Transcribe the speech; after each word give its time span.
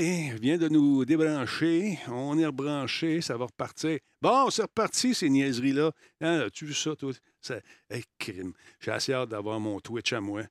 vient 0.00 0.58
de 0.58 0.68
nous 0.68 1.04
débrancher. 1.04 1.98
On 2.08 2.36
est 2.38 2.46
rebranché, 2.46 3.20
ça 3.20 3.36
va 3.36 3.46
repartir. 3.46 3.98
Bon, 4.20 4.50
c'est 4.50 4.62
reparti, 4.62 5.14
ces 5.14 5.30
niaiseries-là. 5.30 5.92
Hein, 6.20 6.40
As-tu 6.46 6.66
vu 6.66 6.74
ça, 6.74 6.96
toi? 6.96 7.12
Ça... 7.40 7.60
Hey, 7.88 8.02
crime. 8.18 8.52
J'ai 8.80 8.90
assez 8.90 9.12
hâte 9.12 9.28
d'avoir 9.28 9.60
mon 9.60 9.78
Twitch 9.80 10.12
à 10.12 10.20
moi. 10.20 10.42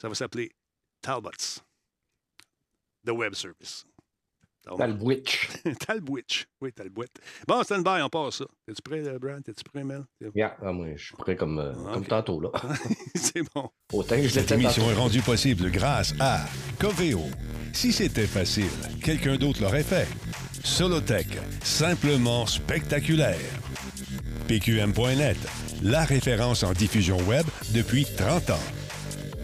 Ça 0.00 0.08
va 0.08 0.14
s'appeler 0.14 0.50
Talbots. 1.00 1.62
The 3.06 3.10
Web 3.10 3.34
Service. 3.34 3.84
Talbwitch. 4.76 5.48
Talbwitch. 5.86 6.46
Oui, 6.60 6.72
Talbwitch. 6.72 7.10
Bon, 7.46 7.62
stand-by, 7.62 8.02
on 8.02 8.08
passe 8.08 8.38
ça. 8.38 8.44
Es-tu 8.68 8.82
prêt, 8.82 9.06
euh, 9.06 9.18
Brad? 9.18 9.42
Es-tu 9.48 9.64
prêt, 9.64 9.84
Mel? 9.84 10.04
Yeah, 10.34 10.56
ah, 10.62 10.72
moi, 10.72 10.88
je 10.96 11.04
suis 11.06 11.16
prêt 11.16 11.36
comme, 11.36 11.58
euh, 11.58 11.72
Ah, 11.88 11.92
comme 11.94 12.04
tantôt, 12.06 12.40
là. 12.40 12.50
c'est 13.14 13.42
bon. 13.54 13.68
Autant 13.92 14.16
que 14.16 14.22
je 14.22 14.28
Cette 14.28 14.52
émission 14.52 14.82
tantôt. 14.82 14.94
est 14.94 14.98
rendue 15.00 15.22
possible 15.22 15.70
grâce 15.70 16.14
à 16.20 16.44
Coveo. 16.78 17.22
Si 17.72 17.92
c'était 17.92 18.26
facile, 18.26 18.68
quelqu'un 19.02 19.36
d'autre 19.36 19.62
l'aurait 19.62 19.82
fait. 19.84 20.08
Solotech, 20.64 21.28
simplement 21.62 22.44
spectaculaire. 22.46 23.38
PQM.net, 24.48 25.36
la 25.82 26.04
référence 26.04 26.62
en 26.62 26.72
diffusion 26.72 27.18
web 27.28 27.46
depuis 27.74 28.04
30 28.16 28.50
ans. 28.50 28.58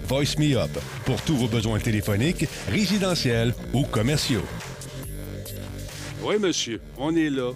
Voice 0.09 0.37
Me 0.39 0.57
Up, 0.57 0.71
pour 1.07 1.21
tous 1.23 1.37
vos 1.37 1.49
besoins 1.49 1.79
téléphoniques, 1.79 2.47
résidentiels 2.69 3.55
ou 3.73 3.85
commerciaux. 3.85 4.45
Oui, 6.27 6.39
monsieur, 6.39 6.81
on 6.97 7.15
est 7.15 7.29
là. 7.29 7.53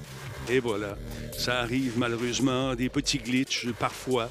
Et 0.51 0.61
voilà. 0.61 0.99
Ça 1.33 1.61
arrive 1.61 1.99
malheureusement, 1.99 2.75
des 2.75 2.91
petits 2.91 3.17
glitches 3.17 3.67
parfois. 3.79 4.31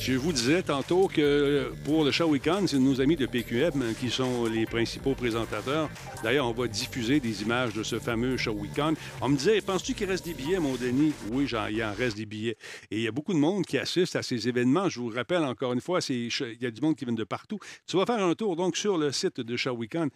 Je 0.00 0.12
vous 0.12 0.30
disais 0.32 0.62
tantôt 0.62 1.08
que 1.08 1.72
pour 1.84 2.04
le 2.04 2.10
show 2.10 2.26
Weekend, 2.26 2.68
c'est 2.68 2.78
nos 2.78 3.00
amis 3.00 3.16
de 3.16 3.24
PQM 3.24 3.94
qui 3.98 4.10
sont 4.10 4.44
les 4.44 4.66
principaux 4.66 5.14
présentateurs. 5.14 5.88
D'ailleurs, 6.22 6.46
on 6.48 6.52
va 6.52 6.68
diffuser 6.68 7.18
des 7.18 7.40
images 7.42 7.72
de 7.72 7.82
ce 7.82 7.98
fameux 7.98 8.36
show 8.36 8.52
Weekend. 8.52 8.96
On 9.22 9.30
me 9.30 9.36
disait, 9.36 9.60
penses-tu 9.62 9.94
qu'il 9.94 10.06
reste 10.06 10.26
des 10.26 10.34
billets, 10.34 10.58
mon 10.58 10.74
Denis? 10.74 11.14
Oui, 11.32 11.48
il 11.70 11.82
en 11.82 11.94
reste 11.94 12.18
des 12.18 12.26
billets. 12.26 12.58
Et 12.90 12.96
il 12.96 13.02
y 13.02 13.08
a 13.08 13.12
beaucoup 13.12 13.32
de 13.32 13.38
monde 13.38 13.64
qui 13.64 13.78
assiste 13.78 14.16
à 14.16 14.22
ces 14.22 14.48
événements. 14.48 14.90
Je 14.90 15.00
vous 15.00 15.08
rappelle 15.08 15.44
encore 15.44 15.72
une 15.72 15.80
fois, 15.80 16.00
il 16.10 16.28
y 16.60 16.66
a 16.66 16.70
du 16.70 16.80
monde 16.82 16.94
qui 16.94 17.06
vient 17.06 17.14
de 17.14 17.24
partout. 17.24 17.58
Tu 17.86 17.96
vas 17.96 18.04
faire 18.04 18.22
un 18.22 18.34
tour 18.34 18.54
donc 18.54 18.76
sur 18.76 18.98
le 18.98 19.12
site 19.12 19.40
de 19.40 19.56
Show 19.56 19.72
Weekend. 19.72 20.10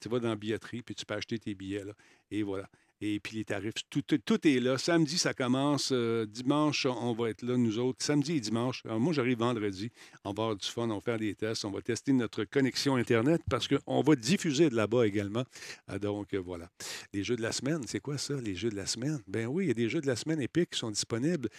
Tu 0.00 0.08
vas 0.08 0.18
dans 0.20 0.28
la 0.28 0.36
billetterie, 0.36 0.82
puis 0.82 0.94
tu 0.94 1.04
peux 1.06 1.14
acheter 1.14 1.38
tes 1.38 1.54
billets. 1.54 1.84
Là. 1.84 1.92
Et 2.30 2.42
voilà. 2.42 2.68
Et 3.02 3.20
puis 3.20 3.36
les 3.36 3.44
tarifs, 3.44 3.74
tout, 3.90 4.00
tout- 4.00 4.48
est 4.48 4.58
là. 4.58 4.78
Samedi, 4.78 5.18
ça 5.18 5.34
commence. 5.34 5.90
Euh, 5.92 6.24
dimanche, 6.24 6.86
on 6.86 7.12
va 7.12 7.28
être 7.28 7.42
là, 7.42 7.56
nous 7.58 7.78
autres. 7.78 8.02
Samedi 8.02 8.36
et 8.36 8.40
dimanche. 8.40 8.80
Alors, 8.86 8.98
moi, 8.98 9.12
j'arrive 9.12 9.38
vendredi. 9.38 9.90
On 10.24 10.30
va 10.32 10.44
avoir 10.44 10.56
du 10.56 10.66
fun, 10.66 10.88
on 10.88 10.94
va 10.94 11.00
faire 11.02 11.18
des 11.18 11.34
tests. 11.34 11.66
On 11.66 11.70
va 11.70 11.82
tester 11.82 12.14
notre 12.14 12.44
connexion 12.44 12.96
Internet 12.96 13.42
parce 13.50 13.68
qu'on 13.68 14.00
va 14.00 14.16
diffuser 14.16 14.70
de 14.70 14.76
là-bas 14.76 15.06
également. 15.06 15.44
Ah, 15.88 15.98
donc, 15.98 16.32
euh, 16.32 16.38
voilà. 16.38 16.70
Les 17.12 17.22
jeux 17.22 17.36
de 17.36 17.42
la 17.42 17.52
semaine, 17.52 17.82
c'est 17.86 18.00
quoi 18.00 18.16
ça, 18.16 18.34
les 18.40 18.54
jeux 18.54 18.70
de 18.70 18.76
la 18.76 18.86
semaine? 18.86 19.20
Ben 19.26 19.46
oui, 19.46 19.64
il 19.64 19.68
y 19.68 19.72
a 19.72 19.74
des 19.74 19.90
jeux 19.90 20.00
de 20.00 20.06
la 20.06 20.16
semaine 20.16 20.40
épiques 20.40 20.70
qui 20.70 20.78
sont 20.78 20.90
disponibles 20.90 21.50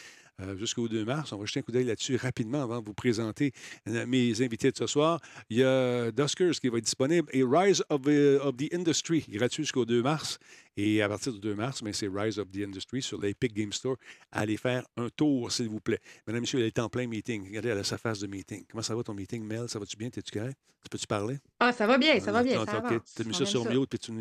euh, 0.42 0.56
jusqu'au 0.58 0.88
2 0.88 1.06
mars. 1.06 1.32
On 1.34 1.38
va 1.38 1.46
jeter 1.46 1.60
un 1.60 1.64
coup 1.64 1.72
d'œil 1.72 1.86
là-dessus 1.86 2.16
rapidement 2.16 2.62
avant 2.64 2.80
de 2.82 2.86
vous 2.86 2.94
présenter 2.94 3.52
euh, 3.88 4.06
mes 4.06 4.42
invités 4.42 4.72
de 4.72 4.78
ce 4.78 4.88
soir. 4.88 5.20
Il 5.50 5.58
y 5.58 5.64
a 5.64 6.12
Duskers 6.12 6.52
qui 6.60 6.70
va 6.70 6.78
être 6.78 6.84
disponible 6.86 7.28
et 7.34 7.44
Rise 7.44 7.84
of, 7.90 8.02
the- 8.02 8.40
of 8.42 8.56
the 8.58 8.74
Industry, 8.74 9.26
gratuit 9.30 9.64
jusqu'au 9.64 9.86
2 9.86 10.02
mars. 10.04 10.40
Et 10.78 11.02
à 11.02 11.10
partir 11.10 11.34
du 11.34 11.40
2 11.40 11.56
mars, 11.56 11.82
ben, 11.82 11.92
c'est 11.92 12.08
Rise 12.08 12.38
of 12.38 12.52
the 12.52 12.58
Industry 12.64 13.02
sur 13.02 13.20
l'Epic 13.20 13.54
Game 13.54 13.74
Store. 13.74 13.96
Allez 14.32 14.58
faire 14.58 14.86
un 14.96 15.10
tour, 15.10 15.52
s'il 15.52 15.70
vous 15.70 15.80
plaît. 15.80 16.00
Mesdames, 16.28 16.42
Messieurs, 16.42 16.60
elle 16.60 16.68
est 16.68 16.80
en 16.80 16.88
plein 16.88 17.08
meeting. 17.08 17.48
Regardez, 17.48 17.70
elle 17.70 17.80
a 17.80 17.84
sa 17.84 17.98
phase 17.98 18.20
de 18.20 18.28
meeting. 18.28 18.64
Comment 18.70 18.84
ça 18.84 18.96
va 18.96 19.02
ton 19.04 19.14
meeting, 19.16 19.44
Mel? 19.44 19.68
Ça 19.68 19.80
va-tu 19.80 19.98
bien? 19.98 20.10
T'es-tu 20.10 20.32
correct? 20.38 20.58
Tu 20.84 20.90
peux-tu 20.90 21.08
parler? 21.08 21.38
Ah, 21.60 21.74
ça 21.74 21.88
va 21.88 21.98
bien, 21.98 22.20
ça 22.20 22.32
va 22.32 22.44
bien. 22.44 22.62
Ah, 22.62 22.72
Ça 22.72 22.78
OK. 22.78 22.86
avance. 22.86 23.14
Tu 23.16 23.22
as 23.24 23.26
mis 23.26 23.34
ça 23.34 23.46
sur 23.46 23.66
mute 23.70 23.90
puis 23.90 24.00
tu 24.00 24.12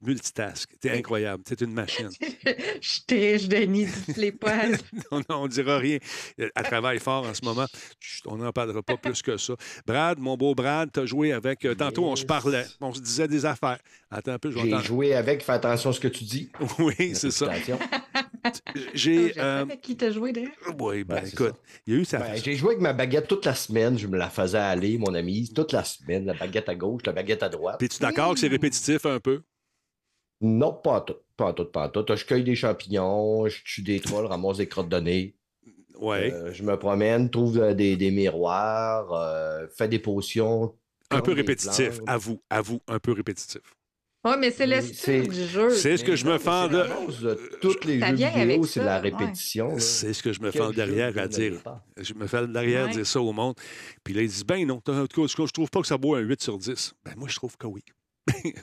multitask. 0.00 0.70
T'es 0.80 0.90
incroyable. 0.90 1.42
T'es 1.44 1.54
une 1.62 1.72
machine. 1.72 2.08
Je 2.20 2.78
suis 2.80 3.02
riche, 3.10 3.48
Denis, 3.48 3.86
les 4.16 4.32
poils. 4.32 4.78
non, 5.12 5.18
non, 5.28 5.36
on 5.42 5.44
ne 5.44 5.48
dira 5.48 5.78
rien. 5.78 5.98
Elle 6.38 6.50
travaille 6.64 6.98
fort 7.00 7.26
en 7.26 7.34
ce 7.34 7.44
moment. 7.44 7.66
Chut, 8.00 8.22
on 8.26 8.38
n'en 8.38 8.50
parlera 8.50 8.82
pas 8.82 8.96
plus 8.96 9.20
que 9.22 9.36
ça. 9.36 9.54
Brad, 9.86 10.18
mon 10.18 10.36
beau 10.36 10.54
Brad, 10.54 10.90
tu 10.90 11.00
as 11.00 11.06
joué 11.06 11.32
avec. 11.32 11.64
euh, 11.66 11.74
tantôt, 11.74 12.06
on 12.06 12.16
se 12.16 12.24
parlait. 12.24 12.64
On 12.80 12.92
se 12.94 13.00
disait 13.00 13.28
des 13.28 13.44
affaires. 13.44 13.78
Attends 14.10 14.32
un 14.32 14.38
peu, 14.38 14.50
je 14.50 14.58
vais 14.58 14.70
J'ai 14.70 14.78
joué 14.84 15.14
avec, 15.14 15.42
fais 15.42 15.52
attention 15.52 15.90
à 15.90 15.92
ce 15.92 16.00
que 16.00 16.08
tu 16.08 16.24
dis. 16.24 16.50
Oui, 16.78 17.14
c'est 17.14 17.30
ça. 17.30 17.50
J'ai. 18.94 19.32
Sais 19.32 19.40
euh, 19.40 19.62
avec 19.62 19.80
qui 19.80 19.96
t'as 19.96 20.10
joué 20.10 20.32
d'ailleurs. 20.32 20.52
Oui, 20.78 21.02
ben 21.02 21.16
Ouais, 21.16 21.28
écoute, 21.28 21.54
il 21.86 21.94
y 21.94 21.96
a 21.96 22.00
eu 22.00 22.04
ça. 22.04 22.18
Ben, 22.18 22.36
j'ai 22.36 22.54
joué 22.54 22.70
avec 22.70 22.80
ma 22.80 22.92
baguette 22.92 23.26
toute 23.26 23.44
la 23.44 23.54
semaine. 23.56 23.98
Je 23.98 24.06
me 24.06 24.16
la 24.16 24.30
faisais 24.30 24.58
aller, 24.58 24.98
mon 24.98 25.14
ami, 25.14 25.52
toute 25.52 25.72
la 25.72 25.82
semaine. 25.82 26.26
La 26.26 26.34
baguette 26.34 26.68
à 26.68 26.76
gauche, 26.76 27.02
la 27.06 27.12
baguette 27.12 27.42
à 27.42 27.48
droite. 27.48 27.76
Puis 27.80 27.88
tu 27.88 27.98
d'accord 28.00 28.34
que 28.34 28.38
c'est 28.38 28.46
répétitif 28.46 29.04
un 29.04 29.18
peu? 29.18 29.42
Non, 30.40 30.72
pas 30.72 30.98
en 30.98 31.00
tout. 31.00 31.16
Pas 31.36 31.46
en 31.46 31.52
tout, 31.54 31.64
pas 31.64 31.86
en 31.86 31.88
tout. 31.88 32.04
Je 32.14 32.24
cueille 32.24 32.44
des 32.44 32.54
champignons, 32.54 33.48
je 33.48 33.62
tue 33.64 33.82
des 33.82 33.98
trolls, 33.98 34.26
ramasse 34.26 34.58
des 34.58 34.68
crottes 34.68 34.88
de 34.88 35.00
nez. 35.00 35.36
Oui. 35.98 36.30
Euh, 36.30 36.52
je 36.52 36.62
me 36.62 36.78
promène, 36.78 37.30
trouve 37.30 37.58
euh, 37.58 37.74
des, 37.74 37.96
des 37.96 38.10
miroirs, 38.10 39.12
euh, 39.12 39.66
fais 39.76 39.88
des 39.88 39.98
potions. 39.98 40.76
un 41.10 41.20
peu 41.20 41.32
répétitif. 41.32 42.00
Avoue, 42.06 42.42
avoue, 42.50 42.80
un 42.86 42.98
peu 42.98 43.12
répétitif. 43.12 43.62
Oui, 44.26 44.32
mais 44.38 44.50
c'est 44.50 44.66
le 44.66 44.80
style 44.80 44.94
c'est- 44.96 45.22
du 45.22 45.46
jeu. 45.46 45.70
C'est 45.70 45.96
ce 45.96 46.04
que 46.04 46.16
je 46.16 46.24
me 46.26 46.38
fends 46.38 46.68
de. 46.68 46.78
la 46.78 46.86
de 46.86 47.40
Toutes 47.60 47.84
les 47.84 48.00
Ça 48.00 48.08
jeux 48.08 48.14
vidéo, 48.16 48.64
c'est 48.64 48.80
de 48.80 48.84
la 48.84 49.00
ouais. 49.00 49.10
répétition. 49.10 49.78
C'est 49.78 50.12
ce 50.12 50.22
que 50.22 50.32
je 50.32 50.40
me 50.40 50.50
fends 50.50 50.70
derrière 50.70 51.16
à 51.18 51.28
dire. 51.28 51.62
Je 51.96 52.14
me 52.14 52.26
fais 52.26 52.46
derrière 52.46 52.86
Ouais. 52.86 52.92
dire 52.92 53.06
ça 53.06 53.20
au 53.20 53.32
monde. 53.32 53.54
Puis 54.04 54.14
là, 54.14 54.22
ils 54.22 54.28
disent 54.28 54.44
Ben 54.44 54.66
non, 54.66 54.76
en 54.86 55.06
tout 55.06 55.26
cas, 55.26 55.44
je 55.46 55.52
trouve 55.52 55.70
pas 55.70 55.80
que 55.80 55.86
ça 55.86 55.96
vaut 55.96 56.14
un 56.14 56.20
8 56.20 56.42
sur 56.42 56.58
10. 56.58 56.92
Ben 57.04 57.12
moi, 57.16 57.28
je 57.30 57.36
trouve 57.36 57.56
que 57.56 57.66
oui. 57.66 57.82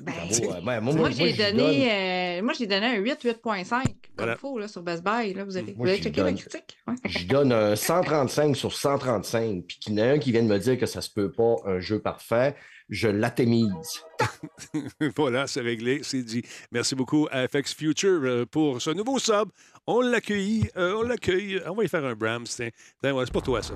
Ben, 0.01 0.11
euh, 0.29 0.61
ouais, 0.61 0.81
moi, 0.81 0.93
moi, 0.93 1.09
j'ai 1.09 1.31
donné, 1.31 1.53
donne- 1.53 1.59
euh, 1.89 2.41
moi, 2.43 2.51
j'ai 2.51 2.67
donné 2.67 2.85
un 2.85 2.95
8, 2.97 3.17
8.5, 3.23 3.83
comme 3.85 3.93
Voilà. 4.17 4.33
il 4.33 4.37
faut, 4.37 4.59
là, 4.59 4.67
sur 4.67 4.81
Best 4.83 5.01
Buy. 5.05 5.33
Là, 5.33 5.45
vous 5.45 5.55
avez, 5.55 5.73
Moi, 5.73 5.85
vous 5.85 5.87
avez 5.89 6.01
checké 6.01 6.21
ma 6.21 6.31
donne. 6.31 6.37
critique? 6.39 6.77
Ouais. 6.85 6.95
Je 7.05 7.25
donne 7.27 7.53
un 7.53 7.73
135 7.77 8.57
sur 8.57 8.73
135, 8.73 9.63
puis 9.65 9.77
qu'il 9.79 9.97
y 9.97 10.01
en 10.01 10.05
a 10.05 10.09
un 10.09 10.19
qui 10.19 10.33
vient 10.33 10.43
de 10.43 10.49
me 10.49 10.59
dire 10.59 10.77
que 10.77 10.85
ça 10.85 10.99
se 10.99 11.09
peut 11.09 11.31
pas 11.31 11.55
un 11.65 11.79
jeu 11.79 11.99
parfait, 11.99 12.55
je 12.93 13.07
l'attémise. 13.07 14.03
voilà, 15.17 15.47
c'est 15.47 15.61
réglé, 15.61 16.01
c'est 16.03 16.21
dit. 16.21 16.43
Merci 16.71 16.93
beaucoup 16.93 17.27
à 17.31 17.47
FX 17.47 17.73
Future 17.73 18.21
euh, 18.23 18.45
pour 18.45 18.81
ce 18.81 18.91
nouveau 18.91 19.17
sub. 19.17 19.49
On 19.87 19.99
l'accueille, 20.01 20.69
euh, 20.77 20.93
on 20.97 21.01
l'accueille. 21.01 21.59
On 21.65 21.73
va 21.73 21.83
y 21.83 21.89
faire 21.89 22.05
un 22.05 22.13
ouais, 22.13 22.45
c'est 22.45 22.71
pas 23.33 23.41
toi, 23.41 23.63
ça. 23.63 23.73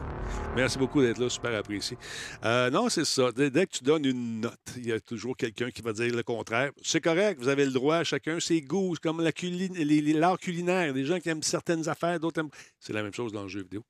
Merci 0.55 0.77
beaucoup 0.77 1.01
d'être 1.01 1.17
là, 1.17 1.29
super 1.29 1.53
apprécié. 1.55 1.97
Euh, 2.45 2.69
non, 2.69 2.89
c'est 2.89 3.05
ça. 3.05 3.31
Dès, 3.31 3.49
que 3.49 3.77
tu 3.77 3.83
donnes 3.83 4.05
une 4.05 4.41
note, 4.41 4.53
il 4.77 4.87
y 4.87 4.91
a 4.91 4.99
toujours 4.99 5.35
quelqu'un 5.35 5.71
qui 5.71 5.81
va 5.81 5.93
dire 5.93 6.15
le 6.15 6.23
contraire. 6.23 6.71
C'est 6.83 7.01
correct, 7.01 7.39
vous 7.39 7.49
avez 7.49 7.65
le 7.65 7.71
droit, 7.71 8.03
chacun 8.03 8.39
ses 8.39 8.61
goûts, 8.61 8.95
comme 9.01 9.21
l'art 9.21 9.33
culinaire. 9.33 10.93
Des 10.93 11.05
gens 11.05 11.19
qui 11.19 11.29
aiment 11.29 11.43
certaines 11.43 11.89
affaires, 11.89 12.19
d'autres 12.19 12.41
aiment. 12.41 12.51
C'est 12.79 12.93
la 12.93 13.01
même 13.01 13.13
chose 13.13 13.33
dans 13.33 13.43
le 13.43 13.49
jeu 13.49 13.63
vidéo. 13.63 13.83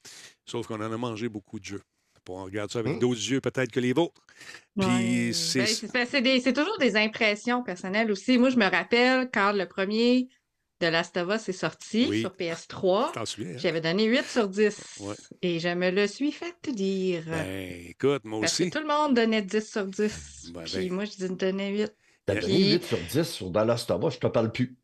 Sauf 0.46 0.68
qu'on 0.68 0.82
en 0.82 0.92
a 0.92 0.98
mangé 0.98 1.28
beaucoup 1.28 1.60
de 1.60 1.66
jeux. 1.66 1.82
On 2.30 2.44
regarde 2.44 2.72
ça 2.72 2.80
avec 2.80 2.96
Hmm. 2.96 3.00
d'autres 3.00 3.30
yeux, 3.32 3.42
peut-être 3.42 3.72
que 3.72 3.80
les 3.80 3.94
vôtres. 3.94 4.22
Puis 4.80 4.88
Ouais. 4.88 5.32
c'est. 5.34 5.92
Ben, 5.94 6.06
c'est 6.42 6.54
toujours 6.54 6.78
des 6.80 6.96
impressions 6.96 7.64
personnelles 7.64 8.12
aussi. 8.12 8.38
Moi, 8.38 8.50
je 8.50 8.58
me 8.58 8.70
rappelle 8.70 9.30
quand 9.34 9.52
le 9.52 9.66
premier 9.68 10.28
de 10.80 10.88
Last 10.88 11.18
of 11.18 11.28
Us 11.34 11.50
est 11.50 11.54
sorti 11.54 12.06
Oui. 12.08 12.22
sur 12.22 12.36
PS3, 12.36 13.12
T'en 13.14 13.26
souviens? 13.26 13.54
hein? 13.54 13.58
j'avais 13.58 13.82
donné 13.82 14.04
8 14.06 14.24
sur 14.26 14.48
10. 14.48 14.80
Ouais. 15.00 15.16
Et 15.42 15.60
je 15.60 15.70
me 15.70 15.90
le 15.90 16.06
suis 16.06 16.32
fait 16.32 16.54
dire. 16.72 17.24
Ben, 17.28 17.86
écoute, 17.90 18.22
moi 18.26 18.42
parce 18.42 18.54
aussi. 18.54 18.70
que 18.70 18.78
tout 18.78 18.84
le 18.84 18.88
monde 18.94 19.16
donnait 19.16 19.42
10 19.42 19.68
sur 19.72 19.86
10. 19.88 20.52
Ben, 20.54 20.64
Puis 20.66 20.74
ben. 20.90 20.94
moi, 20.94 21.06
je 21.06 21.26
donnais 21.34 21.72
8. 21.72 21.92
T'as 22.28 22.36
Puis- 22.36 22.42
donné 22.44 22.72
8 22.74 22.84
sur 22.84 22.98
10 23.00 23.24
sur 23.28 23.50
Dallas 23.50 23.86
Tova, 23.88 24.10
je 24.10 24.18
te 24.20 24.28
parle 24.28 24.52
plus. 24.52 24.78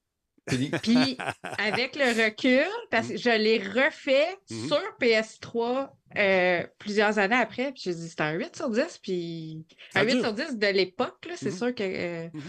Puis 0.83 1.17
avec 1.57 1.95
le 1.95 2.25
recul, 2.25 2.67
parce 2.91 3.07
que 3.09 3.17
je 3.17 3.29
l'ai 3.29 3.59
refait 3.59 4.35
Mhm. 4.49 4.67
sur 4.67 4.81
PS3 4.99 5.89
euh, 6.17 6.63
plusieurs 6.77 7.17
années 7.17 7.35
après, 7.35 7.71
puis 7.71 7.81
j'ai 7.85 7.93
dit 7.95 8.07
c'était 8.09 8.23
un 8.23 8.33
8 8.33 8.55
sur 8.55 8.69
10, 8.69 8.99
puis 9.01 9.65
un 9.95 10.03
8 10.03 10.11
dure. 10.13 10.21
sur 10.21 10.33
10 10.33 10.57
de 10.57 10.67
l'époque, 10.67 11.27
c'est 11.35 11.49
Mhm. 11.51 11.57
sûr 11.57 11.73
que 11.75 11.83
euh, 11.83 12.29
Mhm. 12.33 12.41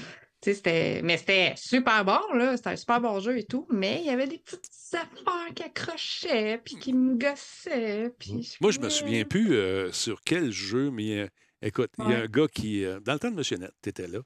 c'était. 0.42 1.00
Mais 1.02 1.16
c'était 1.16 1.54
super 1.56 2.04
bon, 2.04 2.20
là. 2.34 2.56
C'était 2.56 2.70
un 2.70 2.76
super 2.76 3.00
bon 3.00 3.20
jeu 3.20 3.38
et 3.38 3.44
tout, 3.44 3.66
mais 3.70 4.00
il 4.00 4.06
y 4.06 4.10
avait 4.10 4.26
des 4.26 4.38
petites 4.38 4.68
affaires 4.92 5.54
qui 5.54 5.62
accrochaient, 5.62 6.60
puis 6.64 6.76
qui 6.76 6.92
me 6.92 7.14
gossaient. 7.16 8.10
Puis 8.18 8.56
Moi, 8.60 8.70
je 8.72 8.80
me 8.80 8.88
souviens 8.88 9.24
plus 9.24 9.54
euh, 9.54 9.92
sur 9.92 10.20
quel 10.22 10.50
jeu, 10.50 10.90
mais 10.90 11.28
écoute, 11.62 11.90
il 11.98 12.10
y 12.10 12.14
a 12.14 12.18
un 12.20 12.26
gars 12.26 12.48
qui. 12.52 12.84
dans 13.02 13.14
le 13.14 13.18
temps 13.18 13.30
de 13.30 13.36
Monsieur 13.36 13.56
Net, 13.56 13.72
tu 13.82 13.88
étais 13.88 14.06
là. 14.08 14.18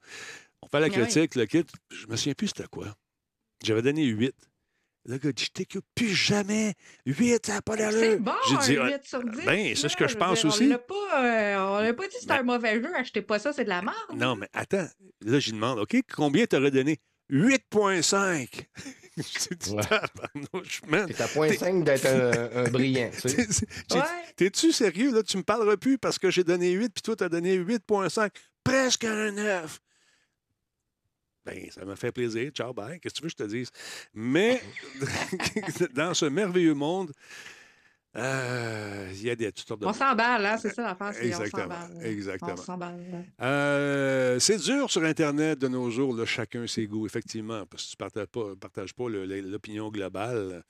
On 0.62 0.68
fait 0.68 0.80
la 0.80 0.86
Ouais. 0.88 0.92
critique, 0.92 1.36
le 1.36 1.46
kit. 1.46 1.64
Je 1.90 2.06
me 2.08 2.16
souviens 2.16 2.34
plus 2.34 2.48
c'était 2.48 2.64
quoi. 2.66 2.86
J'avais 3.64 3.82
donné 3.82 4.04
8. 4.04 4.34
Le 5.06 5.16
gars 5.16 5.32
dit 5.32 5.44
Je 5.44 5.50
t'écoute 5.50 5.84
plus 5.94 6.14
jamais. 6.14 6.74
8, 7.06 7.46
ça 7.46 7.54
n'a 7.54 7.62
pas 7.62 7.76
C'est 7.76 7.78
d'allure. 7.92 8.20
bon, 8.20 8.32
J'ai 8.50 8.56
dit 8.74 8.78
un 8.78 8.84
Ah, 8.84 8.88
8 8.90 9.04
sur 9.04 9.24
10. 9.24 9.44
ben, 9.46 9.74
c'est 9.76 9.88
ce 9.88 9.96
que 9.96 10.06
je 10.06 10.16
pense 10.16 10.40
dire, 10.40 10.46
aussi. 10.50 10.64
On 10.64 10.68
l'a 10.68 10.78
pas, 10.78 11.24
euh, 11.24 11.56
on 11.78 11.80
l'a 11.82 11.94
pas 11.94 12.02
dit 12.04 12.08
que 12.14 12.20
c'était 12.20 12.26
Ben- 12.34 12.40
un 12.40 12.42
mauvais 12.42 12.82
jeu, 12.82 12.94
achetez 12.94 13.22
pas 13.22 13.38
ça, 13.38 13.52
c'est 13.52 13.64
de 13.64 13.68
la 13.70 13.80
merde. 13.80 13.96
Non, 14.16 14.36
mais 14.36 14.48
attends. 14.52 14.86
Là, 15.24 15.38
j'y 15.40 15.52
demande 15.52 15.78
OK, 15.78 15.96
combien 16.14 16.44
t'aurais 16.46 16.70
donné? 16.70 16.98
8,5. 17.30 18.66
J'ai 19.16 19.56
dit 19.56 19.70
Ouais. 19.72 19.82
C'est 21.08 21.20
à 21.20 21.28
point 21.28 21.52
5 21.52 21.84
d'être 21.84 22.06
un, 22.06 22.64
un 22.64 22.64
brillant. 22.70 23.10
tu 23.20 23.28
sais. 23.28 23.46
J'ai- 23.90 23.96
Ouais. 23.98 24.04
T'es-tu 24.36 24.72
sérieux? 24.72 25.12
Là, 25.12 25.22
tu 25.22 25.36
me 25.38 25.42
parleras 25.42 25.76
plus 25.76 25.98
parce 25.98 26.18
que 26.18 26.30
j'ai 26.30 26.44
donné 26.44 26.70
8 26.72 26.90
puis 26.94 27.02
toi, 27.02 27.16
t'as 27.16 27.28
donné 27.28 27.54
8,5. 27.56 28.30
Presque 28.62 29.04
un 29.04 29.32
9. 29.32 29.80
Ben, 31.48 31.70
ça 31.70 31.84
m'a 31.84 31.96
fait 31.96 32.12
plaisir. 32.12 32.50
Ciao, 32.50 32.72
bye. 32.72 33.00
Qu'est-ce 33.00 33.14
que 33.14 33.18
tu 33.18 33.22
veux 33.22 33.28
que 33.28 33.36
je 33.38 33.44
te 33.44 33.48
dise? 33.48 33.70
Mais 34.14 34.62
dans 35.94 36.14
ce 36.14 36.26
merveilleux 36.26 36.74
monde, 36.74 37.12
euh, 38.16 39.08
il 39.12 39.22
y 39.22 39.30
a 39.30 39.36
des 39.36 39.52
toutes 39.52 39.68
sortes 39.68 39.80
de. 39.80 39.86
On 39.86 39.92
s'emballe, 39.92 40.44
hein? 40.44 40.56
c'est 40.58 40.74
ça 40.74 40.82
l'affaire. 40.82 41.12
c'est 41.12 41.34
on 41.34 41.40
Exactement, 41.40 42.00
exactement. 42.02 42.54
On. 43.08 43.44
Euh, 43.44 44.38
c'est 44.38 44.58
dur 44.58 44.90
sur 44.90 45.04
Internet 45.04 45.58
de 45.58 45.68
nos 45.68 45.90
jours, 45.90 46.14
là, 46.16 46.24
chacun 46.24 46.66
ses 46.66 46.86
goûts, 46.86 47.06
effectivement, 47.06 47.64
parce 47.66 47.84
que 47.84 47.90
tu 47.90 47.96
ne 47.96 47.98
partages 47.98 48.26
pas, 48.26 48.56
partages 48.56 48.94
l'opinion 48.98 49.90
globale. 49.90 50.64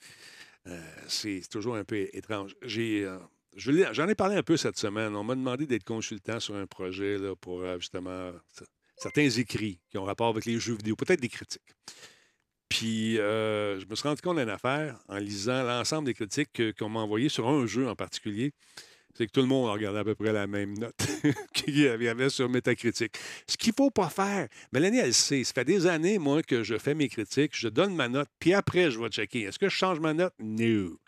Euh, 0.66 0.78
c'est 1.06 1.40
toujours 1.48 1.76
un 1.76 1.84
peu 1.84 2.08
étrange. 2.12 2.54
J'ai, 2.62 3.04
euh, 3.04 3.18
J'en 3.56 4.08
ai 4.08 4.14
parlé 4.14 4.36
un 4.36 4.42
peu 4.42 4.56
cette 4.56 4.78
semaine. 4.78 5.16
On 5.16 5.24
m'a 5.24 5.34
demandé 5.34 5.66
d'être 5.66 5.84
consultant 5.84 6.40
sur 6.40 6.54
un 6.54 6.66
projet 6.66 7.18
là, 7.18 7.34
pour 7.34 7.62
euh, 7.62 7.78
justement 7.78 8.32
certains 8.98 9.28
écrits 9.28 9.80
qui 9.90 9.98
ont 9.98 10.04
rapport 10.04 10.28
avec 10.28 10.44
les 10.44 10.58
jeux 10.58 10.74
vidéo, 10.74 10.96
peut-être 10.96 11.20
des 11.20 11.28
critiques. 11.28 11.62
Puis, 12.68 13.18
euh, 13.18 13.80
je 13.80 13.86
me 13.86 13.94
suis 13.94 14.06
rendu 14.06 14.20
compte 14.20 14.38
d'une 14.38 14.50
affaire 14.50 14.98
en 15.08 15.16
lisant 15.16 15.62
l'ensemble 15.62 16.06
des 16.06 16.14
critiques 16.14 16.50
que- 16.52 16.72
qu'on 16.72 16.88
m'a 16.90 17.00
envoyées 17.00 17.30
sur 17.30 17.48
un 17.48 17.66
jeu 17.66 17.88
en 17.88 17.94
particulier. 17.96 18.52
C'est 19.16 19.26
que 19.26 19.32
tout 19.32 19.40
le 19.40 19.46
monde 19.46 19.70
regardait 19.70 19.98
à 20.00 20.04
peu 20.04 20.14
près 20.14 20.32
la 20.32 20.46
même 20.46 20.78
note 20.78 20.94
qu'il 21.54 21.78
y 21.78 21.88
avait 21.88 22.28
sur 22.28 22.48
Metacritic. 22.48 23.16
Ce 23.48 23.56
qu'il 23.56 23.70
ne 23.70 23.74
faut 23.76 23.90
pas 23.90 24.10
faire, 24.10 24.48
Mélanie, 24.72 24.98
elle 24.98 25.14
sait. 25.14 25.42
Ça 25.44 25.54
fait 25.54 25.64
des 25.64 25.86
années, 25.86 26.18
moi, 26.18 26.42
que 26.42 26.62
je 26.62 26.76
fais 26.78 26.94
mes 26.94 27.08
critiques, 27.08 27.52
je 27.56 27.68
donne 27.68 27.94
ma 27.96 28.08
note, 28.08 28.28
puis 28.38 28.52
après, 28.52 28.90
je 28.90 29.00
vais 29.00 29.08
checker. 29.08 29.42
Est-ce 29.44 29.58
que 29.58 29.68
je 29.68 29.74
change 29.74 29.98
ma 29.98 30.12
note? 30.12 30.34
No. 30.38 30.98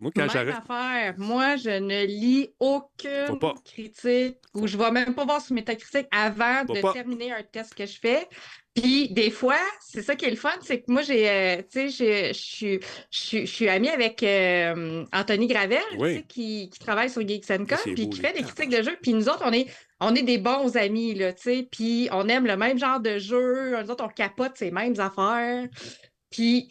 Moi, 0.00 0.10
quand 0.16 0.34
Même 0.34 0.48
affaire. 0.48 1.14
Moi, 1.18 1.56
je 1.56 1.70
ne 1.78 2.06
lis 2.06 2.48
aucune 2.58 3.38
critique 3.64 4.38
ou 4.54 4.66
je 4.66 4.76
ne 4.78 4.82
vais 4.82 4.90
même 4.90 5.14
pas 5.14 5.26
voir 5.26 5.42
sur 5.42 5.54
Metacritic 5.54 6.06
avant 6.10 6.64
Faut 6.66 6.72
de 6.74 6.80
pas. 6.80 6.92
terminer 6.94 7.32
un 7.32 7.42
test 7.42 7.74
que 7.74 7.84
je 7.84 7.98
fais. 8.00 8.26
Puis, 8.74 9.12
des 9.12 9.30
fois, 9.30 9.58
c'est 9.80 10.00
ça 10.00 10.16
qui 10.16 10.24
est 10.24 10.30
le 10.30 10.36
fun, 10.36 10.52
c'est 10.62 10.78
que 10.80 10.84
moi, 10.90 11.02
j'ai, 11.02 11.28
euh, 11.28 11.56
tu 11.70 11.90
sais, 11.90 12.32
je- 12.32 12.32
je 12.32 12.38
suis- 13.10 13.46
je 13.46 13.66
amie 13.68 13.88
avec 13.88 14.22
euh, 14.22 15.04
Anthony 15.12 15.48
Gravel, 15.48 15.82
Oui. 15.98 16.24
qui, 16.26 16.70
qui 16.70 16.78
travaille 16.78 17.10
sur 17.10 17.26
Geeks 17.26 17.44
c'est 17.44 17.58
puis 17.92 18.08
qui 18.08 18.20
fait 18.20 18.32
des 18.32 18.42
critiques 18.42 18.70
de 18.70 18.82
jeux. 18.82 18.96
Puis 19.02 19.12
nous 19.12 19.28
autres, 19.28 19.42
on 19.44 19.52
est, 19.52 19.66
on 20.00 20.14
est 20.14 20.22
des 20.22 20.38
bons 20.38 20.76
amis, 20.76 21.14
là, 21.14 21.32
tu 21.34 21.42
sais, 21.42 21.68
puis 21.70 22.08
on 22.12 22.26
aime 22.28 22.46
le 22.46 22.56
même 22.56 22.78
genre 22.78 23.00
de 23.00 23.18
jeu. 23.18 23.76
Nous 23.82 23.90
autres, 23.90 24.04
on 24.04 24.08
capote 24.08 24.52
ces 24.56 24.70
mêmes 24.70 24.98
affaires. 24.98 25.66
Puis, 26.30 26.70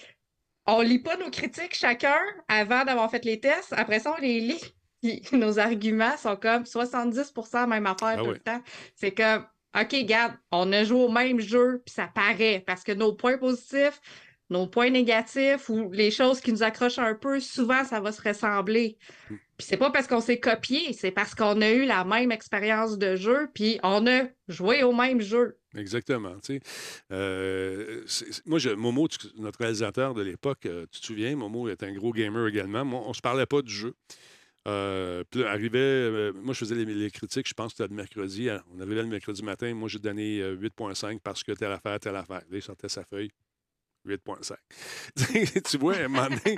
on 0.69 0.81
lit 0.81 0.99
pas 0.99 1.17
nos 1.17 1.29
critiques 1.29 1.75
chacun 1.75 2.19
avant 2.47 2.85
d'avoir 2.85 3.09
fait 3.09 3.25
les 3.25 3.39
tests. 3.39 3.73
Après 3.73 3.99
ça, 3.99 4.15
on 4.17 4.21
les 4.21 4.39
lit. 4.39 4.61
Puis 5.01 5.23
nos 5.31 5.59
arguments 5.59 6.17
sont 6.17 6.35
comme 6.35 6.63
70% 6.63 7.67
même 7.67 7.85
affaire 7.85 8.17
Ah 8.19 8.23
tout 8.23 8.31
le 8.31 8.39
temps. 8.39 8.61
C'est 8.95 9.11
comme, 9.11 9.45
OK, 9.79 9.91
regarde, 9.91 10.33
on 10.51 10.71
a 10.71 10.83
joué 10.83 11.03
au 11.03 11.09
même 11.09 11.39
jeu, 11.39 11.81
puis 11.85 11.93
ça 11.93 12.07
paraît. 12.07 12.63
Parce 12.65 12.83
que 12.83 12.91
nos 12.91 13.13
points 13.13 13.37
positifs, 13.37 14.01
nos 14.49 14.67
points 14.67 14.89
négatifs 14.89 15.69
ou 15.69 15.91
les 15.91 16.11
choses 16.11 16.41
qui 16.41 16.51
nous 16.51 16.63
accrochent 16.63 16.99
un 16.99 17.15
peu, 17.15 17.39
souvent, 17.39 17.83
ça 17.83 17.99
va 17.99 18.11
se 18.11 18.21
ressembler. 18.21 18.97
Puis 19.59 19.67
c'est 19.67 19.75
pas 19.75 19.91
parce 19.91 20.07
qu'on 20.07 20.21
s'est 20.21 20.39
copié, 20.39 20.93
c'est 20.93 21.11
parce 21.11 21.35
qu'on 21.35 21.59
a 21.59 21.69
eu 21.69 21.83
la 21.83 22.05
même 22.05 22.31
expérience 22.31 22.97
de 22.97 23.17
jeu, 23.17 23.49
puis 23.53 23.77
on 23.83 24.07
a 24.07 24.21
joué 24.47 24.83
au 24.83 24.93
même 24.93 25.19
jeu. 25.19 25.57
Exactement. 25.75 26.37
Euh, 27.11 28.01
moi, 28.45 28.59
Momo, 28.77 29.09
notre 29.35 29.59
réalisateur 29.59 30.13
de 30.13 30.21
l'époque, 30.21 30.65
euh, 30.65 30.85
tu 30.89 31.01
te 31.01 31.05
souviens, 31.07 31.35
Momo 31.35 31.67
est 31.67 31.83
un 31.83 31.91
gros 31.91 32.13
gamer 32.13 32.47
également. 32.47 32.85
Moi, 32.85 33.01
on 33.05 33.11
se 33.11 33.19
parlait 33.19 33.45
pas 33.45 33.61
du 33.61 33.73
jeu. 33.73 33.95
Euh, 34.65 35.25
puis 35.29 35.43
arrivait, 35.43 36.31
moi, 36.31 36.53
je 36.53 36.59
faisais 36.59 36.75
les, 36.75 37.11
critiques, 37.11 37.49
je 37.49 37.53
pense 37.53 37.73
que 37.73 37.79
c'était 37.79 37.89
le 37.89 37.95
mercredi. 37.97 38.47
On 38.73 38.79
arrivait 38.79 39.01
le 39.01 39.09
mercredi 39.09 39.43
matin. 39.43 39.73
Moi, 39.73 39.89
j'ai 39.89 39.99
donné 39.99 40.39
euh, 40.39 40.55
8,5 40.55 41.19
parce 41.19 41.43
que 41.43 41.51
telle 41.51 41.73
affaire, 41.73 41.99
telle 41.99 42.15
affaire. 42.15 42.43
Là, 42.49 42.57
il 42.57 42.61
sortait 42.61 42.87
sa 42.87 43.03
feuille. 43.03 43.31
8,5. 44.07 45.61
tu 45.69 45.77
vois, 45.77 45.95
à 45.95 46.05
un 46.05 46.07
moment 46.07 46.29
donné. 46.29 46.55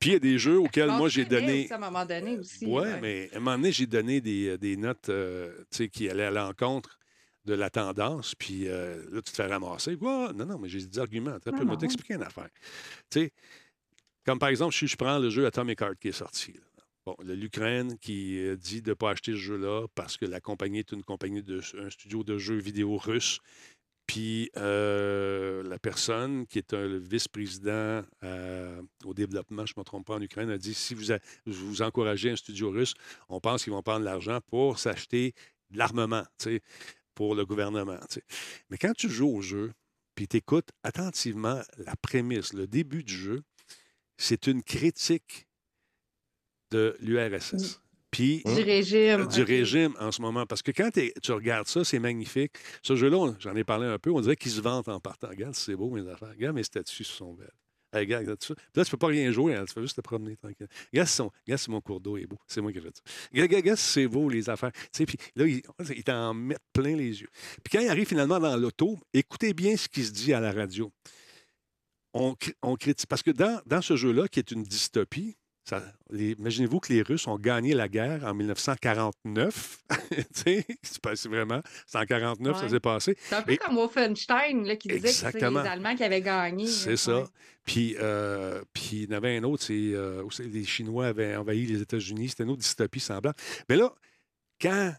Puis 0.00 0.10
il 0.10 0.12
y 0.12 0.16
a 0.16 0.18
des 0.18 0.38
jeux 0.38 0.58
auxquels 0.58 0.90
moi, 0.90 1.08
j'ai 1.08 1.24
donné. 1.24 1.64
aussi 1.64 1.72
à 1.72 1.76
un 1.76 1.78
moment 1.78 2.04
donné 2.04 2.38
aussi. 2.38 2.66
Oui, 2.66 2.82
ouais. 2.82 3.00
mais 3.00 3.30
à 3.32 3.36
un 3.36 3.40
moment 3.40 3.56
donné, 3.56 3.72
j'ai 3.72 3.86
donné 3.86 4.20
des, 4.20 4.48
euh, 4.48 4.58
des 4.58 4.76
notes 4.76 5.08
euh, 5.08 5.52
qui 5.92 6.08
allaient 6.08 6.24
à 6.24 6.30
l'encontre 6.30 6.98
de 7.44 7.54
la 7.54 7.70
tendance. 7.70 8.34
Puis 8.34 8.66
euh, 8.68 8.96
là, 9.10 9.22
tu 9.22 9.30
te 9.30 9.36
fais 9.36 9.46
ramasser. 9.46 9.96
Non, 10.00 10.32
non, 10.32 10.58
mais 10.58 10.68
j'ai 10.68 10.84
des 10.84 10.98
arguments. 10.98 11.38
Tu 11.40 11.50
Non, 11.50 11.58
peux 11.58 11.64
non. 11.64 11.76
t'expliquer 11.76 12.14
une 12.14 12.22
affaire. 12.22 12.48
Tu 13.10 13.20
sais, 13.20 13.32
comme 14.24 14.38
par 14.38 14.48
exemple, 14.48 14.74
si 14.74 14.86
je 14.86 14.96
prends 14.96 15.18
le 15.18 15.30
jeu 15.30 15.46
Atomic 15.46 15.80
Heart 15.80 15.98
qui 16.00 16.08
est 16.08 16.12
sorti. 16.12 16.52
là. 16.52 16.60
Bon, 17.06 17.14
l'Ukraine 17.22 17.98
qui 17.98 18.42
dit 18.56 18.80
de 18.80 18.88
ne 18.88 18.94
pas 18.94 19.10
acheter 19.10 19.32
ce 19.32 19.36
jeu-là 19.36 19.86
parce 19.94 20.16
que 20.16 20.24
la 20.24 20.40
compagnie 20.40 20.78
est 20.78 20.90
une 20.90 21.02
compagnie 21.04 21.42
de 21.42 21.60
un 21.78 21.90
studio 21.90 22.24
de 22.24 22.38
jeux 22.38 22.56
vidéo 22.56 22.96
russe. 22.96 23.40
Puis 24.06 24.50
euh, 24.56 25.62
la 25.62 25.78
personne 25.78 26.46
qui 26.46 26.58
est 26.58 26.74
un 26.74 26.98
vice-président 26.98 28.02
euh, 28.22 28.82
au 29.04 29.14
développement, 29.14 29.64
je 29.64 29.72
ne 29.76 29.80
me 29.80 29.84
trompe 29.84 30.06
pas, 30.06 30.14
en 30.14 30.20
Ukraine, 30.20 30.50
a 30.50 30.58
dit 30.58 30.74
si 30.74 30.94
vous, 30.94 31.04
vous 31.46 31.82
encouragez 31.82 32.30
un 32.30 32.36
studio 32.36 32.70
russe, 32.70 32.94
on 33.28 33.40
pense 33.40 33.64
qu'ils 33.64 33.72
vont 33.72 33.82
prendre 33.82 34.04
l'argent 34.04 34.40
pour 34.46 34.78
s'acheter 34.78 35.34
de 35.70 35.78
l'armement 35.78 36.24
pour 37.14 37.34
le 37.34 37.46
gouvernement. 37.46 37.98
Mais 38.70 38.76
quand 38.76 38.92
tu 38.92 39.08
joues 39.08 39.36
au 39.36 39.40
jeu, 39.40 39.72
puis 40.14 40.28
tu 40.28 40.36
écoutes 40.36 40.68
attentivement 40.82 41.60
la 41.78 41.96
prémisse, 41.96 42.52
le 42.52 42.66
début 42.66 43.04
du 43.04 43.14
jeu, 43.14 43.42
c'est 44.16 44.46
une 44.46 44.62
critique 44.62 45.46
de 46.70 46.96
l'URSS. 47.00 47.80
Puis 48.14 48.42
Du 48.44 48.62
régime. 48.62 49.26
du 49.26 49.42
régime 49.42 49.94
en 49.98 50.12
ce 50.12 50.22
moment. 50.22 50.46
Parce 50.46 50.62
que 50.62 50.70
quand 50.70 50.90
tu 50.92 51.32
regardes 51.32 51.66
ça, 51.66 51.82
c'est 51.84 51.98
magnifique. 51.98 52.52
Ce 52.82 52.94
jeu-là, 52.94 53.34
j'en 53.40 53.56
ai 53.56 53.64
parlé 53.64 53.86
un 53.86 53.98
peu, 53.98 54.10
on 54.12 54.20
dirait 54.20 54.36
qu'il 54.36 54.52
se 54.52 54.60
vante 54.60 54.88
en 54.88 55.00
partant. 55.00 55.28
Regarde, 55.28 55.54
c'est 55.54 55.74
beau, 55.74 55.90
mes 55.90 56.08
affaires. 56.08 56.28
Regarde 56.30 56.54
mes 56.54 56.62
statues 56.62 57.02
sur 57.02 57.16
son 57.16 57.34
bel. 57.34 57.50
Hey, 57.92 58.00
regarde, 58.00 58.22
regarde 58.22 58.42
ça. 58.42 58.54
Puis 58.54 58.64
là, 58.76 58.84
tu 58.84 58.90
peux 58.92 58.96
pas 58.96 59.06
rien 59.08 59.30
jouer, 59.32 59.54
hein, 59.54 59.64
tu 59.66 59.74
peux 59.74 59.82
juste 59.82 59.96
te 59.96 60.00
promener 60.00 60.36
tranquille. 60.36 60.66
Regarde, 60.92 61.08
si 61.08 61.14
son- 61.16 61.30
regarde 61.46 61.60
si 61.60 61.70
mon 61.70 61.80
cours 61.80 62.00
d'eau 62.00 62.16
est 62.16 62.26
beau. 62.26 62.38
C'est 62.46 62.60
moi 62.60 62.70
qui 62.72 62.78
ai 62.78 62.80
fait 62.80 62.96
ça. 62.96 63.02
Regarde, 63.32 63.48
regarde, 63.50 63.62
regarde 63.64 63.78
si 63.78 63.88
c'est 63.92 64.08
beau, 64.08 64.28
les 64.28 64.48
affaires. 64.50 64.72
Tu 64.72 64.80
sais, 64.92 65.06
puis 65.06 65.16
là, 65.36 65.46
il, 65.46 65.62
il 65.96 66.04
t'en 66.04 66.34
met 66.34 66.56
plein 66.72 66.96
les 66.96 67.20
yeux. 67.20 67.28
Puis 67.64 67.70
quand 67.72 67.80
il 67.80 67.88
arrive 67.88 68.06
finalement 68.06 68.38
dans 68.40 68.56
l'auto, 68.56 68.98
écoutez 69.12 69.54
bien 69.54 69.76
ce 69.76 69.88
qui 69.88 70.04
se 70.04 70.12
dit 70.12 70.32
à 70.32 70.38
la 70.40 70.52
radio. 70.52 70.92
On, 72.14 72.36
on 72.62 72.76
critique. 72.76 73.08
Parce 73.08 73.22
que 73.22 73.30
dans, 73.32 73.60
dans 73.66 73.82
ce 73.82 73.96
jeu-là, 73.96 74.28
qui 74.28 74.38
est 74.38 74.50
une 74.52 74.62
dystopie, 74.62 75.36
Imaginez-vous 76.12 76.80
que 76.80 76.92
les 76.92 77.02
Russes 77.02 77.26
ont 77.26 77.38
gagné 77.38 77.72
la 77.74 77.88
guerre 77.88 78.24
en 78.24 78.34
1949. 78.34 79.78
Tu 80.10 80.24
sais, 80.32 80.66
c'est 80.82 81.28
vraiment, 81.28 81.60
c'est 81.86 81.98
en 81.98 82.04
49 82.04 82.60
ça 82.60 82.68
s'est 82.68 82.80
passé. 82.80 83.16
C'est 83.20 83.34
un 83.36 83.42
peu 83.42 83.52
Et- 83.52 83.56
comme 83.56 83.76
Wolfenstein 83.76 84.66
là, 84.66 84.76
qui 84.76 84.88
disait 84.88 85.00
que 85.00 85.06
Exactement. 85.08 85.62
les 85.62 85.68
Allemands 85.68 85.96
qui 85.96 86.04
avaient 86.04 86.20
gagné. 86.20 86.66
C'est 86.66 86.96
ça. 86.96 87.24
Puis, 87.64 87.96
euh, 87.98 88.62
puis 88.72 88.90
il 88.92 89.10
y 89.10 89.14
en 89.14 89.16
avait 89.16 89.36
un 89.38 89.42
autre, 89.44 89.62
c'est 89.64 89.72
euh, 89.72 90.22
les 90.40 90.64
Chinois 90.64 91.06
avaient 91.06 91.34
envahi 91.36 91.66
les 91.66 91.80
États-Unis. 91.80 92.28
C'était 92.28 92.42
une 92.44 92.50
autre 92.50 92.60
dystopie 92.60 93.00
semblable. 93.00 93.36
Mais 93.68 93.76
là, 93.76 93.92
quand 94.60 94.92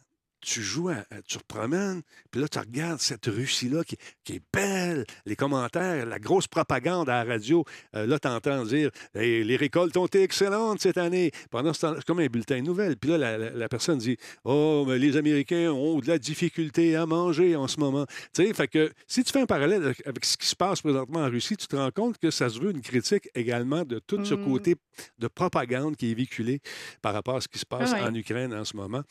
tu 0.45 0.61
joues, 0.61 0.89
à- 0.89 1.03
tu 1.27 1.37
promènes, 1.47 2.01
puis 2.31 2.39
là, 2.39 2.47
tu 2.47 2.59
regardes 2.59 2.99
cette 2.99 3.25
Russie-là 3.25 3.83
qui, 3.83 3.97
qui 4.23 4.33
est 4.33 4.41
belle, 4.53 5.05
les 5.25 5.35
commentaires, 5.35 6.05
la 6.05 6.19
grosse 6.19 6.47
propagande 6.47 7.09
à 7.09 7.23
la 7.23 7.31
radio. 7.33 7.65
Euh, 7.95 8.05
là, 8.05 8.19
tu 8.19 8.27
entends 8.27 8.63
dire 8.63 8.91
Hey, 9.15 9.43
les 9.43 9.55
récoltes 9.55 9.97
ont 9.97 10.05
été 10.05 10.21
excellentes 10.23 10.81
cette 10.81 10.97
année. 10.97 11.31
Pendant 11.49 11.73
ce 11.73 11.81
temps 11.81 11.93
c'est 11.95 12.05
comme 12.05 12.19
un 12.19 12.27
bulletin 12.27 12.57
de 12.61 12.65
nouvelles. 12.65 12.95
Puis 12.97 13.09
là, 13.11 13.17
la, 13.17 13.37
la- 13.37 13.49
la 13.51 13.69
personne 13.69 13.97
dit 13.97 14.17
Oh, 14.43 14.85
mais 14.87 14.99
les 14.99 15.17
Américains 15.17 15.71
ont 15.71 15.99
de 15.99 16.07
la 16.07 16.17
difficulté 16.19 16.95
à 16.95 17.05
manger 17.05 17.55
en 17.55 17.67
ce 17.67 17.79
moment. 17.79 18.05
Tu 18.33 18.45
sais, 18.45 18.53
fait 18.53 18.67
que 18.67 18.91
si 19.07 19.23
tu 19.23 19.31
fais 19.31 19.41
un 19.41 19.45
parallèle 19.45 19.93
avec- 20.05 20.25
ce 20.25 20.37
qui 20.37 20.47
se 20.47 20.55
passe 20.55 20.81
présentement 20.81 21.21
en 21.21 21.29
Russie, 21.29 21.57
tu 21.57 21.67
te 21.67 21.75
rends 21.75 21.91
compte 21.91 22.17
que 22.17 22.29
ça 22.31 22.49
se 22.49 22.59
veut 22.59 22.71
une 22.71 22.81
critique 22.81 23.29
également 23.35 23.83
de 23.83 23.99
tout 23.99 24.23
ce 24.23 24.35
Mm. 24.35 24.45
côté 24.45 24.75
de 25.19 25.27
propagande 25.27 25.95
qui 25.95 26.11
est 26.11 26.13
véhiculé 26.13 26.61
par 27.01 27.13
rapport 27.13 27.37
à 27.37 27.41
ce 27.41 27.47
qui 27.47 27.57
se 27.59 27.65
passe 27.65 27.91
Ouais. 27.93 28.01
en 28.01 28.13
Ukraine 28.13 28.53
en 28.53 28.63
ce 28.65 28.75
moment. 28.77 29.01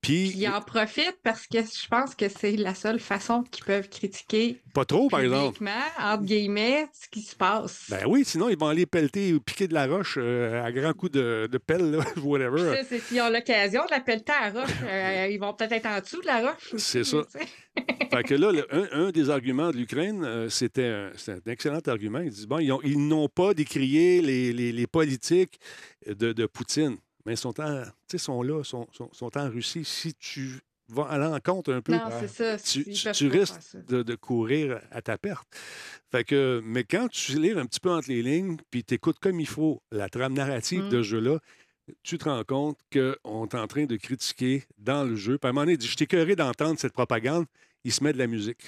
Puis 0.00 0.30
parce 1.22 1.46
que 1.46 1.58
je 1.58 1.88
pense 1.88 2.14
que 2.14 2.28
c'est 2.28 2.52
la 2.56 2.74
seule 2.74 3.00
façon 3.00 3.42
qu'ils 3.42 3.64
peuvent 3.64 3.88
critiquer 3.88 4.60
pas 4.74 4.84
trop, 4.84 5.08
par 5.08 5.20
exemple. 5.20 5.58
entre 5.98 6.24
guillemets, 6.24 6.86
ce 6.92 7.08
qui 7.08 7.22
se 7.22 7.36
passe. 7.36 7.86
Ben 7.90 8.04
oui, 8.06 8.24
sinon, 8.24 8.48
ils 8.48 8.56
vont 8.58 8.68
aller 8.68 8.86
pelleter 8.86 9.32
ou 9.34 9.40
piquer 9.40 9.68
de 9.68 9.74
la 9.74 9.86
roche 9.86 10.16
euh, 10.18 10.62
à 10.64 10.72
grands 10.72 10.92
coups 10.92 11.12
de, 11.12 11.48
de 11.50 11.58
pelle, 11.58 11.90
là, 11.92 12.04
whatever. 12.22 12.76
Ça, 12.76 12.84
c'est 12.88 12.98
s'ils 13.00 13.20
ont 13.20 13.30
l'occasion 13.30 13.84
de 13.84 13.90
la 13.90 14.00
pelleter 14.00 14.32
à 14.32 14.50
la 14.50 14.60
roche, 14.60 14.70
euh, 14.84 15.28
ils 15.30 15.38
vont 15.38 15.52
peut-être 15.54 15.72
être 15.72 15.86
en 15.86 16.00
dessous 16.00 16.20
de 16.20 16.26
la 16.26 16.50
roche. 16.50 16.74
C'est 16.78 17.04
ça. 17.04 17.18
Fait 18.12 18.22
que 18.24 18.34
là, 18.34 18.52
le- 18.52 18.66
un, 18.74 19.06
un 19.06 19.10
des 19.10 19.30
arguments 19.30 19.70
de 19.70 19.76
l'Ukraine, 19.76 20.22
euh, 20.24 20.48
c'était 20.50 20.86
un, 20.86 21.10
excellent 21.46 21.80
argument. 21.86 22.18
Ils 22.20 22.30
disent, 22.30 22.46
bon, 22.46 22.58
ils, 22.58 22.70
ont- 22.72 22.82
ils 22.84 22.98
n'ont 23.08 23.28
pas 23.28 23.54
décrié 23.54 24.20
les, 24.20 24.52
les- 24.52 24.72
les 24.72 24.86
politiques 24.86 25.58
de, 26.06 26.32
de 26.32 26.46
Poutine, 26.46 26.96
mais 27.24 27.32
ils 27.34 27.38
sont, 27.38 27.58
en, 27.60 27.84
sont 28.16 28.42
là, 28.42 28.62
sont, 28.64 28.86
sont, 28.92 29.08
sont 29.12 29.38
en 29.38 29.48
Russie. 29.48 29.84
Si 29.84 30.12
tu 30.14 30.60
vas 30.92 31.04
à 31.04 31.18
l'encontre 31.18 31.72
un 31.72 31.80
peu 31.80 31.92
Non, 31.92 32.00
c'est 32.20 32.58
ça. 32.58 33.12
tu, 33.12 33.28
risques 33.28 33.76
de, 33.88 34.02
de 34.02 34.14
courir 34.14 34.80
à 34.90 35.02
ta 35.02 35.18
perte. 35.18 35.46
Fait 36.10 36.24
que, 36.24 36.60
mais 36.64 36.84
quand 36.84 37.08
tu 37.08 37.38
lis 37.38 37.52
un 37.52 37.66
petit 37.66 37.80
peu 37.80 37.90
entre 37.90 38.08
les 38.08 38.22
lignes, 38.22 38.56
puis 38.70 38.84
tu 38.84 38.94
écoutes 38.94 39.18
comme 39.18 39.40
il 39.40 39.48
faut 39.48 39.82
la 39.90 40.08
trame 40.08 40.34
narrative 40.34 40.84
Mm. 40.84 40.88
de 40.88 41.02
ce 41.02 41.08
jeu-là, 41.08 41.38
tu 42.02 42.18
te 42.18 42.24
rends 42.24 42.44
compte 42.44 42.78
qu'on 42.92 43.46
est 43.46 43.54
en 43.54 43.66
train 43.66 43.86
de 43.86 43.96
critiquer 43.96 44.64
dans 44.78 45.04
le 45.04 45.16
jeu. 45.16 45.38
Puis 45.38 45.46
à 45.46 45.50
un 45.50 45.52
moment 45.52 45.62
donné, 45.62 45.72
il 45.72 45.78
dit 45.78 45.86
Je 45.86 46.34
d'entendre 46.34 46.78
cette 46.78 46.92
propagande, 46.92 47.46
il 47.84 47.92
se 47.92 48.02
met 48.04 48.12
de 48.12 48.18
la 48.18 48.26
musique. 48.26 48.62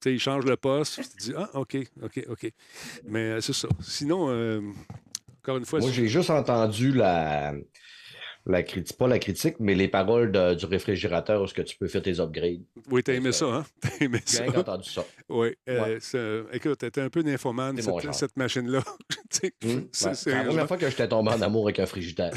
Tu 0.00 0.08
sais, 0.08 0.14
il 0.14 0.18
change 0.18 0.44
le 0.44 0.56
poste, 0.56 1.00
tu 1.02 1.08
te 1.08 1.16
dis, 1.16 1.32
ah, 1.36 1.50
OK, 1.54 1.76
OK, 2.02 2.24
OK. 2.28 2.52
Mais 3.04 3.32
euh, 3.32 3.40
c'est 3.40 3.52
ça. 3.52 3.68
Sinon, 3.80 4.30
euh, 4.30 4.60
encore 5.42 5.58
une 5.58 5.64
fois, 5.64 5.80
Moi, 5.80 5.90
j'ai 5.90 6.08
juste 6.08 6.30
entendu 6.30 6.92
la, 6.92 7.54
la 8.46 8.62
critique, 8.62 8.96
pas 8.96 9.06
la 9.06 9.18
critique, 9.18 9.56
mais 9.60 9.74
les 9.74 9.86
paroles 9.88 10.32
de- 10.32 10.54
du 10.54 10.64
réfrigérateur 10.66 11.40
où 11.40 11.44
est-ce 11.44 11.54
que 11.54 11.62
tu 11.62 11.76
peux 11.76 11.86
faire 11.88 12.02
tes 12.02 12.18
upgrades. 12.20 12.62
oui, 12.90 13.02
t'as 13.02 13.14
aimé 13.14 13.30
ça, 13.32 13.46
hein? 13.46 13.64
T'as 13.80 14.04
aimé 14.04 14.20
J'ai 14.26 14.36
ça. 14.38 14.42
rien 14.44 14.54
entendu 14.60 14.90
ça. 14.90 15.04
Oui. 15.28 15.54
euh, 15.68 15.98
Ouais. 16.14 16.44
écoute, 16.56 16.78
t'étais 16.78 17.00
un 17.00 17.08
peu 17.10 17.22
nymphomane, 17.22 17.80
cette, 17.80 18.14
cette 18.14 18.36
machine-là. 18.36 18.80
Ouais. 19.64 19.86
c'est- 19.92 20.26
la 20.34 20.44
première 20.44 20.66
fois 20.68 20.76
que 20.76 20.88
j'étais 20.90 21.08
tombé 21.08 21.30
en 21.30 21.40
amour 21.42 21.66
avec 21.66 21.78
un 21.78 21.86
frigidaire. 21.86 22.32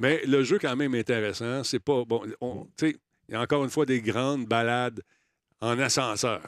Mais 0.00 0.20
le 0.26 0.44
jeu, 0.44 0.58
quand 0.60 0.76
même, 0.76 0.94
intéressant. 0.94 1.64
C'est 1.64 1.80
pas. 1.80 2.04
Bon, 2.04 2.22
on- 2.40 2.66
tu 2.76 2.90
sais, 2.90 2.96
il 3.28 3.32
y 3.32 3.36
a 3.36 3.40
encore 3.40 3.64
une 3.64 3.70
fois 3.70 3.84
des 3.84 4.00
grandes 4.00 4.46
balades 4.46 5.00
en 5.60 5.78
ascenseur. 5.78 6.40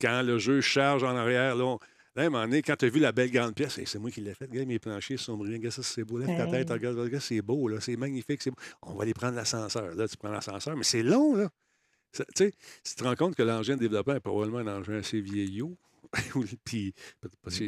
Quand 0.00 0.22
le 0.22 0.38
jeu 0.38 0.60
charge 0.60 1.04
en 1.04 1.14
arrière, 1.16 1.54
là, 1.54 1.64
on- 1.64 1.78
là, 2.16 2.22
à 2.22 2.26
un 2.26 2.30
moment 2.30 2.44
donné, 2.44 2.62
quand 2.62 2.74
tu 2.76 2.86
as 2.86 2.88
vu 2.88 2.98
la 2.98 3.12
belle 3.12 3.30
grande 3.30 3.54
pièce, 3.54 3.78
c'est 3.84 3.98
moi 3.98 4.10
qui 4.10 4.20
l'ai 4.20 4.34
faite, 4.34 4.50
regarde 4.50 4.66
mes 4.68 4.78
planchers 4.78 5.18
sont 5.20 5.36
brillants, 5.36 5.56
regarde 5.58 5.74
ça, 5.74 5.82
c'est 5.82 6.02
beau, 6.04 6.18
lève 6.18 6.28
ta 6.36 6.46
tête, 6.50 6.70
regarde, 6.70 6.98
regarde, 6.98 7.22
c'est 7.22 7.42
beau, 7.42 7.68
là, 7.68 7.80
c'est 7.80 7.96
magnifique, 7.96 8.42
c'est 8.42 8.50
beau. 8.50 8.56
On 8.82 8.94
va 8.94 9.02
aller 9.02 9.14
prendre 9.14 9.36
l'ascenseur. 9.36 9.94
Là, 9.94 10.08
tu 10.08 10.16
prends 10.16 10.30
l'ascenseur, 10.30 10.76
mais 10.76 10.84
c'est 10.84 11.02
long, 11.02 11.36
là. 11.36 11.48
Ça- 12.12 12.24
Tu 12.34 12.44
sais, 12.46 12.52
si 12.82 12.94
tu 12.94 13.02
te 13.02 13.04
rends 13.08 13.14
compte 13.16 13.34
que 13.36 13.42
l'engin 13.42 13.74
de 13.76 13.80
développement 13.80 14.14
est 14.14 14.20
probablement 14.20 14.58
un 14.58 14.78
engin 14.80 14.94
assez 14.94 15.20
vieillot, 15.20 15.76
puis 16.64 16.94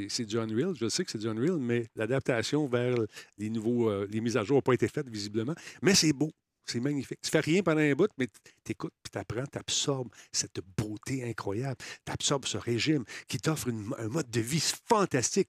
c'est 0.08 0.24
du 0.24 0.38
Unreal, 0.38 0.74
je 0.74 0.88
sais 0.88 1.04
que 1.04 1.10
c'est 1.10 1.18
du 1.18 1.28
Unreal, 1.28 1.58
mais 1.58 1.86
l'adaptation 1.96 2.66
vers 2.66 2.94
les 3.36 3.50
nouveaux, 3.50 3.90
euh, 3.90 4.06
les 4.10 4.20
mises 4.20 4.36
à 4.36 4.44
jour 4.44 4.56
n'ont 4.58 4.62
pas 4.62 4.74
été 4.74 4.88
faites 4.88 5.08
visiblement, 5.08 5.54
mais 5.82 5.94
c'est 5.94 6.12
beau. 6.12 6.30
C'est 6.70 6.80
magnifique. 6.80 7.20
Tu 7.22 7.30
fais 7.30 7.40
rien 7.40 7.62
pendant 7.62 7.80
un 7.80 7.94
bout, 7.94 8.10
mais 8.18 8.28
tu 8.62 8.72
écoutes, 8.72 8.92
puis 9.02 9.10
tu 9.10 9.18
apprends, 9.18 9.46
tu 9.46 9.58
absorbes 9.58 10.10
cette 10.30 10.60
beauté 10.76 11.24
incroyable. 11.24 11.76
Tu 12.04 12.12
absorbes 12.12 12.44
ce 12.44 12.58
régime 12.58 13.04
qui 13.26 13.38
t'offre 13.38 13.68
un 13.70 14.08
mode 14.08 14.30
de 14.30 14.40
vie 14.40 14.62
fantastique. 14.86 15.48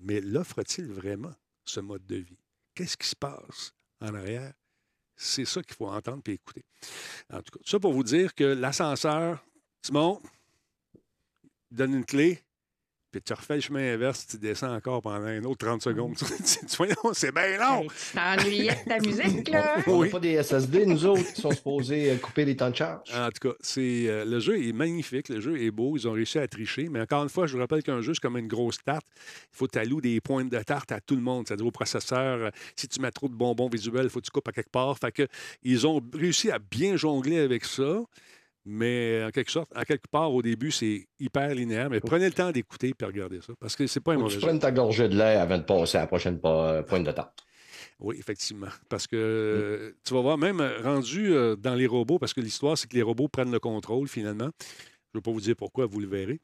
Mais 0.00 0.20
l'offre-t-il 0.20 0.90
vraiment, 0.90 1.32
ce 1.64 1.78
mode 1.78 2.04
de 2.06 2.16
vie? 2.16 2.38
Qu'est-ce 2.74 2.96
qui 2.96 3.06
se 3.06 3.14
passe 3.14 3.72
en 4.00 4.14
arrière? 4.14 4.52
C'est 5.14 5.44
ça 5.44 5.62
qu'il 5.62 5.76
faut 5.76 5.86
entendre 5.86 6.22
et 6.26 6.32
écouter. 6.32 6.64
En 7.32 7.40
tout 7.40 7.56
cas, 7.56 7.64
ça 7.64 7.78
pour 7.78 7.92
vous 7.92 8.02
dire 8.02 8.34
que 8.34 8.42
l'ascenseur, 8.42 9.46
il 9.88 10.18
donne 11.70 11.94
une 11.94 12.04
clé, 12.04 12.42
puis 13.12 13.20
tu 13.22 13.32
refais 13.34 13.56
le 13.56 13.60
chemin 13.60 13.92
inverse, 13.94 14.26
tu 14.26 14.38
descends 14.38 14.74
encore 14.74 15.02
pendant 15.02 15.26
un 15.26 15.44
autre 15.44 15.64
30 15.66 15.82
secondes. 15.82 16.16
tu 16.18 16.24
dis, 16.24 16.76
voyons, 16.76 16.94
c'est 17.12 17.32
bien 17.32 17.58
long! 17.58 17.82
Tu 17.86 18.16
t'ennuyais 18.16 18.70
de 18.84 18.88
ta 18.88 18.98
musique, 19.06 19.48
là? 19.50 19.76
On 19.86 19.90
n'a 19.92 19.96
Oui. 19.98 20.08
pas 20.10 20.18
des 20.18 20.42
SSD, 20.42 20.86
nous 20.86 21.04
autres, 21.06 21.32
qui 21.32 21.40
sont 21.40 21.50
supposés 21.52 22.10
euh, 22.12 22.16
couper 22.16 22.44
les 22.44 22.56
temps 22.56 22.70
de 22.70 22.74
charge. 22.76 23.08
En 23.14 23.28
tout 23.30 23.48
cas, 23.50 23.54
c'est, 23.60 24.08
euh, 24.08 24.24
le 24.24 24.40
jeu 24.40 24.60
est 24.66 24.72
magnifique, 24.72 25.28
le 25.28 25.40
jeu 25.40 25.60
est 25.62 25.70
beau, 25.70 25.96
ils 25.96 26.08
ont 26.08 26.12
réussi 26.12 26.38
à 26.38 26.48
tricher, 26.48 26.88
mais 26.90 27.00
encore 27.02 27.22
une 27.22 27.28
fois, 27.28 27.46
je 27.46 27.52
vous 27.52 27.58
rappelle 27.60 27.82
qu'un 27.82 28.00
jeu, 28.00 28.14
c'est 28.14 28.20
comme 28.20 28.38
une 28.38 28.48
grosse 28.48 28.78
tarte. 28.84 29.06
Il 29.52 29.56
faut 29.56 29.66
que 29.66 29.72
tu 29.72 29.78
alloues 29.78 30.00
des 30.00 30.20
pointes 30.20 30.48
de 30.50 30.58
tarte 30.62 30.90
à 30.92 31.00
tout 31.00 31.14
le 31.14 31.22
monde, 31.22 31.46
c'est-à-dire 31.46 31.66
au 31.66 31.70
processeur. 31.70 32.38
euh, 32.46 32.50
Si 32.76 32.88
tu 32.88 33.00
mets 33.00 33.10
trop 33.10 33.28
de 33.28 33.34
bonbons 33.34 33.68
visuels, 33.68 34.04
il 34.04 34.10
faut 34.10 34.20
que 34.20 34.24
tu 34.24 34.30
coupes 34.30 34.48
à 34.48 34.52
quelque 34.52 34.70
part. 34.70 34.98
Fait 34.98 35.12
que, 35.12 35.26
ils 35.62 35.86
ont 35.86 36.00
réussi 36.14 36.50
à 36.50 36.58
bien 36.58 36.96
jongler 36.96 37.38
avec 37.40 37.64
ça, 37.66 38.00
mais 38.64 39.24
en 39.24 39.30
quelque 39.30 39.50
sorte, 39.50 39.70
à 39.74 39.84
quelque 39.84 40.08
part, 40.10 40.32
au 40.32 40.42
début, 40.42 40.70
c'est 40.70 41.06
hyper 41.18 41.54
linéaire. 41.54 41.90
Mais 41.90 42.00
prenez 42.00 42.26
le 42.26 42.32
temps 42.32 42.50
d'écouter 42.52 42.94
et 42.98 43.04
regardez 43.04 43.40
ça, 43.40 43.52
parce 43.58 43.76
que 43.76 43.86
c'est 43.86 44.00
pas 44.00 44.12
un 44.12 44.18
mauvais 44.18 44.28
tu 44.34 44.40
jeu. 44.40 44.46
prennes 44.46 44.58
ta 44.58 44.70
gorgée 44.70 45.08
de 45.08 45.16
lait 45.16 45.36
avant 45.36 45.58
de 45.58 45.64
passer 45.64 45.98
à 45.98 46.02
la 46.02 46.06
prochaine 46.06 46.38
po- 46.40 46.82
pointe 46.86 47.04
de 47.04 47.12
tarte. 47.12 47.44
Oui, 47.98 48.16
effectivement. 48.18 48.68
Parce 48.88 49.06
que 49.06 49.16
euh, 49.16 49.92
tu 50.04 50.14
vas 50.14 50.20
voir, 50.20 50.38
même 50.38 50.60
euh, 50.60 50.78
rendu 50.82 51.32
euh, 51.32 51.56
dans 51.56 51.74
les 51.74 51.86
robots, 51.86 52.18
parce 52.18 52.34
que 52.34 52.40
l'histoire, 52.40 52.76
c'est 52.76 52.88
que 52.88 52.96
les 52.96 53.02
robots 53.02 53.28
prennent 53.28 53.52
le 53.52 53.60
contrôle 53.60 54.08
finalement. 54.08 54.50
Je 54.60 55.18
ne 55.18 55.20
vais 55.20 55.22
pas 55.22 55.30
vous 55.30 55.40
dire 55.40 55.56
pourquoi, 55.56 55.86
vous 55.86 56.00
le 56.00 56.08
verrez. 56.08 56.40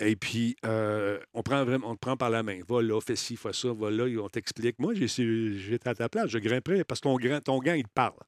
Et 0.00 0.16
puis, 0.16 0.56
euh, 0.66 1.18
on, 1.32 1.42
prend 1.42 1.64
vraiment, 1.64 1.90
on 1.90 1.94
te 1.94 2.00
prend 2.00 2.16
par 2.16 2.28
la 2.30 2.42
main. 2.42 2.58
Va 2.68 2.82
là, 2.82 3.00
fais 3.00 3.16
ci, 3.16 3.36
fais 3.36 3.52
ça, 3.52 3.72
va 3.72 3.90
là, 3.90 4.06
et 4.06 4.18
on 4.18 4.28
t'explique. 4.28 4.78
Moi, 4.78 4.94
j'étais 4.94 5.88
à 5.88 5.94
ta 5.94 6.08
place, 6.08 6.28
je 6.28 6.38
grimperais 6.38 6.84
parce 6.84 7.00
que 7.00 7.08
ton, 7.08 7.40
ton 7.40 7.58
gant, 7.60 7.74
il 7.74 7.84
te 7.84 7.92
parle. 7.94 8.18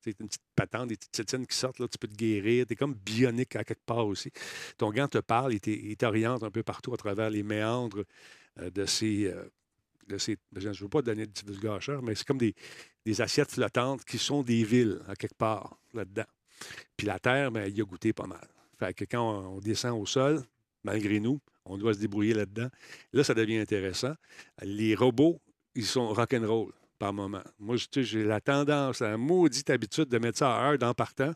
C'est 0.00 0.18
une 0.20 0.28
petite 0.28 0.42
patente, 0.54 0.88
des 0.88 0.96
petites 0.96 1.12
tétines 1.12 1.46
qui 1.46 1.56
sortent, 1.56 1.78
là, 1.78 1.88
tu 1.88 1.98
peux 1.98 2.08
te 2.08 2.14
guérir. 2.14 2.66
Tu 2.66 2.72
es 2.72 2.76
comme 2.76 2.94
bionique 2.94 3.56
à 3.56 3.64
quelque 3.64 3.84
part 3.84 4.06
aussi. 4.06 4.30
Ton 4.78 4.90
gant 4.90 5.08
te 5.08 5.18
parle, 5.18 5.54
il 5.54 5.96
t'oriente 5.96 6.42
un 6.42 6.50
peu 6.50 6.62
partout 6.62 6.94
à 6.94 6.96
travers 6.96 7.30
les 7.30 7.42
méandres 7.42 8.04
euh, 8.60 8.70
de 8.70 8.86
ces. 8.86 9.26
euh, 9.26 9.44
de 10.08 10.18
ces 10.18 10.36
je 10.54 10.68
ne 10.68 10.74
veux 10.74 10.88
pas 10.88 11.02
donner 11.02 11.26
de 11.26 11.32
divulgacheur, 11.32 12.00
mais 12.02 12.14
c'est 12.14 12.26
comme 12.26 12.38
des, 12.38 12.54
des 13.04 13.20
assiettes 13.20 13.50
flottantes 13.50 14.04
qui 14.04 14.18
sont 14.18 14.42
des 14.42 14.62
villes, 14.64 15.00
à 15.08 15.16
quelque 15.16 15.34
part, 15.36 15.78
là-dedans. 15.94 16.26
Puis 16.96 17.06
la 17.06 17.18
terre, 17.18 17.50
ben, 17.50 17.66
il 17.66 17.76
y 17.76 17.80
a 17.80 17.84
goûté 17.84 18.12
pas 18.12 18.26
mal. 18.26 18.46
Fait 18.78 18.94
que 18.94 19.04
quand 19.04 19.54
on 19.56 19.58
descend 19.58 20.00
au 20.00 20.06
sol, 20.06 20.42
malgré 20.84 21.18
nous, 21.20 21.40
on 21.64 21.76
doit 21.76 21.94
se 21.94 21.98
débrouiller 21.98 22.34
là-dedans. 22.34 22.68
Là, 23.12 23.24
ça 23.24 23.34
devient 23.34 23.58
intéressant. 23.58 24.14
Les 24.62 24.94
robots, 24.94 25.40
ils 25.74 25.84
sont 25.84 26.12
rock'n'roll 26.12 26.72
par 26.98 27.12
moment. 27.12 27.42
Moi, 27.58 27.76
je- 27.76 27.86
tu 27.86 28.00
sais, 28.00 28.04
j'ai 28.04 28.24
la 28.24 28.40
tendance, 28.40 29.00
la 29.00 29.16
maudite 29.16 29.70
habitude 29.70 30.08
de 30.08 30.18
mettre 30.18 30.38
ça 30.38 30.54
à 30.56 30.70
heure 30.72 30.78
dans 30.78 30.94
partant. 30.94 31.32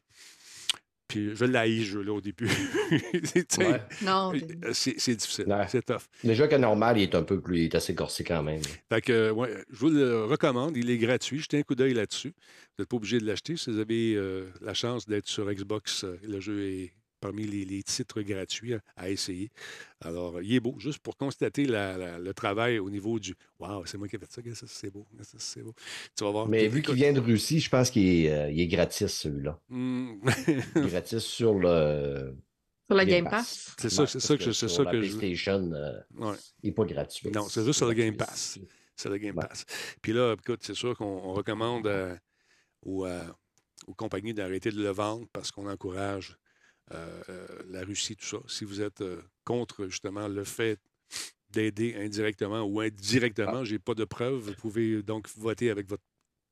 Puis 1.09 1.35
je 1.35 1.45
l'haïs, 1.45 1.81
ce 1.87 1.91
jeu-là, 1.95 2.13
au 2.13 2.21
début. 2.21 2.49
Ouais. 3.59 3.81
Non. 4.03 4.33
euh, 4.35 4.71
C'est 4.73 4.95
c'est 4.99 5.15
difficile. 5.17 5.47
Ouais. 5.49 5.67
C'est 5.69 5.83
tough. 5.85 6.03
Déjà 6.23 6.47
que 6.49 6.55
normal, 6.57 6.99
il 6.99 7.03
est 7.05 7.15
un 7.15 7.23
peu 7.25 7.41
plus, 7.41 7.59
il 7.59 7.65
est 7.65 7.75
assez 7.75 7.95
corsé 7.95 8.23
quand 8.25 8.43
même. 8.43 8.61
Fait 8.89 9.01
que, 9.01 9.31
ouais, 9.31 9.65
je 9.71 9.77
vous 9.79 9.91
le 9.91 10.25
recommande. 10.25 10.77
Il 10.77 10.89
est 10.91 10.99
gratuit. 10.99 11.41
Jetez 11.41 11.59
un 11.59 11.63
coup 11.63 11.75
d'œil 11.75 11.95
là-dessus. 11.95 12.29
Vous 12.29 12.83
n'êtes 12.83 12.89
pas 12.89 12.97
obligé 12.97 13.19
de 13.19 13.27
l'acheter. 13.27 13.57
Si 13.57 13.71
vous 13.71 13.79
avez 13.79 14.15
euh, 14.15 14.47
la 14.61 14.75
chance 14.75 15.07
d'être 15.07 15.29
sur 15.29 15.51
Xbox, 15.53 16.05
euh, 16.05 16.17
le 16.23 16.39
jeu 16.41 16.63
est 16.65 16.93
parmi 17.21 17.45
les, 17.47 17.65
les 17.65 17.83
titres 17.83 18.23
gratuits 18.23 18.75
à, 18.75 18.81
à 18.97 19.11
essayer. 19.11 19.51
Alors, 20.01 20.41
il 20.41 20.55
est 20.55 20.61
beau, 20.61 20.75
juste 20.79 20.99
pour 21.01 21.17
constater 21.17 21.67
la- 21.67 21.97
la- 21.99 22.19
le 22.19 22.35
travail 22.35 22.79
au 22.79 22.89
niveau 22.91 23.19
du 23.19 23.35
Waouh, 23.59 23.85
c'est 23.87 23.99
moi 23.99 24.09
qui 24.09 24.17
ai 24.17 24.19
fait 24.19 24.31
ça, 24.31 24.41
c'est 24.67 24.91
beau, 24.91 25.07
c'est 25.39 25.63
beau. 25.63 25.75
Tu 26.17 26.25
vas 26.25 26.31
voir. 26.31 26.49
Mais 26.49 26.67
vu 26.69 26.83
qu'il 26.83 26.95
vient 26.95 27.13
de 27.13 27.21
Russie, 27.21 27.61
je 27.61 27.69
pense 27.69 27.91
qu'il 27.91 28.07
est, 28.07 28.33
euh, 28.33 28.49
est 28.49 28.67
gratis, 28.67 29.07
celui-là. 29.07 29.61
Il 29.71 30.21
est 30.77 30.89
gratis 30.91 31.19
sur 31.23 31.55
le 31.59 32.35
Sur 32.89 32.97
le 32.97 33.05
Game 33.05 33.29
Pass. 33.29 33.75
C'est 33.79 33.91
ça, 33.91 34.03
Ouais, 34.03 34.09
c'est 34.09 34.21
ça 34.21 34.37
que 34.37 34.43
je- 34.45 34.51
c'est 34.53 34.69
sur 34.69 34.77
ça 34.79 34.85
la 34.85 34.91
que 34.93 35.03
je. 35.03 35.17
PlayStation, 35.17 35.71
euh, 35.73 36.01
Ouais. 36.17 36.37
il 36.63 36.69
n'est 36.71 36.75
pas 36.75 36.85
gratuit. 36.87 37.31
Non, 37.31 37.49
c'est 37.49 37.65
juste 37.65 37.79
sur 37.79 37.87
le 37.87 37.95
Game. 37.95 38.17
Pass. 38.17 38.59
C'est 38.97 39.09
le 39.09 39.19
Game 39.19 39.37
Ouais. 39.37 39.47
Pass. 39.47 39.65
Puis 40.03 40.13
là, 40.13 40.35
écoute, 40.39 40.61
c'est 40.63 40.75
sûr 40.75 40.97
qu'on 40.97 41.05
on 41.07 41.33
recommande 41.35 41.87
euh, 41.87 42.17
aux, 42.83 43.07
euh, 43.07 43.23
aux 43.87 43.95
compagnies 43.95 44.35
d'arrêter 44.35 44.71
de 44.71 44.83
le 44.83 44.91
vendre 44.91 45.27
parce 45.33 45.51
qu'on 45.51 45.69
encourage 45.69 46.37
la 47.71 47.83
Russie, 47.83 48.17
tout 48.17 48.27
ça. 48.27 48.39
Si 48.49 48.65
vous 48.65 48.81
êtes 48.81 49.01
euh, 49.01 49.23
contre 49.45 49.87
justement 49.87 50.29
le 50.29 50.45
fait 50.45 50.79
d'aider 51.51 51.97
indirectement 51.99 52.63
ou 52.63 52.81
indirectement, 52.81 53.65
j'ai 53.65 53.79
pas 53.79 53.95
de 53.95 54.05
preuves, 54.05 54.41
vous 54.41 54.55
pouvez 54.55 55.03
donc 55.03 55.29
voter 55.37 55.71
avec 55.71 55.89
votre 55.89 56.05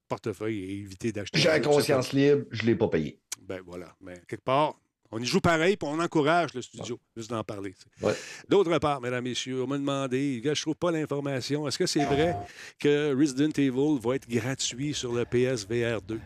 portefeuille 0.08 0.58
et 0.58 0.72
éviter 0.78 1.12
d'acheter. 1.12 1.38
J'ai 1.38 1.50
un 1.50 1.60
conscience 1.60 2.12
libre, 2.12 2.44
je 2.50 2.62
ne 2.62 2.68
l'ai 2.68 2.76
pas 2.76 2.88
payé. 2.88 3.20
Ben 3.42 3.60
voilà. 3.64 3.94
Mais 4.00 4.20
quelque 4.26 4.44
part, 4.44 4.74
on 5.10 5.20
y 5.20 5.24
joue 5.24 5.40
pareil, 5.40 5.76
puis 5.76 5.88
on 5.90 5.98
encourage 6.00 6.52
le 6.54 6.62
studio, 6.62 7.00
juste 7.16 7.30
d'en 7.30 7.42
parler. 7.44 7.74
Ouais. 8.02 8.14
D'autre 8.48 8.76
part, 8.78 9.00
mesdames, 9.00 9.24
messieurs, 9.24 9.62
on 9.62 9.66
m'a 9.66 9.78
demandé, 9.78 10.42
je 10.44 10.60
trouve 10.60 10.74
pas 10.74 10.90
l'information. 10.90 11.66
Est-ce 11.66 11.78
que 11.78 11.86
c'est 11.86 12.04
vrai 12.04 12.36
que 12.78 13.14
Resident 13.18 13.52
Evil 13.56 13.98
va 14.02 14.16
être 14.16 14.28
gratuit 14.28 14.92
sur 14.92 15.12
le 15.12 15.24
PSVR 15.24 16.02
2? 16.02 16.20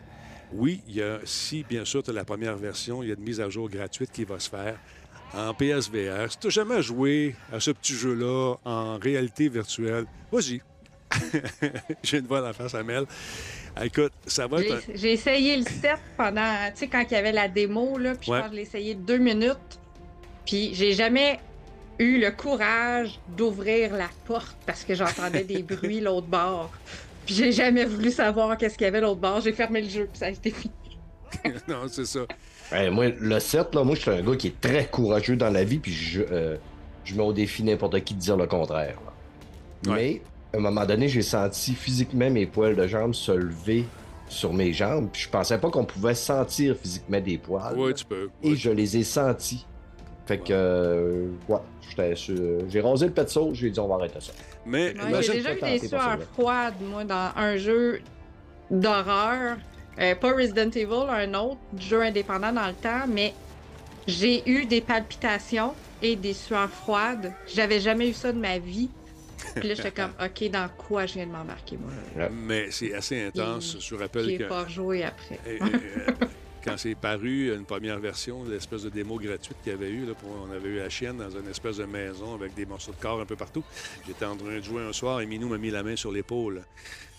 Oui, 0.53 0.81
il 0.87 0.95
y 0.95 1.01
a, 1.01 1.19
si 1.23 1.63
bien 1.63 1.83
sûr 1.85 2.03
tu 2.03 2.11
as 2.11 2.13
la 2.13 2.23
première 2.25 2.55
version, 2.57 3.01
il 3.03 3.09
y 3.09 3.11
a 3.11 3.15
une 3.15 3.23
mise 3.23 3.41
à 3.41 3.49
jour 3.49 3.69
gratuite 3.69 4.11
qui 4.11 4.23
va 4.23 4.39
se 4.39 4.49
faire 4.49 4.77
en 5.33 5.53
PSVR. 5.53 6.31
Si 6.31 6.37
tu 6.37 6.47
n'as 6.47 6.51
jamais 6.51 6.81
joué 6.81 7.35
à 7.51 7.59
ce 7.59 7.71
petit 7.71 7.93
jeu-là 7.93 8.55
en 8.63 8.97
réalité 8.97 9.49
virtuelle, 9.49 10.05
vas-y. 10.31 10.61
J'ai 12.03 12.17
une 12.19 12.25
voix 12.27 12.41
dans 12.41 12.47
la 12.47 12.53
face 12.53 12.73
à 12.75 12.83
Mel. 12.83 13.05
Écoute, 13.83 14.11
ça 14.27 14.45
va 14.47 14.61
être. 14.61 14.83
J'ai 14.93 15.13
essayé 15.13 15.57
le 15.57 15.63
7 15.63 15.97
pendant, 16.17 16.69
tu 16.71 16.79
sais, 16.81 16.87
quand 16.87 17.03
il 17.09 17.13
y 17.13 17.17
avait 17.17 17.31
la 17.31 17.47
démo, 17.47 17.97
là, 17.97 18.13
puis 18.15 18.29
Ouais. 18.31 18.37
je 18.37 18.41
pense 18.41 18.49
que 18.49 18.51
je 18.51 18.55
l'ai 18.57 18.61
essayé 18.67 18.95
deux 18.95 19.17
minutes, 19.17 19.79
puis 20.45 20.73
j'ai 20.75 20.93
jamais 20.93 21.39
eu 21.99 22.19
le 22.19 22.31
courage 22.31 23.19
d'ouvrir 23.29 23.95
la 23.95 24.09
porte 24.25 24.55
parce 24.65 24.83
que 24.83 24.93
j'entendais 24.95 25.43
des 25.43 25.63
bruits 25.63 25.99
l'autre 26.01 26.27
bord. 26.27 26.71
Puis 27.25 27.35
j'ai 27.35 27.51
jamais 27.51 27.85
voulu 27.85 28.11
savoir 28.11 28.57
qu'est-ce 28.57 28.77
qu'il 28.77 28.85
y 28.85 28.87
avait 28.87 29.01
l'autre 29.01 29.19
bord. 29.21 29.41
J'ai 29.41 29.53
fermé 29.53 29.81
le 29.81 29.89
jeu, 29.89 30.07
puis 30.11 30.19
ça 30.19 30.25
a 30.25 30.29
été 30.29 30.51
fini. 30.51 30.73
non, 31.67 31.87
c'est 31.87 32.05
ça. 32.05 32.21
Hey, 32.71 32.89
moi, 32.89 33.09
le 33.19 33.39
7, 33.39 33.73
là, 33.75 33.83
moi, 33.83 33.95
je 33.95 34.01
suis 34.01 34.11
un 34.11 34.21
gars 34.21 34.35
qui 34.35 34.47
est 34.47 34.61
très 34.61 34.85
courageux 34.87 35.35
dans 35.35 35.49
la 35.49 35.63
vie, 35.63 35.79
puis 35.79 35.91
je, 35.93 36.21
euh, 36.31 36.57
je 37.03 37.15
mets 37.15 37.23
au 37.23 37.33
défi 37.33 37.63
n'importe 37.63 37.99
qui 38.03 38.13
de 38.13 38.19
dire 38.19 38.37
le 38.37 38.47
contraire. 38.47 38.97
Ouais. 39.87 39.93
Mais, 39.93 40.21
à 40.53 40.57
un 40.57 40.61
moment 40.61 40.85
donné, 40.85 41.07
j'ai 41.07 41.21
senti 41.21 41.73
physiquement 41.73 42.29
mes 42.29 42.45
poils 42.45 42.75
de 42.75 42.87
jambes 42.87 43.13
se 43.13 43.31
lever 43.31 43.85
sur 44.29 44.53
mes 44.53 44.73
jambes, 44.73 45.09
puis 45.11 45.23
je 45.23 45.29
pensais 45.29 45.57
pas 45.57 45.69
qu'on 45.69 45.85
pouvait 45.85 46.15
sentir 46.15 46.75
physiquement 46.77 47.19
des 47.19 47.37
poils. 47.37 47.73
Oui, 47.77 47.89
là. 47.89 47.93
tu 47.93 48.05
peux. 48.05 48.29
Et 48.43 48.49
Ouais. 48.51 48.55
je 48.55 48.69
les 48.71 48.97
ai 48.97 49.03
sentis. 49.03 49.65
Fait 50.25 50.37
que, 50.37 50.43
Ouais. 50.53 50.55
euh, 50.55 51.27
ouais, 51.49 52.15
j'ai 52.69 52.81
rasé 52.81 53.07
le 53.07 53.11
pet 53.11 53.29
saut, 53.29 53.51
j'ai 53.53 53.69
dit 53.69 53.79
on 53.79 53.87
va 53.87 53.95
arrêter 53.95 54.19
ça. 54.21 54.31
Mais 54.65 54.93
Ouais, 54.97 55.11
la 55.11 55.21
j'ai 55.21 55.33
déjà 55.33 55.55
eu 55.55 55.61
des 55.79 55.87
sueurs 55.87 56.19
froides, 56.33 56.79
moi, 56.81 57.03
dans 57.03 57.31
un 57.35 57.57
jeu 57.57 58.01
d'horreur. 58.71 59.57
Euh, 59.99 60.15
pas 60.15 60.31
Resident 60.33 60.69
Evil, 60.71 61.07
un 61.09 61.33
autre 61.35 61.59
jeu 61.79 62.01
indépendant 62.01 62.51
dans 62.51 62.67
le 62.67 62.73
temps, 62.73 63.05
mais 63.07 63.33
J'ai 64.07 64.47
eu 64.49 64.65
des 64.65 64.81
palpitations 64.81 65.73
et 66.01 66.15
des 66.17 66.33
sueurs 66.33 66.69
froides. 66.69 67.31
J'avais 67.47 67.79
jamais 67.79 68.09
eu 68.09 68.13
ça 68.13 68.33
de 68.33 68.39
ma 68.39 68.57
vie. 68.59 68.89
Puis 69.55 69.67
là, 69.69 69.75
j'étais 69.75 69.91
comme, 69.91 70.11
OK, 70.21 70.49
dans 70.49 70.67
quoi 70.77 71.05
je 71.05 71.13
viens 71.13 71.27
de 71.27 71.31
m'embarquer, 71.31 71.77
moi? 71.77 71.91
Là? 72.17 72.29
Mais 72.29 72.69
c'est 72.71 72.93
assez 72.93 73.21
intense. 73.23 73.77
Je 73.79 73.95
vous 73.95 74.01
rappelle 74.01 74.25
J'ai 74.25 74.37
que. 74.39 74.43
pas 74.43 74.63
rejoué 74.63 75.03
après. 75.05 75.39
Quand 76.63 76.77
c'est 76.77 76.95
paru, 76.95 77.53
une 77.53 77.65
première 77.65 77.99
version, 77.99 78.45
l'espèce 78.45 78.83
de 78.83 78.89
démo 78.89 79.19
gratuite 79.19 79.57
qu'il 79.61 79.73
y 79.73 79.75
avait 79.75 79.91
eu, 79.91 80.05
on 80.23 80.49
avait 80.49 80.69
eu 80.69 80.77
la 80.77 80.89
chienne 80.89 81.17
dans 81.17 81.29
une 81.29 81.49
espèce 81.49 81.75
de 81.77 81.83
maison 81.83 82.35
avec 82.35 82.53
des 82.53 82.65
morceaux 82.65 82.93
de 82.93 82.97
corps 82.97 83.19
un 83.19 83.25
peu 83.25 83.35
partout. 83.35 83.65
J'étais 84.07 84.23
en 84.23 84.37
train 84.37 84.55
de 84.55 84.61
jouer 84.61 84.81
un 84.81 84.93
soir 84.93 85.19
et 85.19 85.25
Minou 85.25 85.49
m'a 85.49 85.57
mis 85.57 85.71
la 85.71 85.83
main 85.83 85.97
sur 85.97 86.11
l'épaule, 86.13 86.63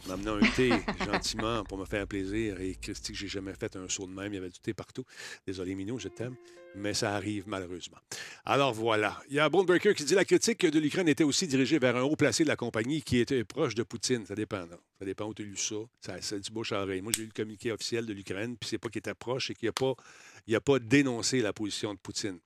m'a 0.08 0.14
amené 0.14 0.30
un 0.30 0.50
thé 0.50 0.70
gentiment 1.04 1.64
pour 1.64 1.78
me 1.78 1.84
faire 1.84 2.06
plaisir. 2.06 2.60
Et 2.60 2.74
Christy, 2.74 3.12
que 3.12 3.18
j'ai 3.18 3.28
jamais 3.28 3.54
fait 3.54 3.76
un 3.76 3.88
saut 3.88 4.06
de 4.06 4.12
même, 4.12 4.32
il 4.32 4.36
y 4.36 4.38
avait 4.38 4.50
du 4.50 4.58
thé 4.58 4.74
partout. 4.74 5.04
Désolé 5.46 5.74
Minou, 5.74 5.98
je 5.98 6.08
t'aime, 6.08 6.36
mais 6.74 6.94
ça 6.94 7.14
arrive 7.14 7.44
malheureusement. 7.46 7.98
Alors 8.44 8.72
voilà. 8.72 9.22
Il 9.28 9.34
y 9.36 9.40
a 9.40 9.48
Bonebreaker 9.48 9.94
qui 9.94 10.04
dit 10.04 10.14
la 10.14 10.24
critique 10.24 10.66
de 10.66 10.78
l'Ukraine 10.78 11.08
était 11.08 11.24
aussi 11.24 11.46
dirigée 11.46 11.78
vers 11.78 11.96
un 11.96 12.02
haut 12.02 12.16
placé 12.16 12.44
de 12.44 12.48
la 12.48 12.56
compagnie 12.56 13.02
qui 13.02 13.18
était 13.18 13.44
proche 13.44 13.74
de 13.74 13.82
Poutine. 13.82 14.26
Ça 14.26 14.34
dépend. 14.34 14.66
là. 14.66 14.78
Ça 14.98 15.04
dépend 15.04 15.26
où 15.26 15.34
tu 15.34 15.42
as 15.42 15.46
lu 15.46 15.56
ça. 15.56 15.76
Ça, 16.00 16.16
c'est 16.20 16.40
du 16.40 16.50
bouche 16.50 16.72
à 16.72 16.82
oreille. 16.82 17.00
Moi, 17.02 17.12
j'ai 17.14 17.22
lu 17.22 17.28
le 17.28 17.32
communiqué 17.32 17.72
officiel 17.72 18.06
de 18.06 18.12
l'Ukraine, 18.12 18.56
puis 18.56 18.68
c'est 18.68 18.78
pas 18.78 18.88
qu'il 18.88 19.00
était 19.00 19.14
proche, 19.14 19.48
c'est 19.48 19.54
qu'il 19.54 19.68
n'a 19.68 19.72
pas, 19.72 19.94
il 20.46 20.54
a 20.54 20.60
pas 20.60 20.78
dénoncé 20.78 21.40
la 21.40 21.52
position 21.52 21.94
de 21.94 21.98
Poutine. 21.98 22.38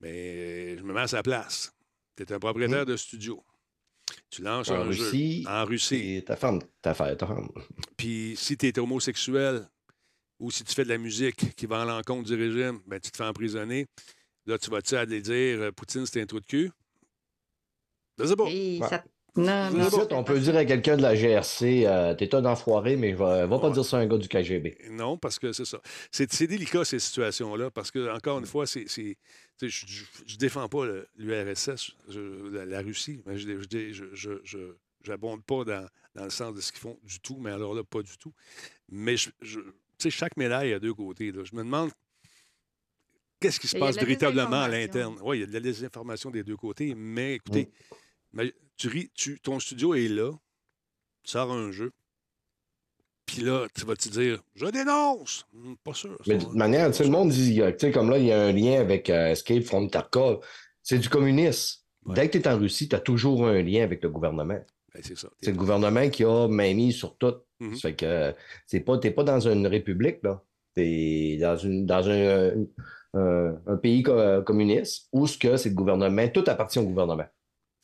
Mais 0.00 0.76
je 0.76 0.82
me 0.82 0.92
mets 0.92 1.00
à 1.00 1.08
sa 1.08 1.22
place. 1.22 1.72
Tu 2.16 2.22
es 2.22 2.32
un 2.32 2.38
propriétaire 2.38 2.86
de 2.86 2.96
studio. 2.96 3.42
Tu 4.30 4.42
lances 4.42 4.68
En 4.70 4.74
un 4.76 4.82
Russie, 4.84 5.42
jeu 5.42 5.48
en 5.50 5.64
Russie. 5.64 6.22
Ta 6.24 6.36
femme, 6.36 6.60
ta 6.80 6.94
femme, 6.94 7.16
ta 7.16 7.26
femme. 7.26 7.48
Puis 7.96 8.34
si 8.36 8.56
tu 8.56 8.66
es 8.68 8.78
homosexuel 8.78 9.68
ou 10.38 10.50
si 10.50 10.62
tu 10.64 10.72
fais 10.74 10.84
de 10.84 10.88
la 10.88 10.98
musique 10.98 11.54
qui 11.56 11.66
va 11.66 11.82
à 11.82 11.84
l'encontre 11.84 12.28
du 12.28 12.34
régime, 12.36 12.80
ben, 12.86 13.00
tu 13.00 13.10
te 13.10 13.16
fais 13.16 13.24
emprisonner. 13.24 13.86
Là, 14.46 14.56
tu 14.58 14.70
vas-tu 14.70 14.94
aller 14.96 15.20
dire 15.20 15.60
euh, 15.60 15.72
Poutine, 15.72 16.06
c'est 16.06 16.22
un 16.22 16.26
trou 16.26 16.40
de 16.40 16.46
cul? 16.46 16.70
Je 18.18 18.24
sais 18.26 18.36
pas. 18.36 18.44
Et 18.48 18.78
Ouais. 18.80 18.88
ça... 18.88 19.04
Non, 19.36 19.70
non. 19.70 19.86
Ici, 19.86 19.96
on 20.10 20.24
peut 20.24 20.40
dire 20.40 20.56
à 20.56 20.64
quelqu'un 20.64 20.96
de 20.96 21.02
la 21.02 21.14
GRC, 21.14 21.86
euh, 21.86 22.14
t'es 22.14 22.34
un 22.34 22.44
enfoiré, 22.46 22.96
mais 22.96 23.12
je 23.12 23.16
vais- 23.16 23.46
va 23.46 23.58
pas 23.60 23.68
Ouais. 23.68 23.72
dire 23.74 23.84
ça 23.84 23.98
à 23.98 24.00
un 24.00 24.06
gars 24.06 24.16
du 24.18 24.26
KGB. 24.28 24.76
Non, 24.90 25.16
parce 25.18 25.38
que 25.38 25.52
c'est 25.52 25.64
ça. 25.64 25.80
C'est 26.10 26.32
c'est 26.32 26.48
délicat, 26.48 26.84
ces 26.84 26.98
situations-là, 26.98 27.70
parce 27.70 27.92
que, 27.92 28.12
encore 28.12 28.40
une 28.40 28.46
fois, 28.46 28.66
c'est. 28.66 28.86
Je, 29.68 29.86
je, 29.86 30.04
je 30.26 30.36
défends 30.36 30.68
pas 30.68 30.86
l'URSS, 31.16 31.92
la, 32.52 32.64
la 32.66 32.80
Russie, 32.80 33.22
mais 33.26 33.36
je 33.38 33.60
je- 33.62 33.88
je- 33.90 34.14
je- 34.14 34.40
je- 34.44 34.74
j'abonde 35.02 35.44
pas 35.44 35.64
dans, 35.64 35.86
dans 36.14 36.24
le 36.24 36.30
sens 36.30 36.54
de 36.54 36.60
ce 36.60 36.72
qu'ils 36.72 36.80
font 36.80 36.98
du 37.02 37.20
tout, 37.20 37.36
mais 37.38 37.50
alors 37.50 37.74
là, 37.74 37.84
pas 37.84 38.02
du 38.02 38.16
tout. 38.18 38.32
Mais 38.88 39.16
je, 39.16 39.30
chaque 40.08 40.36
médaille 40.36 40.72
a 40.72 40.78
deux 40.80 40.94
côtés. 40.94 41.30
là. 41.32 41.44
Je 41.44 41.54
me 41.54 41.62
demande 41.62 41.90
qu'est-ce 43.38 43.60
qui 43.60 43.68
se 43.68 43.76
passe 43.80 43.96
véritablement 44.06 44.62
à 44.62 44.68
l'interne. 44.68 45.18
Oui, 45.22 45.38
il 45.38 45.40
y 45.40 45.44
a 45.44 45.46
de 45.46 45.52
la 45.52 45.60
désinformation 45.60 46.30
des 46.30 46.42
deux 46.42 46.56
côtés, 46.56 46.94
mais 46.94 47.34
écoutez, 47.34 47.70
mais 48.32 48.54
tu 48.76 48.88
ris, 48.88 49.10
tu, 49.14 49.40
ton 49.40 49.58
studio 49.60 49.94
est 49.94 50.08
là, 50.08 50.30
tu 51.22 51.30
sors 51.32 51.50
un 51.52 51.70
jeu, 51.70 51.92
puis 53.32 53.42
là, 53.44 53.66
tu 53.74 53.84
vas 53.84 53.94
te 53.96 54.08
dire 54.08 54.40
Je 54.54 54.66
dénonce? 54.66 55.46
Hum, 55.54 55.76
Pas 55.84 55.94
sûr. 55.94 56.16
Mais 56.26 56.36
de 56.36 56.44
toute 56.44 56.54
manière, 56.54 56.90
tu 56.90 57.02
le 57.02 57.10
monde 57.10 57.30
dit, 57.30 57.60
euh, 57.62 57.70
tu 57.72 57.78
sais, 57.86 57.92
comme 57.92 58.10
là, 58.10 58.18
il 58.18 58.26
y 58.26 58.32
a 58.32 58.40
un 58.42 58.52
lien 58.52 58.80
avec 58.80 59.08
euh, 59.10 59.28
Escape 59.32 59.62
from 59.62 59.88
Tarkov. 59.90 60.40
C'est 60.82 60.98
du 60.98 61.08
communisme. 61.08 61.80
Ouais. 62.06 62.14
Dès 62.14 62.28
que 62.30 62.38
tu 62.38 62.44
es 62.44 62.48
en 62.48 62.58
Russie, 62.58 62.88
tu 62.88 62.96
as 62.96 63.00
toujours 63.00 63.46
un 63.46 63.62
lien 63.62 63.82
avec 63.84 64.02
le 64.02 64.08
gouvernement. 64.10 64.58
Ben, 64.94 65.02
c'est 65.02 65.16
ça. 65.16 65.28
C'est 65.40 65.52
le 65.52 65.56
gouvernement 65.56 66.08
qui 66.08 66.24
a 66.24 66.48
main 66.48 66.74
mise 66.74 66.96
sur 66.96 67.16
tout. 67.16 67.34
Mhm. 67.60 67.76
Ça 67.76 67.88
fait 67.90 67.94
que 67.96 68.34
c'est 68.66 68.80
pas, 68.80 68.98
pas 68.98 69.22
dans 69.24 69.40
une 69.48 69.66
république, 69.66 70.18
là. 70.22 70.42
T'es 70.74 71.36
dans, 71.40 71.56
une, 71.56 71.84
dans 71.86 72.08
un, 72.08 72.52
un- 73.14 73.56
un 73.66 73.76
pays 73.76 74.02
co- 74.02 74.42
communiste 74.42 75.08
où 75.12 75.26
ce 75.26 75.36
que 75.36 75.56
c'est 75.56 75.68
le 75.70 75.74
gouvernement, 75.74 76.26
tout 76.28 76.44
appartient 76.46 76.78
au 76.78 76.84
gouvernement. 76.84 77.26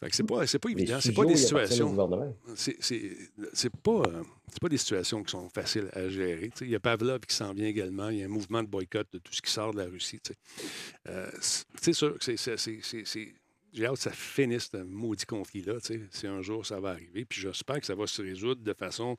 Fait 0.01 0.11
que 0.11 0.17
c'est 0.17 0.25
pas, 0.25 0.47
c'est 0.47 0.59
pas 0.59 0.69
évident. 0.71 0.99
C'est 1.01 1.13
pas 1.13 1.25
des 1.25 1.37
situations. 1.39 1.87
C'est 3.55 3.71
pas, 3.83 4.03
euh, 4.07 4.23
pas 4.61 4.69
des 4.69 4.77
situations 4.77 5.23
qui 5.23 5.31
sont 5.31 5.49
faciles 5.49 5.89
à 5.93 6.09
gérer. 6.09 6.51
Il 6.61 6.69
y 6.71 6.75
a 6.75 6.81
Pavlov 6.81 7.21
qui 7.21 7.35
s'en 7.35 7.53
vient 7.55 7.67
également. 7.67 8.11
Il 8.11 8.19
y 8.19 8.23
a 8.23 8.27
un 8.27 8.29
mouvement 8.29 8.63
de 8.63 8.69
boycott 8.69 9.07
de 9.13 9.19
tout 9.19 9.33
ce 9.33 9.41
qui 9.41 9.51
sort 9.51 9.73
de 9.73 9.79
la 9.79 9.87
Russie. 9.87 10.21
tu 10.23 10.33
sais. 10.33 10.39
Euh, 11.09 11.31
c'est 11.81 11.93
sûr 11.95 12.19
que 12.19 12.37
c'est- 12.37 13.35
J'ai 13.73 13.85
hâte 13.87 13.95
que 13.95 14.01
ça 14.01 14.11
finisse 14.13 14.69
ce 14.73 14.79
maudit 14.79 15.25
conflit-là. 15.27 15.75
Si 16.11 16.27
un 16.27 16.43
jour 16.43 16.65
ça 16.67 16.79
va 16.81 16.91
arriver. 16.91 17.25
Puis 17.25 17.41
j'espère 17.41 17.81
que 17.81 17.87
ça 17.87 17.95
va 17.95 18.07
se 18.07 18.21
résoudre 18.23 18.63
de 18.63 18.73
façon 18.75 19.17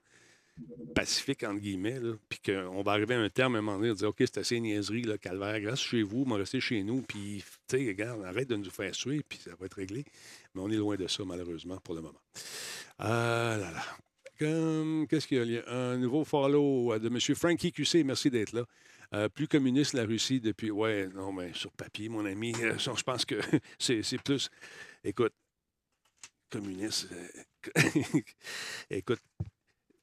pacifique, 0.96 1.44
entre 1.44 1.60
guillemets, 1.60 2.00
puis 2.30 2.40
qu'on 2.46 2.82
va 2.82 2.94
arriver 2.94 3.16
à 3.16 3.20
un 3.20 3.30
terme 3.30 3.56
à 3.56 3.60
un 3.60 3.62
moment 3.62 3.78
donné, 3.78 3.90
de 3.90 3.96
dire 3.96 4.10
OK, 4.10 4.18
c'est 4.20 4.38
assez 4.38 4.60
niaiserie, 4.60 5.04
là, 5.04 5.18
calvaire, 5.18 5.62
reste 5.70 5.84
chez 5.84 6.02
vous, 6.04 6.26
mais 6.26 6.36
restez 6.36 6.60
chez 6.60 6.84
nous, 6.84 7.02
puis, 7.02 7.44
tu 7.68 7.78
sais, 7.78 7.88
regarde, 7.88 8.24
arrête 8.24 8.48
de 8.50 8.56
nous 8.56 8.70
faire 8.70 8.94
suer, 8.96 9.22
puis 9.28 9.40
ça 9.40 9.52
va 9.60 9.66
être 9.66 9.76
réglé. 9.76 10.06
Mais 10.56 10.62
on 10.62 10.70
est 10.70 10.78
loin 10.78 10.96
de 10.96 11.08
ça, 11.08 11.24
malheureusement, 11.26 11.78
pour 11.78 11.96
le 11.96 12.02
moment. 12.02 12.22
Ah 13.00 13.58
là 13.60 13.72
là. 13.72 13.84
Qu'est-ce 14.40 15.28
qu'il 15.28 15.52
y 15.52 15.58
a? 15.58 15.68
Un 15.68 15.98
nouveau 15.98 16.24
follow 16.24 16.98
de 17.00 17.08
M. 17.08 17.20
Frankie 17.36 17.72
QC, 17.72 18.04
merci 18.04 18.30
d'être 18.30 18.54
là. 18.54 18.66
Euh, 19.14 19.30
plus 19.30 19.48
communiste 19.48 19.94
la 19.94 20.04
Russie 20.06 20.42
depuis. 20.42 20.70
Ouais, 20.70 21.08
non, 21.14 21.32
mais 21.32 21.54
sur 21.54 21.72
papier, 21.72 22.10
mon 22.10 22.26
ami, 22.26 22.54
euh, 22.62 22.78
je 22.78 23.04
pense 23.04 23.26
que 23.26 23.36
c'est 23.80 24.04
c'est 24.04 24.22
plus. 24.22 24.50
Écoute, 25.04 25.34
communiste. 26.52 27.10
euh, 27.12 28.22
écoute, 28.90 29.22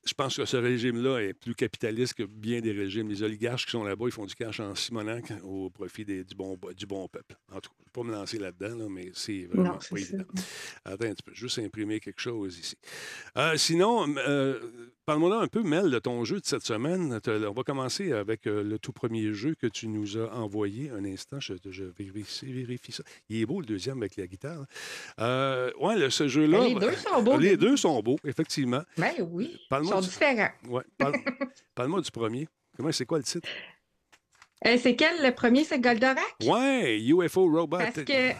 je 0.06 0.14
pense 0.14 0.36
que 0.36 0.44
ce 0.44 0.56
régime-là 0.56 1.18
est 1.20 1.32
plus 1.34 1.54
capitaliste 1.54 2.14
que 2.14 2.22
bien 2.24 2.60
des 2.60 2.72
régimes. 2.72 3.08
Les 3.08 3.22
oligarches 3.22 3.64
qui 3.64 3.72
sont 3.72 3.84
là-bas, 3.84 4.04
ils 4.06 4.12
font 4.12 4.26
du 4.26 4.34
cash 4.34 4.60
en 4.60 4.74
simonac 4.74 5.32
au 5.42 5.70
profit 5.70 6.04
des- 6.04 6.24
du, 6.24 6.34
bon, 6.34 6.58
du 6.76 6.86
bon 6.86 7.08
peuple. 7.08 7.36
En 7.52 7.60
tout 7.60 7.70
cas, 7.70 7.76
je 7.78 7.82
ne 7.82 7.84
vais 7.86 7.92
pas 7.92 8.02
me 8.02 8.12
lancer 8.20 8.38
là-dedans, 8.38 8.76
là, 8.76 8.86
mais 8.90 9.10
c'est 9.14 9.46
vraiment 9.46 9.72
Non, 9.72 9.78
pas 9.78 9.98
évident. 9.98 10.24
Attends, 10.84 11.14
tu 11.14 11.22
peux 11.24 11.34
juste 11.34 11.58
imprimer 11.58 12.00
quelque 12.00 12.20
chose 12.20 12.58
ici. 12.58 12.76
Euh, 13.38 13.56
sinon, 13.56 14.06
euh, 14.18 14.60
parle-moi 15.06 15.40
un 15.42 15.46
peu, 15.48 15.62
Mel, 15.62 15.90
de 15.90 15.98
ton 15.98 16.24
jeu 16.24 16.40
de 16.40 16.44
cette 16.46 16.64
semaine. 16.64 17.20
On 17.26 17.52
va 17.52 17.62
commencer 17.62 18.12
avec 18.12 18.46
euh, 18.46 18.62
le 18.62 18.78
tout 18.78 18.92
premier 18.92 19.32
jeu 19.32 19.54
que 19.54 19.66
tu 19.66 19.88
nous 19.88 20.16
as 20.18 20.32
envoyé. 20.34 20.90
Un 20.90 21.04
instant, 21.04 21.40
je, 21.40 21.54
je 21.68 21.84
vérifie, 21.84 22.52
vérifie 22.52 22.92
ça. 22.92 23.02
Il 23.28 23.40
est 23.40 23.46
beau, 23.46 23.60
le 23.60 23.66
deuxième, 23.66 23.98
avec 23.98 24.16
la 24.16 24.26
guitare. 24.26 24.64
Euh, 25.20 25.70
ouais, 25.80 25.96
le- 25.98 26.10
ce 26.10 26.28
jeu-là... 26.28 26.60
Les 26.66 26.74
deux 26.74 26.92
sont 26.94 27.22
beaux. 27.22 27.38
Les 27.38 27.56
deux 27.56 27.76
sont 27.76 28.00
beaux, 28.02 28.18
effectivement. 28.24 28.82
Ben 28.96 29.12
oui. 29.30 29.50
Ils 29.52 29.68
Parle-moi 29.68 29.94
sont 29.94 30.00
du- 30.00 30.08
différents. 30.08 30.50
Ouais, 30.68 30.82
parle- 30.98 31.14
Parle-moi 31.74 32.00
du 32.00 32.10
premier. 32.10 32.48
Comment 32.76 32.92
c'est 32.92 33.06
quoi 33.06 33.18
le 33.18 33.24
titre? 33.24 33.48
Euh, 34.66 34.76
c'est 34.80 34.96
quel 34.96 35.22
le 35.22 35.32
premier? 35.34 35.64
C'est 35.64 35.78
Goldorak? 35.80 36.18
Ouais, 36.44 36.98
UFO 37.00 37.50
Robot. 37.50 37.76
Parce 37.78 38.02
que. 38.02 38.30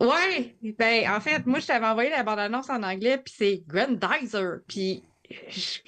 Ouais, 0.00 0.54
ben 0.78 1.10
en 1.10 1.18
fait, 1.20 1.44
moi 1.44 1.58
je 1.58 1.66
t'avais 1.66 1.86
envoyé 1.86 2.08
la 2.10 2.22
bande-annonce 2.22 2.70
en 2.70 2.84
anglais, 2.84 3.18
puis 3.18 3.34
c'est 3.36 3.62
Grandizer. 3.66 4.60
Puis 4.68 5.02
je- 5.50 5.78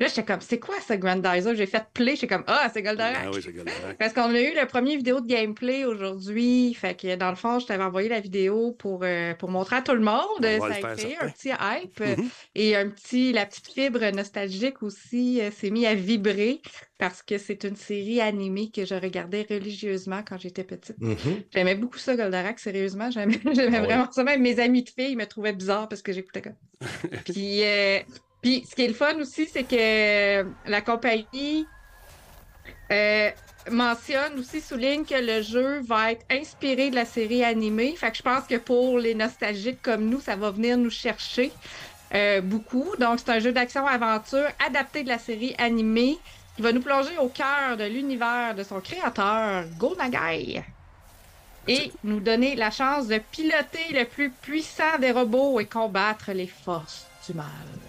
là, 0.00 0.08
j'étais 0.08 0.24
comme, 0.24 0.40
c'est 0.40 0.58
quoi 0.58 0.74
ce 0.86 0.94
Grandizer? 0.94 1.54
J'ai 1.54 1.66
fait 1.66 1.84
play, 1.94 2.14
j'étais 2.16 2.26
comme, 2.26 2.44
ah, 2.46 2.68
c'est 2.72 2.82
Goldorak. 2.82 3.16
Ah 3.24 3.30
oui, 3.32 3.40
c'est 3.42 3.52
Goldorak. 3.52 3.96
Parce 3.98 4.12
qu'on 4.12 4.34
a 4.34 4.40
eu 4.40 4.54
la 4.54 4.66
première 4.66 4.96
vidéo 4.96 5.20
de 5.20 5.26
gameplay 5.26 5.84
aujourd'hui. 5.84 6.74
Fait 6.74 6.94
que 6.98 7.14
dans 7.16 7.30
le 7.30 7.36
fond, 7.36 7.58
je 7.58 7.66
t'avais 7.66 7.84
envoyé 7.84 8.08
la 8.08 8.20
vidéo 8.20 8.72
pour, 8.72 9.00
euh, 9.04 9.34
pour 9.34 9.50
montrer 9.50 9.76
à 9.76 9.82
tout 9.82 9.94
le 9.94 10.00
monde. 10.00 10.18
On 10.40 10.60
ça 10.60 10.68
le 10.80 10.84
a 10.86 10.96
créé 10.96 11.16
un 11.20 11.28
petit 11.28 11.48
hype. 11.50 12.00
Mhm. 12.22 12.28
Et 12.54 12.76
un 12.76 12.88
petit, 12.90 13.32
la 13.32 13.46
petite 13.46 13.68
fibre 13.68 14.04
nostalgique 14.14 14.82
aussi 14.82 15.40
euh, 15.40 15.50
s'est 15.50 15.70
mis 15.70 15.86
à 15.86 15.94
vibrer 15.94 16.60
parce 16.98 17.22
que 17.22 17.38
c'est 17.38 17.64
une 17.64 17.76
série 17.76 18.20
animée 18.20 18.70
que 18.70 18.84
je 18.84 18.94
regardais 18.94 19.46
religieusement 19.48 20.22
quand 20.26 20.38
j'étais 20.38 20.64
petite. 20.64 20.96
Mhm. 21.00 21.16
J'aimais 21.52 21.74
beaucoup 21.74 21.98
ça, 21.98 22.16
Goldorak, 22.16 22.58
sérieusement. 22.58 23.10
J'aimais 23.10 23.38
j'aimais 23.54 23.78
Ah 23.78 23.80
ouais. 23.80 23.86
vraiment 23.86 24.10
ça. 24.12 24.24
Même 24.24 24.42
mes 24.42 24.58
amis 24.60 24.82
de 24.82 24.90
filles 24.90 25.16
me 25.16 25.26
trouvaient 25.26 25.52
bizarre 25.52 25.88
parce 25.88 26.02
que 26.02 26.12
j'écoutais 26.12 26.42
comme 26.42 26.56
puis, 27.24 27.62
euh, 27.64 28.00
puis, 28.42 28.66
ce 28.68 28.74
qui 28.74 28.82
est 28.82 28.88
le 28.88 28.94
fun 28.94 29.14
aussi, 29.20 29.46
c'est 29.46 29.62
que 29.62 30.44
la 30.68 30.80
compagnie 30.80 31.64
euh, 32.90 33.30
mentionne 33.70 34.36
aussi, 34.40 34.60
souligne 34.60 35.04
que 35.04 35.14
le 35.14 35.42
jeu 35.42 35.80
va 35.82 36.10
être 36.10 36.26
inspiré 36.28 36.90
de 36.90 36.96
la 36.96 37.04
série 37.04 37.44
animée. 37.44 37.94
Fait 37.94 38.10
que 38.10 38.16
je 38.16 38.22
pense 38.22 38.44
que 38.48 38.56
pour 38.56 38.98
les 38.98 39.14
nostalgiques 39.14 39.80
comme 39.80 40.06
nous, 40.08 40.20
ça 40.20 40.34
va 40.34 40.50
venir 40.50 40.76
nous 40.76 40.90
chercher 40.90 41.52
euh, 42.14 42.40
beaucoup. 42.40 42.96
Donc, 42.98 43.20
c'est 43.20 43.30
un 43.30 43.38
jeu 43.38 43.52
d'action-aventure 43.52 44.48
adapté 44.66 45.04
de 45.04 45.08
la 45.08 45.20
série 45.20 45.54
animée 45.56 46.18
qui 46.56 46.62
va 46.62 46.72
nous 46.72 46.82
plonger 46.82 47.16
au 47.18 47.28
cœur 47.28 47.76
de 47.78 47.84
l'univers 47.84 48.56
de 48.56 48.64
son 48.64 48.80
créateur, 48.80 49.66
Go 49.78 49.94
Nagai. 49.96 50.64
Et 51.68 51.92
nous 52.02 52.18
donner 52.18 52.56
la 52.56 52.72
chance 52.72 53.06
de 53.06 53.18
piloter 53.18 53.92
le 53.92 54.04
plus 54.04 54.30
puissant 54.30 54.98
des 55.00 55.12
robots 55.12 55.60
et 55.60 55.66
combattre 55.66 56.32
les 56.32 56.48
forces 56.48 57.06
du 57.26 57.34
mal. 57.34 57.46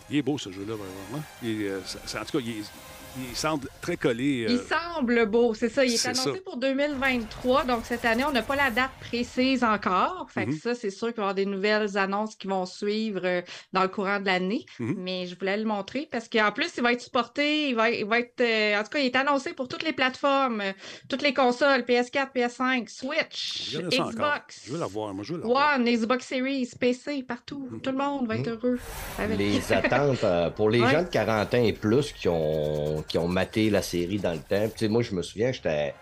Il 0.10 0.18
est 0.18 0.22
beau, 0.22 0.38
ce 0.38 0.52
jeu-là, 0.52 0.76
vraiment. 0.76 1.24
Il 1.42 1.62
est, 1.62 1.70
euh, 1.70 1.80
en 1.80 2.26
tout 2.26 2.38
cas, 2.38 2.44
il 2.46 2.50
est- 2.60 2.72
il 3.18 3.36
semble 3.36 3.68
très 3.82 3.98
collé. 3.98 4.46
Il 4.50 4.56
euh, 4.58 4.62
semble 4.68 5.26
beau, 5.28 5.54
c'est 5.54 5.70
ça. 5.70 5.86
Il 5.86 5.94
est, 5.94 6.06
annoncé 6.08 6.34
ça. 6.34 6.40
pour 6.44 6.58
2023, 6.58 7.66
donc 7.66 7.82
cette 7.84 8.06
année, 8.06 8.24
on 8.24 8.32
n'a 8.32 8.42
pas 8.42 8.56
la 8.56 8.72
date 8.72 8.92
précise 9.00 9.64
encore. 9.64 10.28
Fait 10.30 10.46
que 10.46 10.52
Mhm. 10.52 10.58
ça, 10.60 10.76
c'est 10.76 10.90
sûr 10.90 11.08
qu'il 11.08 11.18
va 11.18 11.22
y 11.22 11.24
avoir 11.26 11.36
des 11.36 11.46
nouvelles 11.46 11.98
annonces 11.98 12.36
qui 12.36 12.48
vont 12.48 12.66
suivre 12.66 13.22
euh, 13.24 13.42
dans 13.72 13.82
le 13.84 13.88
courant 13.90 14.20
de 14.20 14.26
l'année. 14.26 14.66
Mhm. 14.80 14.96
Mais 14.98 15.28
je 15.28 15.38
voulais 15.38 15.58
le 15.58 15.66
montrer 15.66 16.08
parce 16.12 16.28
qu'en 16.30 16.52
plus, 16.52 16.72
il 16.78 16.84
va 16.84 16.94
être 16.94 17.02
supporté, 17.02 17.70
il 17.70 17.76
va, 17.76 17.90
il 17.90 18.06
va 18.06 18.20
être, 18.20 18.42
euh, 18.42 18.80
en 18.80 18.84
tout 18.84 18.90
cas, 18.90 19.00
il 19.00 19.06
est 19.08 19.16
annoncé 19.16 19.54
pour 19.54 19.68
toutes 19.68 19.84
les 19.84 19.94
plateformes, 19.94 20.62
euh, 20.62 20.72
toutes 21.10 21.22
les 21.22 21.34
consoles, 21.34 21.82
PS4, 21.84 22.32
PS5, 22.34 22.90
Switch, 22.90 23.76
encore. 23.78 24.10
Xbox, 24.12 24.62
Je 24.68 24.72
veux 24.74 24.80
la 24.80 24.86
voir, 24.88 25.14
moi, 25.14 25.24
je 25.24 25.34
veux 25.34 25.40
la 25.40 25.46
voir. 25.46 25.76
One, 25.76 25.86
Xbox 25.86 26.26
Series, 26.28 26.70
PC, 26.80 27.24
partout. 27.24 27.68
Mhm. 27.72 27.82
Tout 27.82 27.92
le 27.92 27.98
monde 27.98 28.28
va 28.28 28.38
être 28.38 28.48
heureux. 28.50 28.80
avec. 29.20 29.38
Les 29.38 29.72
attentes 29.74 30.24
euh, 30.24 30.50
pour 30.50 30.70
les 30.70 30.82
Ouais. 30.82 30.92
gens 30.92 31.04
de 31.04 31.08
40 31.10 31.54
ans 31.54 31.64
et 31.64 31.74
plus 31.74 32.12
qui 32.12 32.28
ont, 32.28 33.03
qui 33.08 33.18
ont 33.18 33.28
maté 33.28 33.70
la 33.70 33.82
série 33.82 34.18
dans 34.20 34.32
le 34.34 34.40
temps. 34.40 34.68
Tu 34.74 34.80
sais, 34.80 34.88
moi, 34.88 35.02
je 35.02 35.14
me 35.14 35.22
souviens, 35.22 35.52
j'étais. 35.52 35.94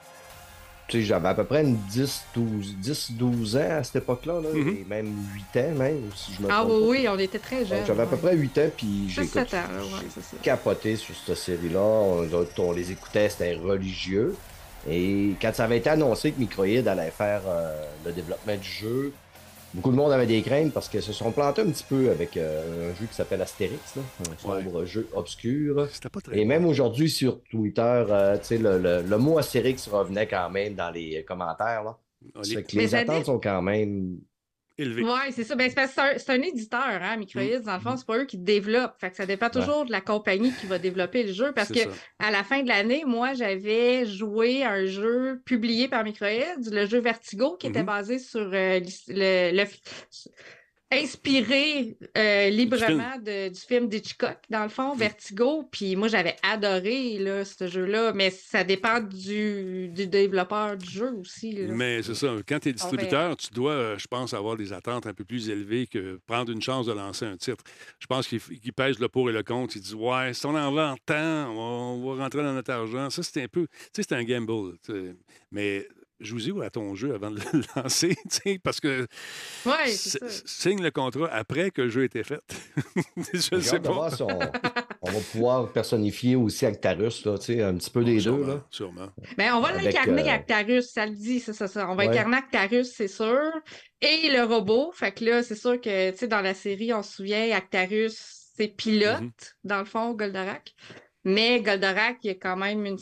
Tu 0.87 0.97
sais, 0.99 1.03
j'avais 1.05 1.29
à 1.29 1.33
peu 1.33 1.45
près 1.45 1.61
une 1.61 1.77
10, 1.89 2.23
12, 2.35 2.75
10, 2.79 3.11
12 3.13 3.55
ans 3.55 3.77
à 3.79 3.83
cette 3.83 3.97
époque-là, 3.97 4.41
là, 4.41 4.49
Mhm. 4.53 4.67
et 4.81 4.85
même 4.89 5.13
8 5.53 5.61
ans, 5.61 5.71
même, 5.77 6.01
si 6.15 6.33
je 6.33 6.41
me 6.41 6.47
Ah 6.51 6.65
oui, 6.65 6.73
oui, 6.85 7.07
on 7.07 7.17
était 7.17 7.39
très 7.39 7.65
jeunes. 7.65 7.85
J'avais 7.87 8.03
à 8.03 8.05
peu 8.07 8.17
près 8.17 8.35
8 8.35 8.57
ans, 8.57 8.69
puis 8.75 9.05
j'ai 9.07 9.21
6-7 9.23 9.53
ans, 9.53 9.57
là, 9.73 9.83
ouais, 9.83 10.07
c'est 10.13 10.21
ça. 10.21 10.35
capoté 10.43 10.97
sur 10.97 11.15
cette 11.15 11.37
série-là. 11.37 11.79
On, 11.79 12.27
on 12.57 12.71
les 12.73 12.91
écoutait, 12.91 13.29
c'était 13.29 13.55
religieux. 13.55 14.35
Et 14.89 15.35
quand 15.41 15.53
ça 15.53 15.63
avait 15.65 15.77
été 15.77 15.89
annoncé 15.91 16.31
que 16.31 16.39
Microïd 16.39 16.87
allait 16.87 17.11
faire 17.11 17.41
euh, 17.47 17.85
le 18.03 18.11
développement 18.11 18.57
du 18.57 18.67
jeu, 18.67 19.13
beaucoup 19.73 19.91
de 19.91 19.95
monde 19.95 20.11
avait 20.11 20.25
des 20.25 20.41
craintes 20.41 20.73
parce 20.73 20.89
qu'ils 20.89 21.01
se 21.01 21.13
sont 21.13 21.31
plantés 21.31 21.61
un 21.61 21.69
petit 21.71 21.85
peu 21.87 22.09
avec 22.09 22.37
euh, 22.37 22.91
un 22.91 22.95
jeu 22.99 23.05
qui 23.05 23.13
s'appelle 23.15 23.41
Astérix, 23.41 23.95
là, 23.95 24.01
un 24.19 24.37
sombre 24.37 24.85
jeu 24.85 25.07
obscur. 25.13 25.87
C'était 25.91 26.09
pas 26.09 26.21
très 26.21 26.39
Et 26.39 26.45
même 26.45 26.65
aujourd'hui 26.65 27.09
sur 27.09 27.41
Twitter, 27.43 27.81
euh, 28.09 28.37
tu 28.37 28.45
sais, 28.45 28.57
le, 28.57 28.77
le- 28.79 29.01
le 29.01 29.17
mot 29.17 29.37
Astérix 29.37 29.87
revenait 29.87 30.27
quand 30.27 30.49
même 30.49 30.75
dans 30.75 30.89
les 30.91 31.23
commentaires. 31.23 31.83
Là. 31.83 31.97
Mais 32.35 32.63
les 32.81 32.87
ça 32.89 32.97
attentes 32.99 33.25
sont 33.25 33.39
quand 33.39 33.61
même. 33.61 34.17
Élevé. 34.81 35.03
Oui, 35.03 35.31
c'est 35.31 35.43
ça. 35.43 35.55
Ben, 35.55 35.69
c'est 35.69 35.99
un, 35.99 36.35
un 36.35 36.41
éditeur, 36.41 36.81
hein, 36.81 37.17
Microïds. 37.17 37.61
Dans 37.61 37.75
le 37.75 37.79
fond, 37.81 37.95
c'est 37.97 38.05
pas 38.05 38.17
eux 38.17 38.25
qui 38.25 38.37
développent. 38.37 38.95
Fait 38.99 39.09
que 39.11 39.15
ça 39.17 39.25
dépend 39.25 39.49
toujours 39.49 39.85
de 39.85 39.91
la 39.91 40.01
compagnie 40.01 40.51
qui 40.59 40.65
va 40.67 40.77
développer 40.79 41.23
le 41.23 41.33
jeu. 41.33 41.51
Parce 41.53 41.69
que 41.69 41.79
ça. 41.79 41.89
à 42.19 42.31
la 42.31 42.43
fin 42.43 42.61
de 42.63 42.67
l'année, 42.67 43.03
moi, 43.05 43.33
j'avais 43.33 44.05
joué 44.05 44.63
un 44.63 44.85
jeu 44.85 45.41
publié 45.45 45.87
par 45.87 46.03
Microïds, 46.03 46.69
le 46.71 46.85
jeu 46.85 46.99
Vertigo, 46.99 47.55
qui 47.57 47.67
était 47.67 47.79
Mhm. 47.79 47.85
basé 47.85 48.19
sur 48.19 48.49
euh, 48.53 48.79
le- 49.07 49.65
inspiré 50.91 51.95
euh, 52.17 52.49
librement 52.49 53.17
de- 53.17 53.49
du 53.49 53.59
film 53.59 53.87
d'Hitchcock, 53.87 54.37
dans 54.49 54.63
le 54.63 54.69
fond, 54.69 54.95
Vertigo. 54.95 55.67
Puis 55.71 55.95
moi, 55.95 56.07
j'avais 56.07 56.35
adoré 56.43 57.17
là, 57.19 57.45
ce 57.45 57.67
jeu-là, 57.67 58.13
mais 58.13 58.29
ça 58.29 58.63
dépend 58.63 58.99
du, 58.99 59.87
du 59.89 60.07
développeur 60.07 60.77
du 60.77 60.89
jeu 60.89 61.11
aussi. 61.19 61.51
là. 61.53 61.73
Mais 61.73 62.03
c'est 62.03 62.15
ça. 62.15 62.35
Quand 62.47 62.59
tu 62.59 62.69
es 62.69 62.73
distributeur, 62.73 63.35
tu 63.37 63.49
dois, 63.53 63.71
euh, 63.73 63.97
je 63.97 64.07
pense, 64.07 64.33
avoir 64.33 64.55
des 64.57 64.73
attentes 64.73 65.07
un 65.07 65.13
peu 65.13 65.23
plus 65.23 65.49
élevées 65.49 65.87
que 65.87 66.19
prendre 66.27 66.51
une 66.51 66.61
chance 66.61 66.85
de 66.85 66.93
lancer 66.93 67.25
un 67.25 67.37
titre. 67.37 67.63
Je 67.99 68.07
pense 68.07 68.27
qu'ils 68.27 68.41
qu'ils 68.41 68.73
pèsent 68.73 68.99
le 68.99 69.07
pour 69.07 69.29
et 69.29 69.33
le 69.33 69.43
contre. 69.43 69.77
Ils 69.77 69.81
disent 69.81 69.95
Ouais, 69.95 70.33
si 70.33 70.45
on 70.45 70.55
en 70.55 70.71
vend 70.71 70.95
tant, 71.05 71.15
on 71.51 71.55
va, 71.55 71.61
on 72.11 72.15
va 72.15 72.23
rentrer 72.23 72.43
dans 72.43 72.53
notre 72.53 72.71
argent. 72.71 73.09
Ça, 73.09 73.23
c'est 73.23 73.43
un 73.43 73.47
peu. 73.47 73.67
Tu 73.67 74.01
sais, 74.01 74.03
c'est 74.07 74.15
un 74.15 74.23
gamble. 74.23 74.73
Mais 75.51 75.87
joue-y 76.21 76.51
à 76.63 76.69
ton 76.69 76.95
jeu 76.95 77.13
avant 77.15 77.31
de 77.31 77.39
le 77.39 77.61
lancer, 77.81 78.15
tu 78.29 78.37
sais, 78.43 78.59
parce 78.63 78.79
que 78.79 79.07
Ouais, 79.65 79.87
ça. 79.87 80.19
signe 80.45 80.81
le 80.81 80.91
contrat 80.91 81.27
après 81.31 81.71
que 81.71 81.81
le 81.83 81.89
jeu 81.89 82.03
ait 82.03 82.05
été 82.05 82.23
fait. 82.23 82.41
je 83.17 83.23
J'ai 83.33 83.61
sais 83.61 83.79
pas. 83.79 84.09
si 84.11 84.21
on, 84.21 84.27
on 85.01 85.11
va 85.11 85.19
pouvoir 85.31 85.71
personnifier 85.71 86.35
aussi 86.35 86.65
Actarus, 86.65 87.25
là, 87.25 87.37
tu 87.37 87.45
sais, 87.45 87.61
un 87.63 87.75
petit 87.75 87.89
peu 87.91 88.03
des 88.03 88.15
deux. 88.15 88.21
sûrement, 88.21 88.47
Là. 88.47 88.65
sûrement. 88.69 89.09
Ben, 89.37 89.53
on 89.53 89.61
va 89.61 89.71
l'incarner 89.73 90.23
euh, 90.29 90.33
Actarus, 90.35 90.89
ça 90.91 91.05
le 91.05 91.15
dit, 91.15 91.39
ça, 91.39 91.53
ça, 91.53 91.67
ça. 91.67 91.89
On 91.89 91.95
va 91.95 92.03
Ouais. 92.05 92.09
incarner 92.09 92.37
Actarus, 92.37 92.91
c'est 92.95 93.07
sûr. 93.07 93.51
Et 94.01 94.29
le 94.31 94.43
robot. 94.43 94.91
Fait 94.93 95.11
que 95.11 95.25
là, 95.25 95.43
c'est 95.43 95.55
sûr 95.55 95.79
que, 95.79 96.11
tu 96.11 96.17
sais, 96.17 96.27
dans 96.27 96.41
la 96.41 96.53
série, 96.53 96.93
on 96.93 97.03
se 97.03 97.13
souvient, 97.17 97.51
Actarus, 97.55 98.15
c'est 98.57 98.67
pilote, 98.67 99.21
Mhm. 99.21 99.31
dans 99.63 99.79
le 99.79 99.85
fond, 99.85 100.13
Goldorak. 100.13 100.73
Mais 101.23 101.61
Goldorak, 101.61 102.17
il 102.23 102.27
y 102.27 102.29
a 102.31 102.35
quand 102.35 102.57
même 102.57 102.85
une, 102.85 102.97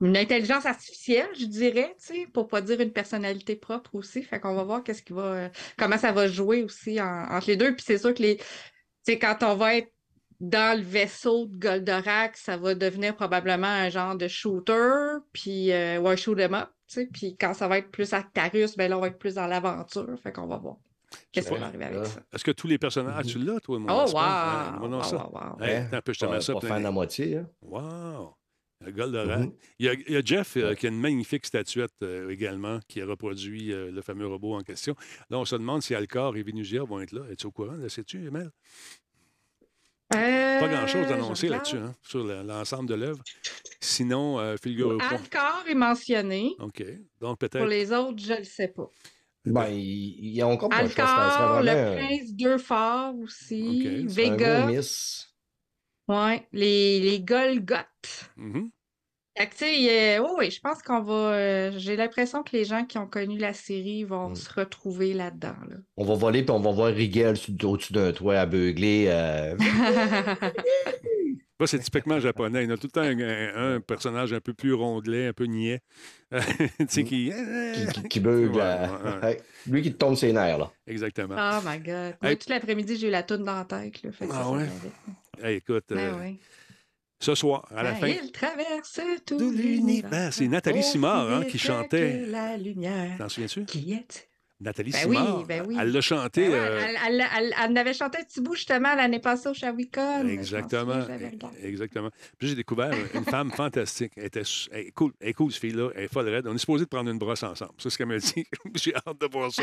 une 0.00 0.16
intelligence 0.16 0.66
artificielle, 0.66 1.28
je 1.38 1.46
dirais, 1.46 1.94
tu 1.98 2.14
sais, 2.14 2.26
pour 2.32 2.48
pas 2.48 2.60
dire 2.60 2.80
une 2.80 2.92
personnalité 2.92 3.56
propre 3.56 3.94
aussi. 3.94 4.22
Fait 4.22 4.38
qu'on 4.40 4.54
va 4.54 4.62
voir 4.64 4.82
qu'est-ce 4.84 5.02
qui 5.02 5.12
va, 5.14 5.22
euh, 5.22 5.48
comment 5.78 5.96
ça 5.98 6.12
va 6.12 6.28
jouer 6.28 6.62
aussi 6.62 7.00
en- 7.00 7.26
entre 7.30 7.46
les 7.48 7.56
deux. 7.56 7.74
Puis 7.74 7.84
c'est 7.86 7.98
sûr 7.98 8.12
que 8.14 8.22
les, 8.22 8.36
tu 9.06 9.18
quand 9.18 9.38
on 9.42 9.54
va 9.56 9.76
être 9.76 9.92
dans 10.38 10.78
le 10.78 10.84
vaisseau 10.84 11.46
de 11.46 11.56
Goldorak, 11.56 12.36
ça 12.36 12.58
va 12.58 12.74
devenir 12.74 13.16
probablement 13.16 13.66
un 13.68 13.88
genre 13.88 14.16
de 14.16 14.28
shooter, 14.28 15.16
puis 15.32 15.72
euh, 15.72 15.98
ou 16.00 16.08
un 16.08 16.16
shoot 16.16 16.38
'em 16.38 16.52
up, 16.54 16.68
tu 16.86 16.94
sais. 16.94 17.06
Puis 17.06 17.36
quand 17.38 17.54
ça 17.54 17.66
va 17.68 17.78
être 17.78 17.90
plus 17.90 18.12
Actarus, 18.12 18.76
ben 18.76 18.90
là, 18.90 18.98
on 18.98 19.00
va 19.00 19.06
être 19.08 19.18
plus 19.18 19.36
dans 19.36 19.46
l'aventure. 19.46 20.14
Fait 20.22 20.32
qu'on 20.32 20.46
va 20.46 20.58
voir 20.58 20.76
qu'est-ce 21.32 21.46
qui 21.48 21.54
Ouais, 21.54 21.60
va 21.60 21.66
arriver 21.66 21.84
avec 21.86 22.04
ça. 22.04 22.20
Est-ce 22.34 22.44
que 22.44 22.50
tous 22.50 22.66
les 22.66 22.76
personnages, 22.78 23.24
tu 23.26 23.38
l'as, 23.38 23.60
toi, 23.60 23.78
mon 23.78 23.88
Oh, 23.88 24.10
wow! 24.10 24.12
Ouais, 24.12 24.78
moi, 24.78 24.88
non, 24.88 24.98
Wow, 24.98 25.02
ça. 25.04 25.16
wow, 25.16 25.30
wow. 25.32 25.64
Hey, 25.64 25.76
Hein? 25.76 25.88
un 25.92 26.00
peu, 26.02 26.12
je 26.12 26.18
te 26.18 26.26
Pas, 26.26 26.32
mets 26.34 26.40
ça. 26.42 26.52
pas 26.54 26.78
les- 26.78 26.84
à 26.84 26.90
moitié. 26.90 27.36
Hein? 27.38 27.48
Wow! 27.62 28.34
Goldorak. 28.84 29.40
Mhm. 29.40 29.52
il, 29.78 29.86
y 29.86 29.88
a, 29.88 29.92
il 29.94 30.12
y 30.12 30.16
a 30.16 30.22
Jeff 30.24 30.56
euh, 30.56 30.74
qui 30.74 30.86
a 30.86 30.90
une 30.90 31.00
magnifique 31.00 31.46
statuette 31.46 31.92
euh, 32.02 32.28
également, 32.30 32.78
qui 32.88 33.00
a 33.00 33.06
reproduit 33.06 33.72
euh, 33.72 33.90
le 33.90 34.02
fameux 34.02 34.26
robot 34.26 34.54
en 34.54 34.62
question. 34.62 34.94
Là, 35.30 35.38
on 35.38 35.44
se 35.44 35.56
demande 35.56 35.82
si 35.82 35.94
Alcor 35.94 36.36
et 36.36 36.42
Vénusia 36.42 36.82
vont 36.84 37.00
être 37.00 37.12
là. 37.12 37.22
Es-tu 37.30 37.46
au 37.46 37.50
courant? 37.50 37.72
Là, 37.76 37.88
sais-tu, 37.88 38.26
Emel? 38.26 38.50
Pas 40.08 40.68
grand-chose 40.68 41.04
Euh, 41.06 41.08
d'annoncer 41.08 41.48
là-dessus, 41.48 41.76
hein, 41.78 41.94
sur 42.02 42.24
le- 42.24 42.42
l'ensemble 42.42 42.88
de 42.88 42.94
l'œuvre. 42.94 43.22
Sinon, 43.80 44.38
euh, 44.38 44.56
figure. 44.62 44.96
Alcor 45.02 45.64
est 45.68 45.74
mentionné. 45.74 46.54
OK. 46.60 46.82
Donc, 47.20 47.38
Pour 47.40 47.48
peut-être. 47.48 47.66
les 47.66 47.92
autres, 47.92 48.22
je 48.22 48.34
le 48.34 48.44
sais 48.44 48.68
pas. 48.68 48.88
Ben, 49.44 49.68
ils 49.68 50.42
ont 50.44 50.56
compris. 50.56 50.78
Alcor, 50.78 51.62
le 51.62 51.96
prince 51.96 52.32
deux 52.34 52.58
forts 52.58 53.14
aussi, 53.18 53.62
Ok, 53.80 53.86
un 53.86 54.04
gros 54.04 54.14
Vega, 54.14 54.66
ouais, 56.08 56.46
les, 56.52 57.00
les 57.00 57.20
Golgoth. 57.20 58.30
Fait 59.38 59.46
que, 59.48 59.52
tu 59.52 59.58
sais, 59.66 60.16
euh, 60.18 60.24
oh 60.26 60.36
oui, 60.38 60.50
je 60.50 60.60
pense 60.60 60.82
qu'on 60.82 61.02
va. 61.02 61.12
euh, 61.34 61.72
J'ai 61.76 61.94
l'impression 61.94 62.42
que 62.42 62.56
les 62.56 62.64
gens 62.64 62.86
qui 62.86 62.96
ont 62.96 63.06
connu 63.06 63.36
la 63.36 63.52
série 63.52 64.02
vont 64.04 64.30
Mm. 64.30 64.34
se 64.34 64.50
retrouver 64.54 65.12
là-dedans. 65.12 65.56
là. 65.68 65.76
On 65.98 66.04
va 66.06 66.14
voler, 66.14 66.42
puis 66.42 66.52
on 66.52 66.60
va 66.60 66.70
voir 66.70 66.88
Rigel 66.94 67.36
au-dessus 67.64 67.92
d'un 67.92 68.12
toit 68.12 68.38
aveuglé. 68.38 69.06
euh, 69.08 69.54
Ça, 71.58 71.66
c'est 71.66 71.78
typiquement 71.78 72.20
japonais. 72.20 72.64
Il 72.64 72.68
y 72.68 72.72
a 72.72 72.76
tout 72.76 72.86
le 72.86 72.90
temps 72.90 73.00
un, 73.56 73.80
personnage 73.80 74.30
un 74.34 74.40
peu 74.40 74.52
plus 74.52 74.74
rondelet, 74.74 75.28
un 75.28 75.32
peu 75.32 75.44
niais. 75.44 75.80
tu 76.30 76.38
sais, 76.88 77.04
qui. 77.04 77.32
qui, 77.74 77.86
qui, 78.02 78.08
qui 78.08 78.20
beugle. 78.20 78.56
Ouais, 78.56 78.60
euh, 78.62 78.86
ouais, 79.20 79.26
ouais. 79.26 79.40
Lui 79.66 79.80
qui 79.80 79.90
te 79.92 79.96
tombe 79.96 80.16
ses 80.16 80.34
nerfs, 80.34 80.58
là. 80.58 80.70
Exactement. 80.86 81.34
oh 81.38 81.60
my 81.66 81.78
God. 81.78 82.16
Hey. 82.22 82.36
Toute 82.36 82.50
l'après-midi, 82.50 82.96
j'ai 82.98 83.08
eu 83.08 83.10
la 83.10 83.22
toune 83.22 83.44
dans 83.44 83.54
la 83.56 83.64
tête. 83.64 84.02
Là, 84.02 84.12
fait 84.12 84.26
que 84.26 84.32
Ah 84.34 84.50
ouais? 84.50 84.66
Hey, 85.42 85.56
écoute, 85.56 85.84
Ben 85.90 85.98
euh, 85.98 86.32
ce 87.20 87.34
soir, 87.34 87.66
à 87.74 87.82
la 87.82 87.92
Ben, 87.92 88.00
fin. 88.00 88.06
Il 88.08 88.32
traverse 88.32 89.00
tout 89.24 89.38
tout 89.38 89.50
l'univers. 89.50 90.32
C'est 90.32 90.48
Nathalie 90.48 90.82
Simard, 90.82 91.30
hein, 91.30 91.44
qui 91.44 91.58
chantait. 91.58 92.26
La 92.26 92.56
lumière. 92.56 93.16
T'en 93.18 93.28
souviens-tu? 93.28 93.64
Qui 93.64 93.92
est 93.94 94.28
Nathalie 94.58 94.90
Ben 94.92 95.06
oui, 95.08 95.44
ben 95.46 95.64
oui. 95.68 95.76
Elle 95.78 95.92
l'a 95.92 96.00
chanté. 96.00 96.48
Ben 96.48 96.52
ouais, 96.52 96.58
euh, 96.58 96.80
elle, 96.86 96.96
elle, 97.06 97.24
elle- 97.38 97.54
elle 97.62 97.76
avait 97.78 97.92
chanté 97.92 98.18
un 98.18 98.22
petit 98.24 98.40
bout 98.40 98.54
justement 98.54 98.94
l'année 98.94 99.18
passée 99.18 99.48
au 99.50 99.54
Shawicon. 99.54 100.26
Exactement. 100.28 101.04
Exactement. 101.62 102.10
Puis 102.38 102.48
j'ai 102.48 102.54
découvert 102.54 102.92
une 103.14 103.24
femme 103.24 103.50
fantastique. 103.56 104.12
Elle 104.16 104.24
était 104.24 104.42
elle 104.72 104.80
est 104.86 104.90
cool. 104.92 105.12
Elle 105.20 105.28
est 105.28 105.32
cool, 105.34 105.52
cette 105.52 105.60
fille-là. 105.60 105.90
Elle 105.94 106.04
est 106.04 106.12
folle 106.12 106.28
raide. 106.28 106.46
On 106.46 106.54
est 106.54 106.58
supposé 106.58 106.84
de 106.84 106.88
prendre 106.88 107.10
une 107.10 107.18
brosse 107.18 107.42
ensemble. 107.42 107.72
C'est 107.78 107.90
ce 107.90 107.98
qu'elle 107.98 108.06
m'a 108.06 108.16
dit. 108.18 108.46
j'ai 108.76 108.94
hâte 108.94 109.20
de 109.20 109.26
voir 109.30 109.52
ça. 109.52 109.62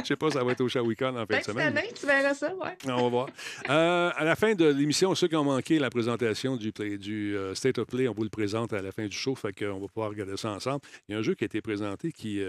Je 0.00 0.06
sais 0.06 0.16
pas 0.16 0.28
si 0.30 0.38
ça 0.38 0.44
va 0.44 0.52
être 0.52 0.60
au 0.62 0.68
Shawicon 0.68 1.08
en 1.08 1.12
fin 1.14 1.24
de 1.26 1.32
cette 1.34 1.44
semaine. 1.44 1.76
année, 1.76 1.88
tu 1.98 2.06
verras 2.06 2.32
ça, 2.34 2.54
ouais. 2.54 2.76
On 2.86 3.02
va 3.02 3.08
voir. 3.08 3.28
Euh, 3.68 4.10
à 4.16 4.24
la 4.24 4.34
fin 4.34 4.54
de 4.54 4.64
l'émission, 4.66 5.14
ceux 5.14 5.28
qui 5.28 5.36
ont 5.36 5.44
manqué 5.44 5.78
la 5.78 5.90
présentation 5.90 6.56
du, 6.56 6.72
play- 6.72 6.96
du 6.96 7.36
euh, 7.36 7.54
State 7.54 7.78
of 7.78 7.86
Play, 7.86 8.08
on 8.08 8.14
vous 8.14 8.24
le 8.24 8.30
présente 8.30 8.72
à 8.72 8.80
la 8.80 8.92
fin 8.92 9.06
du 9.06 9.16
show, 9.16 9.34
fait 9.34 9.52
qu'on 9.52 9.78
va 9.78 9.86
pouvoir 9.88 10.08
regarder 10.10 10.36
ça 10.38 10.50
ensemble. 10.50 10.80
Il 11.08 11.12
y 11.12 11.14
a 11.14 11.18
un 11.18 11.22
jeu 11.22 11.34
qui 11.34 11.44
a 11.44 11.46
été 11.46 11.60
présenté 11.60 12.12
qui, 12.12 12.42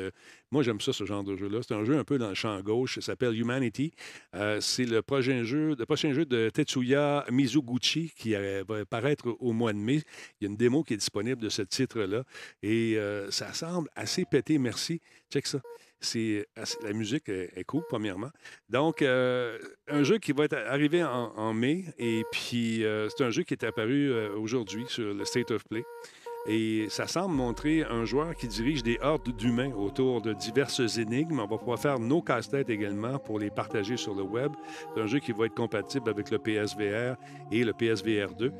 moi 0.51 0.63
j'aime 0.63 0.79
ça, 0.79 0.93
ce 0.93 1.05
genre 1.05 1.23
de 1.23 1.35
jeu-là. 1.35 1.59
Un 1.73 1.85
jeu 1.85 1.97
un 1.97 2.03
peu 2.03 2.17
dans 2.17 2.29
le 2.29 2.35
champ 2.35 2.59
gauche, 2.61 2.95
ça 2.95 3.01
s'appelle 3.01 3.37
Humanity. 3.37 3.91
Euh, 4.35 4.61
c'est 4.61 4.85
le 4.85 5.01
prochain 5.01 5.43
jeu, 5.43 5.75
le 5.77 5.85
prochain 5.85 6.13
jeu 6.13 6.25
de 6.25 6.49
Tetsuya 6.49 7.25
Mizuguchi 7.31 8.13
qui 8.15 8.33
va 8.33 8.85
paraître 8.85 9.35
au 9.39 9.53
mois 9.53 9.73
de 9.73 9.79
mai. 9.79 10.01
Il 10.39 10.45
y 10.45 10.47
a 10.47 10.49
une 10.49 10.57
démo 10.57 10.83
qui 10.83 10.93
est 10.93 10.97
disponible 10.97 11.41
de 11.41 11.49
ce 11.49 11.61
titre-là 11.63 12.23
et 12.61 12.97
euh, 12.97 13.31
ça 13.31 13.53
semble 13.53 13.89
assez 13.95 14.25
pété, 14.25 14.57
merci. 14.57 15.01
Check 15.31 15.47
ça. 15.47 15.59
C'est 15.99 16.45
la 16.83 16.91
musique 16.91 17.29
est, 17.29 17.63
cool, 17.63 17.83
premièrement. 17.87 18.29
Donc, 18.69 19.01
euh, 19.01 19.57
un 19.87 20.03
jeu 20.03 20.17
qui 20.17 20.33
va 20.33 20.43
être 20.43 20.57
arrivé 20.57 21.01
en, 21.01 21.53
mai, 21.53 21.85
et 21.97 22.23
puis 22.29 22.83
c'est 23.09 23.23
un 23.23 23.29
jeu 23.29 23.43
qui 23.43 23.53
est 23.53 23.63
apparu 23.63 24.13
aujourd'hui 24.35 24.83
sur 24.89 25.13
le 25.13 25.23
State 25.23 25.51
of 25.51 25.63
Play. 25.63 25.85
Et 26.45 26.87
ça 26.89 27.07
semble 27.07 27.35
montrer 27.35 27.83
un 27.83 28.03
joueur 28.03 28.35
qui 28.35 28.47
dirige 28.47 28.83
des 28.83 28.99
hordes 29.01 29.29
d'humains 29.29 29.73
autour 29.73 30.21
de 30.21 30.33
diverses 30.33 30.97
énigmes. 30.97 31.39
On 31.39 31.47
va 31.47 31.57
pouvoir 31.57 31.79
faire 31.79 31.99
nos 31.99 32.21
casse-têtes 32.21 32.69
également 32.69 33.17
pour 33.17 33.39
les 33.39 33.49
partager 33.49 33.95
sur 33.95 34.13
le 34.13 34.23
web. 34.23 34.51
C'est 34.93 35.01
un 35.01 35.07
jeu 35.07 35.19
qui 35.19 35.31
va 35.31 35.45
être 35.45 35.55
compatible 35.55 36.09
avec 36.09 36.29
le 36.31 36.39
PSVR 36.39 37.15
et 37.49 37.63
le 37.63 37.71
PSVR 37.71 38.33
2. 38.37 38.51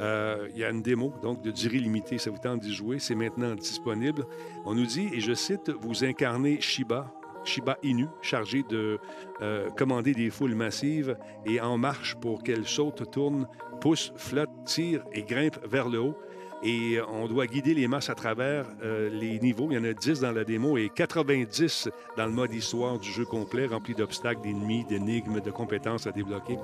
Euh, 0.00 0.48
il 0.52 0.58
y 0.58 0.64
a 0.64 0.70
une 0.70 0.82
démo, 0.82 1.12
donc 1.22 1.42
de 1.42 1.50
durée 1.50 1.78
limitée. 1.78 2.18
Ça 2.18 2.30
vous 2.30 2.38
tente 2.38 2.60
d'y 2.60 2.72
jouer. 2.72 3.00
C'est 3.00 3.16
maintenant 3.16 3.54
disponible. 3.56 4.24
On 4.64 4.74
nous 4.74 4.86
dit, 4.86 5.08
et 5.12 5.20
je 5.20 5.34
cite, 5.34 5.70
vous 5.70 6.04
incarnez 6.04 6.60
Shiba, 6.60 7.12
Shiba 7.44 7.78
Inu, 7.82 8.06
chargé 8.22 8.62
de 8.62 8.98
euh, 9.42 9.70
commander 9.70 10.12
des 10.12 10.30
foules 10.30 10.54
massives 10.54 11.16
et 11.46 11.60
en 11.60 11.78
marche 11.78 12.14
pour 12.14 12.44
qu'elles 12.44 12.66
sautent, 12.66 13.10
tournent, 13.10 13.48
poussent, 13.80 14.12
flottent, 14.16 14.64
tirent 14.64 15.04
et 15.12 15.22
grimpent 15.22 15.60
vers 15.66 15.88
le 15.88 15.98
haut. 16.00 16.16
Et 16.64 16.96
euh, 16.96 17.04
on 17.12 17.26
doit 17.28 17.46
guider 17.46 17.74
les 17.74 17.86
masses 17.86 18.08
à 18.08 18.14
travers 18.14 18.64
euh, 18.82 19.10
les 19.10 19.38
niveaux. 19.38 19.68
Il 19.70 19.74
y 19.74 19.78
en 19.78 19.84
a 19.84 19.92
10 19.92 20.20
dans 20.20 20.32
la 20.32 20.44
démo 20.44 20.78
et 20.78 20.88
90 20.94 21.90
dans 22.16 22.24
le 22.26 22.32
mode 22.32 22.54
histoire 22.54 22.98
du 22.98 23.10
jeu 23.10 23.24
complet, 23.26 23.66
rempli 23.66 23.94
d'obstacles, 23.94 24.40
d'ennemis, 24.40 24.84
d'énigmes, 24.86 25.40
de 25.40 25.50
compétences 25.50 26.06
à 26.06 26.12
débloquer. 26.12 26.58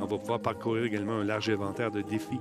On 0.00 0.06
va 0.06 0.16
pouvoir 0.18 0.40
parcourir 0.40 0.84
également 0.84 1.18
un 1.18 1.24
large 1.24 1.50
inventaire 1.50 1.90
de 1.90 2.00
défis 2.00 2.38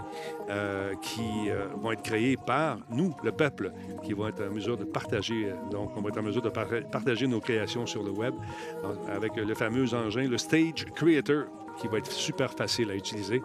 euh, 0.50 0.94
qui 1.02 1.50
vont 1.82 1.92
être 1.92 2.02
créés 2.04 2.38
par 2.38 2.78
nous, 2.90 3.14
le 3.24 3.32
peuple, 3.32 3.74
qui 4.04 4.14
vont 4.14 4.28
être 4.28 4.44
en 4.50 4.54
mesure 4.54 4.78
de 4.78 4.86
partager. 4.86 5.52
Donc, 5.70 5.92
on 5.98 6.02
va 6.02 6.10
être 6.10 6.20
en 6.20 6.24
mesure 6.24 6.42
de 6.42 6.50
par- 6.50 6.68
partager 6.92 7.28
nos 7.28 7.42
créations 7.42 7.86
sur 7.86 8.04
le 8.04 8.12
web 8.12 8.34
avec 9.10 9.36
le 9.36 9.54
fameux 9.54 9.94
engin, 9.94 10.28
le 10.30 10.38
Stage 10.38 10.86
Creator, 10.96 11.46
qui 11.80 11.88
va 11.88 11.98
être 11.98 12.12
super 12.12 12.52
facile 12.54 12.90
à 12.92 12.96
utiliser. 12.96 13.42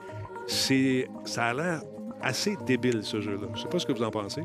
Ça 0.47 1.45
a 1.47 1.55
l'air 1.55 1.81
assez 2.23 2.57
débile, 2.67 3.03
ce 3.03 3.21
jeu-là. 3.21 3.49
Je 3.55 3.63
sais 3.63 3.69
pas 3.69 3.79
ce 3.79 3.87
que 3.87 3.93
vous 3.93 4.03
en 4.03 4.11
pensez. 4.11 4.43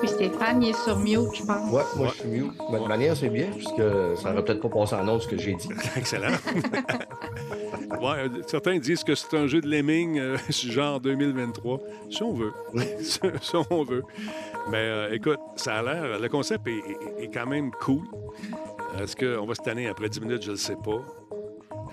Puis 0.00 0.08
Stéphane, 0.08 0.62
il 0.62 0.70
est 0.70 0.82
sur 0.82 0.98
mute, 0.98 1.34
je 1.34 1.44
pense. 1.44 1.70
Ouais, 1.70 1.82
moi, 1.96 2.08
je 2.14 2.20
suis 2.20 2.28
mieux. 2.28 2.44
De 2.72 2.78
toute 2.78 2.88
manière, 2.88 3.14
c'est 3.14 3.28
bien, 3.28 3.48
puisque 3.50 3.82
ça 4.22 4.30
n'aurait 4.30 4.44
peut-être 4.44 4.60
pas 4.62 4.68
passé 4.70 4.94
en 4.94 5.06
autre 5.08 5.24
ce 5.24 5.28
que 5.28 5.36
j'ai 5.38 5.54
dit. 5.54 5.68
Excellent. 5.96 6.28
Ouais, 8.00 8.18
euh, 8.18 8.28
certains 8.46 8.78
disent 8.78 9.02
que 9.04 9.14
c'est 9.16 9.36
un 9.36 9.46
jeu 9.48 9.60
de 9.60 9.68
lemming, 9.68 10.18
euh, 10.18 10.36
genre 10.48 11.00
2023. 11.00 11.80
Si 12.08 12.22
on 12.22 12.32
veut. 12.32 12.52
si 13.00 13.18
si 13.42 13.56
on 13.68 13.82
veut. 13.84 14.04
Mais 14.70 14.76
euh, 14.78 15.12
écoute, 15.12 15.40
ça 15.56 15.74
a 15.74 15.82
l'air. 15.82 16.18
Le 16.18 16.28
concept 16.28 16.66
est, 16.68 16.78
est- 16.78 17.24
est 17.24 17.28
quand 17.34 17.46
même 17.46 17.70
cool. 17.72 18.02
Est-ce 18.98 19.16
qu'on 19.16 19.46
va 19.46 19.54
se 19.54 19.62
tanner 19.62 19.86
après 19.88 20.08
10 20.08 20.20
minutes? 20.20 20.42
Je 20.42 20.48
ne 20.48 20.52
le 20.52 20.58
sais 20.58 20.76
pas. 20.76 21.04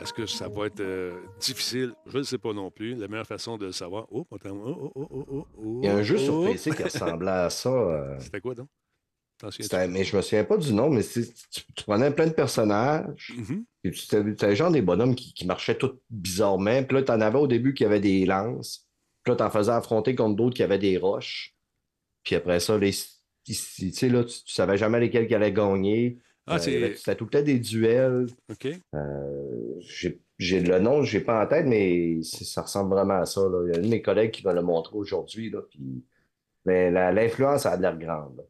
Est-ce 0.01 0.13
que 0.13 0.25
ça 0.25 0.47
va 0.47 0.65
être 0.67 0.79
euh, 0.79 1.19
difficile? 1.39 1.93
Je 2.05 2.13
ne 2.13 2.17
le 2.19 2.23
sais 2.23 2.37
pas 2.37 2.53
non 2.53 2.69
plus. 2.69 2.95
La 2.95 3.07
meilleure 3.07 3.25
façon 3.27 3.57
de 3.57 3.67
le 3.67 3.71
savoir. 3.71 4.07
Oh. 4.11 4.25
Oh, 4.29 4.37
oh, 4.45 4.91
oh, 4.95 5.05
oh, 5.29 5.45
oh, 5.57 5.79
Il 5.81 5.85
y 5.85 5.89
a 5.89 5.95
un 5.95 6.03
jeu 6.03 6.17
sur. 6.17 6.45
PC 6.45 6.71
qui 6.71 6.83
ressemblait 6.83 7.29
à 7.31 7.49
ça. 7.49 7.69
euh, 7.69 8.15
C'était 8.19 8.41
quoi 8.41 8.55
donc? 8.55 8.67
Mais 9.89 10.03
je 10.03 10.17
me 10.17 10.21
souviens 10.23 10.43
pas 10.43 10.57
du 10.57 10.73
nom, 10.73 10.89
mais 10.89 11.03
tu, 11.03 11.23
tu 11.51 11.83
prenais 11.85 12.09
plein 12.09 12.25
de 12.25 12.33
personnages. 12.33 13.33
Mhm. 13.37 13.65
Et 13.83 13.91
tu 13.91 13.99
c'était 13.99 14.55
genre 14.55 14.71
des 14.71 14.81
bonhommes 14.81 15.13
qui, 15.15 15.31
qui 15.33 15.45
marchaient 15.45 15.77
tous 15.77 15.93
bizarrement. 16.09 16.83
Puis 16.83 16.97
là, 16.97 17.03
tu 17.03 17.11
en 17.11 17.21
avais 17.21 17.37
au 17.37 17.47
début 17.47 17.73
qui 17.75 17.85
avaient 17.85 17.99
des 17.99 18.25
lances. 18.25 18.87
Puis 19.23 19.31
là, 19.31 19.35
tu 19.37 19.43
en 19.43 19.51
faisais 19.51 19.71
affronter 19.71 20.15
contre 20.15 20.35
d'autres 20.35 20.55
qui 20.55 20.63
avaient 20.63 20.79
des 20.79 20.97
roches. 20.97 21.55
Puis 22.23 22.35
après 22.35 22.59
ça, 22.59 22.77
les, 22.79 22.91
tu 23.45 23.53
sais, 23.53 24.09
là, 24.09 24.23
tu, 24.23 24.43
tu 24.43 24.53
savais 24.53 24.77
jamais 24.77 24.99
lesquels 24.99 25.27
qui 25.27 25.35
allaient 25.35 25.53
gagner. 25.53 26.17
Ah, 26.47 26.55
Euh. 26.55 26.93
C'était 26.95 27.15
tout 27.15 27.25
le 27.25 27.29
temps 27.29 27.41
des 27.41 27.59
duels. 27.59 28.27
OK. 28.49 28.67
Euh, 28.95 29.79
j'ai 30.39 30.59
le 30.61 30.79
nom, 30.79 31.03
je 31.03 31.17
n'ai 31.17 31.23
pas 31.23 31.43
en 31.43 31.47
tête, 31.47 31.65
mais 31.65 32.19
ça 32.23 32.61
ressemble 32.61 32.91
vraiment 32.91 33.15
à 33.21 33.25
ça. 33.25 33.41
là. 33.41 33.63
Il 33.67 33.73
y 33.73 33.75
a 33.75 33.79
un 33.79 33.81
de 33.83 33.87
mes 33.87 34.01
collègues 34.01 34.31
qui 34.31 34.43
va 34.43 34.53
le 34.53 34.61
montrer 34.61 34.95
aujourd'hui. 34.95 35.51
puis- 35.69 36.03
Mais 36.65 36.91
l'influence 36.91 37.65
a 37.65 37.75
l'air 37.77 37.97
grande. 37.97 38.45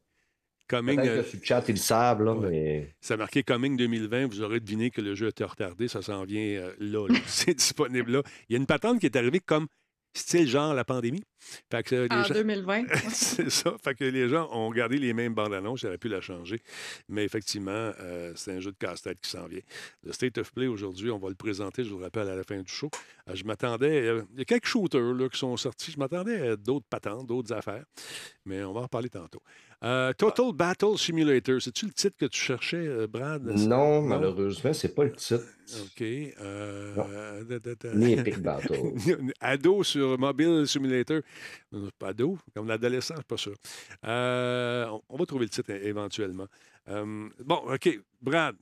Coming, 0.70 0.98
Peut-être 0.98 1.10
euh, 1.12 1.22
que 1.24 1.28
sur 1.30 1.40
le 1.40 1.46
chat, 1.46 1.64
ils 1.70 1.72
le 1.72 1.78
savent, 1.78 2.24
là, 2.24 2.34
Ouais. 2.34 2.50
mais 2.50 2.96
Ça 3.00 3.14
a 3.14 3.18
marqué 3.18 3.42
Coming 3.42 3.78
2020. 3.78 4.26
Vous 4.28 4.42
aurez 4.42 4.60
deviné 4.60 4.90
que 4.92 5.00
le 5.00 5.16
jeu 5.16 5.28
était 5.28 5.46
retardé. 5.46 5.88
Ça 5.88 6.02
s'en 6.02 6.26
vient 6.26 6.42
euh, 6.60 6.74
là. 6.80 7.08
là. 7.08 7.16
C'est 7.26 7.54
disponible 7.54 8.12
là. 8.12 8.24
Il 8.50 8.54
y 8.54 8.56
a 8.56 8.60
une 8.60 8.66
patente 8.66 9.00
qui 9.00 9.06
est 9.06 9.16
arrivée 9.16 9.40
comme 9.40 9.68
style 10.18 10.48
genre 10.48 10.74
la 10.74 10.84
pandémie. 10.86 11.24
Fait 11.72 11.84
que, 11.84 11.96
euh, 11.96 12.08
les 12.10 12.16
En 12.16 12.24
gens- 12.24 12.34
2020. 12.34 12.84
c'est 13.14 13.50
ça. 13.50 13.76
Fait 13.84 13.96
que 13.96 14.04
les 14.04 14.28
gens 14.28 14.50
ont 14.52 14.70
gardé 14.72 14.98
les 14.98 15.14
mêmes 15.14 15.34
bandes 15.34 15.54
annonces. 15.54 15.82
J'aurais 15.82 15.98
pu 15.98 16.10
la 16.10 16.20
changer. 16.22 16.60
Mais 17.08 17.24
effectivement, 17.24 17.72
euh, 18.00 18.34
c'est 18.36 18.52
un 18.54 18.60
jeu 18.60 18.72
de 18.72 18.78
casse-tête 18.78 19.20
qui 19.22 19.30
s'en 19.30 19.48
vient. 19.48 19.62
Le 20.04 20.12
State 20.12 20.38
of 20.40 20.52
Play, 20.54 20.68
aujourd'hui, 20.68 21.12
on 21.12 21.20
va 21.20 21.30
le 21.30 21.36
présenter, 21.36 21.84
je 21.84 21.90
vous 21.92 22.00
rappelle, 22.00 22.28
à 22.30 22.36
la 22.36 22.44
fin 22.44 22.60
du 22.60 22.72
show. 22.72 22.90
Euh, 23.30 23.36
je 23.36 23.44
m'attendais... 23.44 24.02
euh, 24.08 24.24
il 24.34 24.40
y 24.40 24.42
a 24.42 24.46
quelques 24.46 24.66
shooters 24.68 25.14
là, 25.14 25.30
qui 25.30 25.38
sont 25.38 25.56
sortis. 25.58 25.92
Je 25.92 26.00
m'attendais 26.00 26.50
à 26.50 26.56
d'autres 26.56 26.88
patentes, 26.90 27.28
d'autres 27.28 27.54
affaires. 27.54 27.86
Mais 28.46 28.64
on 28.64 28.74
va 28.74 28.82
en 28.82 28.84
reparler 28.84 29.10
tantôt. 29.10 29.42
Euh, 29.84 30.12
Total 30.14 30.52
Battle 30.54 30.98
Simulator, 30.98 31.62
c'est-tu 31.62 31.86
le 31.86 31.92
titre 31.92 32.18
que 32.18 32.26
tu 32.26 32.40
cherchais, 32.40 32.88
euh, 32.88 33.06
Brad? 33.08 33.44
non, 33.46 34.02
malheureusement, 34.02 34.74
c'est 34.74 34.96
pas 34.96 35.04
le 35.04 35.12
titre. 35.14 35.44
OK. 35.84 36.02
euh. 36.02 37.44
Ni 37.94 38.14
Epic 38.14 38.40
Battle. 38.40 38.94
Ado 39.40 39.84
sur 39.84 40.18
Mobile 40.18 40.68
Simulator. 40.68 41.22
Pas 42.00 42.08
ado, 42.10 42.40
comme 42.56 42.68
l'adolescent, 42.68 43.14
je 43.16 43.20
suis 43.20 43.26
pas 43.28 43.38
sûr. 43.38 43.54
Euh, 44.06 44.88
on, 45.10 45.18
va 45.18 45.26
trouver 45.28 45.46
le 45.46 45.50
titre 45.50 45.70
éventuellement. 45.72 46.48
Bon, 46.88 47.62
OK. 47.72 48.00
Brad, 48.20 48.56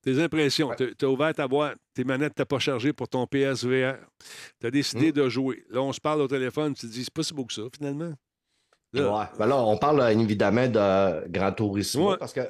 tes 0.00 0.18
impressions? 0.22 0.68
Ouais. 0.68 0.94
Tu 0.96 1.04
as 1.04 1.08
ouvert 1.08 1.34
ta 1.34 1.46
boîte, 1.48 1.76
tes 1.92 2.04
manettes 2.04 2.34
t'as 2.36 2.44
pas 2.46 2.58
chargé 2.58 2.92
pour 2.92 3.08
ton 3.08 3.26
PSVR. 3.26 3.96
Tu 4.60 4.66
as 4.66 4.70
décidé 4.70 5.10
Hmm. 5.10 5.12
de 5.12 5.28
jouer. 5.28 5.64
Là, 5.68 5.82
on 5.82 5.92
se 5.92 6.00
parle 6.00 6.22
au 6.22 6.28
téléphone, 6.28 6.72
tu 6.74 6.86
te 6.86 6.92
dis, 6.92 7.04
c'est 7.04 7.12
pas 7.12 7.22
si 7.22 7.34
beau 7.34 7.44
que 7.44 7.52
ça, 7.52 7.62
finalement. 7.76 8.14
Ouais. 9.00 9.24
Ben 9.38 9.46
là, 9.46 9.56
on 9.56 9.76
parle 9.76 10.00
euh, 10.00 10.08
évidemment 10.08 10.66
de 10.68 11.28
Grand 11.28 11.52
Ouais. 11.60 12.16
parce 12.18 12.32
que, 12.32 12.40
tu 12.40 12.48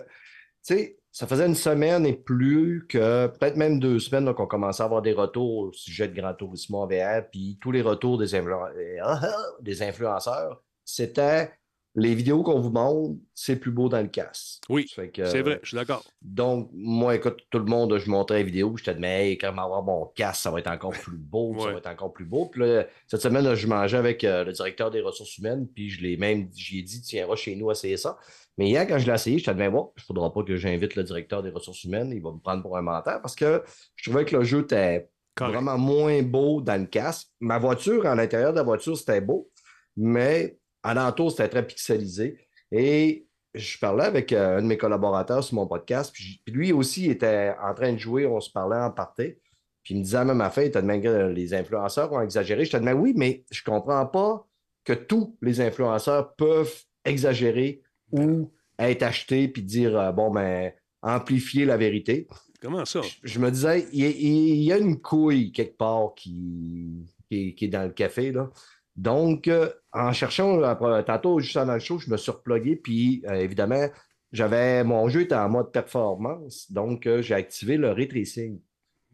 sais, 0.63 0.99
ça 1.13 1.27
faisait 1.27 1.47
une 1.47 1.55
semaine 1.55 2.05
et 2.07 2.13
plus 2.15 2.87
que 2.89 3.29
peut-être 3.29 3.57
même 3.57 3.79
deux 3.79 3.99
semaines 4.01 4.25
là, 4.25 4.35
qu'on 4.35 4.47
commençait 4.47 4.83
à 4.83 4.87
avoir 4.87 5.01
des 5.03 5.13
retours 5.13 5.59
au 5.59 5.73
sujet 5.73 6.09
de 6.09 6.21
Grand 6.21 6.35
Turismo 6.35 6.79
en 6.79 6.87
VR, 6.87 7.23
puis 7.31 7.57
tous 7.61 7.71
les 7.71 7.83
retours 7.83 8.19
des, 8.19 8.35
influ- 8.35 8.53
euh, 8.77 9.29
des 9.61 9.83
influenceurs, 9.83 10.63
c'était 10.85 11.53
les 11.97 12.15
vidéos 12.15 12.43
qu'on 12.43 12.59
vous 12.59 12.71
montre, 12.71 13.21
c'est 13.35 13.57
plus 13.57 13.71
beau 13.71 13.89
dans 13.89 14.01
le 14.01 14.09
casque. 14.09 14.63
Oui, 14.69 14.87
c'est 14.93 15.43
vrai, 15.43 15.61
je 15.63 15.69
suis 15.69 15.77
d'accord. 15.77 16.03
Donc, 16.23 16.71
moi, 16.73 17.15
écoute, 17.15 17.47
tout 17.51 17.61
le 17.61 17.67
monde, 17.67 17.97
je 17.99 18.11
montrais 18.11 18.39
la 18.39 18.43
vidéo, 18.43 18.77
je 18.77 18.83
te 18.83 18.91
dis, 18.91 19.01
mais 19.01 19.31
hey, 19.31 19.39
quand 19.39 19.51
je 19.51 19.55
vais 19.55 19.61
avoir 19.61 19.83
mon 19.85 20.07
casque, 20.07 20.43
ça 20.43 20.51
va 20.51 20.59
être 20.59 20.71
encore 20.71 20.91
plus 20.91 21.17
beau, 21.17 21.55
ça 21.61 21.71
va 21.71 21.79
être 21.79 21.87
encore 21.87 22.13
plus 22.13 22.25
beau. 22.25 22.47
Puis 22.47 22.63
là, 22.63 22.87
cette 23.07 23.21
semaine, 23.21 23.55
je 23.55 23.67
mangeais 23.69 23.97
avec 23.97 24.25
euh, 24.25 24.45
le 24.45 24.53
directeur 24.53 24.91
des 24.91 25.01
ressources 25.01 25.39
humaines, 25.39 25.69
puis 25.73 25.89
je 25.89 26.03
l'ai 26.03 26.17
même, 26.17 26.49
j'y 26.53 26.81
ai 26.81 26.83
dit, 26.83 27.01
tiens, 27.01 27.29
va 27.29 27.37
chez 27.37 27.55
nous 27.55 27.71
essayer 27.71 27.97
ça. 27.97 28.19
Mais 28.59 28.69
hier, 28.69 28.87
quand 28.89 28.99
je 28.99 29.07
l'ai 29.07 29.15
essayé, 29.15 29.39
je 29.39 29.45
te 29.45 29.51
dis, 29.53 29.69
bon, 29.69 29.93
il 29.97 30.01
ne 30.01 30.05
faudra 30.05 30.33
pas 30.33 30.43
que 30.43 30.57
j'invite 30.57 30.97
le 30.97 31.05
directeur 31.05 31.45
des 31.45 31.51
ressources 31.51 31.85
humaines, 31.85 32.11
il 32.13 32.23
va 32.23 32.33
me 32.33 32.39
prendre 32.39 32.63
pour 32.63 32.77
un 32.77 32.83
menteur, 32.83 33.21
parce 33.21 33.37
que 33.37 33.63
je 33.95 34.11
trouvais 34.11 34.25
que 34.25 34.37
le 34.37 34.43
jeu 34.43 34.61
était 34.63 35.09
Correct. 35.37 35.55
vraiment 35.55 35.79
moins 35.79 36.23
beau 36.23 36.61
dans 36.61 36.81
le 36.81 36.87
casque. 36.87 37.29
Ma 37.39 37.59
voiture, 37.59 38.05
à 38.05 38.17
l'intérieur 38.17 38.53
de 38.53 38.59
la 38.59 38.65
voiture, 38.65 38.97
c'était 38.97 39.21
beau, 39.21 39.49
mais 39.97 40.59
alentour, 40.85 41.31
c'était 41.33 41.49
très 41.49 41.67
pixelisé. 41.67 42.39
Et 42.71 43.27
je 43.55 43.79
parlais 43.79 44.05
avec 44.05 44.33
euh, 44.33 44.59
un 44.59 44.63
de 44.63 44.67
mes 44.67 44.77
collaborateurs 44.79 45.43
sur 45.43 45.57
mon 45.57 45.67
podcast, 45.67 46.13
puis, 46.15 46.41
lui 46.47 46.73
aussi 46.73 47.11
était 47.11 47.55
en 47.63 47.75
train 47.75 47.93
de 47.93 47.99
jouer, 47.99 48.27
on 48.27 48.41
se 48.41 48.51
parlait 48.51 48.77
en 48.77 48.91
partie. 48.91 49.35
Puis 49.83 49.95
il 49.95 49.99
me 49.99 50.03
disait 50.05 50.25
même 50.25 50.41
à 50.41 50.49
demandé 50.81 51.03
que 51.03 51.27
les 51.29 51.53
influenceurs 51.53 52.13
ont 52.13 52.21
exagéré. 52.23 52.65
Je 52.65 52.71
te 52.71 52.77
demandais, 52.79 52.99
oui, 52.99 53.13
mais 53.17 53.45
je 53.51 53.63
comprends 53.63 54.07
pas 54.07 54.47
que 54.85 54.93
tous 54.95 55.37
les 55.43 55.61
influenceurs 55.61 56.35
peuvent 56.37 56.75
exagérer 57.05 57.83
ou 58.11 58.51
être 58.79 59.03
achetés 59.03 59.49
puis 59.49 59.63
dire, 59.63 59.99
euh, 59.99 60.11
bon, 60.13 60.31
ben, 60.31 60.73
amplifier 61.03 61.65
la 61.67 61.77
vérité. 61.77 62.27
Comment 62.63 62.85
ça? 62.87 63.03
Je, 63.03 63.17
je 63.25 63.39
me 63.39 63.51
disais, 63.51 63.87
il 63.93 64.01
y, 64.01 64.07
a- 64.07 64.11
il 64.11 64.63
y 64.63 64.73
a 64.73 64.79
une 64.79 65.01
couille 65.01 65.53
quelque 65.53 65.77
part 65.77 66.15
qui, 66.17 67.05
qui, 67.31 67.49
est- 67.51 67.55
qui 67.55 67.67
est 67.67 67.69
dans 67.69 67.83
le 67.83 67.91
café, 67.93 68.33
là. 68.33 68.51
Donc, 68.97 69.49
euh, 69.49 69.69
en 69.95 70.13
cherchant, 70.13 70.63
après, 70.63 71.05
tantôt, 71.05 71.41
juste 71.41 71.57
avant 71.57 71.75
le 71.75 71.81
show, 71.81 71.99
je 71.99 72.11
me 72.11 72.17
suis 72.17 72.31
replugué, 72.33 72.77
puis 72.77 73.23
euh, 73.27 73.35
évidemment, 73.35 73.89
j'avais 74.33 74.83
mon 74.85 75.09
jeu 75.09 75.23
était 75.23 75.35
en 75.37 75.49
mode 75.49 75.73
performance, 75.73 76.71
donc 76.71 77.07
euh, 77.07 77.23
j'ai 77.23 77.35
activé 77.35 77.77
le 77.77 77.91
ray 77.93 78.09
tracing. 78.09 78.61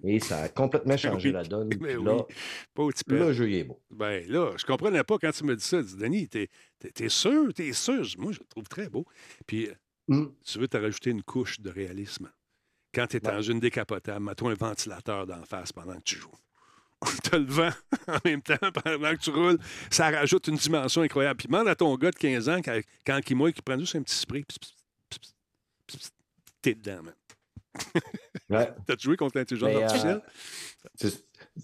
Et 0.03 0.19
ça 0.19 0.39
a 0.45 0.49
complètement 0.49 0.97
changé 0.97 1.29
Oui, 1.29 1.35
la 1.35 1.45
donne. 1.45 1.69
mais 1.69 1.77
Puis 1.89 1.97
oui. 1.99 2.05
là, 2.05 2.25
Pas 2.75 2.89
le 3.07 3.33
jeu 3.35 3.51
est 3.53 3.65
beau. 3.65 3.83
Ben 3.91 4.27
là, 4.29 4.53
je 4.57 4.65
comprenais 4.65 5.05
pas 5.05 5.19
quand 5.19 5.31
tu 5.31 5.45
me 5.45 5.55
dis 5.55 5.65
ça. 5.65 5.83
Dis, 5.83 5.95
Denis, 5.97 6.27
t'es, 6.29 6.49
t'es 6.95 7.11
sûr? 7.11 7.53
T'es 7.53 7.73
sûr? 7.75 8.03
Moi, 8.17 8.33
je 8.33 8.39
le 8.41 8.47
trouve 8.47 8.65
très 8.69 8.89
beau. 8.89 9.05
Puis, 9.47 9.69
euh, 9.69 9.75
Hum. 10.09 10.35
tu 10.45 10.59
veux 10.59 10.67
te 10.67 10.77
rajouter 10.79 11.11
une 11.11 11.23
couche 11.23 11.61
de 11.61 11.71
réalisme. 11.71 12.33
Quand 12.95 13.07
tu 13.07 13.19
es 13.19 13.27
Ouais. 13.27 13.33
dans 13.33 13.43
une 13.43 13.61
décapotable, 13.61 14.25
mets-toi 14.25 14.51
un 14.53 14.55
ventilateur 14.55 15.27
d'en 15.27 15.45
face 15.45 15.71
pendant 15.73 15.95
que 15.95 16.03
tu 16.03 16.17
joues. 16.17 16.33
Tu 17.25 17.35
as 17.35 17.39
le 17.39 17.47
vent 17.47 17.71
en 18.09 18.19
même 18.25 18.43
temps 18.43 18.57
pendant 18.85 19.13
que 19.13 19.21
tu 19.21 19.31
roules. 19.31 19.59
Ça 19.91 20.11
rajoute 20.11 20.49
une 20.49 20.57
dimension 20.57 21.03
incroyable. 21.03 21.39
Puis 21.39 21.49
demande 21.49 21.69
à 21.69 21.75
ton 21.75 21.95
gars 21.97 22.11
de 22.11 22.17
15 22.17 22.49
ans, 22.49 22.61
quand, 22.63 22.79
quand 23.07 23.21
il 23.29 23.37
mouille, 23.37 23.53
qu'il 23.53 23.63
prenne 23.63 23.81
juste 23.81 23.97
un 23.97 24.03
petit 24.03 24.15
spray. 24.15 24.45
T'es 26.63 26.75
dedans, 26.75 27.03
man. 27.03 27.15
Ouais. 28.51 28.69
T'as 28.87 28.97
joué 28.99 29.17
contre 29.17 29.39
l'intelligence 29.39 29.71
euh, 29.71 29.83
artificielle? 29.83 30.23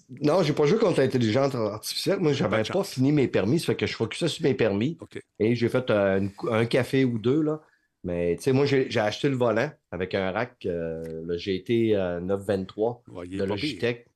Non, 0.09 0.43
j'ai 0.43 0.53
pas 0.53 0.67
joué 0.67 0.79
contre 0.79 1.01
l'intelligence 1.01 1.55
artificielle. 1.55 2.21
Moi, 2.21 2.33
j'avais 2.33 2.63
pas 2.63 2.85
fini 2.85 3.13
mes 3.13 3.29
permis. 3.29 3.61
Ça 3.61 3.67
fait 3.67 3.77
que 3.77 3.87
je 3.87 3.95
focusais 3.95 4.29
sur 4.29 4.43
mes 4.43 4.55
permis. 4.55 4.99
Et 5.39 5.55
j'ai 5.55 5.69
fait 5.69 5.91
euh, 5.91 6.19
une 6.19 6.33
un 6.51 6.65
café 6.67 7.05
ou 7.05 7.19
deux, 7.19 7.43
là. 7.43 7.61
Mais, 8.07 8.37
tu 8.37 8.43
sais, 8.45 8.53
moi, 8.53 8.67
j'ai 8.67 8.89
acheté 9.01 9.29
le 9.29 9.37
volant 9.37 9.71
avec 9.91 10.15
un 10.15 10.31
rack, 10.31 10.65
euh, 10.67 11.03
le 11.25 11.37
GT 11.37 11.97
euh, 11.97 12.21
923 12.21 13.03
Ouais, 13.09 13.27
il 13.27 13.35
est 13.35 13.39
de. 13.39 13.45
Logitech. 13.45 14.07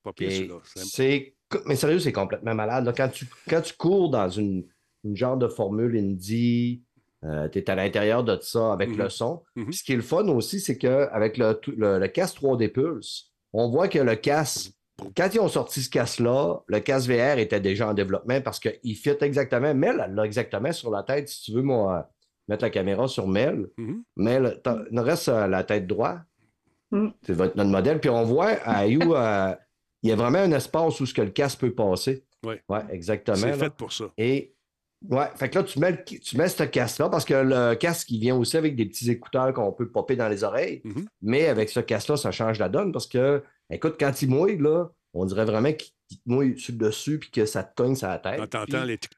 C'est-. 0.77 1.35
Mais 1.67 1.75
sérieux, 1.77 1.99
c'est 1.99 2.13
complètement 2.13 2.55
malade. 2.55 2.85
là. 2.85 2.93
Quand, 2.97 3.09
tu... 3.09 3.27
Quand 3.49 3.61
tu 3.61 3.75
cours 3.75 4.11
dans 4.11 4.29
une, 4.29 4.65
une 5.05 5.17
genre 5.17 5.37
de 5.37 5.49
formule 5.49 5.97
indie, 5.97 6.85
tu 7.23 7.59
es 7.59 7.69
à 7.71 7.75
l'intérieur 7.75 8.23
de 8.25 8.39
ça 8.41 8.73
avec 8.73 8.91
Mhm. 8.91 8.99
le 8.99 9.09
son. 9.11 9.43
Mhm. 9.57 9.73
Ce 9.73 9.83
qui 9.83 9.93
est 9.93 9.97
le 9.97 10.03
fun 10.03 10.27
aussi, 10.29 10.61
c'est 10.61 10.79
qu'avec 10.79 11.37
le, 11.39 11.59
le, 11.77 11.99
le 11.99 12.09
casque 12.09 12.37
3D 12.41 12.69
Pulse, 12.69 13.33
on 13.53 13.69
voit 13.69 13.89
que 13.89 13.99
le 13.99 14.15
casque, 14.15 14.73
quand 15.17 15.29
ils 15.35 15.41
ont 15.41 15.49
sorti 15.49 15.83
ce 15.83 15.91
casque-là, 15.91 16.61
le 16.69 16.79
casque 16.81 17.11
VR 17.11 17.39
était 17.39 17.59
déjà 17.61 17.89
en 17.89 17.95
développement 17.95 18.41
parce 18.41 18.61
qu'il 18.61 18.95
fit 18.97 19.17
exactement. 19.21 19.75
Mel, 19.75 20.03
elle 20.07 20.15
l'a 20.15 20.25
exactement 20.25 20.73
sur 20.73 20.91
la 20.93 21.03
tête. 21.03 21.29
Si 21.29 21.43
tu 21.43 21.53
veux, 21.53 21.63
moi, 21.63 22.09
mettre 22.51 22.63
la 22.65 22.71
caméra 22.71 23.09
sur 23.09 23.27
Mel, 23.27 23.69
Mhm. 23.79 24.03
Nous 24.17 25.03
reste 25.03 25.29
euh, 25.29 25.47
la 25.47 25.65
tête 25.65 25.87
droite. 25.87 26.21
Mm. 26.91 27.09
C'est 27.23 27.33
votre, 27.33 27.57
notre 27.57 27.71
modèle. 27.71 28.01
Puis 28.01 28.11
on 28.11 28.25
voit 28.25 28.49
à 28.65 28.87
You, 28.87 29.15
euh, 29.15 29.55
il 30.03 30.11
y 30.11 30.13
a 30.13 30.17
vraiment 30.17 30.39
un 30.39 30.53
espace 30.53 31.01
où 31.01 31.07
ce 31.07 31.15
que 31.15 31.23
le 31.23 31.31
casque 31.31 31.61
peut 31.61 31.73
passer. 31.75 32.25
Ouais. 32.45 32.61
Ouais, 32.69 32.81
exactement. 32.91 33.37
C'est 33.37 33.51
là. 33.51 33.57
fait 33.57 33.71
pour 33.71 33.93
ça. 33.93 34.07
Et 34.19 34.55
ouais, 35.09 35.27
fait 35.37 35.49
que 35.51 35.59
là, 35.59 35.65
tu 35.65 35.79
mets, 35.79 35.93
le- 35.93 36.05
tu 36.19 36.37
mets 36.37 36.49
ce 36.49 36.65
casque-là 36.65 37.09
parce 37.09 37.25
que 37.25 37.35
le 37.35 37.75
casque, 37.77 38.11
il 38.11 38.19
vient 38.21 38.35
aussi 38.37 38.57
avec 38.57 38.75
des 38.77 38.87
petits 38.87 39.09
écouteurs 39.11 39.53
qu'on 39.53 39.71
peut 39.73 39.89
popper 39.91 40.17
dans 40.17 40.29
les 40.29 40.43
oreilles. 40.43 40.81
Mhm. 40.85 41.07
Mais 41.23 41.47
avec 41.47 41.69
ce 41.71 41.81
casque-là, 41.81 42.17
ça 42.17 42.33
change 42.33 42.59
la 42.59 42.69
donne 42.69 42.91
parce 42.93 43.07
que, 43.07 43.43
écoute, 43.71 43.95
quand 44.01 44.21
il 44.23 44.31
mouille, 44.31 44.59
là, 44.59 44.87
on 45.15 45.25
dirait 45.27 45.45
vraiment 45.45 45.73
qu'il 45.73 45.93
mouille 46.27 46.59
sur 46.59 46.73
le 46.73 46.79
dessus 46.79 47.19
puis 47.21 47.31
que 47.31 47.45
ça 47.47 47.63
te 47.63 47.75
cogne 47.81 47.95
sur 47.95 48.09
la 48.09 48.19
tête. 48.19 48.39
Quand 48.39 48.47
t'entends 48.49 48.79
Puis- 48.81 48.87
les 48.89 48.99
tic, 48.99 49.11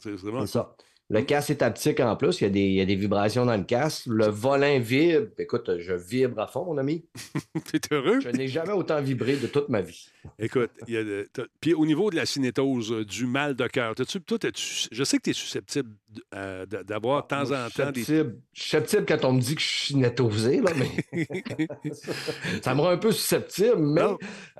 c'est 0.00 0.12
vraiment 0.12 0.46
c'est 0.46 0.52
ça. 0.52 0.76
Le 1.10 1.20
casque 1.20 1.50
est 1.50 1.60
haptique 1.62 2.00
en 2.00 2.16
plus. 2.16 2.40
Il 2.40 2.44
y, 2.44 2.46
a 2.46 2.50
des, 2.50 2.60
il 2.60 2.72
y 2.72 2.80
a 2.80 2.86
des 2.86 2.96
vibrations 2.96 3.44
dans 3.44 3.56
le 3.56 3.64
casque. 3.64 4.06
Le 4.06 4.26
volant 4.26 4.78
vibre. 4.80 5.26
Écoute, 5.38 5.70
je 5.78 5.92
vibre 5.92 6.40
à 6.40 6.46
fond, 6.46 6.64
mon 6.64 6.78
ami. 6.78 7.04
T'es 7.70 7.80
heureux? 7.94 8.20
Je 8.20 8.30
n'ai 8.30 8.48
jamais 8.48 8.72
autant 8.72 9.02
vibré 9.02 9.36
de 9.36 9.46
toute 9.46 9.68
ma 9.68 9.82
vie. 9.82 10.06
Écoute, 10.38 10.70
il 10.88 10.94
y 10.94 10.96
a 10.96 11.04
de- 11.04 11.28
t'as- 11.30 11.44
puis 11.60 11.74
au 11.74 11.84
niveau 11.84 12.10
de 12.10 12.16
la 12.16 12.24
cinétose, 12.24 12.90
euh, 12.90 13.04
du 13.04 13.26
mal 13.26 13.54
de 13.54 13.66
cœur, 13.66 13.94
t'as-tu- 13.94 14.22
toi, 14.22 14.38
t'es-tu- 14.38 14.88
je 14.90 15.04
sais 15.04 15.18
que 15.18 15.22
tu 15.24 15.30
es 15.30 15.34
susceptible 15.34 15.90
euh, 16.34 16.64
d'avoir 16.64 17.24
de 17.24 17.28
temps 17.28 17.50
en 17.52 17.68
temps 17.68 17.90
des. 17.92 18.00
susceptible- 18.02 18.38
Je 18.54 18.60
suis 18.62 18.70
susceptible 18.70 19.04
quand 19.06 19.24
on 19.28 19.32
me 19.34 19.40
dit 19.40 19.54
que 19.56 19.60
je 19.60 19.66
suis 19.66 19.96
nétosé, 19.96 20.62
là, 20.62 20.70
mais 20.78 21.26
ça 22.62 22.74
me 22.74 22.80
rend 22.80 22.88
un 22.88 22.96
peu 22.96 23.12
susceptible. 23.12 23.76
Mais 23.78 24.02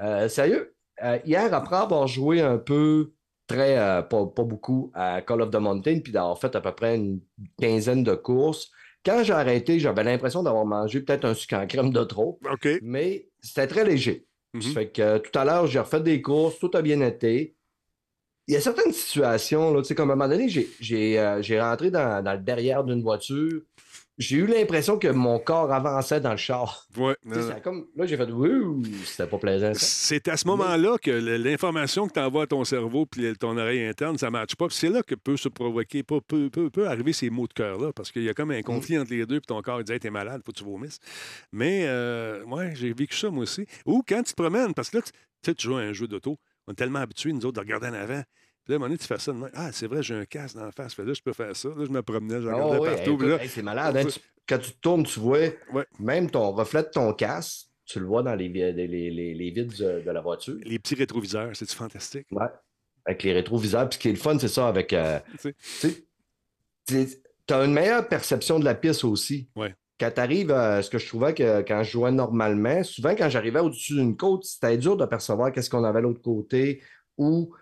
euh, 0.03 0.29
sérieux, 0.29 0.75
euh, 1.03 1.19
hier, 1.25 1.53
après 1.55 1.77
avoir 1.77 2.07
joué 2.07 2.41
un 2.43 2.59
peu, 2.59 3.13
très, 3.47 3.79
euh, 3.79 4.03
pas, 4.03 4.27
pas 4.27 4.45
beaucoup, 4.45 4.91
à 4.95 5.23
Call 5.23 5.43
of 5.43 5.51
the 5.51 5.57
Mountain, 5.57 6.01
puis 6.01 6.13
d'avoir 6.13 6.39
fait 6.39 6.55
à 6.55 6.61
peu 6.61 6.73
près 6.73 6.97
une 6.97 7.21
quinzaine 7.61 8.03
de 8.03 8.15
courses, 8.15 8.71
quand 9.05 9.23
j'ai 9.23 9.35
arrêté, 9.35 9.79
j'avais 9.79 10.03
l'impression 10.03 10.43
d'avoir 10.43 10.65
mangé 10.65 11.01
peut-être 11.01 11.27
un 11.27 11.35
sucre 11.35 11.57
en 11.57 11.67
crème 11.67 11.91
de 11.91 12.05
trop, 12.05 12.41
mais 12.83 13.29
c'était 13.41 13.67
très 13.67 13.85
léger. 13.85 14.27
Mhm. 14.55 14.63
Fait 14.63 14.89
que 14.89 15.19
tout 15.19 15.39
à 15.39 15.45
l'heure, 15.45 15.67
j'ai 15.67 15.79
refait 15.79 16.01
des 16.01 16.23
courses, 16.23 16.59
tout 16.59 16.71
a 16.75 16.81
bien 16.81 17.01
été. 17.01 17.55
Il 18.47 18.55
y 18.55 18.57
a 18.57 18.61
certaines 18.61 18.93
situations, 18.93 19.73
là, 19.73 19.83
tu 19.83 19.89
sais, 19.89 19.95
comme 19.95 20.11
à 20.11 20.15
un 20.15 20.17
moment 20.17 20.29
donné, 20.29 20.49
j'ai, 20.49 21.19
euh, 21.19 21.43
j'ai 21.43 21.61
rentré 21.61 21.91
dans, 21.91 22.23
dans 22.23 22.33
le 22.33 22.39
derrière 22.39 22.85
d'une 22.85 23.03
voiture. 23.03 23.63
J'ai 24.17 24.37
eu 24.37 24.47
l'impression 24.47 24.97
que 24.99 25.09
mon 25.09 25.41
corps 25.41 25.73
avançait 25.73 26.21
dans 26.21 26.31
le 26.31 26.37
char. 26.37 26.87
Ouais, 26.97 27.17
ça 27.33 27.59
comme, 27.61 27.87
là, 27.97 28.07
j'ai 28.07 28.17
fait 28.17 28.31
Ouh, 28.31 28.83
c'était 29.05 29.27
pas 29.27 29.39
plaisant. 29.39 29.73
C'est 29.75 30.29
à 30.29 30.37
ce 30.37 30.47
moment-là 30.47 30.99
que 31.03 31.11
l'information 31.11 32.07
que 32.07 32.13
tu 32.13 32.21
envoies 32.21 32.45
à 32.45 32.47
ton 32.47 32.63
cerveau 32.65 33.07
puis 33.07 33.37
ton 33.37 33.57
oreille 33.59 33.85
interne, 33.85 34.17
ça 34.17 34.27
ne 34.27 34.33
matche 34.33 34.55
pas. 34.55 34.67
C'est 34.71 34.89
là 34.89 35.03
que 35.03 35.17
peut 35.17 35.37
se 35.37 35.49
provoquer, 35.49 36.03
peut, 36.05 36.21
peut- 36.21 36.49
peut 36.51 36.87
arriver 36.87 37.13
ces 37.13 37.29
maux 37.31 37.49
de 37.49 37.53
cœur-là, 37.55 37.93
parce 37.93 38.13
qu'il 38.13 38.23
y 38.23 38.29
a 38.29 38.35
comme 38.35 38.53
un 38.53 38.63
conflit 38.63 38.99
entre 38.99 39.11
les 39.11 39.27
deux, 39.27 39.41
puis 39.41 39.47
ton 39.47 39.61
corps 39.63 39.81
il 39.81 39.85
dit 39.85 39.93
Hey, 39.93 39.99
T'es 40.01 40.11
malade, 40.11 40.43
faut 40.47 40.53
que 40.53 40.59
tu 40.59 40.65
vomisses. 40.65 40.99
Mais, 41.53 41.85
euh, 41.87 42.45
ouais, 42.45 42.73
j'ai 42.77 42.93
vécu 42.93 43.17
ça 43.17 43.31
moi 43.31 43.43
aussi. 43.43 43.67
Ou 43.85 44.03
quand 44.07 44.23
tu 44.23 44.33
te 44.33 44.41
promènes, 44.41 44.75
parce 44.75 44.91
que 44.91 44.99
là, 44.99 45.03
tu 45.03 45.11
tu 45.13 45.51
sais, 45.51 45.55
tu 45.57 45.67
joues 45.67 45.77
à 45.77 45.81
un 45.81 45.93
jeu 45.93 46.07
d'auto, 46.09 46.39
on 46.67 46.73
est 46.73 46.77
tellement 46.77 47.01
habitués, 47.01 47.33
nous 47.33 47.45
autres, 47.45 47.55
de 47.57 47.61
regarder 47.61 47.89
en 47.89 47.93
avant. 47.95 48.23
Puis 48.65 48.73
là, 48.73 48.75
à 48.75 48.77
un 48.77 48.79
moment 48.79 48.87
donné, 48.89 48.99
tu 48.99 49.07
fais 49.07 49.19
ça. 49.19 49.33
de 49.33 49.37
même. 49.39 49.51
Ah, 49.55 49.71
c'est 49.73 49.87
vrai, 49.87 50.03
j'ai 50.03 50.15
un 50.15 50.25
casque 50.25 50.57
dans 50.57 50.65
la 50.65 50.73
face. 50.73 50.95
Fait 50.95 51.05
là, 51.05 51.13
je 51.13 51.21
peux 51.23 51.33
faire 51.35 51.55
ça. 51.55 51.69
Là, 51.69 51.85
je 51.85 51.91
me 51.91 52.03
promenais, 52.03 52.41
je 52.41 52.49
Ah 52.49 52.55
regardais 52.55 52.79
ouais, 52.79 52.95
partout. 52.97 53.19
là, 53.19 53.43
hey, 53.43 53.49
c'est 53.49 53.63
malade. 53.63 53.97
hein, 53.97 54.05
tu- 54.07 54.21
quand 54.49 54.59
tu 54.59 54.73
te 54.73 54.81
tournes, 54.81 55.05
tu 55.05 55.21
vois 55.21 55.39
Ouais. 55.73 55.87
même 55.99 56.31
ton 56.31 56.51
reflet 56.53 56.83
de 56.83 56.89
ton 56.89 57.13
casque, 57.13 57.67
tu 57.87 58.01
le 58.01 58.07
vois 58.07 58.23
dans 58.23 58.35
les, 58.35 58.49
vi- 58.49 58.73
les, 58.73 58.87
les, 58.87 59.11
les- 59.11 59.35
les 59.35 59.51
vides 59.51 59.75
de, 59.79 60.01
de 60.05 60.11
la 60.11 60.21
voiture. 60.23 60.57
les 60.65 60.79
petits 60.79 60.95
rétroviseurs, 60.95 61.51
c'est-tu 61.55 61.75
fantastique? 61.77 62.27
Ouais. 62.31 62.47
Avec 63.05 63.23
les 63.23 63.33
rétroviseurs. 63.35 63.87
Puis 63.89 63.97
ce 63.97 64.01
qui 64.01 64.09
est 64.09 64.13
le 64.13 64.19
fun, 64.19 64.39
c'est 64.39 64.49
ça, 64.49 64.67
avec. 64.69 64.93
euh, 64.95 65.19
Tu 66.87 67.53
as 67.53 67.65
une 67.65 67.73
meilleure 67.75 68.09
perception 68.09 68.59
de 68.59 68.65
la 68.65 68.75
piste 68.75 69.05
aussi. 69.05 69.49
Ouais. 69.57 69.75
Quand 70.01 70.11
tu 70.15 70.21
arrives 70.21 70.51
à 70.51 70.83
ce 70.83 70.91
que 70.91 70.99
je 70.99 71.07
trouvais 71.07 71.35
que 71.35 71.61
quand 71.63 71.83
je 71.83 71.91
jouais 71.93 72.11
normalement, 72.11 72.83
souvent 72.83 73.15
quand 73.15 73.29
j'arrivais 73.29 73.61
au-dessus 73.61 73.95
d'une 73.95 74.17
côte, 74.17 74.45
c'était 74.45 74.77
dur 74.79 74.97
de 74.97 75.05
percevoir 75.07 75.53
qu'est-ce 75.53 75.71
qu'on 75.71 75.85
avait 75.85 75.99
à 75.99 76.03
l'autre 76.03 76.23
côté 76.23 76.83
ou 77.17 77.55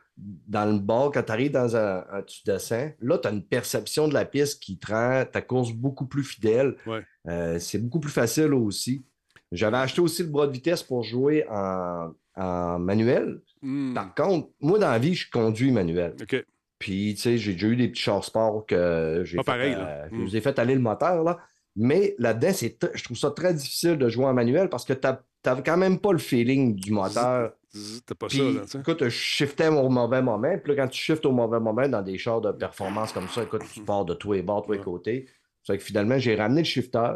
dans 0.47 0.65
le 0.71 0.79
bord, 0.79 1.11
quand 1.13 1.23
tu 1.23 1.33
arrives 1.33 1.51
dans 1.53 1.75
un, 1.77 2.05
un- 2.13 2.23
tu 2.23 2.43
descends, 2.45 2.91
là, 3.01 3.19
tu 3.19 3.29
as 3.29 3.31
une 3.33 3.43
perception 3.45 4.09
de 4.09 4.15
la 4.15 4.25
piste 4.25 4.63
qui 4.63 4.79
te 4.79 4.93
rend 4.93 5.25
ta 5.31 5.41
course 5.43 5.73
beaucoup 5.73 6.07
plus 6.07 6.25
fidèle. 6.25 6.77
Ouais. 6.87 7.01
Euh, 7.29 7.59
c'est 7.59 7.79
beaucoup 7.79 8.01
plus 8.01 8.11
facile 8.13 8.55
aussi. 8.55 9.05
J'avais 9.51 9.77
acheté 9.79 10.01
aussi 10.01 10.23
le 10.23 10.29
bras 10.29 10.47
de 10.47 10.53
vitesse 10.53 10.83
pour 10.83 11.03
jouer 11.03 11.45
en, 11.51 12.13
en 12.37 12.79
manuel. 12.79 13.41
Hmm, 13.61 13.95
Par 13.95 14.15
contre, 14.15 14.49
moi, 14.61 14.79
dans 14.79 14.91
la 14.91 14.99
vie, 14.99 15.15
je 15.15 15.31
conduis 15.31 15.71
manuel. 15.73 16.15
Puis, 16.79 17.15
tu 17.15 17.21
sais, 17.23 17.39
j'ai 17.39 17.53
déjà 17.53 17.67
eu 17.69 17.77
des 17.77 17.89
petits 17.89 18.03
chars 18.03 18.25
sport 18.25 18.67
que 18.67 19.23
j'ai 19.25 19.37
Pas 19.37 19.43
fait, 19.43 19.47
pareil, 19.47 19.77
euh, 19.79 20.09
Mm. 20.11 20.25
vous 20.25 20.37
ai 20.37 20.41
fait 20.41 20.59
aller 20.59 20.75
le 20.75 20.81
moteur, 20.81 21.23
là. 21.23 21.39
Mais 21.77 22.15
là-dedans, 22.19 22.51
je 22.95 23.05
trouve 23.05 23.17
ça 23.17 23.31
très 23.31 23.55
difficile 23.55 23.97
de 23.97 24.09
jouer 24.09 24.27
en 24.27 24.35
manuel 24.35 24.69
parce 24.69 24.85
que 24.85 24.93
tu 24.93 25.07
n'as 25.07 25.63
quand 25.63 25.77
même 25.79 25.99
pas 26.01 26.13
le 26.13 26.19
feeling 26.19 26.75
du 26.75 26.91
moteur. 26.93 27.53
T'as 28.07 28.15
pas 28.15 28.27
Puis, 28.27 28.39
ça, 28.39 28.45
là, 28.45 28.81
écoute, 28.83 29.05
je 29.05 29.09
shiftais 29.09 29.69
au 29.69 29.89
mauvais 29.89 30.21
moment. 30.23 30.57
Puis 30.63 30.75
là, 30.75 30.83
quand 30.83 30.89
tu 30.89 31.01
shiftes 31.01 31.25
au 31.25 31.33
mauvais 31.33 31.59
moment 31.61 31.89
dans 31.89 32.03
des 32.03 32.19
chars 32.19 32.41
de 32.41 32.53
performance 32.53 33.13
comme 33.13 33.29
ça, 33.29 33.43
écoute, 33.45 33.63
tu 33.73 33.81
pars 33.81 34.05
de 34.05 34.15
tous 34.15 34.33
les 34.33 34.43
bords, 34.43 34.63
tous 34.63 34.73
les 34.73 34.79
côtés. 34.81 35.27
C'est 35.65 35.79
que 35.79 35.83
finalement, 35.85 36.19
j'ai 36.19 36.35
ramené 36.35 36.61
le 36.63 36.67
shifter. 36.67 37.15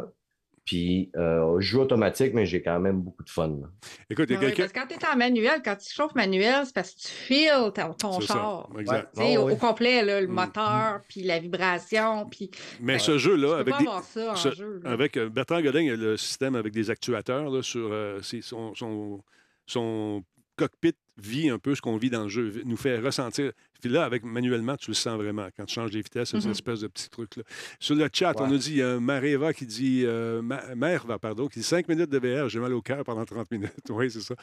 Puis, 0.65 1.11
euh, 1.15 1.59
je 1.59 1.65
joue 1.65 1.79
automatique, 1.81 2.33
mais 2.33 2.45
j'ai 2.45 2.61
quand 2.61 2.79
même 2.81 2.99
beaucoup 3.01 3.23
de 3.23 3.29
fun. 3.29 3.47
là. 3.47 3.67
Écoute, 4.09 4.25
il 4.29 4.33
y 4.33 4.35
a 4.35 4.39
oui, 4.39 4.45
quelqu'un. 4.47 4.63
parce 4.63 4.73
que 4.73 4.79
quand 4.79 4.87
tu 4.87 4.95
es 5.05 5.07
en 5.09 5.15
manuel, 5.15 5.61
quand 5.63 5.75
tu 5.77 5.93
chauffes 5.93 6.13
manuel, 6.15 6.63
c'est 6.65 6.75
parce 6.75 6.91
que 6.93 6.99
tu 7.01 7.07
files 7.07 7.71
ton, 7.73 7.93
ton 7.93 8.19
ça, 8.19 8.33
char. 8.33 8.69
exact. 8.77 9.17
Au, 9.17 9.21
oui. 9.21 9.37
au 9.53 9.55
complet, 9.55 10.03
là, 10.03 10.19
le 10.19 10.27
Mm. 10.27 10.31
moteur, 10.31 10.99
puis 11.07 11.21
la 11.23 11.39
vibration, 11.39 12.25
puis 12.29 12.51
Mais 12.81 12.97
tu 12.97 13.03
ce 13.05 13.17
jeu-là, 13.17 13.47
peux 13.47 13.53
avec 13.59 13.73
pas 13.75 13.79
des, 13.79 13.87
avoir 13.87 14.03
ça 14.03 14.31
en 14.31 14.35
ce- 14.35 14.51
jeu. 14.51 14.81
là. 14.83 14.89
Avec 14.91 15.15
euh, 15.15 15.29
Bertrand 15.29 15.61
Godin, 15.61 15.79
il 15.79 15.87
y 15.87 15.91
a 15.91 15.95
le 15.95 16.17
système 16.17 16.55
avec 16.55 16.73
des 16.73 16.89
actuateurs 16.89 17.49
là, 17.49 17.61
sur 17.61 17.87
euh, 17.93 18.19
c'est- 18.21 18.41
son, 18.41 18.75
son, 18.75 19.23
son 19.65 20.21
cockpit 20.57 20.93
vit 21.17 21.49
un 21.49 21.57
peu 21.59 21.73
ce 21.75 21.81
qu'on 21.81 21.97
vit 21.97 22.09
dans 22.09 22.23
le 22.23 22.29
jeu, 22.29 22.61
nous 22.65 22.77
fait 22.77 22.99
ressentir. 22.99 23.51
Puis 23.81 23.89
là, 23.89 24.03
avec 24.05 24.23
manuellement, 24.23 24.75
tu 24.75 24.89
le 24.91 24.95
sens 24.95 25.15
vraiment. 25.17 25.47
Quand 25.55 25.65
tu 25.65 25.73
changes 25.75 25.91
les 25.91 26.01
vitesses, 26.01 26.29
c'est 26.29 26.37
Mhm. 26.37 26.41
cette 26.41 26.51
espèce 26.51 26.79
de 26.81 26.87
petit 26.87 27.09
truc-là. 27.09 27.43
Sur 27.79 27.95
le 27.95 28.07
chat, 28.11 28.33
on 28.39 28.47
nous 28.47 28.57
dit, 28.57 28.71
il 28.71 28.77
y 28.77 28.81
a 28.81 28.99
Mareva 28.99 29.53
qui 29.53 29.65
dit, 29.65 30.03
euh, 30.05 30.41
Ma- 30.41 30.75
Merva, 30.75 31.17
pardon, 31.19 31.47
qui 31.47 31.59
dit 31.59 31.65
5 31.65 31.87
minutes 31.87 32.09
de 32.09 32.17
VR, 32.19 32.49
j'ai 32.49 32.59
mal 32.59 32.73
au 32.73 32.81
cœur 32.81 33.03
pendant 33.03 33.23
30 33.25 33.49
minutes. 33.51 33.71
oui, 33.89 34.11
c'est 34.11 34.21
ça. 34.21 34.35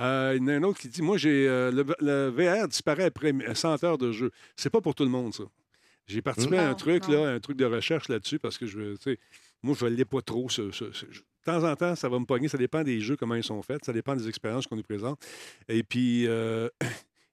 Euh, 0.00 0.34
il 0.36 0.42
y 0.42 0.44
en 0.44 0.48
a 0.48 0.52
un 0.54 0.62
autre 0.62 0.78
qui 0.78 0.88
dit, 0.88 1.02
moi, 1.02 1.16
j'ai 1.18 1.48
euh, 1.48 1.70
le, 1.72 1.84
le 2.00 2.28
VR 2.30 2.68
disparaît 2.68 3.04
après 3.04 3.32
100 3.54 3.82
heures 3.84 3.98
de 3.98 4.12
jeu. 4.12 4.30
C'est 4.56 4.70
pas 4.70 4.80
pour 4.80 4.94
tout 4.94 5.04
le 5.04 5.10
monde, 5.10 5.34
ça. 5.34 5.44
J'ai 6.06 6.20
participé 6.22 6.58
à 6.58 6.66
un 6.66 6.70
Non, 6.70 6.74
truc, 6.76 7.08
non. 7.08 7.24
là, 7.24 7.30
un 7.32 7.40
truc 7.40 7.56
de 7.56 7.64
recherche 7.64 8.08
là-dessus 8.08 8.38
parce 8.38 8.58
que 8.58 8.66
je 8.66 8.76
veux, 8.78 8.96
tu 8.98 9.04
sais, 9.12 9.18
moi, 9.62 9.76
je 9.78 9.84
ne 9.86 9.90
l'ai 9.90 10.04
pas 10.04 10.20
trop. 10.22 10.48
ce- 10.50 10.70
ce- 10.72 10.92
ce- 10.92 11.06
je- 11.10 11.20
de 11.44 11.50
temps 11.52 11.64
en 11.68 11.76
temps, 11.76 11.94
ça 11.94 12.08
va 12.08 12.18
me 12.18 12.24
pogner. 12.24 12.48
Ça 12.48 12.58
dépend 12.58 12.82
des 12.82 13.00
jeux, 13.00 13.16
comment 13.16 13.34
ils 13.34 13.44
sont 13.44 13.60
faits. 13.62 13.84
Ça 13.84 13.92
dépend 13.92 14.14
des 14.14 14.28
expériences 14.28 14.66
qu'on 14.66 14.76
nous 14.76 14.82
présente. 14.82 15.18
Et 15.68 15.82
puis, 15.82 16.26
euh, 16.26 16.68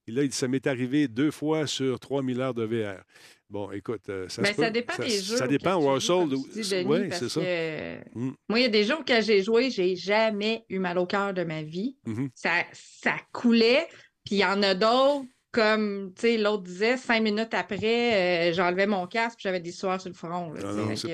et 0.07 0.11
là, 0.11 0.23
il 0.23 0.29
dit, 0.29 0.35
ça 0.35 0.47
m'est 0.47 0.65
arrivé 0.67 1.07
deux 1.07 1.31
fois 1.31 1.67
sur 1.67 1.99
3000 1.99 2.41
heures 2.41 2.53
de 2.53 2.63
VR. 2.63 3.03
Bon, 3.49 3.71
écoute, 3.71 4.09
euh, 4.09 4.29
ça 4.29 4.43
Ben, 4.43 4.53
ça 4.53 4.69
dépend 4.69 5.01
des 5.01 5.09
jeux. 5.09 5.37
Ça 5.37 5.47
dépend. 5.47 5.79
Denis, 5.79 6.85
oui, 6.85 7.09
c'est 7.11 7.29
ça. 7.29 7.41
que, 7.41 7.97
Mm. 8.15 8.31
Moi, 8.47 8.59
il 8.59 8.61
y 8.61 8.65
a 8.65 8.69
des 8.69 8.83
jeux 8.83 8.95
auxquels 8.97 9.23
j'ai 9.23 9.41
joué, 9.41 9.69
j'ai 9.71 9.95
jamais 9.95 10.65
eu 10.69 10.79
mal 10.79 10.97
au 10.97 11.05
cœur 11.05 11.33
de 11.33 11.43
ma 11.43 11.63
vie. 11.63 11.97
Mhm. 12.05 12.29
ça, 12.35 12.63
ça 12.73 13.15
coulait, 13.31 13.87
puis 14.23 14.35
il 14.35 14.39
y 14.39 14.45
en 14.45 14.61
a 14.61 14.75
d'autres, 14.75 15.25
comme 15.51 16.11
tu 16.15 16.21
sais, 16.21 16.37
l'autre 16.37 16.63
disait, 16.63 16.97
cinq 16.97 17.21
minutes 17.23 17.53
après, 17.53 18.49
euh, 18.49 18.53
j'enlevais 18.53 18.85
mon 18.87 19.07
casque, 19.07 19.37
puis 19.37 19.43
j'avais 19.43 19.59
des 19.59 19.71
sueurs 19.71 19.99
sur 19.99 20.09
le 20.09 20.15
front. 20.15 20.51
là, 20.53 20.61
Non, 20.73 20.87
tu 20.93 21.07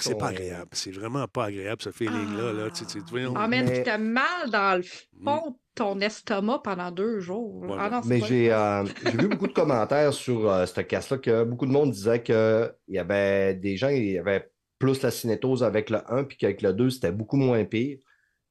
c'est 0.00 0.14
pas, 0.14 0.18
pas 0.18 0.28
agréable. 0.28 0.70
C'est 0.72 0.90
vraiment 0.92 1.26
pas 1.28 1.44
agréable, 1.46 1.82
ce 1.82 1.90
feeling-là. 1.90 2.52
Là. 2.52 2.70
Tu 2.70 2.86
tu. 2.86 3.02
Ah, 3.34 3.48
Mais- 3.48 3.64
puis 3.64 3.82
t'as 3.84 3.98
mal 3.98 4.50
dans 4.50 4.76
le 4.78 4.82
fond 4.82 5.50
de 5.50 5.54
ton 5.74 6.00
estomac 6.00 6.60
pendant 6.64 6.90
deux 6.90 7.20
jours. 7.20 7.62
Voilà. 7.64 7.84
Ah 7.84 7.90
non, 7.90 8.00
Mais 8.06 8.20
j'ai 8.20 8.52
euh, 8.52 8.84
j'ai 9.04 9.10
vu 9.18 9.28
beaucoup 9.28 9.46
de 9.46 9.52
commentaires 9.52 10.12
sur 10.12 10.50
euh, 10.50 10.66
cette 10.66 10.88
casse-là 10.88 11.18
que 11.18 11.44
beaucoup 11.44 11.66
de 11.66 11.72
monde 11.72 11.90
disait 11.90 12.22
qu'il 12.22 12.72
y 12.88 12.98
avait 12.98 13.54
des 13.54 13.76
gens 13.76 13.88
qui 13.88 14.18
avaient 14.18 14.50
plus 14.78 15.02
la 15.02 15.10
cinétose 15.10 15.62
avec 15.62 15.90
le 15.90 15.98
1 16.12 16.24
puis 16.24 16.38
qu'avec 16.38 16.62
le 16.62 16.72
2, 16.72 16.90
c'était 16.90 17.12
beaucoup 17.12 17.36
moins 17.36 17.64
pire. 17.64 17.98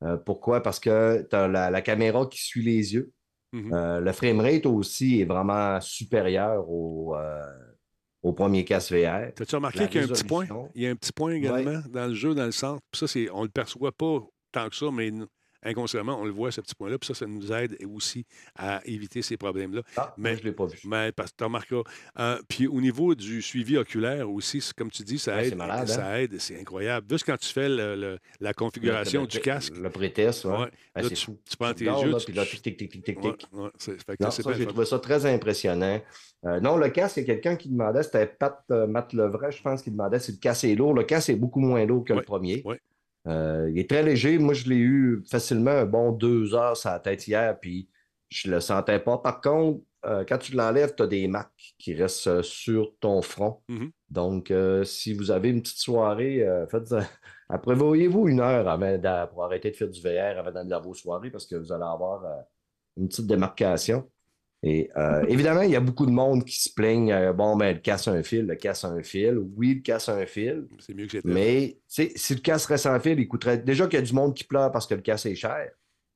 Euh, 0.03 0.15
pourquoi? 0.17 0.61
Parce 0.63 0.79
que 0.79 1.25
tu 1.29 1.35
as 1.35 1.47
la, 1.47 1.69
la 1.71 1.81
caméra 1.81 2.25
qui 2.27 2.41
suit 2.41 2.63
les 2.63 2.93
yeux. 2.93 3.11
Mhm. 3.51 3.73
Euh, 3.73 3.99
le 3.99 4.11
framerate 4.11 4.65
aussi 4.65 5.21
est 5.21 5.25
vraiment 5.25 5.81
supérieur 5.81 6.69
au, 6.69 7.15
euh, 7.15 7.41
au 8.21 8.33
premier 8.33 8.63
casque 8.63 8.91
VR. 8.93 9.33
T'as-tu 9.35 9.55
remarqué 9.55 9.87
qu'il 9.87 10.01
y 10.01 10.03
a 10.03 10.07
un 10.07 10.09
petit 10.09 10.23
point? 10.23 10.47
Il 10.75 10.83
y 10.83 10.87
a 10.87 10.91
un 10.91 10.95
petit 10.95 11.11
point 11.11 11.31
également 11.31 11.81
dans 11.89 12.07
le 12.07 12.13
jeu, 12.13 12.35
dans 12.35 12.45
le 12.45 12.51
centre. 12.51 12.81
Puis 12.91 13.07
ça, 13.07 13.19
on 13.33 13.39
ne 13.39 13.45
le 13.45 13.51
perçoit 13.51 13.91
pas 13.91 14.19
tant 14.51 14.69
que 14.69 14.75
ça, 14.75 14.87
mais 14.91 15.11
inconsciemment, 15.63 16.19
on 16.19 16.25
le 16.25 16.31
voit, 16.31 16.51
ce 16.51 16.61
petit 16.61 16.75
point-là. 16.75 16.97
Puis 16.97 17.07
ça, 17.07 17.13
ça 17.13 17.25
nous 17.25 17.51
aide 17.51 17.77
aussi 17.93 18.25
à 18.55 18.81
éviter 18.85 19.21
ces 19.21 19.37
problèmes-là. 19.37 19.81
Ah, 19.97 20.13
Mais- 20.17 20.35
je 20.35 20.41
ne 20.41 20.45
l'ai 20.45 20.51
pas 20.51 20.65
vu. 20.65 20.77
Mais 20.85 21.11
parce 21.11 21.31
que 21.31 21.37
tu 21.37 21.43
remarqueras. 21.43 21.83
Euh, 22.19 22.39
puis 22.47 22.67
au 22.67 22.79
niveau 22.81 23.15
du 23.15 23.41
suivi 23.41 23.77
oculaire 23.77 24.29
aussi, 24.29 24.61
c'est 24.61 24.73
comme 24.73 24.89
tu 24.91 25.03
dis, 25.03 25.19
ça 25.19 25.35
Ouais, 25.35 25.43
aide. 25.45 25.49
c'est 25.49 25.55
malade, 25.55 25.87
Ça 25.87 26.21
aide, 26.21 26.39
c'est 26.39 26.59
incroyable. 26.59 27.07
Juste 27.09 27.25
quand 27.25 27.37
tu 27.37 27.49
fais 27.51 27.69
le- 27.69 27.95
le- 27.95 28.19
la 28.39 28.53
configuration 28.53 29.21
Le- 29.21 29.27
du 29.27 29.39
casque, 29.39 29.75
Le 29.75 29.89
pré-test, 29.89 30.45
ouais. 30.45 30.51
ouais, 30.51 30.67
Ah, 30.95 31.01
là, 31.01 31.09
c'est 31.09 31.15
tu, 31.15 31.25
fou. 31.25 31.37
tu 31.49 31.57
prends 31.57 31.73
tes 31.73 31.85
yeux. 31.85 32.15
puis 32.25 32.33
là, 32.33 32.45
tic, 32.45 32.61
tic, 32.61 32.77
tic, 32.77 32.89
tic, 32.91 33.03
tic, 33.03 33.17
Ouais, 33.23 33.69
c'est, 33.77 33.97
c'est 34.31 34.53
j'ai 34.55 34.65
trouvé 34.65 34.85
ça 34.85 34.99
très 34.99 35.25
impressionnant. 35.25 36.01
Euh, 36.45 36.59
non, 36.61 36.77
le 36.77 36.89
casque, 36.89 37.17
il 37.17 37.27
y 37.27 37.31
a 37.31 37.33
quelqu'un 37.35 37.55
qui 37.57 37.67
demandait, 37.69 38.01
c'était 38.03 38.25
Pat 38.25 38.63
euh, 38.71 38.87
Matt 38.87 39.11
Levray, 39.13 39.51
je 39.51 39.61
pense, 39.61 39.81
qui 39.81 39.91
demandait 39.91 40.19
si 40.19 40.31
le 40.31 40.37
casque 40.37 40.63
est 40.63 40.75
lourd. 40.75 40.93
Le 40.93 41.03
casque 41.03 41.29
est 41.29 41.35
beaucoup 41.35 41.59
moins 41.59 41.85
lourd 41.85 42.05
que 42.05 42.13
le 42.13 42.21
premier. 42.21 42.61
ouais. 42.65 42.79
Euh, 43.29 43.69
il 43.71 43.79
est 43.79 43.89
très 43.89 44.03
léger. 44.03 44.37
Moi, 44.37 44.53
je 44.53 44.67
l'ai 44.67 44.77
eu 44.77 45.23
facilement 45.29 45.71
un 45.71 45.85
bon 45.85 46.11
deux 46.11 46.53
heures 46.53 46.75
sur 46.75 46.89
la 46.89 46.99
tête 46.99 47.27
hier, 47.27 47.57
puis 47.59 47.89
je 48.29 48.49
le 48.49 48.59
sentais 48.59 48.99
pas. 48.99 49.17
Par 49.17 49.41
contre, 49.41 49.81
euh, 50.05 50.23
quand 50.27 50.37
tu 50.37 50.53
l'enlèves, 50.55 50.95
tu 50.95 51.03
as 51.03 51.07
des 51.07 51.27
marques 51.27 51.73
qui 51.77 51.93
restent 51.93 52.27
euh, 52.27 52.41
sur 52.41 52.93
ton 52.99 53.21
front. 53.21 53.61
Mhm. 53.67 53.91
Donc, 54.09 54.51
euh, 54.51 54.83
si 54.83 55.13
vous 55.13 55.31
avez 55.31 55.49
une 55.49 55.61
petite 55.61 55.79
soirée, 55.79 56.45
faites, 56.69 56.93
prévoyez-vous 57.63 58.27
une 58.27 58.39
heure 58.39 58.67
avant 58.67 59.27
pour 59.27 59.43
arrêter 59.43 59.71
de 59.71 59.75
faire 59.75 59.89
du 59.89 60.01
VR 60.01 60.39
avant 60.39 60.51
d'aller 60.51 60.69
dans 60.69 60.81
vos 60.81 60.93
soirées 60.93 61.31
parce 61.31 61.45
que 61.45 61.55
vous 61.55 61.71
allez 61.71 61.83
avoir 61.83 62.23
une 62.97 63.07
petite 63.07 63.27
démarcation. 63.27 64.09
Et 64.61 64.89
euh, 64.97 65.23
évidemment, 65.27 65.61
il 65.61 65.71
y 65.71 65.75
a 65.75 65.79
beaucoup 65.79 66.05
de 66.05 66.11
monde 66.11 66.43
qui 66.43 66.61
se 66.61 66.73
plaignent. 66.73 67.13
euh, 67.13 67.31
bon, 67.31 67.55
ben, 67.55 67.75
le 67.75 67.79
casse 67.79 68.07
un 68.07 68.21
fil, 68.23 68.45
le 68.45 68.55
casse 68.55 68.83
un 68.83 69.01
fil. 69.01 69.37
Oui, 69.55 69.75
le 69.75 69.81
casse 69.81 70.09
un 70.09 70.25
fil. 70.25 70.67
C'est 70.79 70.93
mieux 70.93 71.05
que 71.05 71.13
c'était. 71.13 71.29
Mais 71.29 71.77
si 71.87 72.33
le 72.33 72.41
casque 72.41 72.65
serait 72.65 72.77
sans 72.77 72.99
fil, 72.99 73.19
il 73.19 73.27
coûterait. 73.27 73.59
Déjà 73.59 73.87
qu'il 73.87 73.99
y 73.99 74.01
a 74.01 74.05
du 74.05 74.13
monde 74.13 74.35
qui 74.35 74.43
pleure 74.43 74.71
parce 74.71 74.85
que 74.85 74.95
le 74.95 75.01
casque 75.01 75.27
est 75.27 75.35
cher. 75.35 75.69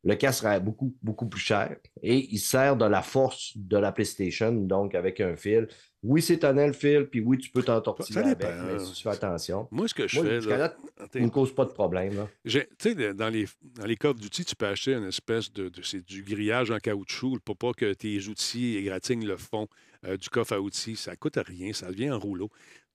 Le 0.05 0.15
casque 0.15 0.41
serait 0.41 0.59
beaucoup, 0.59 0.93
beaucoup 1.01 1.27
plus 1.29 1.39
cher. 1.39 1.77
Et 2.01 2.27
il 2.33 2.37
sert 2.39 2.75
de 2.75 2.83
la 2.85 3.01
force 3.01 3.53
de 3.55 3.77
la 3.77 3.91
PlayStation, 3.93 4.51
donc 4.51 4.95
avec 4.95 5.21
un 5.21 5.35
fil. 5.37 5.67
Oui, 6.03 6.21
c'est 6.21 6.39
tonnel 6.39 6.67
le 6.67 6.73
fil, 6.73 7.05
puis 7.09 7.21
oui, 7.21 7.37
tu 7.37 7.49
peux 7.49 7.63
t'entortiller 7.63 8.19
avec, 8.19 8.45
mais 8.65 8.79
si 8.79 8.91
tu 8.91 9.03
fais 9.03 9.09
attention. 9.11 9.69
Moi, 9.71 9.87
ce 9.87 9.93
que 9.93 10.05
je 10.05 10.19
Moi, 10.19 10.41
fais. 10.41 10.57
là, 10.57 10.75
il 11.15 11.23
ne 11.23 11.29
cause 11.29 11.55
pas 11.55 11.63
de 11.63 11.69
problème. 11.71 12.17
là. 12.17 12.27
Tu 12.45 12.59
sais, 12.77 13.13
dans 13.13 13.29
les, 13.29 13.45
dans 13.61 13.85
les 13.85 13.95
coffres 13.95 14.19
d'outils, 14.19 14.43
tu 14.43 14.57
peux 14.57 14.67
acheter 14.67 14.93
une 14.93 15.07
espèce 15.07 15.51
de. 15.53 15.69
de- 15.69 15.81
c'est 15.81 16.05
du 16.05 16.21
grillage 16.23 16.69
en 16.71 16.79
caoutchouc 16.79 17.39
pour 17.45 17.55
pas 17.55 17.71
que 17.71 17.93
tes 17.93 18.27
outils 18.27 18.75
égratignent 18.75 19.25
le 19.25 19.37
fond 19.37 19.67
euh, 20.05 20.17
du 20.17 20.27
coffre 20.29 20.51
à 20.51 20.59
outils. 20.59 20.97
Ça 20.97 21.15
coûte 21.15 21.37
rien, 21.37 21.71
ça 21.71 21.89
vient 21.91 22.13
en 22.15 22.19
rouleau. 22.19 22.49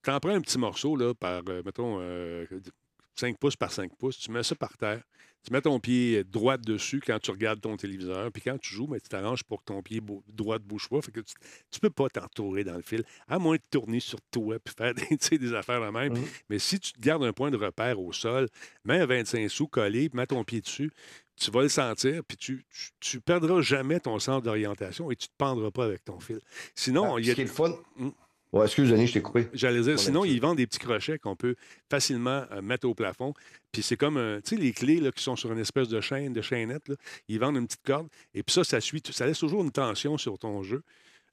Tu 0.04 0.10
en 0.10 0.20
prends 0.20 0.34
un 0.34 0.42
petit 0.42 0.58
morceau, 0.58 0.94
là, 0.94 1.14
par, 1.14 1.40
euh, 1.48 1.62
mettons, 1.64 1.96
euh, 2.02 2.44
5 3.14 3.38
pouces 3.38 3.56
par 3.56 3.72
5 3.72 3.90
pouces, 3.96 4.18
tu 4.18 4.30
mets 4.30 4.42
ça 4.42 4.54
par 4.54 4.76
terre. 4.76 5.02
Tu 5.44 5.52
mets 5.52 5.60
ton 5.62 5.78
pied 5.80 6.24
droit 6.24 6.56
dessus 6.58 7.00
quand 7.04 7.18
tu 7.20 7.30
regardes 7.30 7.60
ton 7.60 7.76
téléviseur. 7.76 8.30
Puis 8.32 8.42
quand 8.42 8.58
tu 8.58 8.74
joues, 8.74 8.86
ben, 8.86 9.00
tu 9.00 9.08
t'arranges 9.08 9.44
pour 9.44 9.60
que 9.60 9.66
ton 9.66 9.82
pied 9.82 10.02
droit 10.32 10.58
ne 10.58 10.64
bouge 10.64 10.88
pas. 10.88 11.00
Fait 11.00 11.12
que 11.12 11.20
tu 11.20 11.34
ne 11.74 11.78
peux 11.80 11.90
pas 11.90 12.08
t'entourer 12.08 12.64
dans 12.64 12.74
le 12.74 12.82
fil, 12.82 13.02
à 13.28 13.38
moins 13.38 13.56
de 13.56 13.62
tourner 13.70 14.00
sur 14.00 14.20
toi 14.30 14.58
puis 14.58 14.74
faire 14.76 14.94
des, 14.94 15.54
affaires 15.54 15.80
la 15.80 15.92
même. 15.92 16.12
Mhm. 16.12 16.24
Mais 16.50 16.58
si 16.58 16.78
tu 16.80 16.92
te 16.92 17.00
gardes 17.00 17.24
un 17.24 17.32
point 17.32 17.50
de 17.50 17.56
repère 17.56 18.00
au 18.00 18.12
sol, 18.12 18.48
mets 18.84 19.00
un 19.00 19.06
25 19.06 19.48
sous 19.48 19.68
collé, 19.68 20.10
mets 20.12 20.26
ton 20.26 20.44
pied 20.44 20.60
dessus, 20.60 20.90
tu 21.36 21.50
vas 21.52 21.62
le 21.62 21.68
sentir, 21.68 22.22
puis 22.26 22.36
tu, 22.36 22.64
tu, 22.70 22.90
tu 22.98 23.20
perdras 23.20 23.60
jamais 23.60 24.00
ton 24.00 24.18
sens 24.18 24.42
d'orientation 24.42 25.10
et 25.10 25.16
tu 25.16 25.26
ne 25.26 25.28
te 25.28 25.34
pendras 25.38 25.70
pas 25.70 25.84
avec 25.84 26.04
ton 26.04 26.18
fil. 26.18 26.40
Sinon, 26.74 27.14
Ah, 27.14 27.20
il 27.20 27.24
y 27.24 27.26
ce 27.28 27.32
a, 27.32 27.34
qui 27.36 27.40
est 27.42 27.44
le 27.44 27.50
fun. 27.50 27.74
Ouais, 28.52 28.64
excuse, 28.64 28.90
Denis, 28.90 29.06
je 29.06 29.12
t'ai 29.14 29.22
coupé. 29.22 29.46
J'allais 29.52 29.82
dire, 29.82 29.98
sinon, 29.98 30.24
ils 30.24 30.40
vendent 30.40 30.56
des 30.56 30.66
petits 30.66 30.78
crochets 30.78 31.18
qu'on 31.18 31.36
peut 31.36 31.54
facilement 31.90 32.44
euh, 32.50 32.62
mettre 32.62 32.88
au 32.88 32.94
plafond. 32.94 33.34
Puis 33.72 33.82
c'est 33.82 33.96
comme, 33.98 34.16
un- 34.16 34.40
tu 34.40 34.56
sais, 34.56 34.62
les 34.62 34.72
clés 34.72 35.00
là, 35.00 35.12
qui 35.12 35.22
sont 35.22 35.36
sur 35.36 35.52
une 35.52 35.58
espèce 35.58 35.88
de 35.88 36.00
chaîne, 36.00 36.32
de 36.32 36.40
chaînette, 36.40 36.88
là, 36.88 36.94
ils 37.28 37.38
vendent 37.38 37.56
une 37.56 37.66
petite 37.66 37.84
corde. 37.84 38.08
Et 38.34 38.42
puis 38.42 38.54
ça, 38.54 38.64
ça 38.64 38.80
suit, 38.80 39.02
ça 39.10 39.26
laisse 39.26 39.38
toujours 39.38 39.62
une 39.62 39.70
tension 39.70 40.16
sur 40.16 40.38
ton 40.38 40.62
jeu, 40.62 40.82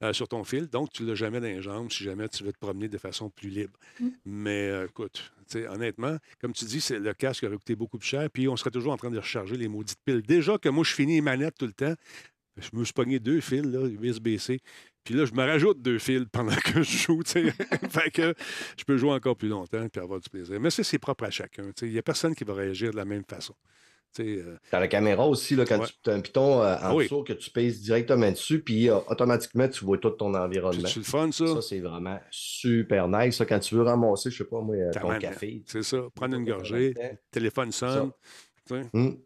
euh, 0.04 0.12
sur 0.12 0.28
ton 0.28 0.44
fil. 0.44 0.68
Donc, 0.68 0.92
tu 0.92 1.04
ne 1.04 1.08
l'as 1.08 1.16
jamais 1.16 1.40
dans 1.40 1.48
les 1.48 1.62
jambes 1.62 1.90
si 1.90 2.04
jamais 2.04 2.28
tu 2.28 2.44
veux 2.44 2.52
te 2.52 2.60
promener 2.60 2.90
de 2.90 2.98
façon 2.98 3.30
plus 3.30 3.50
libre. 3.50 3.80
Mm. 4.02 4.08
Mais 4.26 4.70
euh, 4.70 4.86
écoute, 4.88 5.32
tu 5.50 5.60
sais, 5.60 5.68
honnêtement, 5.70 6.18
comme 6.42 6.52
tu 6.52 6.66
dis, 6.66 6.82
c'est 6.82 7.00
le 7.00 7.14
casque 7.14 7.46
aurait 7.46 7.56
coûté 7.56 7.78
beaucoup 7.78 7.98
plus 7.98 8.10
cher. 8.10 8.30
Puis 8.30 8.50
on 8.50 8.58
serait 8.58 8.72
toujours 8.72 8.92
en 8.92 8.98
train 8.98 9.12
de 9.12 9.20
recharger 9.20 9.56
les 9.56 9.70
maudites 9.70 10.00
piles. 10.04 10.22
Déjà 10.22 10.58
que 10.58 10.68
moi, 10.68 10.84
je 10.84 10.94
finis 10.94 11.16
les 11.16 11.22
manettes 11.22 11.56
tout 11.58 11.68
le 11.68 11.72
temps. 11.72 11.94
Je 12.58 12.70
me 12.74 12.84
suis 12.84 12.94
pogné 12.94 13.20
deux 13.20 13.40
fils, 13.42 13.64
là, 13.64 13.86
USB-C. 13.88 14.60
Puis 15.06 15.14
là, 15.14 15.24
je 15.26 15.32
me 15.34 15.46
rajoute 15.46 15.82
deux 15.82 16.00
fils 16.00 16.26
pendant 16.32 16.56
que 16.66 16.82
je 16.84 16.98
joue, 16.98 17.24
tu 17.24 17.32
sais. 17.32 17.52
fait 17.90 18.12
que 18.12 18.34
je 18.78 18.84
peux 18.84 18.98
jouer 18.98 19.12
encore 19.12 19.38
plus 19.38 19.48
longtemps 19.50 19.86
et 19.94 20.00
avoir 20.00 20.20
du 20.20 20.30
plaisir. 20.30 20.60
Mais 20.60 20.70
ça, 20.72 20.84
c'est 20.84 21.00
propre 21.00 21.24
à 21.26 21.30
chacun. 21.30 21.64
tu 21.68 21.72
sais. 21.82 21.86
Il 21.88 21.94
n'y 21.94 22.00
a 22.00 22.04
personne 22.04 22.36
qui 22.36 22.44
va 22.44 22.54
réagir 22.56 22.92
de 22.92 22.98
la 22.98 23.06
même 23.06 23.24
façon. 23.24 23.54
Euh, 24.22 24.56
Dans 24.72 24.80
la 24.80 24.88
caméra 24.88 25.28
aussi, 25.28 25.58
là, 25.58 25.66
quand 25.66 25.78
Ouais. 25.78 25.88
tu 26.02 26.10
as 26.10 26.14
un 26.14 26.22
piton 26.22 26.62
euh, 26.62 26.74
en 26.76 26.78
Ah 26.82 26.96
oui. 26.96 27.04
dessous 27.04 27.24
que 27.24 27.34
tu 27.34 27.50
pèses 27.50 27.82
directement 27.82 28.32
dessus, 28.32 28.62
puis 28.64 28.90
euh, 28.90 28.96
automatiquement, 29.10 29.68
tu 29.68 29.84
vois 29.84 29.98
tout 29.98 30.10
ton 30.12 30.34
environnement. 30.34 30.88
c'est 30.88 31.00
le 31.00 31.04
fun, 31.04 31.30
ça. 31.34 31.46
Ça, 31.48 31.62
c'est 31.62 31.82
vraiment 31.82 32.18
super 32.32 33.10
nice. 33.10 33.36
Ça, 33.36 33.46
quand 33.46 33.60
tu 33.60 33.76
veux 33.76 33.82
ramasser, 33.82 34.32
je 34.32 34.38
sais 34.38 34.46
pas 34.46 34.62
moi, 34.62 34.76
euh, 34.78 34.92
ton 34.94 35.20
café. 35.20 35.64
C'est 35.68 35.84
ça. 35.84 35.98
Prendre 36.16 36.38
une 36.38 36.46
gorgée, 36.46 36.94
téléphone 37.30 37.74
sonne. 37.74 38.12
Hum. 38.94 39.20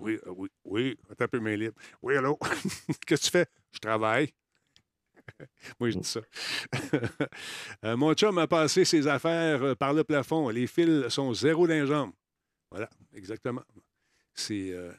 Oui, 0.00 0.18
oui, 0.26 0.48
oui. 0.64 0.96
Attends 1.08 1.26
un 1.26 1.28
peu 1.28 1.38
mes 1.38 1.56
libre. 1.56 1.76
Oui, 2.02 2.16
allô? 2.16 2.36
Qu'est-ce 3.06 3.20
que 3.20 3.26
tu 3.26 3.30
fais? 3.30 3.46
Je 3.72 3.78
travaille. 3.78 4.30
Moi, 5.80 5.90
je 5.90 5.98
dis 5.98 6.08
ça. 6.08 6.20
Euh, 7.84 7.96
mon 7.96 8.14
chum 8.14 8.38
a 8.38 8.46
passé 8.46 8.84
ses 8.84 9.06
affaires 9.06 9.62
euh, 9.62 9.74
par 9.74 9.92
le 9.92 10.04
plafond. 10.04 10.48
Les 10.48 10.66
fils 10.66 11.08
sont 11.08 11.34
zéro 11.34 11.66
jambes. 11.66 12.12
Voilà, 12.70 12.88
exactement. 13.12 13.62
C'est 14.32 14.72
euh, 14.72 14.92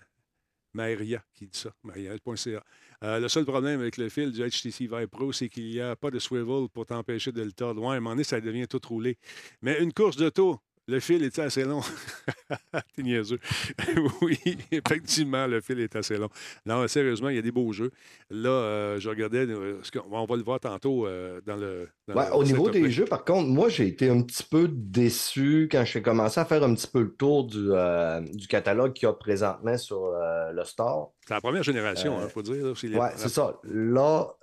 Maria 0.73 1.23
qui 1.33 1.47
dit 1.47 1.57
ça, 1.57 1.73
maria.ca. 1.83 2.63
Euh, 3.03 3.19
le 3.19 3.27
seul 3.27 3.45
problème 3.45 3.79
avec 3.79 3.97
le 3.97 4.09
fil 4.09 4.31
du 4.31 4.41
HTC 4.41 4.87
Vive 4.87 5.07
Pro, 5.07 5.31
c'est 5.31 5.49
qu'il 5.49 5.69
n'y 5.69 5.79
a 5.79 5.95
pas 5.95 6.11
de 6.11 6.19
swivel 6.19 6.67
pour 6.69 6.85
t'empêcher 6.85 7.31
de 7.31 7.41
le 7.41 7.51
tordre. 7.51 7.81
Ouais, 7.81 7.95
à 7.95 7.97
un 7.97 7.99
moment 7.99 8.11
donné, 8.11 8.23
ça 8.23 8.39
devient 8.39 8.67
tout 8.67 8.81
roulé. 8.87 9.17
Mais 9.61 9.81
une 9.81 9.93
course 9.93 10.17
de 10.17 10.29
taux, 10.29 10.59
le 10.87 10.99
fil 10.99 11.23
était 11.23 11.41
assez 11.41 11.63
long. 11.63 11.81
T'es 12.95 13.01
niaiseux. 13.03 13.39
oui, 14.21 14.37
effectivement, 14.71 15.47
le 15.47 15.61
fil 15.61 15.79
est 15.79 15.95
assez 15.95 16.17
long. 16.17 16.29
Non, 16.65 16.87
sérieusement, 16.87 17.29
il 17.29 17.35
y 17.35 17.39
a 17.39 17.41
des 17.41 17.51
beaux 17.51 17.71
jeux. 17.71 17.91
Là, 18.29 18.49
euh, 18.49 18.99
je 18.99 19.09
regardais, 19.09 19.45
euh, 19.47 19.81
on 20.11 20.25
va 20.25 20.35
le 20.35 20.43
voir 20.43 20.59
tantôt 20.59 21.07
euh, 21.07 21.41
dans 21.45 21.55
le. 21.55 21.89
dans 22.07 22.15
Ouais, 22.15 22.27
le 22.29 22.35
au 22.35 22.43
niveau 22.43 22.69
des 22.69 22.89
jeux, 22.91 23.05
par 23.05 23.25
contre, 23.25 23.49
moi, 23.49 23.69
j'ai 23.69 23.87
été 23.87 24.09
un 24.09 24.21
petit 24.21 24.43
peu 24.43 24.67
déçu 24.69 25.67
quand 25.71 25.83
j'ai 25.85 26.01
commencé 26.01 26.39
à 26.39 26.45
faire 26.45 26.63
un 26.63 26.73
petit 26.75 26.87
peu 26.87 27.01
le 27.01 27.15
tour 27.15 27.45
du, 27.45 27.71
euh, 27.71 28.21
du 28.33 28.47
catalogue 28.47 28.93
qu'il 28.93 29.07
y 29.07 29.09
a 29.09 29.13
présentement 29.13 29.77
sur 29.77 30.11
le 30.53 30.63
store. 30.63 31.13
C'est 31.27 31.33
la 31.33 31.41
première 31.41 31.63
génération, 31.63 32.17
il 32.19 32.25
Euh, 32.25 32.29
faut 32.29 32.41
dire. 32.41 32.63
là, 32.65 32.73
c'est 32.75 32.87
les- 32.87 32.97
Ouais, 32.97 33.09
c'est 33.15 33.29
ça. 33.29 33.59
Là, 33.63 34.35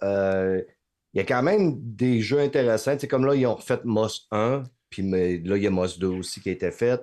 il 1.14 1.18
y 1.18 1.20
a 1.20 1.24
quand 1.24 1.43
même 1.43 1.74
des 1.78 2.20
jeux 2.20 2.40
intéressants. 2.40 2.97
C'est 2.99 3.09
comme 3.09 3.26
là, 3.26 3.34
ils 3.34 3.47
ont 3.47 3.55
refait 3.55 3.80
Moss 3.84 4.26
1, 4.30 4.62
puis 4.93 5.03
mais 5.03 5.38
là, 5.38 5.57
il 5.57 5.62
y 5.64 5.66
a 5.66 5.70
Moss 5.70 5.99
2 5.99 6.07
aussi 6.07 6.40
qui 6.40 6.51
a 6.51 6.53
été 6.53 6.70
fait. 6.70 7.01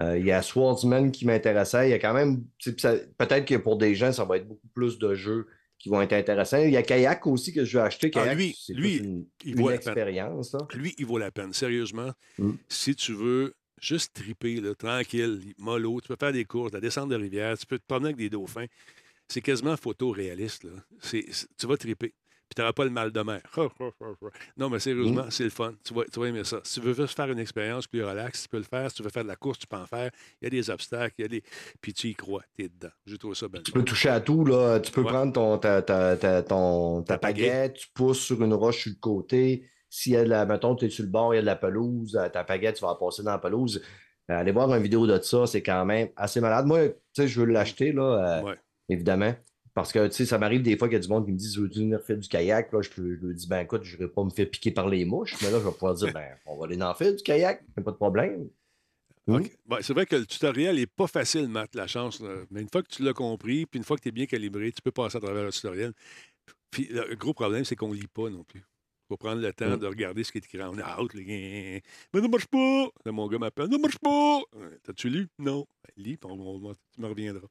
Euh, 0.00 0.18
il 0.18 0.24
y 0.26 0.32
a 0.32 0.40
Swordsman 0.42 1.12
qui 1.12 1.26
m'intéressait. 1.26 1.88
Il 1.88 1.90
y 1.90 1.94
a 1.94 1.98
quand 1.98 2.14
même, 2.14 2.44
peut-être 2.64 3.44
que 3.44 3.56
pour 3.56 3.76
des 3.76 3.94
gens, 3.94 4.10
ça 4.12 4.24
va 4.24 4.38
être 4.38 4.48
beaucoup 4.48 4.66
plus 4.74 4.98
de 4.98 5.14
jeux 5.14 5.46
qui 5.78 5.88
vont 5.88 6.00
être 6.00 6.14
intéressants. 6.14 6.58
Il 6.62 6.70
y 6.70 6.76
a 6.76 6.82
Kayak 6.82 7.26
aussi 7.26 7.52
que 7.52 7.64
je 7.64 7.78
vais 7.78 7.84
acheter. 7.84 8.10
Ah, 8.14 8.34
lui, 8.34 8.56
lui, 8.70 8.96
une, 8.96 9.26
il 9.44 9.52
une 9.52 9.60
vaut 9.60 9.68
la 9.70 9.78
peine. 9.78 9.88
expérience. 9.92 10.52
là. 10.54 10.60
Lui, 10.74 10.94
il 10.98 11.06
vaut 11.06 11.18
la 11.18 11.30
peine. 11.30 11.52
Sérieusement, 11.52 12.10
Mm. 12.38 12.52
si 12.68 12.96
tu 12.96 13.12
veux 13.12 13.54
juste 13.80 14.14
triper, 14.14 14.60
là, 14.60 14.74
tranquille, 14.74 15.40
mollo, 15.58 16.00
tu 16.00 16.08
peux 16.08 16.16
faire 16.18 16.32
des 16.32 16.44
courses, 16.44 16.72
la 16.72 16.80
descente 16.80 17.10
de 17.10 17.16
rivière, 17.16 17.56
tu 17.58 17.66
peux 17.66 17.78
te 17.78 17.84
promener 17.86 18.06
avec 18.08 18.16
des 18.16 18.30
dauphins. 18.30 18.66
C'est 19.28 19.42
quasiment 19.42 19.76
photoréaliste. 19.76 20.64
Là. 20.64 20.70
Tu 21.10 21.66
vas 21.66 21.76
triper. 21.76 22.14
Puis 22.54 22.56
tu 22.56 22.60
n'auras 22.62 22.72
pas 22.72 22.84
le 22.84 22.90
mal 22.90 23.10
de 23.10 23.20
mer. 23.20 23.40
non, 24.56 24.70
mais 24.70 24.78
sérieusement, 24.78 25.24
c'est 25.30 25.44
le 25.44 25.50
fun. 25.50 25.74
Tu 25.82 25.92
vas, 25.92 26.04
tu 26.04 26.20
vas 26.20 26.26
aimer 26.28 26.44
ça. 26.44 26.60
Si 26.62 26.80
tu 26.80 26.86
veux 26.86 26.94
juste 26.94 27.16
faire 27.16 27.30
une 27.30 27.38
expérience 27.38 27.86
plus 27.86 28.04
relax, 28.04 28.42
tu 28.44 28.48
peux 28.48 28.58
le 28.58 28.62
faire. 28.64 28.88
Si 28.90 28.96
tu 28.96 29.02
veux 29.02 29.08
faire 29.10 29.24
de 29.24 29.28
la 29.28 29.36
course, 29.36 29.58
tu 29.58 29.66
peux 29.66 29.76
en 29.76 29.86
faire. 29.86 30.10
Il 30.40 30.44
y 30.44 30.46
a 30.46 30.50
des 30.50 30.70
obstacles, 30.70 31.14
il 31.18 31.22
y 31.22 31.24
a 31.24 31.28
des. 31.28 31.42
Puis 31.80 31.92
tu 31.92 32.08
y 32.08 32.14
crois, 32.14 32.42
tu 32.56 32.64
es 32.64 32.68
dedans. 32.68 32.92
Je 33.06 33.16
trouve 33.16 33.34
ça 33.34 33.48
bien. 33.48 33.60
Tu 33.62 33.72
peux 33.72 33.82
toucher 33.82 34.08
à 34.10 34.20
tout. 34.20 34.44
Là. 34.44 34.78
Tu 34.80 34.92
peux 34.92 35.02
Ouais. 35.02 35.08
prendre 35.10 35.32
ton, 35.32 35.58
ta, 35.58 35.82
ta, 35.82 36.16
ta, 36.16 36.42
ton, 36.42 37.02
ta 37.02 37.18
pagaie, 37.18 37.72
tu 37.72 37.88
pousses 37.92 38.20
sur 38.20 38.42
une 38.42 38.54
roche 38.54 38.82
sur 38.82 38.90
le 38.92 38.98
côté. 39.00 39.68
S'il 39.90 40.12
y 40.12 40.16
a 40.16 40.24
de 40.24 40.28
la, 40.28 40.44
mettons, 40.46 40.74
tu 40.76 40.86
es 40.86 40.90
sur 40.90 41.04
le 41.04 41.10
bord, 41.10 41.34
il 41.34 41.36
y 41.36 41.38
a 41.38 41.42
de 41.42 41.46
la 41.46 41.56
pelouse, 41.56 42.16
euh, 42.16 42.28
ta 42.28 42.42
pagaie, 42.44 42.72
tu 42.72 42.82
vas 42.82 42.88
la 42.90 42.94
passer 42.94 43.22
dans 43.22 43.30
la 43.32 43.38
pelouse. 43.38 43.82
Euh, 44.30 44.34
Allez 44.38 44.50
voir 44.52 44.72
une 44.74 44.82
vidéo 44.82 45.06
de 45.06 45.20
ça, 45.20 45.46
c'est 45.46 45.62
quand 45.62 45.84
même 45.84 46.08
assez 46.16 46.40
malade. 46.40 46.66
Moi, 46.66 46.88
tu 46.88 46.94
sais, 47.14 47.28
je 47.28 47.40
veux 47.40 47.46
l'acheter, 47.46 47.92
là, 47.92 48.02
euh, 48.40 48.42
Ouais. 48.42 48.54
évidemment. 48.88 49.34
Parce 49.74 49.92
que, 49.92 50.06
tu 50.06 50.14
sais, 50.14 50.26
ça 50.26 50.38
m'arrive 50.38 50.62
des 50.62 50.78
fois 50.78 50.86
qu'il 50.88 50.94
y 50.94 50.98
a 50.98 51.00
du 51.00 51.08
monde 51.08 51.26
qui 51.26 51.32
me 51.32 51.36
dit 51.36 51.56
Veux-tu 51.58 51.80
venir 51.80 52.00
faire 52.00 52.16
du 52.16 52.28
kayak 52.28 52.72
Là, 52.72 52.80
je, 52.80 52.90
je 52.94 53.02
lui 53.02 53.34
dis 53.34 53.48
Ben 53.48 53.60
écoute, 53.60 53.82
je 53.82 53.96
ne 53.96 54.02
vais 54.02 54.08
pas 54.08 54.22
me 54.22 54.30
faire 54.30 54.48
piquer 54.48 54.70
par 54.70 54.88
les 54.88 55.04
mouches, 55.04 55.36
mais 55.42 55.50
là, 55.50 55.58
je 55.58 55.64
vais 55.64 55.72
pouvoir 55.72 55.94
dire 55.94 56.12
Ben, 56.12 56.28
on 56.46 56.56
va 56.56 56.66
aller 56.66 56.80
en 56.80 56.94
faire 56.94 57.12
du 57.14 57.22
kayak, 57.22 57.64
pas 57.74 57.90
de 57.90 57.96
problème. 57.96 58.48
OK. 59.26 59.50
Bon, 59.66 59.78
c'est 59.80 59.94
vrai 59.94 60.06
que 60.06 60.16
le 60.16 60.26
tutoriel 60.26 60.76
n'est 60.76 60.86
pas 60.86 61.06
facile, 61.06 61.48
Matt, 61.48 61.74
la 61.74 61.86
chance. 61.86 62.20
là. 62.20 62.36
Mais 62.50 62.60
une 62.60 62.68
fois 62.70 62.82
que 62.82 62.88
tu 62.88 63.02
l'as 63.02 63.14
compris, 63.14 63.66
puis 63.66 63.78
une 63.78 63.84
fois 63.84 63.96
que 63.96 64.02
tu 64.02 64.10
es 64.10 64.12
bien 64.12 64.26
calibré, 64.26 64.70
tu 64.70 64.82
peux 64.82 64.92
passer 64.92 65.16
à 65.16 65.20
travers 65.20 65.44
le 65.44 65.50
tutoriel. 65.50 65.92
Puis 66.70 66.88
le 66.90 67.14
gros 67.16 67.32
problème, 67.32 67.64
c'est 67.64 67.74
qu'on 67.74 67.88
ne 67.88 67.94
lit 67.94 68.06
pas 68.06 68.28
non 68.28 68.44
plus. 68.44 68.62
Faut 69.14 69.18
prendre 69.28 69.40
le 69.40 69.52
temps 69.52 69.76
Mm. 69.76 69.78
de 69.78 69.86
regarder 69.86 70.24
ce 70.24 70.32
qui 70.32 70.38
est 70.38 70.44
écrit 70.44 70.60
en 70.60 70.72
out. 70.76 71.14
les 71.14 71.24
gars. 71.24 71.80
Mais 72.12 72.20
ça 72.20 72.26
marche 72.28 72.46
pas! 72.46 72.88
Là, 73.04 73.12
mon 73.12 73.28
gars 73.28 73.38
m'appelle. 73.38 73.68
Ça 73.70 73.78
marche 73.78 73.98
pas! 73.98 74.40
T'as-tu 74.82 75.08
lu? 75.08 75.28
Non. 75.38 75.66
Ben, 75.84 76.04
lis, 76.04 76.16
puis 76.16 76.28
on, 76.32 76.66
on- 76.66 76.72
tu 76.74 77.00
me 77.00 77.06
reviendras. 77.06 77.46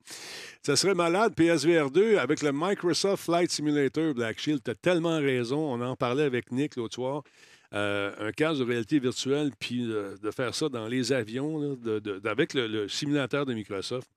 Ça 0.61 0.76
serait 0.76 0.93
malade, 0.93 1.34
PSVR 1.36 1.89
2, 1.89 2.18
avec 2.18 2.41
le 2.41 2.51
Microsoft 2.53 3.24
Flight 3.24 3.49
Simulator 3.49 4.14
Black 4.14 4.39
Shield. 4.39 4.61
Tu 4.61 4.72
as 4.72 4.76
tellement 4.76 5.18
raison. 5.20 5.74
On 5.74 5.80
en 5.80 5.95
parlait 5.95 6.24
avec 6.24 6.51
Nick 6.51 6.76
l'autre 6.76 6.95
soir. 6.95 7.24
Euh, 7.74 8.14
un 8.20 8.32
casque 8.34 8.59
de 8.59 8.66
réalité 8.66 8.99
virtuelle, 8.99 9.51
puis 9.57 9.89
euh, 9.89 10.16
de 10.22 10.32
faire 10.32 10.53
ça 10.53 10.68
dans 10.70 10.88
les 10.88 11.11
avions, 11.14 11.59
là, 11.59 11.76
de- 11.76 11.99
de- 11.99 12.28
avec 12.28 12.53
le, 12.53 12.68
le 12.68 12.88
simulateur 12.89 13.45
de 13.47 13.53
Microsoft, 13.53 14.07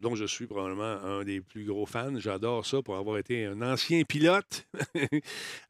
dont 0.00 0.14
je 0.14 0.24
suis 0.24 0.46
probablement 0.46 0.84
un 1.02 1.24
des 1.24 1.40
plus 1.40 1.64
gros 1.64 1.86
fans. 1.86 2.18
J'adore 2.18 2.66
ça 2.66 2.82
pour 2.82 2.96
avoir 2.96 3.18
été 3.18 3.46
un 3.46 3.60
ancien 3.62 4.02
pilote. 4.04 4.66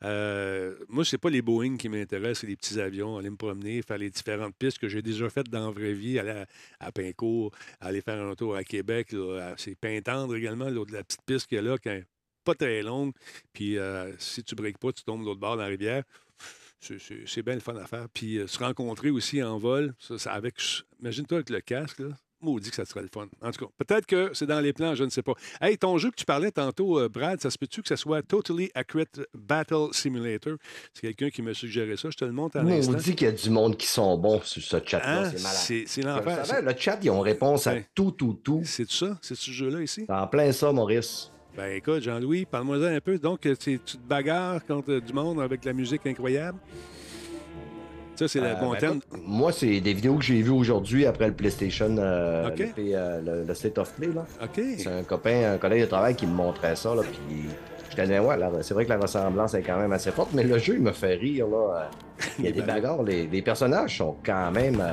Euh, 0.02 0.76
moi, 0.88 1.04
c'est 1.04 1.18
pas 1.18 1.30
les 1.30 1.42
Boeing 1.42 1.76
qui 1.76 1.88
m'intéressent, 1.88 2.40
c'est 2.40 2.46
les 2.46 2.56
petits 2.56 2.78
avions, 2.80 3.16
aller 3.16 3.30
me 3.30 3.36
promener, 3.36 3.82
faire 3.82 3.98
les 3.98 4.10
différentes 4.10 4.54
pistes 4.56 4.78
que 4.78 4.88
j'ai 4.88 5.02
déjà 5.02 5.28
faites 5.30 5.48
dans 5.48 5.66
la 5.66 5.70
vraie 5.72 5.94
vie, 5.94 6.18
aller 6.18 6.30
à, 6.30 6.46
à 6.80 6.92
Pincourt, 6.92 7.52
aller 7.80 8.00
faire 8.02 8.22
un 8.22 8.34
tour 8.34 8.54
à 8.54 8.62
Québec. 8.62 9.14
c'est 9.56 9.74
Pintendre 9.74 10.36
également, 10.36 10.68
la 10.68 11.02
petite 11.02 11.22
piste 11.24 11.46
qu'il 11.48 11.56
y 11.56 11.58
a 11.58 11.62
là, 11.62 11.78
qui 11.78 11.88
est 11.88 12.04
pas 12.44 12.54
très 12.54 12.82
longue. 12.82 13.12
Puis 13.52 13.76
euh, 13.78 14.16
si 14.18 14.42
tu 14.44 14.54
breaks 14.54 14.78
pas, 14.78 14.92
tu 14.92 15.02
tombes 15.02 15.20
de 15.20 15.26
l'autre 15.26 15.40
bord 15.40 15.56
dans 15.56 15.62
la 15.62 15.68
rivière. 15.68 16.04
C'est- 16.80 17.42
bien 17.42 17.54
le 17.54 17.60
fun 17.60 17.76
à 17.76 17.86
faire. 17.86 18.08
Puis 18.12 18.38
euh, 18.38 18.46
se 18.46 18.58
rencontrer 18.58 19.10
aussi 19.10 19.42
en 19.42 19.58
vol, 19.58 19.94
ça 19.98 20.32
avec, 20.32 20.54
imagine-toi 21.00 21.38
avec 21.38 21.50
le 21.50 21.60
casque, 21.60 21.98
là. 21.98 22.08
Maudit 22.46 22.70
que 22.70 22.76
ça 22.76 22.84
serait 22.84 23.02
le 23.02 23.08
fun. 23.12 23.26
En 23.42 23.50
tout 23.50 23.64
cas, 23.66 23.70
peut-être 23.84 24.06
que 24.06 24.30
c'est 24.32 24.46
dans 24.46 24.60
les 24.60 24.72
plans, 24.72 24.94
je 24.94 25.04
ne 25.04 25.10
sais 25.10 25.22
pas. 25.22 25.32
Hey, 25.60 25.76
ton 25.76 25.98
jeu 25.98 26.10
que 26.10 26.16
tu 26.16 26.24
parlais 26.24 26.50
tantôt, 26.50 26.98
euh, 27.00 27.08
Brad, 27.08 27.40
ça 27.40 27.50
se 27.50 27.58
peut-tu 27.58 27.82
que 27.82 27.88
ça 27.88 27.96
soit 27.96 28.22
Totally 28.22 28.70
Accurate 28.74 29.20
Battle 29.34 29.88
Simulator? 29.92 30.54
C'est 30.94 31.02
quelqu'un 31.02 31.30
qui 31.30 31.42
m'a 31.42 31.54
suggéré 31.54 31.96
ça. 31.96 32.08
Je 32.10 32.16
te 32.16 32.24
le 32.24 32.32
montre 32.32 32.56
à 32.58 32.60
On 32.60 32.64
l'instant. 32.64 32.92
dit 32.94 33.14
qu'il 33.16 33.26
y 33.26 33.30
a 33.30 33.32
du 33.32 33.50
monde 33.50 33.76
qui 33.76 33.86
sont 33.86 34.16
bons 34.16 34.40
sur 34.42 34.62
ce 34.62 34.76
chat-là. 34.84 35.22
Hein? 35.26 35.30
C'est 35.36 35.42
malade. 35.42 35.84
C'est 35.88 36.02
l'enfer. 36.02 36.62
le 36.62 36.74
chat, 36.78 36.98
ils 37.02 37.10
ont 37.10 37.20
réponse 37.20 37.66
à 37.66 37.72
Ouais. 37.74 37.86
tout, 37.94 38.12
tout, 38.12 38.38
tout. 38.42 38.62
C'est 38.64 38.88
ça? 38.90 39.18
C'est 39.20 39.34
ce 39.36 39.50
jeu-là 39.50 39.82
ici? 39.82 40.06
En 40.08 40.26
plein 40.26 40.52
ça, 40.52 40.72
Maurice. 40.72 41.30
Ben 41.56 41.72
écoute, 41.72 42.02
Jean-Louis, 42.02 42.44
parle-moi 42.44 42.76
un 42.86 43.00
peu. 43.00 43.18
Donc, 43.18 43.46
euh, 43.46 43.54
tu 43.58 43.78
te 43.78 43.96
bagarres 43.96 44.64
contre 44.66 44.98
du 45.00 45.12
monde 45.12 45.40
avec 45.40 45.64
la 45.64 45.72
musique 45.72 46.06
incroyable? 46.06 46.58
Ça, 48.16 48.28
c'est 48.28 48.40
le 48.40 48.46
Euh, 48.46 48.54
bon 48.60 48.72
ben, 48.72 48.78
écoute, 48.82 49.02
moi, 49.24 49.52
c'est 49.52 49.80
des 49.80 49.92
vidéos 49.92 50.14
que 50.16 50.24
j'ai 50.24 50.40
vues 50.42 50.50
aujourd'hui 50.50 51.06
après 51.06 51.26
le 51.28 51.34
PlayStation, 51.34 51.94
euh, 51.98 52.48
OK. 52.48 52.58
le, 52.58 52.66
P- 52.66 52.72
euh, 52.94 53.20
le- 53.20 53.44
le 53.46 53.54
State 53.54 53.78
of 53.78 53.92
Play. 53.94 54.08
Là. 54.14 54.24
C'est 54.56 54.86
un 54.88 55.02
copain, 55.02 55.52
un 55.54 55.58
collègue 55.58 55.82
de 55.82 55.86
travail 55.86 56.14
qui 56.16 56.26
me 56.26 56.32
montrait 56.34 56.76
ça. 56.76 56.94
Là, 56.94 57.02
puis 57.02 57.44
je 57.96 58.02
disais, 58.02 58.18
ouais, 58.18 58.36
là, 58.36 58.50
c'est 58.62 58.74
vrai 58.74 58.84
que 58.84 58.90
la 58.90 58.98
ressemblance 58.98 59.54
est 59.54 59.62
quand 59.62 59.78
même 59.78 59.92
assez 59.92 60.10
forte, 60.10 60.30
mais 60.32 60.44
le 60.44 60.58
jeu, 60.58 60.74
il 60.76 60.82
me 60.82 60.92
fait 60.92 61.14
rire. 61.14 61.46
Là. 61.48 61.90
Il 62.38 62.44
y 62.46 62.48
a 62.48 62.52
des 62.52 62.62
bagarres. 62.62 63.02
Les, 63.02 63.26
les 63.26 63.42
personnages 63.42 63.98
sont 63.98 64.16
quand 64.24 64.50
même 64.50 64.80
euh, 64.80 64.92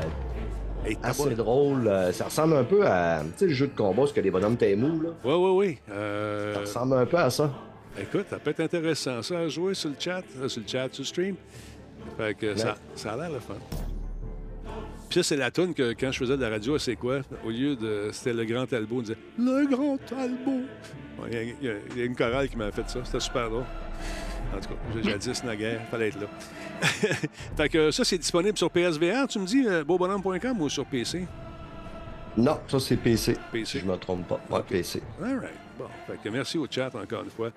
Hey, 0.85 0.97
assez 1.01 1.29
drôles. 1.35 1.87
Euh, 1.87 2.11
Ça 2.11 2.25
ressemble 2.25 2.57
un 2.57 2.63
peu 2.65 2.85
à 2.85 3.21
tu 3.23 3.39
sais, 3.39 3.45
le 3.47 3.53
jeu 3.53 3.67
de 3.67 3.75
combat, 3.77 4.05
ce 4.05 4.11
que 4.13 4.19
les 4.19 4.29
bonhommes 4.31 4.57
t'aiment 4.57 5.01
là. 5.01 5.09
Oui, 5.23 5.33
oui, 5.33 5.49
oui. 5.55 5.77
Euh, 5.89 6.53
Ça 6.55 6.59
ressemble 6.59 6.97
un 6.97 7.05
peu 7.05 7.17
à 7.17 7.29
ça. 7.29 7.49
Écoute, 7.97 8.25
ça 8.29 8.37
peut 8.39 8.49
être 8.49 8.59
intéressant, 8.59 9.21
ça, 9.21 9.37
à 9.39 9.47
jouer 9.47 9.75
sur 9.75 9.89
le 9.91 9.95
chat, 9.97 10.21
sur 10.47 10.61
le 10.61 10.67
chat, 10.67 10.89
sur 10.91 11.03
le 11.03 11.05
stream. 11.07 11.35
Fait 12.17 12.33
que 12.35 12.55
ça, 12.55 12.75
ça 12.95 13.13
a 13.13 13.17
l'air 13.17 13.31
le 13.31 13.39
fun. 13.39 13.55
Puis 15.09 15.19
ça, 15.19 15.23
c'est 15.23 15.35
la 15.37 15.51
toune 15.51 15.73
que 15.73 15.93
quand 15.93 16.11
je 16.11 16.17
faisais 16.19 16.37
de 16.37 16.41
la 16.41 16.49
radio, 16.49 16.77
c'est 16.77 16.95
quoi? 16.95 17.19
Au 17.45 17.49
lieu 17.49 17.75
de. 17.75 18.09
C'était 18.11 18.33
le 18.33 18.45
grand 18.45 18.65
Talbot, 18.65 18.97
on 18.97 19.01
disait 19.01 19.17
Le 19.37 19.65
grand 19.67 19.97
Talbot. 19.97 20.61
Ouais, 21.21 21.55
Il 21.61 21.65
y, 21.67 21.69
a- 21.69 21.73
y 21.95 21.99
y 21.99 22.05
une 22.05 22.15
chorale 22.15 22.49
qui 22.49 22.57
m'a 22.57 22.71
fait 22.71 22.89
ça. 22.89 22.99
C'était 23.03 23.19
super 23.19 23.49
drôle. 23.49 23.63
En 24.55 24.59
tout 24.59 24.69
cas, 24.69 24.75
j'ai 24.95 25.03
jadis 25.11 25.43
naguère, 25.43 25.81
fallait 25.89 26.09
être 26.09 26.19
là. 26.21 26.27
fait 27.57 27.69
que 27.69 27.91
ça, 27.91 28.03
c'est 28.03 28.17
disponible 28.17 28.57
sur 28.57 28.69
PSVR, 28.69 29.27
tu 29.27 29.39
me 29.39 29.45
dis, 29.45 29.63
euh, 29.67 29.83
beaubonhomme.com 29.83 30.61
ou 30.61 30.69
sur 30.69 30.85
PC? 30.85 31.25
Non, 32.35 32.59
ça, 32.67 32.79
c'est 32.79 32.97
PC. 32.97 33.37
PC. 33.51 33.79
Je 33.79 33.85
me 33.85 33.95
trompe 33.97 34.27
pas. 34.27 34.39
Ouais, 34.49 34.59
OK. 34.59 34.65
PC. 34.67 35.01
All 35.23 35.37
right. 35.39 35.51
Bon, 35.77 35.85
fait 36.07 36.17
que 36.23 36.29
merci 36.29 36.57
au 36.57 36.65
chat 36.69 36.89
encore 36.95 37.23
une 37.23 37.29
fois. 37.29 37.51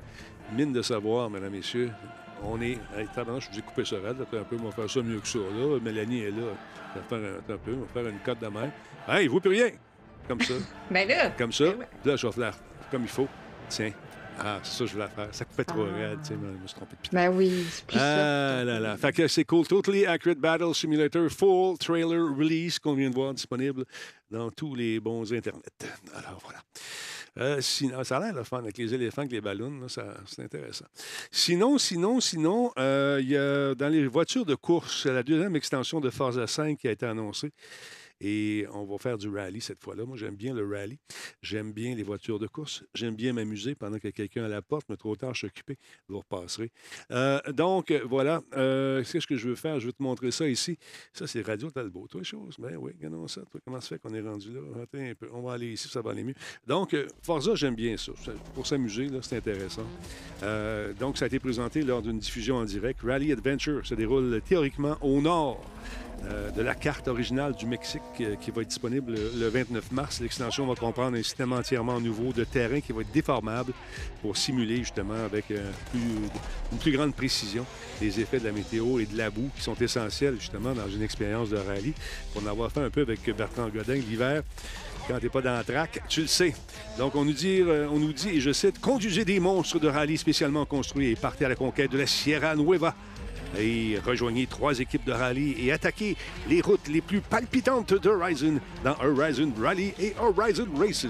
Mine 0.55 0.73
de 0.73 0.83
savoir, 0.83 1.29
mesdames, 1.31 1.53
messieurs. 1.53 1.91
On 2.49 2.61
est. 2.61 2.79
Hey, 2.97 3.07
tabarnak, 3.15 3.43
je 3.43 3.51
vous 3.51 3.59
ai 3.59 3.63
coupé 3.63 3.85
ça 3.85 3.97
raide, 3.97 4.17
un 4.21 4.25
peu, 4.45 4.57
on 4.61 4.65
va 4.67 4.71
faire 4.73 4.91
ça 4.91 5.01
mieux 5.03 5.19
que 5.21 5.29
ça. 5.29 5.39
Là. 5.39 5.79
Mélanie 5.83 6.21
est 6.23 6.31
là. 6.31 6.43
On 6.95 6.99
va 6.99 7.05
faire 7.09 7.19
un, 7.49 7.53
un 7.55 7.59
peu, 7.59 7.73
on 7.75 7.81
va 7.81 7.87
faire 7.93 8.07
une 8.09 8.19
cote 8.21 8.41
de 8.41 8.47
mer. 8.49 8.71
Hey, 9.09 9.25
il 9.25 9.31
vaut 9.31 9.41
plus 9.41 9.51
rien. 9.51 9.71
Comme 10.29 10.41
ça. 10.41 10.55
Ben 10.91 11.09
là, 11.09 11.31
Comme 11.37 11.53
ça. 11.53 11.65
Ben. 11.73 11.87
Là, 12.05 12.17
je 12.17 12.27
vais 12.27 12.33
faire 12.33 12.55
comme 12.91 13.03
il 13.03 13.09
faut. 13.09 13.29
Tiens. 13.69 13.91
Ah, 14.39 14.59
c'est 14.63 14.73
ça 14.73 14.79
que 14.85 14.87
je 14.91 14.93
voulais 14.95 15.09
faire. 15.09 15.29
Ça 15.33 15.45
coupait 15.47 15.65
trop 15.65 15.87
Ah. 15.91 15.97
raide, 15.97 16.19
tu 16.21 16.29
sais, 16.29 16.35
je 16.35 16.47
me 16.63 16.67
suis 16.67 16.77
trompé 16.77 16.95
de 16.95 17.01
putain. 17.01 17.17
ben 17.31 17.35
oui, 17.37 17.67
c'est 17.71 17.87
plus 17.87 17.97
ça. 17.99 18.59
Ah 18.59 18.65
là 18.65 18.79
là. 18.81 18.97
Fait 18.99 19.13
que 19.13 19.27
c'est 19.29 19.45
cool. 19.45 19.67
Totally 19.67 20.05
Accurate 20.07 20.39
Battle 20.39 20.75
Simulator 20.75 21.29
Full 21.31 21.79
Trailer 21.79 22.21
Release 22.37 22.79
qu'on 22.79 22.93
vient 22.95 23.09
de 23.09 23.15
voir 23.15 23.33
disponible 23.33 23.85
dans 24.31 24.51
tous 24.51 24.75
les 24.75 25.01
bons 25.01 25.33
Internet. 25.33 25.87
Alors 26.15 26.41
voilà. 26.43 26.61
Euh, 27.39 27.61
sinon, 27.61 28.03
ça 28.03 28.17
a 28.17 28.21
l'air 28.21 28.35
le 28.35 28.45
fun 28.45 28.59
avec 28.59 28.79
les 28.79 28.95
éléphants, 28.95 29.23
avec 29.23 29.33
les 29.33 29.43
ballons, 29.43 29.87
c'est 29.89 30.43
intéressant. 30.43 30.87
Sinon, 31.31 31.77
sinon, 31.77 32.21
sinon, 32.21 32.73
euh, 32.79 33.19
il 33.21 33.29
y 33.29 33.37
a 33.37 33.75
dans 33.75 33.89
les 33.89 34.07
voitures 34.07 34.47
de 34.47 34.55
course, 34.55 35.07
la 35.07 35.23
deuxième 35.23 35.55
extension 35.55 36.01
de 36.01 36.09
Forza 36.09 36.47
5 36.47 36.79
qui 36.79 36.89
a 36.89 36.93
été 36.93 37.05
annoncée. 37.05 37.53
Et 38.21 38.67
on 38.73 38.85
va 38.85 38.99
faire 38.99 39.19
du 39.19 39.29
rallye 39.29 39.61
cette 39.61 39.83
fois-là. 39.83 40.05
Moi, 40.05 40.17
j'aime 40.17 40.37
bien 40.37 40.55
le 40.55 40.67
rallye. 40.67 40.99
J'aime 41.43 41.73
bien 41.73 41.95
les 41.95 42.03
voitures 42.03 42.39
de 42.39 42.47
course. 42.47 42.85
J'aime 42.95 43.15
bien 43.15 43.33
m'amuser 43.33 43.75
pendant 43.75 43.99
que 43.99 44.09
quelqu'un 44.09 44.45
à 44.45 44.49
la 44.49 44.63
porte, 44.63 44.87
mais 44.89 44.97
trop 44.97 45.17
tard, 45.17 45.35
je 45.35 45.41
suis 45.41 45.47
occupé. 45.49 45.77
Vous 46.09 46.19
repasserez. 46.19 46.71
Euh, 47.11 47.41
donc, 47.53 47.93
voilà. 48.07 48.43
Euh, 48.57 49.05
Qu'est-ce 49.05 49.27
que 49.27 49.37
je 49.37 49.49
veux 49.49 49.55
faire? 49.55 49.81
Je 49.81 49.87
vais 49.87 49.93
te 49.93 50.03
montrer 50.03 50.31
ça 50.31 50.49
ici. 50.49 50.79
Ça, 51.13 51.27
c'est 51.27 51.43
Radio 51.43 51.71
Talbot. 51.71 52.07
Toi, 52.09 52.23
chose? 52.23 52.57
Ben 52.59 52.77
oui, 52.77 52.93
regardons 52.97 53.29
ça. 53.29 53.43
Toi, 53.51 53.61
comment 53.65 53.81
ça 53.81 53.89
fait 53.89 53.99
qu'on 53.99 54.15
est 54.15 54.21
rendu 54.21 54.53
là? 54.53 54.61
Attends 54.83 54.99
un 54.99 55.15
peu. 55.15 55.29
On 55.33 55.43
va 55.43 55.53
aller 55.53 55.73
ici, 55.73 55.89
ça 55.89 56.01
va 56.01 56.13
aller 56.13 56.25
mieux. 56.25 56.35
Donc, 56.67 56.95
euh, 56.95 57.07
Forza, 57.23 57.55
j'aime 57.55 57.75
bien 57.75 57.97
ça. 57.97 58.13
Pour 58.55 58.67
s'amuser, 58.67 59.09
c'est 59.23 59.37
intéressant. 59.37 59.87
Donc, 60.99 61.19
ça 61.19 61.25
a 61.25 61.29
été 61.29 61.39
présenté 61.39 61.83
lors 61.83 62.03
d'une 62.03 62.19
diffusion 62.19 62.57
en 62.57 62.65
direct. 62.65 63.01
Rally 63.03 63.33
Adventure 63.33 63.87
se 63.87 63.95
déroule 63.95 64.41
théoriquement 64.43 64.97
au 65.01 65.21
nord 65.21 65.63
euh, 66.25 66.51
de 66.51 66.63
la 66.63 66.75
carte 66.75 67.09
originale 67.09 67.55
du 67.55 67.67
Mexique 67.67 68.01
euh, 68.21 68.35
qui 68.41 68.51
va 68.51 68.63
être 68.63 68.69
disponible 68.69 69.13
le, 69.13 69.33
le 69.39 69.49
29 69.49 69.93
mars. 69.93 70.21
L'extension 70.21 70.67
va 70.67 70.75
comprendre 70.75 71.17
un 71.17 71.23
système 71.23 71.53
entièrement 71.53 72.01
nouveau 72.01 72.33
de 72.33 72.43
terrain 72.43 72.81
qui 72.81 72.93
va 72.93 73.03
être 73.03 73.13
déformable 73.13 73.73
pour 74.23 74.37
simuler 74.37 74.79
justement 74.79 75.25
avec 75.25 75.51
euh, 75.51 75.71
une 75.95 76.79
plus 76.79 76.93
grande 76.93 77.15
précision 77.15 77.65
les 78.01 78.19
effets 78.19 78.41
de 78.41 78.45
la 78.45 78.53
météo 78.53 78.99
et 78.99 79.07
de 79.07 79.17
la 79.17 79.31
boue 79.31 79.51
qui 79.57 79.63
sont 79.63 79.75
essentiels 79.75 80.37
justement 80.41 80.73
dans 80.73 80.89
une 80.89 81.03
expérience 81.03 81.51
de 81.51 81.59
rallye. 81.59 81.95
Pour 82.33 82.43
en 82.43 82.47
avoir 82.47 82.73
fait 82.73 82.83
un 82.83 82.91
peu 82.91 83.03
avec 83.03 83.25
Bertrand 83.37 83.69
Godin 83.69 83.95
l'hiver, 83.95 84.43
quand 85.07 85.21
t'es 85.21 85.29
pas 85.29 85.43
dans 85.43 85.53
la 85.53 85.65
traque, 85.65 86.01
tu 86.09 86.23
le 86.23 86.27
sais. 86.27 86.55
Donc, 86.99 87.15
on 87.15 87.25
nous, 87.25 87.33
dit, 87.33 87.63
on 87.63 87.99
nous 87.99 88.13
dit, 88.13 88.31
et 88.31 88.41
je 88.41 88.53
cite, 88.53 88.81
conduisez 88.81 89.25
des 89.25 89.39
monstres 89.39 89.79
de 89.79 89.87
rallye 89.87 90.19
spécialement 90.19 90.65
construits 90.65 91.11
et 91.11 91.15
partez 91.17 91.45
à 91.45 91.49
la 91.49 91.55
conquête 91.55 91.93
de 91.93 91.99
la 91.99 92.07
Sierra 92.07 92.57
Nueva. 92.57 92.95
Et 93.59 93.99
rejoignez 94.05 94.47
trois 94.47 94.79
équipes 94.79 95.05
de 95.05 95.13
rallye 95.13 95.55
et 95.59 95.73
attaquez 95.73 96.17
les 96.49 96.61
routes 96.61 96.89
les 96.89 97.01
plus 97.01 97.21
palpitantes 97.21 97.95
d'Horizon 97.95 98.61
dans 98.85 98.97
Horizon 99.03 99.53
Rally 99.61 99.95
et 99.99 100.15
Horizon 100.21 100.69
Races. 100.77 101.07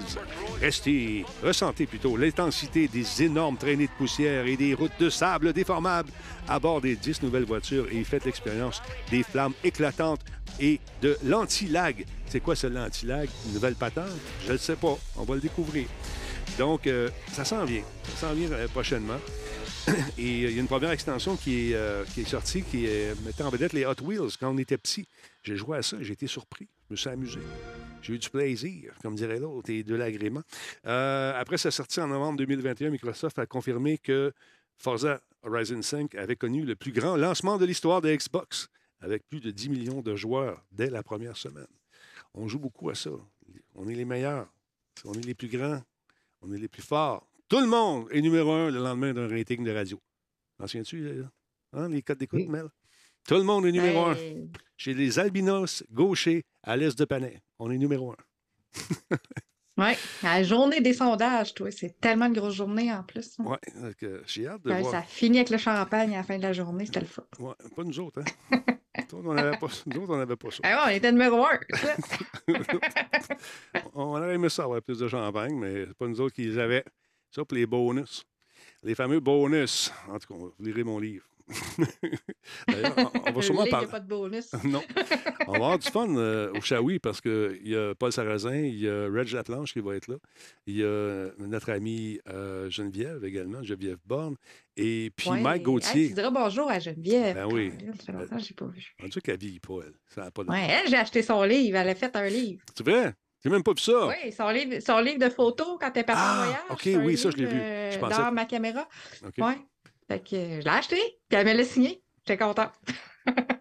Restez, 0.61 1.25
ressentez 1.43 1.85
plutôt 1.85 2.15
l'intensité 2.17 2.87
des 2.87 3.23
énormes 3.23 3.57
traînées 3.57 3.87
de 3.87 3.91
poussière 3.97 4.45
et 4.45 4.57
des 4.57 4.73
routes 4.73 4.99
de 4.99 5.09
sable 5.09 5.53
déformables 5.53 6.09
à 6.47 6.59
bord 6.59 6.81
des 6.81 6.95
10 6.95 7.23
nouvelles 7.23 7.45
voitures 7.45 7.87
et 7.91 8.03
faites 8.03 8.25
l'expérience 8.25 8.81
des 9.11 9.23
flammes 9.23 9.53
éclatantes 9.63 10.21
et 10.59 10.79
de 11.01 11.17
l'anti-lag. 11.23 12.05
C'est 12.27 12.39
quoi 12.39 12.55
ce 12.55 12.67
l'anti-lag? 12.67 13.29
Une 13.47 13.53
nouvelle 13.53 13.75
patente? 13.75 14.05
Je 14.47 14.53
ne 14.53 14.57
sais 14.57 14.75
pas. 14.75 14.97
On 15.15 15.23
va 15.23 15.35
le 15.35 15.41
découvrir. 15.41 15.85
Donc, 16.57 16.87
euh, 16.87 17.09
ça 17.31 17.45
s'en 17.45 17.65
vient. 17.65 17.83
Ça 18.15 18.27
s'en 18.27 18.33
vient 18.33 18.51
euh, 18.51 18.67
prochainement. 18.67 19.19
Et 20.17 20.45
euh, 20.45 20.49
il 20.49 20.53
y 20.53 20.57
a 20.57 20.59
une 20.59 20.67
première 20.67 20.91
extension 20.91 21.35
qui 21.37 21.71
est, 21.71 21.75
euh, 21.75 22.05
sortie, 22.25 22.63
qui 22.63 22.87
mettait 23.25 23.43
en 23.43 23.49
vedette 23.49 23.73
les 23.73 23.85
Hot 23.85 24.01
Wheels. 24.01 24.37
Quand 24.39 24.53
on 24.53 24.57
était 24.57 24.77
petit, 24.77 25.07
j'ai 25.43 25.55
joué 25.55 25.77
à 25.77 25.81
ça, 25.81 25.97
j'ai 26.01 26.13
été 26.13 26.27
surpris. 26.27 26.67
Je 26.87 26.93
me 26.93 26.95
suis 26.97 27.09
amusé. 27.09 27.39
J'ai 28.01 28.13
eu 28.13 28.19
du 28.19 28.29
plaisir, 28.29 28.93
comme 29.01 29.15
dirait 29.15 29.39
l'autre, 29.39 29.69
et 29.69 29.83
de 29.83 29.95
l'agrément. 29.95 30.43
Euh, 30.85 31.33
après 31.39 31.57
sa 31.57 31.71
sortie 31.71 31.99
en 31.99 32.07
novembre 32.07 32.37
2021, 32.37 32.89
Microsoft 32.89 33.39
a 33.39 33.45
confirmé 33.45 33.97
que 33.97 34.33
Forza 34.77 35.21
Horizon 35.43 35.81
5 35.81 36.15
avait 36.15 36.35
connu 36.35 36.65
le 36.65 36.75
plus 36.75 36.91
grand 36.91 37.15
lancement 37.15 37.57
de 37.57 37.65
l'histoire 37.65 38.01
de 38.01 38.13
Xbox, 38.13 38.69
avec 38.99 39.27
plus 39.27 39.39
de 39.39 39.51
10 39.51 39.69
millions 39.69 40.01
de 40.01 40.15
joueurs 40.15 40.63
dès 40.71 40.89
la 40.89 41.03
première 41.03 41.37
semaine. 41.37 41.67
On 42.33 42.47
joue 42.47 42.59
beaucoup 42.59 42.89
à 42.89 42.95
ça. 42.95 43.11
On 43.75 43.87
est 43.87 43.95
les 43.95 44.05
meilleurs. 44.05 44.47
On 45.05 45.13
est 45.13 45.25
les 45.25 45.33
plus 45.33 45.47
grands. 45.47 45.81
On 46.41 46.51
est 46.51 46.57
les 46.57 46.67
plus 46.67 46.81
forts. 46.81 47.27
Tout 47.49 47.59
le 47.59 47.67
monde 47.67 48.07
est 48.11 48.21
numéro 48.21 48.51
un 48.51 48.69
le 48.69 48.79
lendemain 48.79 49.13
d'un 49.13 49.27
rating 49.27 49.63
de 49.63 49.71
radio. 49.71 49.99
T'en 50.57 50.67
souviens-tu, 50.67 51.01
là? 51.21 51.29
Hein, 51.73 51.89
les 51.89 52.01
codes 52.01 52.17
d'écoute, 52.17 52.39
Oui. 52.41 52.47
Mel? 52.47 52.65
Tout 53.27 53.35
le 53.35 53.43
monde 53.43 53.65
est 53.65 53.71
numéro 53.71 54.05
un. 54.05 54.15
Hey. 54.15 54.49
Chez 54.77 54.93
les 54.93 55.19
albinos 55.19 55.83
gauchers 55.91 56.43
à 56.63 56.75
l'est 56.77 56.97
de 56.97 57.05
Panay. 57.05 57.41
On 57.59 57.71
est 57.71 57.77
numéro 57.77 58.11
un. 58.11 58.17
Ouais, 59.79 59.95
la 60.23 60.41
journée 60.41 60.81
des 60.81 60.93
sondages, 60.93 61.53
toi, 61.53 61.69
c'est 61.69 62.01
tellement 62.01 62.25
une 62.25 62.33
grosse 62.33 62.55
journée 62.55 62.91
en 62.91 63.03
plus. 63.03 63.37
hein. 63.37 63.57
Donc, 63.79 64.01
euh, 64.01 64.23
j'ai 64.25 64.47
hâte 64.47 64.63
de 64.63 64.71
Ouais, 64.71 64.81
voir. 64.81 64.91
ça 64.91 65.03
finit 65.03 65.37
avec 65.37 65.51
le 65.51 65.59
champagne 65.59 66.15
à 66.15 66.17
la 66.17 66.23
fin 66.23 66.35
de 66.35 66.41
la 66.41 66.51
journée, 66.51 66.87
c'était 66.87 67.01
le 67.01 67.05
fun. 67.05 67.21
Ouais, 67.37 67.53
pas 67.75 67.83
nous 67.83 67.99
autres, 67.99 68.21
hein? 68.51 68.57
Nous 69.11 69.19
autres, 69.19 69.27
on 69.29 69.33
n'avait 69.35 69.51
pas, 70.35 70.47
pas 70.47 70.49
ça. 70.51 70.61
Ah 70.63 70.87
ouais, 70.87 70.93
on 70.93 70.97
était 70.97 71.11
numéro 71.11 71.45
un. 71.45 71.59
On 73.93 74.03
aurait 74.15 74.33
aimé 74.33 74.49
ça 74.49 74.63
avoir 74.63 74.81
plus 74.81 74.97
de 74.97 75.07
champagne, 75.07 75.53
mais 75.55 75.85
c'est 75.85 75.93
pas 75.93 76.07
nous 76.07 76.21
autres 76.21 76.33
qui 76.33 76.45
les 76.45 76.57
avaient. 76.57 76.83
Ça 77.37 77.45
pour 77.45 77.55
les 77.55 77.67
bonus. 77.67 78.25
Les 78.81 78.95
fameux 78.95 79.19
bonus. 79.19 79.91
En 80.09 80.17
tout 80.17 80.33
cas, 80.33 80.39
vous 80.39 80.53
lirez 80.59 80.83
mon 80.83 80.97
livre. 80.97 81.23
D'ailleurs, 82.67 82.95
on, 82.97 83.29
on 83.29 83.31
va 83.31 83.41
sûrement 83.43 83.65
parler. 83.67 83.87
pas 83.87 83.99
de 83.99 84.07
bonus. 84.07 84.51
non. 84.63 84.81
On 85.47 85.51
va 85.51 85.57
avoir 85.57 85.77
du 85.79 85.87
fun 85.87 86.09
euh, 86.17 86.51
au 86.53 86.61
Shawi 86.61 86.97
parce 86.97 87.21
qu'il 87.21 87.59
y 87.63 87.75
a 87.75 87.93
Paul 87.93 88.11
Sarrazin, 88.11 88.55
il 88.55 88.79
y 88.79 88.89
a 88.89 89.07
Reg 89.07 89.29
Latlanche 89.31 89.71
qui 89.73 89.79
va 89.81 89.95
être 89.95 90.07
là, 90.07 90.15
il 90.65 90.77
y 90.77 90.83
a 90.83 91.29
notre 91.37 91.69
amie 91.71 92.19
euh, 92.27 92.69
Geneviève 92.71 93.23
également, 93.23 93.61
Geneviève 93.63 93.99
Borne, 94.03 94.35
et 94.75 95.11
puis 95.15 95.29
Ouais. 95.29 95.39
Mike 95.39 95.59
Hey, 95.59 95.63
Gauthier. 95.63 96.07
tu 96.09 96.13
diras 96.15 96.31
bonjour 96.31 96.69
à 96.71 96.79
Geneviève. 96.79 97.35
Ben 97.35 97.45
oui. 97.45 97.71
Ça 97.99 98.05
fait 98.07 98.11
longtemps 98.13 98.35
que 98.35 98.41
je 98.41 98.47
l'ai 98.49 98.55
pas 98.55 98.67
vu. 98.67 98.95
On 99.03 99.07
dit 99.07 99.21
qu'elle 99.21 99.37
vit 99.39 99.59
pas, 99.59 99.75
elle. 99.85 99.93
Ça 100.07 100.23
a 100.25 100.31
pas 100.31 100.43
de... 100.43 100.49
Ouais, 100.49 100.67
elle, 100.69 100.89
j'ai 100.89 100.97
acheté 100.97 101.21
son 101.21 101.43
livre. 101.43 101.77
Elle 101.77 101.89
a 101.89 101.95
fait 101.95 102.13
un 102.15 102.27
livre. 102.27 102.61
C'est 102.75 102.85
vrai? 102.85 103.13
J'ai 103.43 103.49
même 103.49 103.63
pas 103.63 103.71
vu 103.71 103.79
ça. 103.81 104.07
Oui, 104.07 104.31
son 104.31 104.49
livre, 104.49 104.79
son 104.85 104.99
livre 104.99 105.19
de 105.19 105.29
photos 105.29 105.77
quand 105.79 105.91
elle 105.93 106.01
est 106.01 106.03
partie 106.03 106.21
Ah, 106.23 106.41
en 106.41 106.43
voyage. 106.75 106.99
ok, 107.01 107.05
oui, 107.05 107.17
ça, 107.17 107.29
je 107.31 107.37
l'ai 107.37 107.45
vu. 107.45 107.59
euh, 107.59 107.91
Je 107.91 107.99
pensais- 107.99 108.17
Dans 108.21 108.31
ma 108.31 108.45
caméra. 108.45 108.87
OK. 109.25 109.33
Ouais. 109.37 109.57
Fait 110.07 110.19
que 110.19 110.35
euh, 110.35 110.59
je 110.59 110.65
l'ai 110.65 110.69
acheté, 110.69 110.95
puis 111.29 111.37
elle 111.37 111.45
me 111.47 111.53
l'a 111.53 111.63
signé. 111.63 112.01
J'étais 112.25 112.37
contente. 112.43 112.71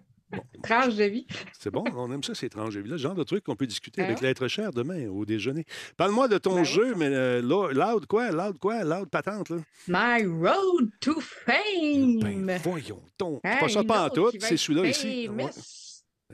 Tranche 0.63 0.97
de 0.97 1.05
vie. 1.05 1.27
C'est 1.59 1.71
bon, 1.71 1.85
on 1.95 2.11
aime 2.13 2.23
ça, 2.25 2.35
ces 2.35 2.47
étranges 2.47 2.77
là 2.77 2.83
Le 2.85 2.97
genre 2.97 3.15
de 3.15 3.23
truc 3.23 3.45
qu'on 3.45 3.55
peut 3.55 3.67
discuter 3.67 4.01
Ben 4.03 4.09
avec 4.09 4.21
l'être 4.21 4.49
cher 4.49 4.73
demain 4.73 5.07
au 5.09 5.25
déjeuner. 5.25 5.65
Parle-moi 5.97 6.27
de 6.27 6.39
ton 6.39 6.55
Ben 6.55 6.61
oui, 6.63 6.65
jeu, 6.67 6.95
mais 6.97 7.07
euh, 7.09 7.41
lo- 7.41 7.71
loud 7.71 8.07
quoi? 8.07 8.31
Loud 8.33 8.59
quoi? 8.59 8.83
Loud 8.83 9.09
patente, 9.09 9.51
là? 9.51 9.59
My 9.87 10.25
Road 10.27 10.91
to 11.01 11.21
Fame. 11.21 12.19
Ben, 12.19 12.59
voyons 12.65 13.01
donc. 13.19 13.41
C'est 13.45 13.59
pas 13.61 13.69
ça 13.69 13.85
pas 13.85 14.07
en 14.07 14.11
tout, 14.11 14.31
c'est 14.41 14.57
celui-là 14.57 14.87
ici. 14.89 15.29
Ouais. 15.29 15.45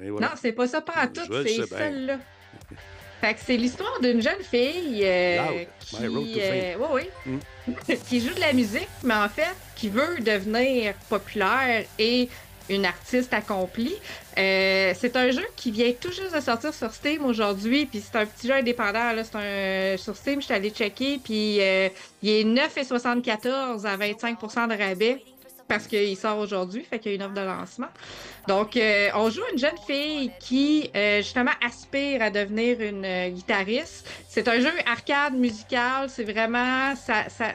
Voilà. 0.09 0.29
Non, 0.29 0.33
c'est 0.41 0.53
pas 0.53 0.67
ça 0.67 0.81
pas 0.81 1.05
en 1.05 1.09
tout, 1.09 1.21
c'est 1.45 1.67
celle-là. 1.67 2.19
Fait 3.23 3.35
que 3.35 3.41
c'est 3.47 3.57
l'histoire 3.57 4.01
d'une 4.01 4.21
jeune 4.21 4.43
fille 4.43 5.01
euh, 5.05 5.65
qui, 5.79 5.97
euh, 6.41 6.75
oui, 6.93 7.09
Mm. 7.25 7.39
qui 8.09 8.21
joue 8.21 8.35
de 8.35 8.41
la 8.41 8.53
musique, 8.53 8.89
mais 9.05 9.15
en 9.15 9.29
fait, 9.29 9.55
qui 9.77 9.89
veut 9.89 10.19
devenir 10.21 10.95
populaire 11.09 11.85
et 11.99 12.29
une 12.69 12.85
artiste 12.85 13.33
accomplie. 13.33 13.95
Euh, 14.39 14.93
c'est 14.99 15.17
un 15.17 15.31
jeu 15.31 15.45
qui 15.57 15.71
vient 15.71 15.93
tout 16.01 16.11
juste 16.11 16.35
de 16.35 16.41
sortir 16.41 16.73
sur 16.73 16.93
Steam 16.93 17.25
aujourd'hui, 17.25 17.87
puis 17.87 18.01
c'est 18.01 18.19
un 18.19 18.27
petit 18.27 18.49
jeu 18.49 18.55
indépendant. 18.55 19.13
Là, 19.13 19.23
c'est 19.25 19.37
un 19.37 19.97
sur 19.97 20.17
Steam, 20.17 20.41
je 20.41 20.47
suis 20.47 20.55
allée 20.55 20.71
checker, 20.71 21.21
puis 21.23 21.61
euh, 21.61 21.89
il 22.23 22.31
est 22.31 22.45
9,74 22.45 23.87
à 23.87 23.97
25% 23.97 24.69
de 24.69 24.83
rabais 24.83 25.23
parce 25.73 25.87
qu'il 25.87 26.15
sort 26.19 26.37
aujourd'hui, 26.39 26.85
fait 26.85 26.99
qu'il 26.99 27.13
y 27.13 27.15
a 27.15 27.17
une 27.17 27.23
offre 27.23 27.33
de 27.35 27.41
lancement. 27.41 27.89
Donc, 28.47 28.77
euh, 28.77 29.09
on 29.15 29.31
joue 29.31 29.41
une 29.53 29.59
jeune 29.59 29.79
fille 29.87 30.31
qui, 30.39 30.91
euh, 30.95 31.23
justement, 31.23 31.53
aspire 31.67 32.21
à 32.21 32.29
devenir 32.29 32.79
une 32.83 33.07
euh, 33.07 33.29
guitariste. 33.31 34.07
C'est 34.29 34.49
un 34.49 34.61
jeu 34.61 34.71
arcade 34.85 35.33
musical. 35.35 36.11
C'est 36.11 36.25
vraiment... 36.25 36.95
Ça, 36.95 37.31
ça, 37.31 37.55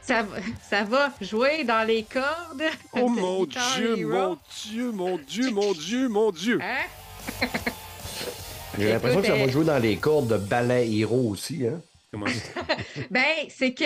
ça, 0.00 0.22
va- 0.22 0.36
ça 0.70 0.84
va 0.84 1.12
jouer 1.20 1.64
dans 1.64 1.84
les 1.84 2.04
cordes. 2.04 2.62
Oh 2.92 3.08
mon 3.08 3.44
Dieu, 3.44 3.98
Hero. 3.98 4.08
mon 4.12 4.38
Dieu, 4.64 4.92
mon 4.92 5.18
Dieu, 5.18 5.50
mon 5.50 5.72
Dieu, 5.72 6.08
mon 6.08 6.30
Dieu. 6.30 6.60
Hein? 6.62 7.48
J'ai 8.78 8.88
l'impression 8.92 9.20
que 9.20 9.26
ça 9.26 9.34
va 9.36 9.48
jouer 9.48 9.64
dans 9.64 9.78
les 9.78 9.96
cordes 9.96 10.28
de 10.28 10.36
ballet 10.36 10.88
héros 10.92 11.30
aussi. 11.30 11.66
Hein? 11.66 11.80
Comment 12.12 12.26
ça? 12.28 12.60
Ben, 13.10 13.48
c'est 13.48 13.74
que 13.74 13.84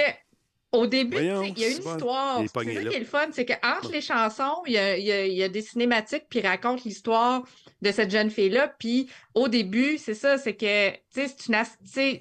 au 0.77 0.87
début, 0.87 1.17
il 1.47 1.59
y 1.59 1.65
a 1.65 1.69
une 1.69 1.83
histoire. 1.97 2.39
C'est 2.65 2.75
ça 2.75 2.81
qui 2.91 2.97
est 2.97 3.01
le 3.01 3.05
fun, 3.07 3.27
c'est 3.33 3.45
qu'entre 3.47 3.91
les 3.93 4.01
chansons, 4.01 4.63
il 4.67 4.73
y 4.75 4.79
a, 4.79 4.97
il 4.99 5.05
y 5.05 5.13
a- 5.13 5.27
il 5.27 5.35
y 5.35 5.43
a 5.43 5.49
des 5.49 5.63
cinématiques 5.63 6.25
puis 6.29 6.39
il 6.41 6.47
raconte 6.47 6.85
l'histoire 6.85 7.43
de 7.83 7.93
cette 7.93 8.11
jeune 8.11 8.31
fille-là. 8.31 8.69
Puis 8.79 9.09
au 9.35 9.49
début, 9.49 9.99
c'est 9.99 10.15
ça, 10.15 10.39
c'est 10.39 10.55
que, 10.55 10.91
tu 10.91 10.99
sais, 11.11 11.29
c'est 11.29 11.47
une, 11.49 12.21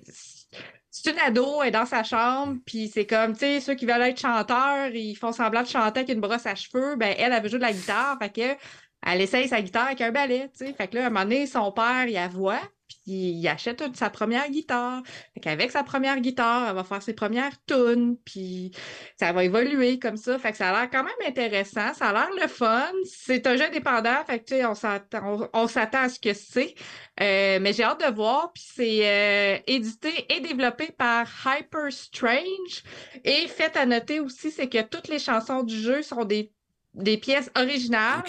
c'est 0.89 1.12
une 1.12 1.20
ado, 1.20 1.62
elle 1.62 1.68
est 1.70 1.72
dans 1.72 1.86
sa 1.86 2.03
chambre, 2.03 2.58
puis 2.66 2.88
c'est 2.88 3.06
comme, 3.06 3.34
tu 3.34 3.39
sais, 3.39 3.60
ceux 3.60 3.76
qui 3.76 3.86
veulent 3.86 4.01
être 4.01 4.20
chanteurs, 4.20 4.88
ils 4.93 5.16
font 5.16 5.32
semblant 5.34 5.62
de 5.62 5.68
chanter 5.68 5.99
avec 6.01 6.10
une 6.10 6.22
brosse 6.22 6.45
à 6.45 6.56
cheveux. 6.56 6.95
Ben, 6.95 7.14
elle, 7.18 7.34
elle 7.34 7.43
veut 7.43 7.49
jouer 7.49 7.60
de 7.60 7.64
la 7.66 7.74
guitare, 7.74 8.18
fait 8.20 8.30
que 8.34 8.62
elle 9.08 9.22
essaye 9.22 9.47
sa 9.47 9.62
guitare 9.62 9.88
avec 9.88 10.01
un 10.01 10.12
balai, 10.12 10.49
tu 10.58 10.66
sais. 10.66 10.74
Fait 10.74 10.88
que 10.88 10.95
là, 10.95 11.03
à 11.03 11.08
un 11.08 11.10
moment 11.10 11.24
donné, 11.26 11.45
son 11.47 11.72
père, 11.72 12.06
il 12.08 12.14
la 12.14 12.28
voit, 12.28 12.62
il 13.06 13.47
achète 13.47 13.84
sa 13.95 14.10
première 14.10 14.49
guitare. 14.49 15.01
Fait 15.34 15.39
qu'avec 15.39 15.72
sa 15.72 15.84
première 15.84 16.20
guitare, 16.20 16.70
elle 16.70 16.76
va 16.76 16.84
faire 16.84 17.01
ses 17.01 17.14
premières 17.14 17.53
tunes, 17.66 18.18
puis 18.26 18.72
ça 19.20 19.32
va 19.32 19.43
évoluer 19.43 19.99
comme 19.99 20.18
ça. 20.18 20.38
Fait 20.39 20.51
que 20.51 20.58
ça 20.58 20.70
a 20.70 20.82
l'air 20.82 20.89
quand 20.89 21.03
même 21.03 21.28
intéressant, 21.28 21.93
ça 21.93 22.10
a 22.10 22.14
l'air 22.14 22.30
le 22.41 22.47
fun. 22.47 22.91
C'est 23.06 23.45
un 23.47 23.56
jeu 23.56 23.66
indépendant, 23.66 24.24
fait 24.26 24.39
que 24.39 24.45
tu 24.45 24.56
sais, 24.56 24.66
on 24.66 24.76
s'attend, 24.76 25.22
on, 25.24 25.49
on 25.53 25.68
s'attend 25.68 26.03
à 26.03 26.10
ce 26.10 26.20
que 26.20 26.34
c'est. 26.34 26.76
Euh, 27.22 27.60
mais 27.62 27.74
j'ai 27.74 27.84
hâte 27.84 28.06
de 28.06 28.14
voir, 28.14 28.51
puis 28.53 28.64
c'est 28.76 29.08
euh, 29.08 29.58
édité 29.68 30.26
et 30.30 30.41
développé 30.41 30.91
par 30.91 31.28
Hyper 31.45 31.91
Strange. 31.91 32.84
Et 33.24 33.47
fait 33.47 33.76
à 33.78 33.86
noter 33.86 34.20
aussi, 34.20 34.51
c'est 34.51 34.70
que 34.70 34.82
toutes 34.82 35.08
les 35.08 35.20
chansons 35.20 35.64
du 35.64 35.80
jeu 35.80 36.01
sont 36.01 36.26
des, 36.26 36.51
des 36.95 37.17
pièces 37.17 37.51
originales. 37.55 38.23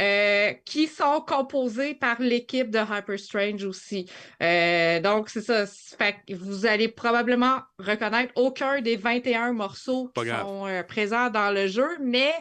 Euh, 0.00 0.52
qui 0.64 0.86
sont 0.86 1.20
composés 1.20 1.92
par 1.94 2.18
l'équipe 2.18 2.70
de 2.70 2.78
Hyper 2.78 3.18
Strange 3.18 3.62
aussi. 3.64 4.10
Euh, 4.42 5.00
donc, 5.00 5.28
c'est 5.28 5.42
ça. 5.42 5.66
C'est- 5.66 5.96
Fait 5.98 6.16
que 6.26 6.34
vous 6.34 6.64
allez 6.64 6.88
probablement 6.88 7.58
reconnaître 7.78 8.32
aucun 8.36 8.80
des 8.80 8.96
21 8.96 9.52
morceaux 9.52 10.08
Pas 10.14 10.22
qui 10.22 10.28
grave. 10.28 10.46
sont 10.46 10.66
euh, 10.66 10.82
présents 10.82 11.28
dans 11.28 11.50
le 11.54 11.66
jeu, 11.66 11.86
mais 12.00 12.32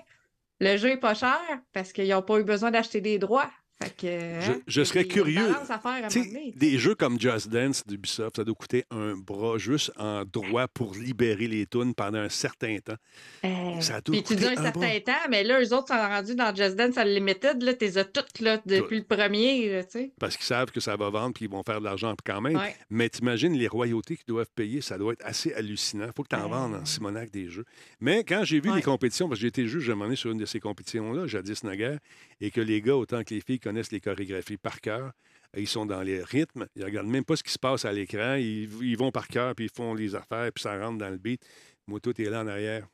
le 0.61 0.78
jeu 0.78 0.91
est 0.91 0.97
pas 0.97 1.13
cher 1.13 1.38
parce 1.74 1.91
qu'ils 1.91 2.07
n'ont 2.07 2.22
pas 2.22 2.39
eu 2.39 2.45
besoin 2.45 2.72
d'acheter 2.72 3.01
des 3.01 3.19
droits. 3.19 3.51
Fait 3.82 3.90
que, 3.98 4.42
Je- 4.42 4.52
hein, 4.52 4.60
je 4.68 4.84
serais 4.84 5.06
curieux. 5.06 5.50
à 5.50 5.80
faire 5.80 6.06
à 6.06 6.08
des 6.56 6.78
jeux 6.78 6.96
comme 6.96 7.20
Just 7.20 7.50
Dance 7.50 7.84
d'Ubisoft, 7.88 8.36
ça 8.38 8.44
doit 8.44 8.54
coûter 8.56 8.84
un 8.92 9.16
bras 9.16 9.58
juste 9.58 9.92
en 9.98 10.24
droit 10.26 10.68
pour 10.68 10.94
libérer 10.96 11.48
les 11.48 11.66
tunes 11.66 11.94
pendant 11.96 12.20
un 12.20 12.30
certain 12.30 12.78
temps. 12.80 12.96
Euh, 13.44 13.82
ça 13.82 14.02
doit 14.02 14.14
Puis 14.14 14.24
tu 14.24 14.36
dis 14.36 14.46
un 14.46 14.52
un 14.52 14.56
certain 14.64 14.72
bras. 14.80 15.00
temps, 15.06 15.30
mais 15.30 15.44
là, 15.44 15.60
eux 15.62 15.74
autres 15.74 15.88
sont 15.88 15.94
rendus 15.96 16.36
dans 16.36 16.54
Just 16.54 16.76
Dance 16.76 16.98
Unlimited. 16.98 17.62
Là, 17.64 17.74
t'es 17.74 17.92
toutes 18.06 18.40
là, 18.40 18.62
depuis 18.66 18.98
le 19.00 19.04
premier. 19.06 19.70
là. 19.72 19.82
Parce 20.20 20.38
qu'ils 20.38 20.46
savent 20.46 20.72
que 20.72 20.80
ça 20.80 20.96
va 20.96 21.10
vendre 21.10 21.34
puis 21.34 21.46
ils 21.46 21.52
vont 21.52 21.64
faire 21.64 21.80
de 21.80 21.86
l'argent 21.86 22.14
quand 22.26 22.42
même. 22.42 22.56
Ouais. 22.58 22.76
Mais 22.90 23.10
t'imagines 23.10 23.54
les 23.54 23.68
royautés 23.68 24.16
qu'ils 24.18 24.26
doivent 24.28 24.52
payer, 24.56 24.82
ça 24.82 24.98
doit 24.98 25.14
être 25.14 25.26
assez 25.26 25.54
hallucinant. 25.54 26.06
Il 26.08 26.14
faut 26.16 26.24
que 26.24 26.30
tu 26.30 26.36
en 26.36 26.46
Euh. 26.46 26.48
vendes 26.48 26.76
en 26.76 26.86
Simonac 26.86 27.32
des 27.32 27.50
jeux. 27.50 27.66
Mais 28.00 28.24
quand 28.24 28.44
j'ai 28.44 28.60
vu 28.60 28.70
Ouais. 28.70 28.76
les 28.78 28.82
compétitions, 28.82 29.28
parce 29.28 29.40
que 29.40 29.42
j'ai 29.42 29.48
été 29.48 29.68
juge 29.68 29.90
moment 29.90 30.06
donné 30.06 30.16
sur 30.16 30.32
une 30.32 30.38
de 30.38 30.46
ces 30.46 30.60
compétitions-là, 30.60 31.28
jadis 31.28 31.64
naguère, 31.64 32.00
et 32.40 32.50
que 32.52 32.62
les 32.62 32.82
gars, 32.82 32.96
autant 32.96 33.24
que 33.24 33.34
les 33.34 33.42
filles, 33.42 33.60
connaissent 33.72 33.91
les 33.93 34.01
chorégraphies 34.01 34.57
par 34.57 34.82
cœur, 34.82 35.13
ils 35.55 35.67
sont 35.67 35.86
dans 35.86 36.01
les 36.01 36.22
rythmes, 36.22 36.67
ils 36.76 36.84
regardent 36.84 37.07
même 37.07 37.24
pas 37.24 37.38
ce 37.38 37.43
qui 37.43 37.53
se 37.53 37.59
passe 37.59 37.86
à 37.86 37.93
l'écran, 37.93 38.36
ils, 38.36 38.69
ils 38.84 38.97
vont 38.97 39.11
par 39.11 39.30
cœur, 39.30 39.55
puis 39.55 39.65
ils 39.65 39.72
font 39.74 39.93
les 39.93 40.13
affaires, 40.13 40.51
puis 40.53 40.61
ça 40.61 40.78
rentre 40.78 40.97
dans 40.97 41.09
le 41.09 41.17
beat. 41.17 41.41
Moi, 41.88 42.01
tout 42.01 42.19
est 42.22 42.26
là 42.30 42.41
en 42.41 42.47
arrière. 42.47 42.86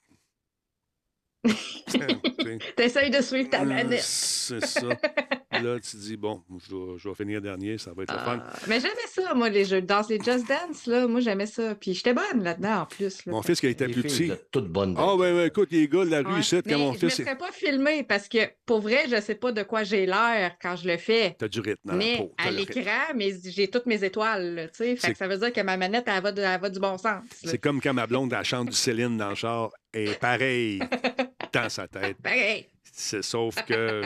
T'essayes 2.76 3.10
de 3.10 3.22
suivre 3.22 3.50
ta 3.50 3.62
Euh, 3.62 3.66
manette. 3.66 4.02
C'est 4.02 4.64
ça. 4.66 4.82
Là, 5.64 5.80
tu 5.80 5.92
te 5.92 5.98
dis, 5.98 6.18
bon, 6.18 6.44
je 6.68 6.76
vais, 6.76 6.98
je 6.98 7.10
vais 7.10 7.16
finir 7.16 7.42
dernier, 7.42 7.78
ça 7.78 7.92
va 7.96 8.04
être 8.04 8.12
le 8.14 8.20
fun. 8.20 8.42
Ah, 8.46 8.54
mais 8.68 8.80
j'aimais 8.80 8.94
ça, 9.12 9.34
moi, 9.34 9.50
les 9.50 9.66
jeux 9.66 9.82
de 9.82 9.86
danse, 9.88 10.10
les 10.10 10.18
Just 10.20 10.48
Dance, 10.48 10.86
là. 10.88 11.08
Moi, 11.08 11.20
j'aimais 11.22 11.46
ça. 11.46 11.76
Puis 11.76 11.94
j'étais 11.94 12.14
bonne 12.14 12.44
là-dedans, 12.44 12.82
en 12.82 12.86
plus. 12.86 13.26
là. 13.26 13.32
Mon 13.34 13.42
fils, 13.42 13.60
qui 13.60 13.68
était 13.68 13.88
plus 13.88 14.04
petit. 14.04 14.32
toutes 14.52 14.68
bonnes. 14.70 14.96
Ah, 14.98 15.16
ben, 15.18 15.36
ben, 15.36 15.46
écoute, 15.48 15.70
les 15.72 15.88
gars 15.88 16.06
de 16.06 16.10
la 16.12 16.20
rue 16.22 16.34
Ouais. 16.36 16.40
ici, 16.40 16.62
quand 16.68 16.78
mon 16.78 16.94
je 16.94 17.00
fils. 17.00 17.20
est- 17.20 17.24
serais 17.24 17.38
pas 17.38 17.52
filmé 17.52 18.04
parce 18.04 18.28
que, 18.28 18.40
pour 18.66 18.82
vrai, 18.82 19.06
je 19.10 19.20
sais 19.22 19.36
pas 19.36 19.52
de 19.52 19.64
quoi 19.64 19.84
j'ai 19.84 20.06
l'air 20.06 20.56
quand 20.62 20.76
je 20.76 20.88
le 20.88 20.98
fais. 20.98 21.36
T'as 21.38 21.48
du 21.48 21.60
rythme 21.60 21.80
dans 21.86 21.94
la 21.94 21.98
Mais 22.00 22.18
peau. 22.18 22.34
à 22.38 22.52
l'écran, 22.52 23.14
mais 23.16 23.34
j'ai 23.46 23.68
toutes 23.70 23.86
mes 23.86 24.04
étoiles, 24.04 24.70
tu 24.74 24.78
sais. 24.84 24.96
Fait 24.96 25.12
que 25.14 25.18
ça 25.18 25.28
veut 25.28 25.38
dire 25.38 25.54
que 25.54 25.62
ma 25.62 25.78
manette, 25.78 26.06
elle 26.08 26.22
va, 26.22 26.32
de- 26.32 26.42
elle 26.42 26.60
va 26.62 26.70
du 26.70 26.80
bon 26.80 26.98
sens. 26.98 27.24
C'est 27.44 27.58
comme 27.58 27.82
quand 27.82 27.94
ma 27.94 28.08
blonde, 28.08 28.34
elle 28.38 28.44
chante 28.46 28.70
du 28.70 28.76
Céline 28.76 29.18
dans 29.18 29.30
le 29.30 29.36
char, 29.36 29.70
et 29.94 30.14
pareil 30.16 30.80
dans 31.54 31.70
sa 31.70 31.88
tête. 31.88 32.18
Pareil. 32.22 32.68
C'est 33.00 33.24
sauf 33.24 33.56
que. 33.66 34.02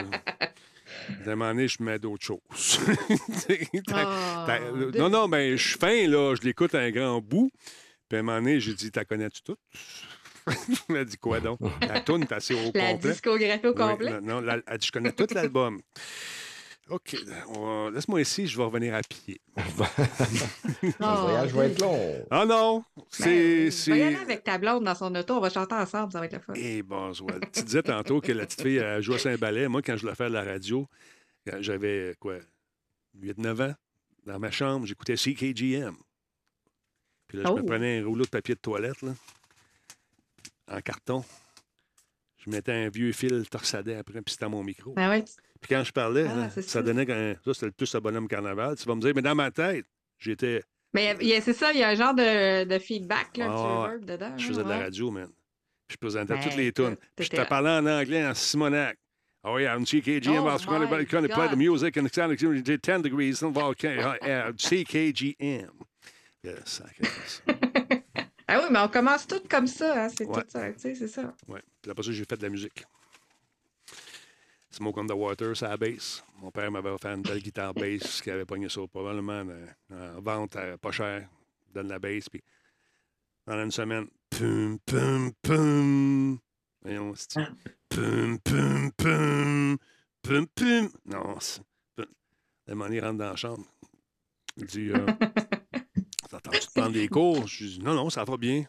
À 1.26 1.30
un 1.30 1.34
moment 1.36 1.48
donné, 1.50 1.68
je 1.68 1.82
mets 1.82 1.98
d'autres 1.98 2.24
choses. 2.24 2.40
T'as- 3.86 3.94
Ah, 3.94 4.44
t'as- 4.46 4.70
de- 4.72 4.98
Non, 4.98 5.08
non, 5.08 5.28
mais 5.28 5.56
je 5.56 5.68
suis 5.70 5.78
fin, 5.78 6.06
là. 6.08 6.34
Je 6.34 6.42
l'écoute 6.42 6.74
un 6.74 6.90
grand 6.90 7.20
bout. 7.20 7.50
Puis 8.08 8.16
à 8.16 8.20
un 8.20 8.22
moment 8.22 8.38
donné, 8.38 8.60
j'ai 8.60 8.74
dit 8.74 8.90
T'as 8.90 9.04
connais-tu 9.04 9.42
tout? 9.42 9.56
Elle 10.88 10.96
a 10.96 11.04
dit 11.04 11.16
Quoi 11.18 11.40
donc? 11.40 11.58
La 11.80 12.00
toune 12.00 12.22
est 12.22 12.32
assez 12.32 12.54
au 12.54 12.70
La 12.74 12.92
complet. 12.92 13.10
discographie 13.12 13.66
au 13.66 13.70
Oui, 13.70 13.74
complet? 13.76 14.10
non, 14.10 14.20
non, 14.20 14.40
la- 14.40 14.58
elle 14.66 14.78
dit, 14.78 14.86
je 14.88 14.92
connais 14.92 15.12
tout 15.12 15.26
l'album. 15.34 15.80
OK. 16.88 17.16
va- 17.24 17.90
Laisse-moi 17.90 18.20
ici, 18.20 18.46
je 18.46 18.56
vais 18.56 18.64
revenir 18.64 18.94
à 18.94 19.00
pied. 19.02 19.40
Le 20.82 21.20
voyage 21.22 21.52
va 21.54 21.66
être 21.66 21.80
long. 21.80 22.26
Ah 22.30 22.44
non! 22.44 22.84
C'est. 23.08 23.70
Ben, 23.70 23.70
va 23.92 23.96
y 23.96 24.02
aller 24.02 24.16
c'est... 24.16 24.22
avec 24.22 24.44
ta 24.44 24.58
blonde 24.58 24.84
dans 24.84 24.94
son 24.94 25.14
auto, 25.14 25.34
on 25.36 25.40
va 25.40 25.48
chanter 25.50 25.74
ensemble, 25.74 26.12
ça 26.12 26.18
va 26.20 26.26
être 26.26 26.34
le 26.34 26.38
fun. 26.40 26.52
Eh, 26.56 26.82
Boswell. 26.82 27.40
Tu 27.52 27.62
disais 27.62 27.82
tantôt 27.82 28.20
que 28.20 28.32
la 28.32 28.44
petite 28.46 28.62
fille 28.62 28.76
elle 28.78 29.00
jouait 29.02 29.14
à 29.16 29.18
Saint-Ballet. 29.18 29.68
Moi, 29.68 29.80
quand 29.82 29.96
je 29.96 30.06
l'ai 30.06 30.14
fait 30.14 30.24
à 30.24 30.28
la 30.28 30.42
radio, 30.44 30.86
quand 31.46 31.58
j'avais 31.60 32.14
quoi, 32.18 32.36
8-9 33.18 33.70
ans, 33.70 33.74
dans 34.26 34.38
ma 34.38 34.50
chambre, 34.50 34.86
j'écoutais 34.86 35.16
CKGM. 35.16 35.94
Puis 37.28 37.38
là, 37.38 37.44
je 37.46 37.52
me 37.54 37.60
Oh. 37.60 37.64
prenais 37.64 38.00
un 38.00 38.04
rouleau 38.06 38.24
de 38.24 38.30
papier 38.30 38.54
de 38.54 38.60
toilette, 38.60 39.00
là, 39.02 39.14
en 40.70 40.80
carton. 40.80 41.24
Je 42.44 42.50
mettais 42.50 42.72
un 42.72 42.88
vieux 42.88 43.12
fil 43.12 43.48
torsadé 43.48 43.94
après, 43.94 44.20
puis 44.20 44.32
c'était 44.32 44.48
mon 44.48 44.64
micro. 44.64 44.94
Ah 44.96 45.10
ouais, 45.10 45.22
tu- 45.22 45.32
Puis 45.60 45.68
quand 45.74 45.84
je 45.84 45.92
parlais, 45.92 46.26
Ah, 46.28 46.34
là, 46.36 46.50
c'est 46.50 46.62
ça, 46.62 46.68
ça. 46.70 46.82
donnait 46.82 47.06
qu'un. 47.06 47.34
Ça, 47.44 47.54
c'était 47.54 47.66
le 47.66 47.72
plus 47.72 47.94
le 47.94 48.00
bonhomme 48.00 48.26
carnaval. 48.26 48.76
Tu 48.76 48.84
vas 48.84 48.94
me 48.96 49.00
dire, 49.00 49.12
mais 49.14 49.22
dans 49.22 49.34
ma 49.36 49.50
tête, 49.52 49.86
j'étais. 50.18 50.62
Mais 50.92 51.16
c'est 51.40 51.52
ça, 51.52 51.72
il 51.72 51.78
y 51.78 51.82
a 51.84 51.88
un 51.90 51.94
genre 51.94 52.14
de, 52.14 52.64
de 52.64 52.78
feedback, 52.80 53.36
là, 53.36 53.46
Ah, 53.48 53.54
ouais. 53.54 53.86
reverb 53.86 54.04
dedans. 54.04 54.32
Je 54.36 54.44
hein, 54.44 54.48
faisais 54.48 54.64
de 54.64 54.68
la 54.68 54.76
ouais. 54.78 54.82
radio, 54.84 55.10
man. 55.12 55.28
Puis 55.86 55.94
je 55.94 55.96
présentais 55.98 56.34
toutes 56.40 56.50
Ben, 56.50 56.56
les 56.56 56.72
tunes. 56.72 56.96
Puis 57.16 57.26
je 57.26 57.30
te 57.30 57.48
parlais 57.48 57.70
en 57.70 57.86
anglais, 57.86 58.26
en 58.26 58.34
Simonac. 58.34 58.98
Oh 59.44 59.58
yeah, 59.58 59.74
I'm 59.76 59.84
CKGM. 59.84 60.38
Oh 60.38 60.48
I 60.48 60.52
was 60.54 60.64
going 60.66 60.80
to 60.80 61.34
play 61.34 61.48
the 61.48 61.56
music 61.56 61.96
and 61.96 62.06
sound 62.12 62.36
10 62.36 63.02
degrees. 63.02 63.42
Uh, 63.42 64.52
CKGM. 64.56 65.70
Yes, 66.44 66.58
sacré 66.64 67.06
ça. 67.26 67.42
Ah 68.54 68.60
oui, 68.62 68.66
mais 68.70 68.80
on 68.80 68.88
commence 68.88 69.26
tout 69.26 69.40
comme 69.48 69.66
ça, 69.66 70.04
hein, 70.04 70.08
c'est 70.10 70.26
Ouais. 70.26 70.42
tout 70.42 70.48
ça, 70.50 70.70
tu 70.74 70.78
sais, 70.80 70.94
c'est 70.94 71.08
ça. 71.08 71.34
Ouais. 71.48 71.62
Puis 71.80 71.90
après 71.90 72.02
ça, 72.02 72.12
j'ai 72.12 72.24
fait 72.24 72.36
de 72.36 72.42
la 72.42 72.50
musique. 72.50 72.84
Smoke 74.70 75.00
on 75.00 75.06
the 75.06 75.12
Water, 75.12 75.56
c'est 75.56 75.66
la 75.68 75.76
bass. 75.78 76.22
Mon 76.38 76.50
père 76.50 76.70
m'avait 76.70 76.90
offert 76.90 77.12
une 77.14 77.22
belle 77.22 77.42
guitare 77.42 77.72
bass 77.72 78.20
qui 78.20 78.30
avait 78.30 78.44
pogné 78.44 78.68
ça 78.68 78.80
probablement 78.90 79.42
en, 79.90 79.94
en 80.16 80.20
vente 80.20 80.56
à 80.56 80.76
pas 80.76 80.92
cher. 80.92 81.28
Donne 81.74 81.88
la 81.88 81.98
bass, 81.98 82.28
puis 82.28 82.42
pendant 83.44 83.64
une 83.64 83.70
semaine, 83.70 84.06
pum, 84.28 84.78
pum, 84.84 85.32
pum. 85.40 86.38
Voyons, 86.82 87.14
c'est 87.16 87.40
pum, 87.88 88.38
pum, 88.40 88.90
pum, 88.92 89.78
pum, 90.22 90.46
pum. 90.48 90.88
Non, 91.06 91.38
c'est 91.40 92.74
monnaie 92.74 93.00
rentre 93.00 93.18
dans 93.18 93.30
la 93.30 93.36
chambre. 93.36 93.64
Il 94.58 94.66
dit, 94.66 94.90
euh, 94.90 95.06
t'attends-tu 96.32 96.66
de 96.66 96.72
prendre 96.80 96.92
des 96.92 97.08
cours? 97.08 97.46
Je 97.46 97.64
dis, 97.66 97.80
non, 97.80 97.94
non, 97.94 98.10
ça 98.10 98.24
va 98.24 98.36
bien. 98.36 98.64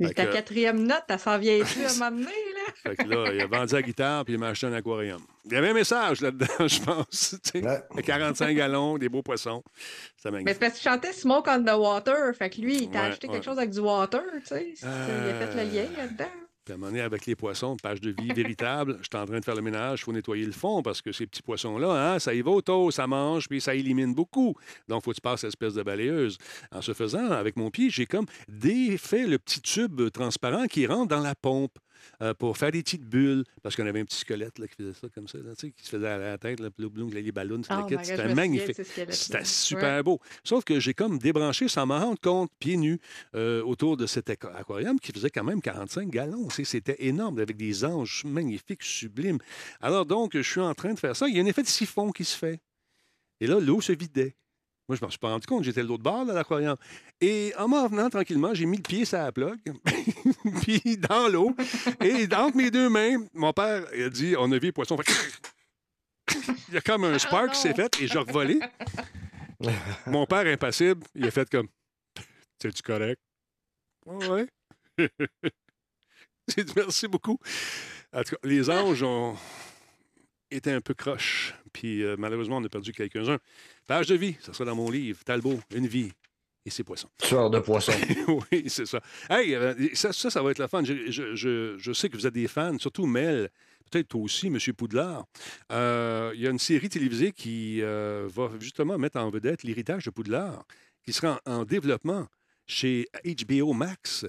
Fait 0.00 0.14
ta 0.14 0.26
que- 0.26 0.32
quatrième 0.32 0.82
note, 0.84 1.04
elle 1.08 1.18
s'en 1.20 1.38
vient-tu 1.38 1.84
à 1.84 1.90
un 1.90 1.94
moment 1.94 2.10
donné, 2.10 2.24
là? 2.24 2.72
fait 2.82 2.96
que 2.96 3.08
là, 3.08 3.32
il 3.32 3.40
a 3.40 3.46
vendu 3.46 3.74
la 3.74 3.82
guitare 3.82 4.24
puis 4.24 4.34
il 4.34 4.40
m'a 4.40 4.48
acheté 4.48 4.66
un 4.66 4.72
aquarium. 4.72 5.20
Il 5.44 5.52
y 5.52 5.56
avait 5.56 5.68
un 5.68 5.74
message 5.74 6.20
là-dedans, 6.22 6.46
je 6.66 6.80
pense. 6.80 7.36
tu. 7.52 7.58
Ouais. 7.60 7.80
Avec 7.90 8.06
45 8.06 8.52
gallons, 8.56 8.98
des 8.98 9.08
beaux 9.08 9.22
poissons. 9.22 9.62
Mais 10.24 10.30
magnifique. 10.32 10.54
c'est 10.54 10.60
parce 10.60 10.72
que 10.72 10.78
tu 10.78 10.84
chantais 10.88 11.12
Smoke 11.12 11.48
on 11.48 11.62
the 11.62 11.76
Water, 11.78 12.34
fait 12.36 12.50
que 12.50 12.60
lui, 12.60 12.78
il 12.84 12.90
t'a 12.90 13.02
Ouais, 13.02 13.08
acheté 13.10 13.28
ouais. 13.28 13.34
quelque 13.34 13.44
chose 13.44 13.58
avec 13.58 13.70
du 13.70 13.78
water, 13.80 14.22
tu 14.40 14.46
sais. 14.46 14.72
c'est- 14.74 14.86
Euh, 14.86 15.36
Il 15.38 15.42
a 15.42 15.46
fait 15.46 15.64
le 15.64 15.70
lien 15.70 15.84
là-dedans. 15.96 16.30
Puis 16.64 16.74
à 16.74 16.76
un 16.86 16.94
avec 16.94 17.26
les 17.26 17.34
poissons, 17.34 17.76
page 17.76 18.00
de 18.00 18.10
vie 18.10 18.32
véritable, 18.32 18.98
j'étais 19.02 19.18
en 19.18 19.26
train 19.26 19.40
de 19.40 19.44
faire 19.44 19.56
le 19.56 19.62
ménage, 19.62 20.00
il 20.00 20.04
faut 20.04 20.12
nettoyer 20.12 20.44
le 20.44 20.52
fond 20.52 20.80
parce 20.82 21.02
que 21.02 21.10
ces 21.10 21.26
petits 21.26 21.42
poissons-là, 21.42 22.14
hein, 22.14 22.18
ça 22.20 22.34
y 22.34 22.40
va 22.40 22.52
taux, 22.62 22.92
ça 22.92 23.08
mange, 23.08 23.48
puis 23.48 23.60
ça 23.60 23.74
élimine 23.74 24.14
beaucoup. 24.14 24.54
Donc, 24.86 25.02
il 25.02 25.04
faut 25.04 25.10
que 25.10 25.16
tu 25.16 25.20
passes 25.20 25.42
l'espèce 25.42 25.74
de 25.74 25.82
balayeuse. 25.82 26.38
En 26.70 26.80
se 26.80 26.94
faisant, 26.94 27.30
avec 27.32 27.56
mon 27.56 27.70
pied, 27.70 27.90
j'ai 27.90 28.06
comme 28.06 28.26
défait 28.48 29.26
le 29.26 29.38
petit 29.38 29.60
tube 29.60 30.08
transparent 30.10 30.66
qui 30.66 30.86
rentre 30.86 31.08
dans 31.08 31.20
la 31.20 31.34
pompe. 31.34 31.78
Euh, 32.22 32.34
pour 32.34 32.56
faire 32.56 32.70
des 32.72 32.82
petites 32.82 33.04
bulles, 33.04 33.44
parce 33.62 33.76
qu'on 33.76 33.86
avait 33.86 34.00
un 34.00 34.04
petit 34.04 34.18
squelette 34.18 34.58
là, 34.58 34.66
qui 34.68 34.74
faisait 34.76 34.92
ça 34.92 35.08
comme 35.14 35.28
ça, 35.28 35.38
là, 35.38 35.52
qui 35.54 35.72
se 35.82 35.88
faisait 35.90 36.06
à 36.08 36.18
la 36.18 36.38
tête, 36.38 36.60
là, 36.60 36.70
blou, 36.76 36.90
blou, 36.90 37.10
les 37.10 37.32
ballons, 37.32 37.60
Oh 37.70 37.74
je 37.88 37.94
me 37.96 38.02
c'était 38.04 38.34
magnifique. 38.34 38.76
C'était 39.10 39.44
super 39.44 40.02
beau. 40.04 40.20
Sauf 40.44 40.64
que 40.64 40.80
j'ai 40.80 40.94
comme 40.94 41.18
débranché 41.18 41.68
sans 41.68 41.86
m'en 41.86 41.98
rendre 42.00 42.20
compte, 42.20 42.50
pieds 42.58 42.76
nus, 42.76 42.98
euh, 43.34 43.62
autour 43.62 43.96
de 43.96 44.06
cet 44.06 44.28
aqua- 44.30 44.54
aquarium 44.56 44.98
qui 45.00 45.12
faisait 45.12 45.30
quand 45.30 45.44
même 45.44 45.60
45 45.60 46.08
gallons. 46.10 46.48
C'était 46.50 46.96
énorme, 47.06 47.38
avec 47.38 47.56
des 47.56 47.84
anges 47.84 48.24
magnifiques, 48.24 48.82
sublimes. 48.82 49.38
Alors 49.80 50.06
donc, 50.06 50.32
je 50.34 50.42
suis 50.42 50.60
en 50.60 50.74
train 50.74 50.94
de 50.94 50.98
faire 50.98 51.16
ça. 51.16 51.28
Il 51.28 51.36
y 51.36 51.40
a 51.40 51.42
un 51.42 51.46
effet 51.46 51.62
de 51.62 51.68
siphon 51.68 52.10
qui 52.12 52.24
se 52.24 52.36
fait. 52.36 52.60
Et 53.40 53.46
là, 53.46 53.58
l'eau 53.58 53.80
se 53.80 53.92
vidait. 53.92 54.36
Moi, 54.92 54.98
je 55.00 55.06
m'en 55.06 55.10
suis 55.10 55.18
pas 55.18 55.30
rendu 55.30 55.46
compte. 55.46 55.64
J'étais 55.64 55.82
de 55.82 55.88
l'autre 55.88 56.02
bord 56.02 56.26
de 56.26 56.34
l'aquarium. 56.34 56.76
Et 57.18 57.54
en 57.56 57.66
m'en 57.66 57.88
venant 57.88 58.10
tranquillement, 58.10 58.52
j'ai 58.52 58.66
mis 58.66 58.76
le 58.76 58.82
pied 58.82 59.06
sur 59.06 59.16
la 59.16 59.32
plug, 59.32 59.58
puis 60.60 60.98
dans 60.98 61.28
l'eau. 61.28 61.56
Et 62.04 62.28
entre 62.34 62.54
mes 62.58 62.70
deux 62.70 62.90
mains, 62.90 63.24
mon 63.32 63.54
père 63.54 63.86
a 63.90 64.08
dit 64.10 64.34
on 64.38 64.52
a 64.52 64.58
vu 64.58 64.66
les 64.66 64.72
poissons. 64.72 64.98
Il 66.68 66.74
y 66.74 66.76
a 66.76 66.82
comme 66.82 67.04
un 67.04 67.18
spark 67.18 67.52
qui 67.52 67.58
s'est 67.58 67.70
non. 67.70 67.76
fait 67.76 68.02
et 68.02 68.06
j'ai 68.06 68.18
revolé. 68.18 68.60
Mon 70.06 70.26
père, 70.26 70.46
impassible, 70.46 71.06
il 71.14 71.26
a 71.26 71.30
fait 71.30 71.48
comme 71.48 71.68
C'est-tu 72.60 72.82
correct? 72.82 73.18
Ouais. 74.04 74.46
J'ai 76.54 76.64
dit 76.64 76.72
merci 76.76 77.08
beaucoup. 77.08 77.38
En 78.12 78.22
tout 78.24 78.34
cas, 78.34 78.40
les 78.46 78.68
anges 78.68 79.02
ont 79.02 79.38
été 80.50 80.70
un 80.70 80.82
peu 80.82 80.92
croches. 80.92 81.54
Puis 81.72 82.02
euh, 82.02 82.16
malheureusement, 82.18 82.58
on 82.58 82.64
a 82.64 82.68
perdu 82.68 82.92
quelques-uns. 82.92 83.38
Page 83.86 84.06
de 84.06 84.14
vie, 84.14 84.36
ça 84.40 84.52
sera 84.52 84.64
dans 84.66 84.76
mon 84.76 84.90
livre. 84.90 85.22
Talbot, 85.24 85.60
une 85.74 85.86
vie 85.86 86.12
et 86.64 86.70
ses 86.70 86.84
poissons. 86.84 87.08
Tueur 87.18 87.50
de 87.50 87.58
poissons. 87.58 87.92
oui, 88.52 88.64
c'est 88.68 88.86
ça. 88.86 89.00
Hey, 89.28 89.54
euh, 89.54 89.74
ça, 89.94 90.12
ça, 90.12 90.30
ça 90.30 90.42
va 90.42 90.50
être 90.52 90.58
la 90.58 90.68
fun. 90.68 90.84
Je, 90.84 91.10
je- 91.10 91.34
je- 91.34 91.76
je 91.78 91.92
sais 91.92 92.08
que 92.08 92.16
vous 92.16 92.26
êtes 92.26 92.34
des 92.34 92.46
fans, 92.48 92.78
surtout 92.78 93.06
Mel, 93.06 93.50
peut-être 93.90 94.08
toi 94.08 94.20
aussi, 94.20 94.46
M. 94.46 94.58
Poudlard. 94.76 95.24
Euh, 95.72 96.30
Il 96.34 96.40
y 96.40 96.46
a 96.46 96.50
une 96.50 96.58
série 96.60 96.88
télévisée 96.88 97.32
qui 97.32 97.80
euh, 97.82 98.28
va 98.32 98.50
justement 98.60 98.96
mettre 98.98 99.18
en 99.18 99.28
vedette 99.30 99.64
l'héritage 99.64 100.04
de 100.04 100.10
Poudlard, 100.10 100.64
qui 101.04 101.12
sera 101.12 101.40
en, 101.46 101.52
en 101.52 101.64
développement 101.64 102.28
chez 102.66 103.08
HBO 103.24 103.72
Max. 103.72 104.24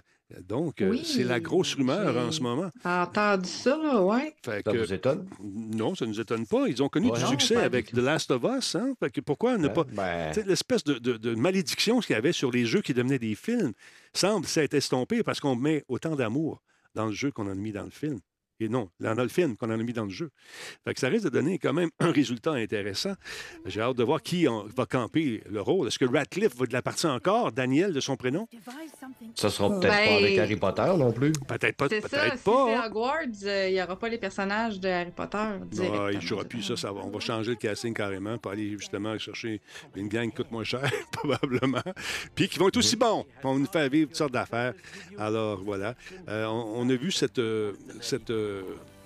Donc, 0.47 0.81
euh, 0.81 0.89
Oui, 0.89 1.03
c'est 1.05 1.23
la 1.23 1.39
grosse 1.39 1.75
rumeur 1.75 2.17
en 2.17 2.31
ce 2.31 2.41
moment. 2.41 2.69
T'as 2.81 3.03
entendu 3.05 3.49
ça, 3.49 4.01
ouais. 4.03 4.35
Fait 4.43 4.61
Ça 4.65 4.71
que- 4.71 4.77
vous 4.77 4.93
étonne? 4.93 5.27
non, 5.43 5.95
ça 5.95 6.05
ne 6.05 6.11
nous 6.11 6.19
étonne 6.19 6.45
pas. 6.47 6.67
Ils 6.67 6.81
ont 6.81 6.89
connu 6.89 7.09
Ouais, 7.11 7.17
du 7.17 7.23
non, 7.23 7.29
succès 7.29 7.53
pas 7.55 7.59
du 7.61 7.65
avec. 7.67 7.91
The 7.91 7.97
Last 7.97 8.31
of 8.31 8.43
Us. 8.43 8.75
Hein? 8.75 8.93
Fait 8.99 9.09
que 9.11 9.21
pourquoi 9.21 9.57
ne 9.57 9.67
pas? 9.67 9.83
Ben, 9.83 10.31
tu 10.33 10.41
sais, 10.41 10.47
L'espèce 10.47 10.83
de, 10.83 10.95
de- 10.95 11.17
de 11.17 11.35
malédiction 11.35 11.99
qu'il 11.99 12.13
y 12.13 12.17
avait 12.17 12.31
sur 12.33 12.51
les 12.51 12.65
jeux 12.65 12.81
qui 12.81 12.93
devenaient 12.93 13.19
des 13.19 13.35
films 13.35 13.73
semble 14.13 14.45
s'être 14.47 14.73
estompée 14.73 15.23
parce 15.23 15.39
qu'on 15.39 15.55
met 15.55 15.83
autant 15.87 16.15
d'amour 16.15 16.61
dans 16.95 17.05
le 17.07 17.11
jeu 17.11 17.31
qu'on 17.31 17.47
en 17.47 17.51
a 17.51 17.55
mis 17.55 17.71
dans 17.71 17.83
le 17.85 17.89
film. 17.91 18.19
Et 18.63 18.69
non, 18.69 18.89
film 19.29 19.57
qu'on 19.57 19.67
en 19.67 19.73
a 19.79 19.83
mis 19.83 19.93
dans 19.93 20.05
le 20.05 20.09
jeu. 20.09 20.29
Fait 20.85 20.93
que 20.93 20.99
ça 20.99 21.07
risque 21.09 21.25
de 21.25 21.29
donner 21.29 21.57
quand 21.59 21.73
même 21.73 21.89
un 21.99 22.11
résultat 22.11 22.51
intéressant. 22.53 23.13
J'ai 23.65 23.81
hâte 23.81 23.97
de 23.97 24.03
voir 24.03 24.21
qui 24.21 24.47
en- 24.47 24.65
va 24.75 24.85
camper 24.85 25.43
le 25.49 25.61
rôle. 25.61 25.87
Est-ce 25.87 25.99
que 25.99 26.05
Radcliffe 26.05 26.55
va 26.55 26.65
de 26.65 26.73
la 26.73 26.81
partie 26.81 27.07
encore, 27.07 27.51
Daniel 27.51 27.93
de 27.93 27.99
son 27.99 28.15
prénom? 28.15 28.47
ça 29.35 29.49
sera 29.49 29.69
peut-être 29.69 29.81
Ben- 29.81 30.07
pas 30.07 30.15
avec 30.15 30.37
Harry 30.37 30.55
Potter 30.55 30.93
non 30.97 31.11
plus. 31.11 31.31
Peut-être 31.47 31.75
pas. 31.75 31.87
C'est 31.89 32.01
ça, 32.01 32.07
Peut-être 32.09 32.37
si 32.37 32.43
pas. 32.43 32.65
c'est 32.67 32.75
hein. 32.75 32.83
Hogwarts, 32.87 33.19
euh, 33.45 33.67
il 33.69 33.73
n'y 33.73 33.81
aura 33.81 33.97
pas 33.97 34.09
les 34.09 34.17
personnages 34.17 34.79
de 34.79 34.87
Harry 34.87 35.11
Potter. 35.11 35.37
Ah, 35.37 36.09
il 36.11 36.21
jouera 36.21 36.43
plus 36.43 36.61
ça, 36.61 36.77
ça 36.77 36.91
va. 36.91 37.01
On 37.03 37.09
va 37.09 37.19
changer 37.19 37.51
le 37.51 37.57
casting 37.57 37.93
carrément 37.93 38.37
pour 38.37 38.51
aller 38.51 38.71
justement 38.77 39.17
chercher 39.17 39.61
une 39.95 40.07
gang 40.07 40.29
qui 40.29 40.35
coûte 40.35 40.51
moins 40.51 40.63
cher, 40.63 40.83
probablement, 41.11 41.81
puis 42.35 42.47
qui 42.47 42.59
vont 42.59 42.67
être 42.67 42.77
aussi 42.77 42.95
bons. 42.95 43.25
On 43.43 43.57
nous 43.59 43.65
faire 43.65 43.89
vivre 43.89 44.07
toutes 44.09 44.17
sortes 44.17 44.33
d'affaires. 44.33 44.73
Alors, 45.17 45.61
voilà. 45.63 45.95
Euh, 46.29 46.45
on, 46.45 46.81
on 46.85 46.89
a 46.89 46.95
vu 46.95 47.11
cette, 47.11 47.39
euh, 47.39 47.73
cette 48.01 48.29
euh, 48.29 48.52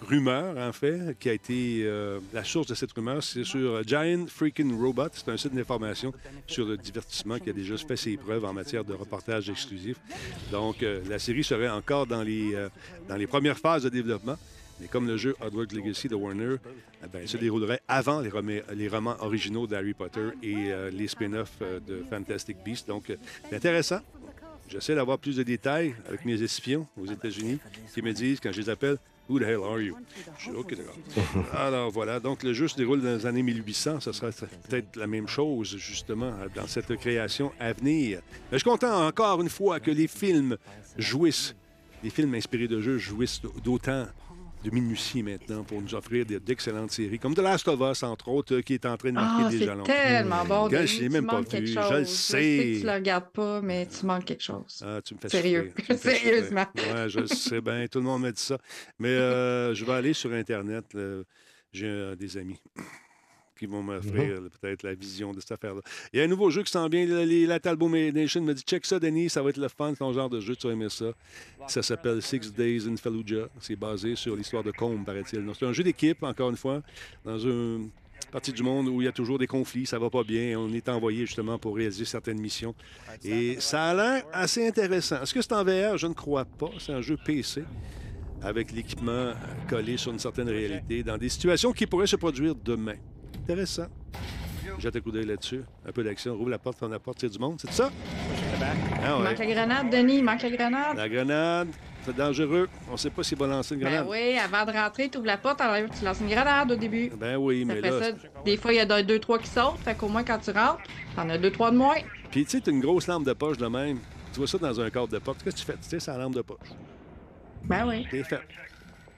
rumeur, 0.08 0.56
en 0.58 0.72
fait, 0.72 1.18
qui 1.20 1.28
a 1.30 1.34
été 1.34 1.82
euh, 1.84 2.20
la 2.34 2.43
source 2.43 2.68
de 2.68 2.76
cette 2.76 2.91
rumeur. 2.91 3.24
C'est 3.24 3.43
sur 3.43 3.82
Giant 3.86 4.26
Freaking 4.28 4.80
Robot. 4.80 5.10
C'est 5.14 5.30
un 5.30 5.38
site 5.38 5.56
d'information 5.56 6.14
sur 6.45 6.66
le 6.66 6.78
divertissement 6.78 7.39
qui 7.39 7.50
a 7.50 7.54
déjà 7.54 7.76
fait 7.78 7.95
ses 7.98 8.16
preuves 8.18 8.45
en 8.45 8.54
matière 8.54 8.84
de 8.84 8.93
reportage 8.93 9.50
exclusif. 9.50 9.98
Donc, 10.52 10.84
euh, 10.84 11.02
la 11.10 11.18
série 11.20 11.43
serait 11.43 11.70
encore 11.70 12.06
dans 12.06 12.22
les, 12.22 12.54
euh, 12.54 12.70
dans 13.10 13.16
les 13.16 13.28
premières 13.28 13.58
phases 13.58 13.84
de 13.84 13.89
développement. 13.89 14.38
Mais 14.80 14.88
comme 14.88 15.08
le 15.08 15.18
jeu 15.18 15.36
Hogwarts 15.41 15.74
Legacy 15.74 16.08
de 16.08 16.14
Warner 16.14 16.58
eh 17.04 17.08
ben, 17.12 17.26
se 17.26 17.38
déroulerait 17.38 17.82
avant 17.88 18.22
les, 18.22 18.30
romans- 18.88 19.16
originaux 19.22 19.66
d'Harry 19.66 19.95
Potter 19.95 20.30
et 20.43 20.72
les 20.91 21.08
spin-offs 21.08 21.58
de 21.88 22.04
Fantastic 22.08 22.58
Beasts. 22.64 22.88
Donc, 22.88 23.06
c'est 23.50 23.56
intéressant. 23.56 24.02
J'essaie 24.68 24.95
d'avoir 24.95 25.18
plus 25.18 25.38
de 25.38 25.43
détails 25.43 25.95
avec 26.07 26.26
mes 26.26 26.41
espions 26.41 26.88
aux 26.99 27.05
États-Unis 27.05 27.59
qui 27.93 28.01
me 28.01 28.11
disent, 28.13 28.39
quand 28.39 28.51
je 28.51 28.61
les 28.61 28.70
appelle, 28.70 28.97
Who 29.30 29.39
the 29.39 29.43
hell 29.43 29.63
are 29.63 29.82
you? 29.82 29.97
Je 30.38 30.43
suis 30.43 30.51
OK, 30.51 30.74
d'accord. 30.74 30.95
Alors 31.53 31.91
voilà, 31.91 32.20
donc 32.20 32.43
le 32.43 32.53
jeu 32.53 32.70
se 32.70 32.78
déroule 32.78 33.01
dans 33.01 33.18
les 33.18 33.26
années 33.26 33.43
1800. 33.43 33.99
Ce 33.99 34.13
sera 34.13 34.32
peut-être 34.32 34.95
la 34.95 35.05
même 35.05 35.28
chose, 35.28 35.76
justement, 35.78 36.32
dans 36.55 36.65
cette 36.65 36.95
création 36.95 37.51
à 37.59 37.74
venir. 37.74 38.22
Mais 38.32 38.57
je 38.57 38.59
suis 38.59 38.70
content 38.70 39.05
encore 39.05 39.41
une 39.41 39.49
fois 39.49 39.82
que 39.82 39.91
les 39.91 40.07
films 40.07 40.55
jouissent, 40.97 41.55
les 42.03 42.09
films 42.09 42.36
inspirés 42.36 42.70
de 42.70 42.80
jeux 42.80 42.97
jouissent 42.97 43.41
d'autant 43.63 44.07
de 44.64 44.72
minutie 44.72 45.24
maintenant 45.24 45.64
pour 45.64 45.82
nous 45.82 45.93
offrir 45.95 46.26
de- 46.26 46.39
d'excellentes 46.39 46.91
séries, 46.91 47.20
comme 47.20 47.34
The 47.36 47.39
Last 47.39 47.68
of 47.68 47.80
Us, 47.80 48.03
entre 48.03 48.28
autres, 48.30 48.55
euh, 48.55 48.62
qui 48.62 48.74
est 48.74 48.86
en 48.86 48.97
train 48.97 49.10
de 49.10 49.14
marquer 49.16 49.43
Ah, 49.45 49.49
des 49.49 49.60
c'est 49.60 49.66
jalons. 49.66 49.84
tellement 49.84 50.45
bon. 50.45 50.68
Gars, 50.68 50.80
Denis, 50.80 50.88
je 50.89 51.01
l'ai 51.01 51.10
même 51.10 51.26
pas 51.28 51.41
vu, 51.41 51.68
chose. 51.68 51.86
je 51.89 51.95
le 51.95 52.05
sais 52.05 52.32
sais. 52.41 52.74
que 52.74 52.80
tu 52.82 52.86
le 52.86 52.91
regardes 52.93 53.32
pas, 53.32 53.62
mais 53.62 53.86
tu 53.88 54.05
manques 54.05 54.26
quelque 54.26 54.43
chose. 54.43 54.84
Ah, 54.86 54.99
tu 55.03 55.14
me 55.14 55.20
fais 55.20 55.30
Sérieux. 55.30 55.72
souffrir, 55.76 55.86
tu 55.86 55.91
me 55.93 55.97
fais 55.97 56.10
souffrir. 56.16 56.32
Sérieusement. 56.34 56.66
Ouais, 56.76 57.10
je 57.10 57.20
le 57.20 57.28
sais 57.28 57.62
bien. 57.62 57.86
Tout 57.88 57.99
le 57.99 58.05
monde 58.05 58.24
me 58.24 58.32
dit 58.32 58.41
ça. 58.41 58.58
Mais 58.99 59.10
euh, 59.10 59.74
je 59.76 59.86
vais 59.86 59.93
aller 59.93 60.14
sur 60.14 60.32
Internet. 60.34 60.86
là. 60.93 61.22
J'ai 61.74 61.86
euh, 61.86 62.16
des 62.16 62.38
amis 62.38 62.60
qui 63.58 63.66
vont 63.66 63.82
m'offrir 63.84 64.39
peut-être 64.62 64.84
la 64.84 64.93
vision 64.93 65.34
de 65.34 65.39
cette 65.39 65.51
affaire-là. 65.53 65.82
Il 66.14 66.20
y 66.20 66.22
a 66.22 66.26
un 66.26 66.28
nouveau 66.28 66.49
jeu 66.49 66.64
qui 66.64 66.72
s'en 66.72 66.88
vient. 66.88 67.05
les- 67.05 67.45
La 67.45 67.60
Talbot 67.60 67.89
Nation 67.89 68.41
me 68.41 68.53
dit 68.53 68.64
check 68.64 68.86
ça, 68.86 68.99
Denis, 68.99 69.30
ça 69.30 69.41
va 69.41 69.49
être 69.49 69.58
le 69.58 69.68
fun, 69.68 69.93
ton 69.93 70.14
genre 70.14 70.30
de 70.30 70.39
jeu, 70.39 70.55
tu 70.55 70.68
vas 70.68 70.74
aimer 70.74 70.89
ça. 70.89 71.12
Ça 71.68 71.82
s'appelle 71.84 72.22
Six 72.22 72.53
Days 72.53 72.88
in 72.88 72.95
Fallujah. 72.97 73.47
C'est 73.60 73.76
basé 73.76 74.16
sur 74.16 74.36
l'histoire 74.36 74.64
de 74.64 74.72
Combe, 74.72 75.03
paraît-il. 75.05 75.43
C'est 75.58 75.66
un 75.66 75.74
jeu 75.74 75.84
d'équipe, 75.84 76.24
encore 76.24 76.49
une 76.49 76.58
fois, 76.58 76.82
dans 77.26 77.38
une 77.39 77.89
partie 78.32 78.51
du 78.51 78.64
monde 78.64 78.88
où 78.88 79.01
il 79.01 79.05
y 79.05 79.08
a 79.08 79.12
toujours 79.12 79.38
des 79.39 79.47
conflits, 79.47 79.86
ça 79.86 79.97
va 79.99 80.10
pas 80.10 80.24
bien. 80.24 80.60
On 80.60 80.72
est 80.74 80.89
envoyé 80.89 81.26
justement 81.26 81.58
pour 81.58 81.76
réaliser 81.76 82.03
certaines 82.05 82.39
missions. 82.39 82.74
Et 83.24 83.58
ça 83.60 83.86
a 83.89 83.93
l'air 83.93 84.26
assez 84.34 84.68
intéressant. 84.68 85.22
Est-ce 85.22 85.34
que 85.34 85.41
c'est 85.41 85.53
en 85.53 85.64
VR? 85.64 85.97
Je 85.97 86.08
ne 86.08 86.14
crois 86.14 86.45
pas. 86.45 86.70
C'est 86.80 86.93
un 86.93 87.01
jeu 87.01 87.18
PC 87.24 87.64
avec 88.41 88.72
l'équipement 88.72 89.34
collé 89.70 89.97
sur 89.97 90.12
une 90.12 90.20
certaine 90.20 90.49
réalité 90.49 91.03
dans 91.03 91.18
des 91.18 91.30
situations 91.30 91.72
qui 91.72 91.88
pourraient 91.88 92.05
se 92.08 92.16
produire 92.18 92.53
demain. 92.55 92.95
Intéressant. 93.44 93.88
Jette 94.80 94.96
un 94.98 95.00
coup 95.00 95.12
d'œil 95.12 95.26
là-dessus. 95.26 95.62
Un 95.88 95.92
peu 95.92 96.04
d'action. 96.04 96.36
Rouvre 96.36 96.50
la 96.50 96.60
porte, 96.60 96.78
ferme 96.78 96.92
la 96.92 97.00
porte, 97.00 97.18
tire 97.20 97.30
du 97.30 97.40
monde. 97.40 97.58
C'est 97.60 97.72
ça? 97.72 97.90
Ah 98.62 98.66
Il 99.18 99.24
ouais. 99.24 99.30
manque 99.30 99.40
la 99.40 99.46
grenade, 99.46 99.90
Denis, 99.90 100.18
il 100.18 100.24
manque 100.24 100.42
la 100.44 100.50
grenade. 100.50 100.98
La 100.98 101.10
grenade, 101.10 101.68
c'est 102.06 102.16
dangereux. 102.16 102.68
On 102.90 102.94
ne 102.94 102.98
sait 102.98 103.10
pas 103.10 103.24
s'il 103.24 103.38
va 103.38 103.48
lancer 103.48 103.76
une 103.76 103.82
Ben 103.82 103.88
grenade. 103.90 104.08
oui, 104.10 104.38
avant 104.38 104.66
de 104.72 104.78
rentrer, 104.78 105.10
tu 105.10 105.18
ouvres 105.18 105.28
la 105.28 105.38
porte, 105.38 105.62
alors 105.62 105.90
tu 105.98 106.04
lances 106.06 106.20
une 106.20 106.28
grenade 106.30 106.72
au 106.72 106.76
début. 106.76 107.10
Ben 107.18 107.38
oui, 107.38 107.66
Ça 107.66 107.74
mais 107.74 107.82
fait 107.82 107.90
là. 107.90 108.02
ça. 108.04 108.12
Des 108.46 108.58
fois, 108.58 108.74
il 108.74 108.76
y 108.76 108.80
a 108.80 109.04
deux, 109.04 109.20
trois 109.20 109.40
qui 109.40 109.48
sautent, 109.48 109.78
fait 109.84 109.96
qu'au 109.96 110.10
moins 110.10 110.24
quand 110.24 110.40
tu 110.40 110.52
rentres, 110.52 110.82
t'en 111.16 111.30
as 111.30 111.38
deux, 111.38 111.52
trois 111.52 111.72
de 111.72 111.78
moins. 111.78 111.96
Puis 112.30 112.44
tu 112.44 112.52
sais, 112.52 112.62
t'as 112.62 112.72
une 112.72 112.82
grosse 112.82 113.08
lampe 113.08 113.26
de 113.26 113.34
poche 113.34 113.58
de 113.58 113.68
même. 113.68 114.00
Tu 114.34 114.40
vois 114.40 114.48
ça 114.48 114.58
dans 114.58 114.80
un 114.82 114.90
cadre 114.90 115.08
de 115.08 115.18
porte. 115.20 115.42
Qu'est-ce 115.44 115.56
que 115.56 115.60
tu 115.62 115.66
fais? 115.66 115.74
Tu 115.82 115.90
sais, 115.90 116.00
c'est 116.00 116.12
la 116.12 116.18
lampe 116.18 116.36
de 116.36 116.42
poche. 116.42 116.58
Ben 117.64 117.88
oui. 117.88 118.06
T'es 118.12 118.24
fait. 118.24 118.42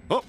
Oh! 0.09 0.21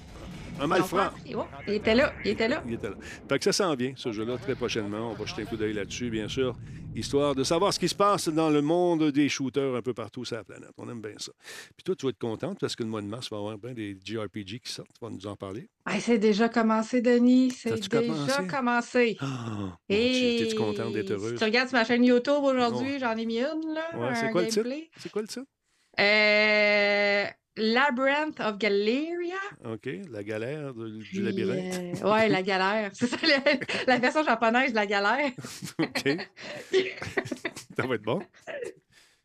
Un 0.61 0.67
malfrat. 0.67 1.13
Oh, 1.35 1.43
il 1.67 1.73
était 1.73 1.95
là, 1.95 2.13
il 2.23 2.31
était 2.31 2.47
là. 2.47 2.63
Il 2.67 2.73
était 2.75 2.89
là. 2.89 2.95
Fait 3.27 3.37
que 3.39 3.43
ça 3.43 3.51
s'en 3.51 3.73
vient, 3.75 3.93
ce 3.95 4.11
jeu-là, 4.11 4.37
très 4.37 4.55
prochainement. 4.55 5.11
On 5.11 5.13
va 5.15 5.25
jeter 5.25 5.41
un 5.41 5.45
coup 5.45 5.57
d'œil 5.57 5.73
là-dessus, 5.73 6.09
bien 6.11 6.27
sûr, 6.27 6.55
histoire 6.95 7.33
de 7.33 7.43
savoir 7.43 7.73
ce 7.73 7.79
qui 7.79 7.89
se 7.89 7.95
passe 7.95 8.29
dans 8.29 8.49
le 8.51 8.61
monde 8.61 9.11
des 9.11 9.27
shooters 9.27 9.75
un 9.75 9.81
peu 9.81 9.93
partout 9.93 10.23
sur 10.23 10.35
la 10.37 10.43
planète. 10.43 10.69
On 10.77 10.87
aime 10.89 11.01
bien 11.01 11.15
ça. 11.17 11.31
Puis 11.75 11.83
toi, 11.83 11.95
tu 11.95 12.05
vas 12.05 12.11
être 12.11 12.19
contente 12.19 12.59
parce 12.59 12.75
que 12.75 12.83
le 12.83 12.89
mois 12.89 13.01
de 13.01 13.07
mars, 13.07 13.27
il 13.27 13.31
va 13.31 13.37
y 13.37 13.39
avoir 13.39 13.57
bien 13.57 13.73
des 13.73 13.97
JRPG 14.05 14.59
qui 14.59 14.71
sortent. 14.71 14.89
Tu 14.93 15.03
vas 15.03 15.09
nous 15.11 15.25
en 15.25 15.35
parler. 15.35 15.67
Ah, 15.85 15.99
c'est 15.99 16.19
déjà 16.19 16.47
commencé, 16.47 17.01
Denis. 17.01 17.51
C'est 17.51 17.75
déjà 17.75 17.87
commencé? 18.01 18.47
commencé. 18.47 19.17
Oh, 19.21 19.25
Et 19.89 20.37
T'es-tu 20.43 20.55
contente 20.55 20.93
d'être 20.93 21.07
Si 21.07 21.13
heureuse? 21.13 21.39
tu 21.39 21.43
regardes 21.43 21.69
sur 21.69 21.77
ma 21.79 21.85
chaîne 21.85 22.03
YouTube 22.03 22.43
aujourd'hui, 22.43 22.99
j'en 22.99 23.17
ai 23.17 23.25
mis 23.25 23.39
une, 23.39 23.73
là. 23.73 23.97
Ouais, 23.97 24.15
c'est 24.15 24.27
un 24.27 24.31
quoi 24.31 24.41
le 24.43 24.47
titre? 24.47 24.69
C'est 24.97 25.11
quoi 25.11 25.21
le 25.23 25.27
titre? 25.27 25.45
Euh, 25.99 27.25
Labyrinth 27.57 28.39
of 28.39 28.57
Galeria? 28.57 29.35
OK, 29.65 29.87
la 30.09 30.23
galère 30.23 30.73
de- 30.73 30.97
du 30.99 31.21
labyrinthe. 31.21 32.01
euh, 32.03 32.11
ouais, 32.11 32.29
la 32.29 32.41
galère. 32.41 32.91
C'est 32.93 33.07
ça, 33.07 33.17
la, 33.23 33.39
la 33.87 33.97
version 33.99 34.23
japonaise 34.23 34.71
de 34.71 34.75
la 34.75 34.85
galère. 34.85 35.31
OK. 35.79 36.03
ça 37.75 37.87
va 37.87 37.95
être 37.95 38.01
bon. 38.03 38.21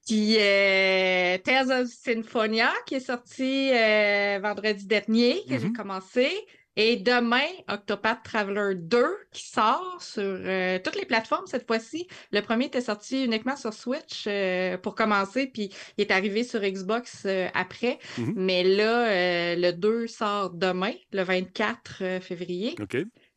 Puis 0.07 0.37
euh, 0.39 1.39
Tales 1.39 1.83
of 1.83 1.89
Symphonia, 1.89 2.72
qui 2.87 2.97
est 2.97 3.01
sorti 3.01 3.70
euh, 3.72 4.39
vendredi 4.43 4.87
dernier, 4.87 5.43
que 5.49 5.59
j'ai 5.59 5.66
Mhm. 5.68 5.72
commencé. 5.77 6.31
Et 6.77 6.97
demain, 6.97 7.47
Octopath 7.68 8.22
Traveler 8.22 8.74
2, 8.74 9.07
qui 9.33 9.47
sort 9.47 9.97
sur 10.01 10.22
euh, 10.22 10.79
toutes 10.85 10.97
les 10.97 11.07
plateformes 11.07 11.47
cette 11.47 11.66
fois-ci. 11.66 12.07
Le 12.33 12.43
premier 12.43 12.66
était 12.66 12.83
sorti 12.83 13.24
uniquement 13.24 13.57
sur 13.57 13.72
Switch 13.72 14.24
euh, 14.27 14.77
pour 14.77 14.95
commencer, 14.95 15.47
puis 15.47 15.70
il 15.97 16.03
est 16.03 16.11
arrivé 16.11 16.45
sur 16.45 16.61
Xbox 16.61 17.22
euh, 17.24 17.49
après. 17.55 17.99
Mhm. 18.18 18.35
Mais 18.37 18.62
là, 18.62 19.09
euh, 19.09 19.57
le 19.57 19.72
2 19.72 20.07
sort 20.07 20.51
demain, 20.51 20.93
le 21.12 21.22
24 21.22 21.99
euh, 22.03 22.20
février. 22.20 22.74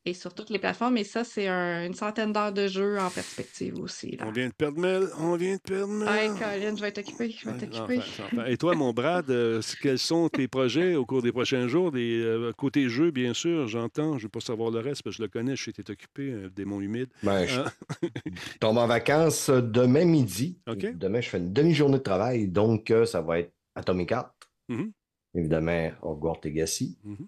Et 0.05 0.13
sur 0.13 0.33
toutes 0.33 0.49
les 0.49 0.59
plateformes. 0.59 0.97
Et 0.97 1.03
ça, 1.03 1.23
c'est 1.23 1.47
un- 1.47 1.85
une 1.85 1.93
centaine 1.93 2.31
d'heures 2.33 2.53
de 2.53 2.67
jeu 2.67 2.97
en 2.99 3.09
perspective 3.09 3.77
aussi. 3.79 4.15
Là. 4.15 4.25
On 4.27 4.31
vient 4.31 4.47
de 4.47 4.53
perdre 4.53 4.79
Mel. 4.79 5.07
On 5.19 5.35
vient 5.35 5.55
de 5.55 5.61
perdre 5.61 5.91
Mel. 5.93 6.07
Hey, 6.07 6.29
Colin, 6.29 6.75
je 6.75 6.81
vais 6.81 6.91
t'occuper, 6.91 7.29
je 7.31 7.49
vais 7.49 7.57
t'occuper. 7.67 7.99
Et 8.47 8.57
toi, 8.57 8.75
mon 8.75 8.93
Brad, 8.93 9.29
euh, 9.29 9.61
quels 9.81 9.99
sont 9.99 10.29
tes 10.29 10.47
projets 10.47 10.95
au 10.95 11.05
cours 11.05 11.21
des 11.21 11.31
prochains 11.31 11.67
jours? 11.67 11.91
Des, 11.91 12.21
euh, 12.21 12.51
côté 12.53 12.87
jeu, 12.89 13.11
bien 13.11 13.33
sûr, 13.33 13.67
j'entends. 13.67 14.13
Je 14.13 14.17
ne 14.17 14.21
veux 14.23 14.29
pas 14.29 14.39
savoir 14.39 14.71
le 14.71 14.79
reste 14.79 15.03
parce 15.03 15.15
que 15.15 15.17
je 15.17 15.23
le 15.23 15.29
connais. 15.29 15.55
Je 15.55 15.65
sais 15.65 15.71
que 15.73 15.81
tu 15.81 15.91
es 15.91 15.93
occupé, 15.93 16.31
euh, 16.31 16.49
démon 16.49 16.79
humide. 16.81 17.09
Ben, 17.23 17.45
je 17.45 17.59
Hein? 17.59 17.65
tombe 18.59 18.77
en 18.77 18.87
vacances 18.87 19.49
euh, 19.49 19.61
demain 19.61 20.05
midi. 20.05 20.57
Demain, 20.67 21.21
je 21.21 21.29
fais 21.29 21.37
une 21.39 21.51
demi-journée 21.53 21.97
de 21.97 22.03
travail, 22.03 22.47
donc 22.47 22.89
euh, 22.91 23.05
ça 23.05 23.21
va 23.21 23.39
être 23.39 23.51
Atomic 23.75 24.11
Heart. 24.11 24.33
Mhm. 24.69 24.91
Évidemment, 25.35 25.91
Hogwarts 26.01 26.39
Legacy. 26.43 26.97
Mhm. 27.03 27.27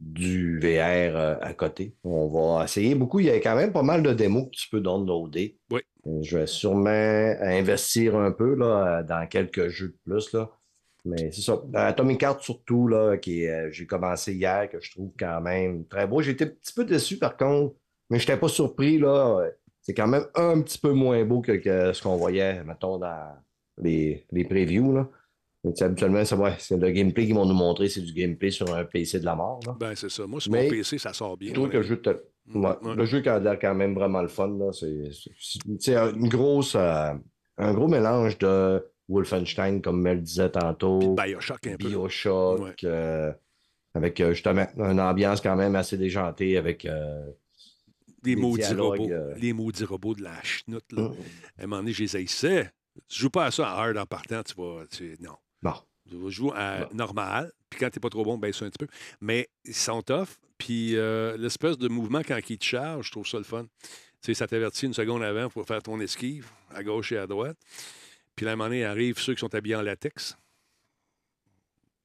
Du 0.00 0.58
VR 0.58 1.14
euh, 1.14 1.34
à 1.42 1.52
côté. 1.52 1.94
On 2.04 2.28
va 2.28 2.64
essayer 2.64 2.94
beaucoup. 2.94 3.20
Il 3.20 3.26
y 3.26 3.30
a 3.30 3.36
quand 3.36 3.54
même 3.54 3.70
pas 3.70 3.82
mal 3.82 4.02
de 4.02 4.14
démos 4.14 4.44
que 4.46 4.56
tu 4.56 4.68
peux 4.70 4.80
downloader. 4.80 5.58
Oui. 5.70 5.82
Euh, 6.06 6.22
Je 6.22 6.38
vais 6.38 6.46
sûrement 6.46 6.88
investir 6.88 8.16
un 8.16 8.32
peu 8.32 8.54
là, 8.54 9.02
dans 9.02 9.26
quelques 9.26 9.68
jeux 9.68 9.88
de 9.88 9.98
plus. 10.04 10.32
Là. 10.32 10.50
Mais 11.04 11.30
c'est 11.32 11.42
ça. 11.42 11.60
Atomic 11.74 12.22
Heart 12.22 12.40
surtout, 12.40 12.88
là, 12.88 13.18
qui 13.18 13.46
euh, 13.46 13.70
j'ai 13.72 13.86
commencé 13.86 14.32
hier, 14.32 14.70
que 14.70 14.80
je 14.80 14.90
trouve 14.90 15.12
quand 15.18 15.42
même 15.42 15.86
très 15.86 16.06
beau. 16.06 16.22
Été 16.22 16.44
un 16.44 16.48
petit 16.48 16.72
peu 16.72 16.84
déçu 16.84 17.18
par 17.18 17.36
contre, 17.36 17.74
mais 18.08 18.18
je 18.18 18.22
n'étais 18.26 18.40
pas 18.40 18.48
surpris. 18.48 18.98
Là. 18.98 19.50
C'est 19.82 19.92
quand 19.92 20.08
même 20.08 20.26
un 20.34 20.62
petit 20.62 20.78
peu 20.78 20.92
moins 20.92 21.22
beau 21.26 21.42
que, 21.42 21.52
que 21.52 21.92
ce 21.92 22.02
qu'on 22.02 22.16
voyait, 22.16 22.64
mettons, 22.64 22.96
dans 22.96 23.34
les, 23.76 24.26
les 24.32 24.44
previews. 24.44 24.94
Là. 24.94 25.10
Habituellement, 25.80 26.24
c'est 26.24 26.34
ouais, 26.36 26.54
c'est 26.58 26.76
le 26.78 26.90
gameplay 26.90 27.26
qu'ils 27.26 27.34
vont 27.34 27.44
nous 27.44 27.54
montrer, 27.54 27.88
c'est 27.90 28.00
du 28.00 28.12
gameplay 28.14 28.50
sur 28.50 28.74
un 28.74 28.84
PC 28.84 29.20
de 29.20 29.26
la 29.26 29.34
mort. 29.36 29.60
Là. 29.66 29.76
Ben, 29.78 29.94
c'est 29.94 30.08
ça. 30.10 30.26
Moi, 30.26 30.40
sur 30.40 30.50
Mais- 30.52 30.64
mon 30.64 30.70
PC, 30.70 30.96
ça 30.98 31.12
sort 31.12 31.36
bien. 31.36 31.50
Je 31.50 31.54
trouve 31.54 31.68
que 31.68 31.76
le 31.76 31.82
jeu, 31.82 32.00
te- 32.00 32.16
ouais, 32.54 32.74
le 32.96 33.04
jeu 33.04 33.20
qui 33.20 33.28
a 33.28 33.38
l'air 33.38 33.58
quand 33.58 33.74
même 33.74 33.94
vraiment 33.94 34.22
le 34.22 34.28
fun. 34.28 34.48
là, 34.58 34.70
C'est 34.72 35.92
une 35.94 36.28
grosse, 36.28 36.74
euh, 36.76 37.12
un 37.58 37.74
gros 37.74 37.88
mélange 37.88 38.38
de 38.38 38.82
Wolfenstein, 39.08 39.82
comme 39.82 40.00
Mel 40.00 40.22
disait 40.22 40.48
tantôt, 40.50 40.98
Puis 41.14 41.26
Bioshock 41.26 41.66
un 41.66 41.76
peu. 41.76 41.88
Bioshock, 41.88 42.60
Ouais. 42.60 42.74
euh, 42.84 43.32
avec 43.92 44.18
euh, 44.20 44.32
justement 44.32 44.66
une 44.78 45.00
ambiance 45.00 45.40
quand 45.42 45.56
même 45.56 45.76
assez 45.76 45.98
déjantée 45.98 46.56
avec. 46.56 46.86
euh, 46.86 47.26
Des 48.22 48.34
des 48.34 48.40
maudits 48.40 48.74
robots. 48.74 49.08
Les 49.38 49.52
maudits 49.52 49.84
robots 49.84 50.14
de 50.14 50.22
la 50.22 50.42
chenoute. 50.42 50.90
Là. 50.92 51.02
Mm. 51.08 51.12
À 51.58 51.62
un 51.64 51.66
moment 51.66 51.82
donné, 51.82 51.92
je 51.92 52.02
les 52.02 52.16
haïssais. 52.16 52.70
Tu 53.08 53.18
joues 53.20 53.30
pas 53.30 53.46
à 53.46 53.50
ça 53.50 53.68
à 53.70 53.80
hard 53.82 53.96
en 53.98 54.06
partant, 54.06 54.42
tu 54.42 54.54
vas. 54.56 54.84
tu- 54.90 55.16
non. 55.20 55.32
Bon. 55.62 55.74
À 56.54 56.84
Bon. 56.86 56.94
normal, 56.96 57.52
puis 57.68 57.78
quand 57.78 57.88
t'es 57.90 58.00
pas 58.00 58.08
trop 58.10 58.24
bon, 58.24 58.36
baisse 58.38 58.56
ça 58.56 58.64
un 58.64 58.70
petit 58.70 58.84
peu. 58.84 58.92
Mais 59.20 59.48
ils 59.64 59.74
sont 59.74 60.02
tough, 60.02 60.26
puis 60.58 60.96
euh, 60.96 61.36
l'espèce 61.36 61.78
de 61.78 61.88
mouvement 61.88 62.22
quand 62.26 62.38
ils 62.48 62.58
te 62.58 62.64
chargent, 62.64 63.06
je 63.06 63.12
trouve 63.12 63.26
ça 63.26 63.38
le 63.38 63.44
fun. 63.44 63.64
Tu 63.84 63.88
sais, 64.22 64.34
ça 64.34 64.46
t'avertit 64.46 64.86
une 64.86 64.94
seconde 64.94 65.22
avant 65.22 65.48
pour 65.48 65.64
faire 65.66 65.82
ton 65.82 66.00
esquive, 66.00 66.50
à 66.74 66.82
gauche 66.82 67.12
et 67.12 67.18
à 67.18 67.26
droite. 67.26 67.56
Puis 68.36 68.46
un 68.48 68.56
moment 68.56 68.64
donné, 68.68 68.84
arrivent 68.84 69.18
ceux 69.18 69.34
qui 69.34 69.40
sont 69.40 69.54
habillés 69.54 69.76
en 69.76 69.82
latex. 69.82 70.36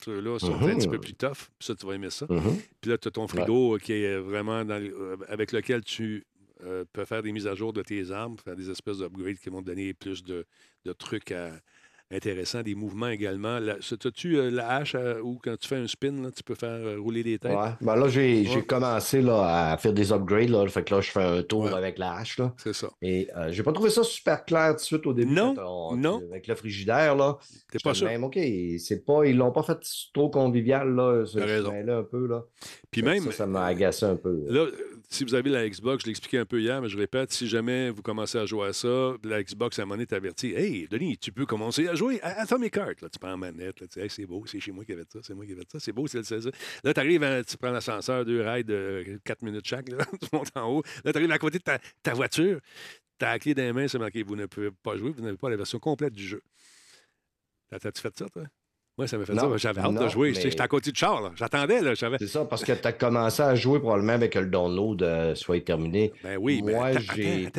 Ceux-là 0.04 0.38
sont 0.40 0.54
un 0.54 0.68
Mhm. 0.68 0.78
petit 0.78 0.88
peu 0.88 1.00
plus 1.00 1.14
tough, 1.14 1.50
puis 1.58 1.66
ça, 1.68 1.76
tu 1.76 1.86
vas 1.86 1.94
aimer 1.94 2.10
ça. 2.10 2.28
mhm. 2.30 2.58
Puis 2.82 2.92
là, 2.92 2.98
tu 2.98 3.08
as 3.08 3.12
ton 3.12 3.28
frigo 3.28 3.76
euh, 3.76 3.80
qui 3.80 3.94
est 3.94 4.18
vraiment 4.18 4.64
dans 4.66 4.78
le- 4.78 4.94
euh, 4.96 5.18
avec 5.30 5.52
lequel 5.52 5.84
tu 5.84 6.26
euh, 6.64 6.86
peux 6.94 7.04
faire 7.04 7.22
des 7.22 7.34
mises 7.34 7.48
à 7.48 7.54
jour 7.56 7.74
de 7.74 7.82
tes 7.82 8.12
armes, 8.12 8.38
faire 8.38 8.56
des 8.56 8.70
espèces 8.70 9.00
d'upgrades 9.00 9.38
qui 9.38 9.50
vont 9.50 9.62
te 9.62 9.66
donner 9.68 9.94
plus 9.94 10.24
de, 10.24 10.46
de 10.86 10.94
trucs 10.94 11.32
à- 11.32 11.52
intéressants, 12.12 12.62
des 12.62 12.76
mouvements 12.76 13.08
également. 13.10 13.56
As-tu 13.58 14.38
euh, 14.38 14.50
la 14.52 14.76
hache 14.76 14.96
euh, 14.96 15.20
où 15.22 15.40
quand 15.44 15.56
tu 15.58 15.68
fais 15.68 15.76
un 15.78 15.88
spin, 15.88 16.12
là, 16.22 16.30
tu 16.36 16.44
peux 16.44 16.56
faire 16.56 16.70
euh, 16.70 16.98
rouler 17.00 17.24
des 17.24 17.40
têtes? 17.40 17.52
Ouais. 17.56 17.70
Ben 17.82 17.96
là, 17.96 18.08
j'ai 18.08 18.48
Ouais. 18.48 18.62
commencé 18.64 19.22
là, 19.22 19.72
à 19.72 19.78
faire 19.78 19.94
des 19.94 20.12
upgrades. 20.12 20.50
Là, 20.50 20.68
fait 20.68 20.84
que 20.84 20.94
là, 20.96 21.02
je 21.02 21.10
fais 21.12 21.24
un 21.24 21.42
tour 21.44 21.64
Ouais. 21.64 21.74
avec 21.74 21.98
la 21.98 22.14
hache. 22.18 22.38
Là. 22.38 22.54
C'est 22.58 22.74
ça. 22.74 22.90
Et 23.02 23.28
euh, 23.36 23.52
j'ai 23.52 23.64
pas 23.64 23.72
trouvé 23.74 23.90
ça 23.90 24.04
super 24.04 24.46
clair 24.46 24.70
tout 24.72 24.76
de 24.78 24.82
suite 24.82 25.08
au 25.08 25.14
début. 25.14 25.34
Non, 25.34 25.56
on- 25.58 25.96
non. 25.96 26.22
Avec 26.30 26.48
le 26.48 26.56
frigidaire, 26.56 27.16
là. 27.16 27.38
T'es 27.72 27.80
pas 27.84 27.94
sûr. 27.94 28.08
Même, 28.08 28.24
OK, 28.24 28.38
c'est 28.80 29.04
pas, 29.06 29.26
ils 29.26 29.36
l'ont 29.36 29.52
pas 29.52 29.64
fait 29.64 29.80
trop 30.14 30.30
convivial, 30.30 30.94
là, 30.94 31.26
ce 31.26 31.40
chemin-là, 31.40 31.98
un 31.98 32.04
peu, 32.04 32.28
là. 32.28 32.44
Puis 32.92 33.02
Ça, 33.02 33.08
même, 33.08 33.32
Ça, 33.32 33.46
m'a 33.48 33.66
agacé 33.66 34.06
un 34.06 34.16
peu. 34.16 34.44
Là, 34.48 34.68
si 35.10 35.24
vous 35.24 35.34
avez 35.36 35.50
la 35.50 35.68
Xbox, 35.70 36.02
je 36.04 36.08
l'ai 36.08 36.12
expliqué 36.12 36.38
un 36.38 36.46
peu 36.46 36.60
hier, 36.62 36.82
mais 36.82 36.90
je 36.90 36.98
répète, 36.98 37.32
si 37.32 37.48
jamais 37.48 37.90
vous 37.90 38.02
commencez 38.02 38.38
à 38.38 38.46
jouer 38.46 38.68
à 38.68 38.74
ça, 38.74 39.14
la 39.24 39.44
Xbox 39.44 39.78
à 39.80 39.82
un 39.82 39.86
moment 39.86 39.96
donné 39.96 40.06
t'avertit 40.08 40.54
Hey, 40.54 40.88
Denis, 40.88 41.18
tu 41.18 41.32
peux 41.32 41.46
commencer 41.46 41.88
à 41.88 41.96
jouer 41.96 42.20
à 42.22 42.42
Atomic 42.42 42.76
Heart. 42.76 43.02
Là, 43.02 43.10
tu 43.10 43.20
prends 43.20 43.30
la 43.30 43.38
manette, 43.38 43.80
là, 43.80 43.88
tu 43.88 44.00
dis 44.00 44.00
Hey, 44.00 44.10
c'est 44.10 44.26
beau, 44.26 44.46
c'est 44.46 44.60
chez 44.60 44.72
moi 44.72 44.86
qui 44.86 44.94
avait 44.94 45.06
ça, 45.12 45.20
c'est 45.24 45.34
moi 45.34 45.46
qui 45.46 45.54
avait 45.54 45.66
ça, 45.72 45.80
c'est 45.80 45.92
beau, 45.92 46.08
c'est 46.08 46.18
le 46.18 46.24
ça. 46.24 46.36
Là, 46.84 46.94
tu 46.94 47.00
arrives, 47.00 47.44
tu 47.48 47.58
prends 47.58 47.72
l'ascenseur, 47.72 48.26
deux 48.26 48.42
rides 48.42 48.68
de 48.68 49.20
4 49.24 49.42
minutes 49.44 49.68
chaque, 49.68 49.90
là, 49.90 49.98
tu 50.22 50.28
montes 50.34 50.52
en 50.56 50.70
haut. 50.70 50.84
Là, 51.04 51.12
tu 51.12 51.18
arrives 51.18 51.32
à 51.32 51.40
côté 51.40 51.60
de 51.60 51.64
ta, 51.64 52.14
voiture, 52.14 52.60
tu 53.20 53.26
as 53.26 53.32
la 53.34 53.40
clé 53.40 53.54
dans 53.54 53.64
les 53.64 53.74
mains, 53.74 53.88
c'est 53.88 54.00
marqué 54.00 54.24
Vous 54.24 54.36
ne 54.36 54.46
pouvez 54.46 54.72
pas 54.72 54.98
jouer, 54.98 55.12
vous 55.12 55.22
n'avez 55.22 55.38
pas 55.38 55.50
la 55.50 55.58
version 55.58 55.80
complète 55.80 56.14
du 56.14 56.24
jeu. 56.26 56.42
T'as- 57.70 57.80
T'as-tu 57.80 58.02
fait 58.02 58.18
ça, 58.18 58.30
toi? 58.30 58.44
Moi, 58.98 59.08
ça 59.08 59.18
m'a 59.18 59.26
fait 59.26 59.34
Non, 59.34 59.52
ça. 59.52 59.58
J'avais 59.58 59.82
hâte 59.82 59.94
de 59.96 60.08
jouer. 60.08 60.30
mais- 60.30 60.36
J'étais 60.36 60.50
j'étais 60.52 60.62
à 60.62 60.68
côté 60.70 60.92
du 60.92 60.98
char, 61.00 61.22
là. 61.22 61.32
J'attendais. 61.36 61.80
C'est 62.20 62.28
ça, 62.28 62.46
parce 62.46 62.64
que 62.64 62.72
tu 62.72 62.88
as 62.88 62.94
commencé 62.94 63.42
à 63.42 63.54
jouer 63.56 63.80
probablement 63.80 64.14
avec 64.14 64.36
le 64.36 64.46
download 64.46 65.02
euh, 65.04 65.36
soit 65.36 65.60
terminé. 65.66 66.14
Ben 66.24 66.38
oui, 66.40 66.62
mais 66.64 66.74
Moi, 66.74 66.86
attends, 66.88 67.14
j'ai. 67.16 67.50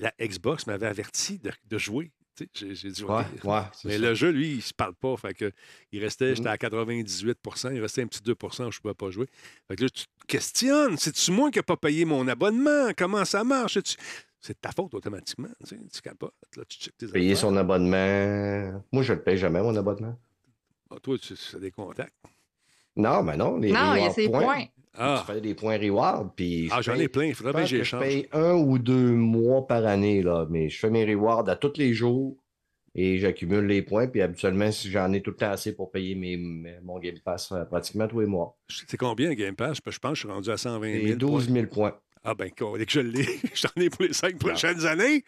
La 0.00 0.12
Xbox 0.20 0.66
m'avait 0.66 0.86
averti 0.86 1.38
de, 1.38 1.50
de 1.68 1.78
jouer. 1.78 2.10
J'ai 2.54 2.90
dit, 2.90 3.02
Ouais, 3.04 3.22
ouais, 3.44 3.60
Mais 3.86 3.92
ça. 3.92 3.98
le 3.98 4.14
jeu, 4.14 4.28
lui, 4.30 4.56
il 4.56 4.60
se 4.62 4.74
parle 4.74 4.94
pas. 4.94 5.16
Fait 5.16 5.32
que 5.32 5.50
il 5.90 6.02
restait, 6.02 6.34
j'étais 6.34 6.48
Mhm. 6.50 6.54
à 6.54 6.56
98% 6.58 7.70
il 7.72 7.80
restait 7.80 8.02
un 8.02 8.06
petit 8.06 8.20
2% 8.22 8.70
je 8.70 8.78
pouvais 8.80 8.92
pas 8.92 9.08
jouer. 9.10 9.26
Fait 9.68 9.76
que 9.76 9.84
là, 9.84 9.88
tu 9.88 10.04
te 10.04 10.26
questionnes. 10.26 10.98
C'est-tu 10.98 11.30
moi 11.32 11.50
qui 11.50 11.58
n'ai 11.58 11.62
pas 11.62 11.78
payé 11.78 12.04
mon 12.04 12.28
abonnement? 12.28 12.90
Comment 12.94 13.24
ça 13.24 13.42
marche? 13.42 13.78
C'est 14.38 14.52
de 14.52 14.58
ta 14.60 14.70
faute 14.70 14.92
automatiquement. 14.92 15.48
Tu, 15.66 15.76
sais, 15.76 15.80
tu 15.90 16.00
capotes. 16.02 16.34
Là, 16.58 16.64
tu 16.68 16.78
checkes 16.78 16.96
tes 16.98 17.06
Payer 17.06 17.34
son 17.34 17.56
abonnement. 17.56 18.82
Moi, 18.92 19.02
je 19.02 19.12
ne 19.14 19.18
le 19.18 19.22
paye 19.24 19.38
jamais, 19.38 19.62
mon 19.62 19.74
abonnement. 19.74 20.18
Ah, 20.90 20.96
toi, 21.02 21.16
tu 21.18 21.34
as 21.54 21.58
des 21.58 21.70
contacts. 21.70 22.14
Non, 22.96 23.22
mais 23.22 23.36
non. 23.36 23.58
Les 23.58 23.72
Non, 23.72 23.94
il 23.94 24.02
y 24.02 24.06
a 24.06 24.10
ses 24.10 24.28
points. 24.28 24.64
Ah, 24.98 25.22
Tu 25.26 25.32
fais 25.32 25.40
des 25.42 25.54
points 25.54 25.76
reward, 25.78 26.30
puis. 26.34 26.68
ah 26.72 26.80
je 26.80 26.90
j'en 26.90 26.98
ai 26.98 27.08
plein. 27.08 27.24
Il 27.26 27.34
faudrait 27.34 27.52
bien 27.52 27.66
que 27.78 27.82
Je 27.84 27.96
paye 27.96 28.28
un 28.32 28.54
ou 28.54 28.78
deux 28.78 29.12
mois 29.12 29.66
par 29.66 29.84
année, 29.84 30.22
là, 30.22 30.46
mais 30.48 30.70
je 30.70 30.78
fais 30.78 30.88
mes 30.88 31.04
rewards 31.04 31.46
à 31.50 31.56
tous 31.56 31.74
les 31.76 31.92
jours 31.92 32.36
et 32.94 33.18
j'accumule 33.18 33.66
les 33.66 33.82
points. 33.82 34.06
Puis 34.06 34.22
habituellement, 34.22 34.72
si 34.72 34.90
j'en 34.90 35.12
ai 35.12 35.20
tout 35.20 35.32
le 35.32 35.36
temps 35.36 35.50
assez 35.50 35.76
pour 35.76 35.90
payer 35.90 36.14
mes, 36.14 36.38
mes- 36.38 36.80
mon 36.82 36.98
Game 36.98 37.18
Pass 37.22 37.52
euh, 37.52 37.64
pratiquement 37.66 38.08
tous 38.08 38.20
les 38.20 38.26
mois. 38.26 38.56
C'est 38.70 38.96
combien 38.96 39.28
le 39.28 39.34
Game 39.34 39.54
Pass? 39.54 39.76
Je 39.84 39.98
pense 39.98 40.12
que 40.12 40.14
je 40.14 40.20
suis 40.20 40.28
rendu 40.30 40.50
à 40.50 40.56
120 40.56 40.92
000. 40.94 41.06
C'est 41.08 41.16
12 41.16 41.46
points. 41.46 41.54
000 41.54 41.66
points. 41.66 41.94
Ah 42.28 42.34
ben, 42.34 42.50
dès 42.76 42.86
que 42.86 42.92
je 42.92 43.00
l'ai, 43.00 43.24
j'en 43.54 43.68
ai 43.80 43.88
pour 43.88 44.02
les 44.02 44.12
cinq 44.12 44.36
prochaines 44.38 44.84
années. 44.84 45.24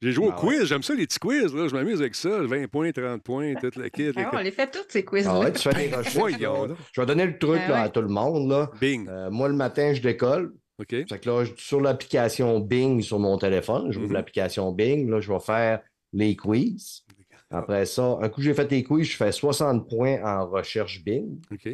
J'ai 0.00 0.12
joué 0.12 0.26
au 0.26 0.30
ouais. 0.30 0.36
quiz, 0.36 0.64
j'aime 0.64 0.82
ça 0.84 0.94
les 0.94 1.06
petits 1.06 1.18
quiz, 1.18 1.52
là. 1.52 1.66
je 1.66 1.74
m'amuse 1.74 2.00
avec 2.00 2.14
ça, 2.14 2.40
20 2.42 2.68
points, 2.68 2.92
30 2.92 3.22
points, 3.22 3.54
toute 3.56 3.74
la 3.76 3.90
kit. 3.90 4.12
Ah, 4.16 4.30
on 4.32 4.38
les 4.38 4.52
fait 4.52 4.70
toutes, 4.70 4.86
ces 4.90 5.04
quiz-là. 5.04 5.32
Ah 5.34 5.40
ouais, 5.40 5.52
tu 5.52 5.58
fais 5.68 5.74
des 5.74 5.94
recherches. 5.94 6.14
voyons 6.16 6.62
là. 6.62 6.68
donc. 6.68 6.76
Je 6.92 7.00
vais 7.00 7.06
donner 7.06 7.26
le 7.26 7.36
truc 7.36 7.58
là, 7.68 7.68
ouais. 7.68 7.80
à 7.80 7.88
tout 7.88 8.00
le 8.02 8.08
monde. 8.08 8.48
Là. 8.50 8.70
Bing. 8.80 9.08
Euh, 9.08 9.28
moi, 9.30 9.48
le 9.48 9.54
matin, 9.54 9.92
je 9.92 10.00
décolle. 10.00 10.54
OK. 10.78 10.90
Fait 10.90 11.04
que 11.20 11.28
là, 11.28 11.44
je- 11.44 11.52
sur 11.56 11.80
l'application 11.80 12.60
Bing 12.60 13.00
sur 13.02 13.18
mon 13.18 13.38
téléphone, 13.38 13.90
j'ouvre 13.90 14.06
Mhm. 14.08 14.12
l'application 14.12 14.70
Bing. 14.72 15.10
Là, 15.10 15.20
je 15.20 15.32
vais 15.32 15.40
faire 15.40 15.80
les 16.12 16.36
quiz. 16.36 17.02
Après 17.50 17.86
ça, 17.86 18.18
un 18.20 18.28
coup 18.28 18.36
que 18.36 18.42
j'ai 18.42 18.54
fait 18.54 18.70
les 18.70 18.82
quiz, 18.82 19.06
je 19.06 19.16
fais 19.16 19.32
60 19.32 19.88
points 19.88 20.18
en 20.22 20.46
recherche 20.48 21.02
Bing. 21.04 21.40
OK. 21.52 21.68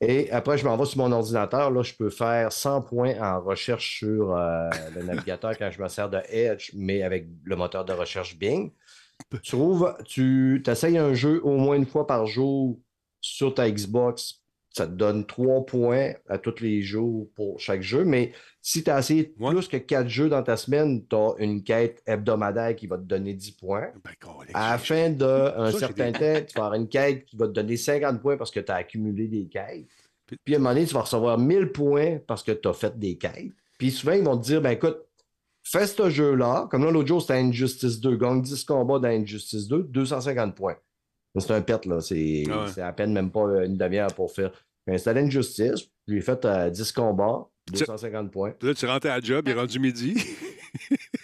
Et 0.00 0.30
après, 0.30 0.58
je 0.58 0.64
m'en 0.64 0.76
vais 0.76 0.84
sur 0.84 0.98
mon 0.98 1.10
ordinateur. 1.10 1.70
Là, 1.70 1.82
je 1.82 1.94
peux 1.94 2.10
faire 2.10 2.52
100 2.52 2.82
points 2.82 3.14
en 3.20 3.40
recherche 3.40 3.98
sur 3.98 4.36
euh, 4.36 4.68
le 4.94 5.02
navigateur 5.02 5.56
quand 5.56 5.70
je 5.70 5.82
me 5.82 5.88
sers 5.88 6.10
de 6.10 6.20
Edge, 6.28 6.70
mais 6.74 7.02
avec 7.02 7.26
le 7.44 7.56
moteur 7.56 7.84
de 7.84 7.92
recherche 7.92 8.36
Bing. 8.38 8.72
Tu 9.42 9.52
trouves, 9.52 9.96
tu 10.04 10.62
essayes 10.66 10.98
un 10.98 11.14
jeu 11.14 11.40
au 11.42 11.56
moins 11.56 11.76
une 11.76 11.86
fois 11.86 12.06
par 12.06 12.26
jour 12.26 12.78
sur 13.22 13.54
ta 13.54 13.70
Xbox. 13.70 14.42
Ça 14.76 14.86
te 14.86 14.92
donne 14.92 15.24
3 15.24 15.64
points 15.64 16.12
à 16.28 16.36
tous 16.36 16.60
les 16.60 16.82
jours 16.82 17.28
pour 17.34 17.58
chaque 17.58 17.80
jeu. 17.80 18.04
Mais 18.04 18.32
si 18.60 18.84
tu 18.84 18.90
as 18.90 18.98
essayé 18.98 19.32
Ouais. 19.40 19.50
plus 19.54 19.68
que 19.68 19.78
4 19.78 20.06
jeux 20.06 20.28
dans 20.28 20.42
ta 20.42 20.58
semaine, 20.58 21.02
tu 21.08 21.16
as 21.16 21.30
une 21.38 21.62
quête 21.64 22.02
hebdomadaire 22.06 22.76
qui 22.76 22.86
va 22.86 22.98
te 22.98 23.04
donner 23.04 23.32
10 23.32 23.52
points. 23.52 23.88
Ben, 24.04 24.10
À 24.52 24.72
la 24.72 24.76
j'ai- 24.76 24.84
fin 24.84 25.08
d'un 25.08 25.70
certain 25.72 26.10
des- 26.10 26.18
temps, 26.18 26.46
tu 26.46 26.58
vas 26.58 26.64
avoir 26.66 26.74
une 26.74 26.88
quête 26.88 27.24
qui 27.24 27.36
va 27.38 27.46
te 27.46 27.52
donner 27.52 27.78
50 27.78 28.20
points 28.20 28.36
parce 28.36 28.50
que 28.50 28.60
tu 28.60 28.70
as 28.70 28.74
accumulé 28.74 29.28
des 29.28 29.46
quêtes. 29.46 29.86
Puis- 30.26 30.36
Puis 30.44 30.54
à 30.54 30.58
un 30.58 30.60
moment 30.60 30.74
donné, 30.74 30.84
tu 30.86 30.92
vas 30.92 31.00
recevoir 31.00 31.38
1000 31.38 31.72
points 31.72 32.18
parce 32.26 32.42
que 32.42 32.52
tu 32.52 32.68
as 32.68 32.74
fait 32.74 32.98
des 32.98 33.16
quêtes. 33.16 33.52
Puis 33.78 33.90
souvent, 33.90 34.12
ils 34.12 34.24
vont 34.24 34.36
te 34.36 34.44
dire, 34.44 34.60
ben 34.60 34.72
écoute, 34.72 34.98
fais 35.62 35.86
ce 35.86 36.10
jeu-là. 36.10 36.68
Comme 36.70 36.84
là, 36.84 36.90
l'autre 36.90 37.08
jour, 37.08 37.22
c'était 37.22 37.34
Injustice 37.38 37.98
2. 37.98 38.16
Gagne 38.16 38.42
10 38.42 38.62
combats 38.64 38.98
dans 38.98 39.08
Injustice 39.08 39.68
2, 39.68 39.84
250 39.84 40.54
points. 40.54 40.76
C'est 41.40 41.52
un 41.52 41.60
pet, 41.62 41.84
là. 41.86 42.00
C'est 42.00 42.44
Ah 42.50 42.64
ouais. 42.76 42.82
à 42.82 42.92
peine 42.92 43.12
même 43.12 43.30
pas 43.30 43.64
une 43.64 43.76
demi-heure 43.76 44.12
pour 44.14 44.30
faire. 44.32 44.50
J'ai 44.86 44.94
installé 44.94 45.20
Injustice, 45.22 45.88
j'ai 46.06 46.20
fait 46.20 46.44
euh, 46.44 46.70
10 46.70 46.92
combats, 46.92 47.48
250 47.72 48.30
points. 48.30 48.52
Puis 48.58 48.68
Là, 48.68 48.74
tu 48.74 48.86
rentres 48.86 49.06
à 49.08 49.16
la 49.16 49.20
job, 49.20 49.44
il 49.46 49.50
est 49.50 49.54
rendu 49.54 49.78
midi. 49.80 50.14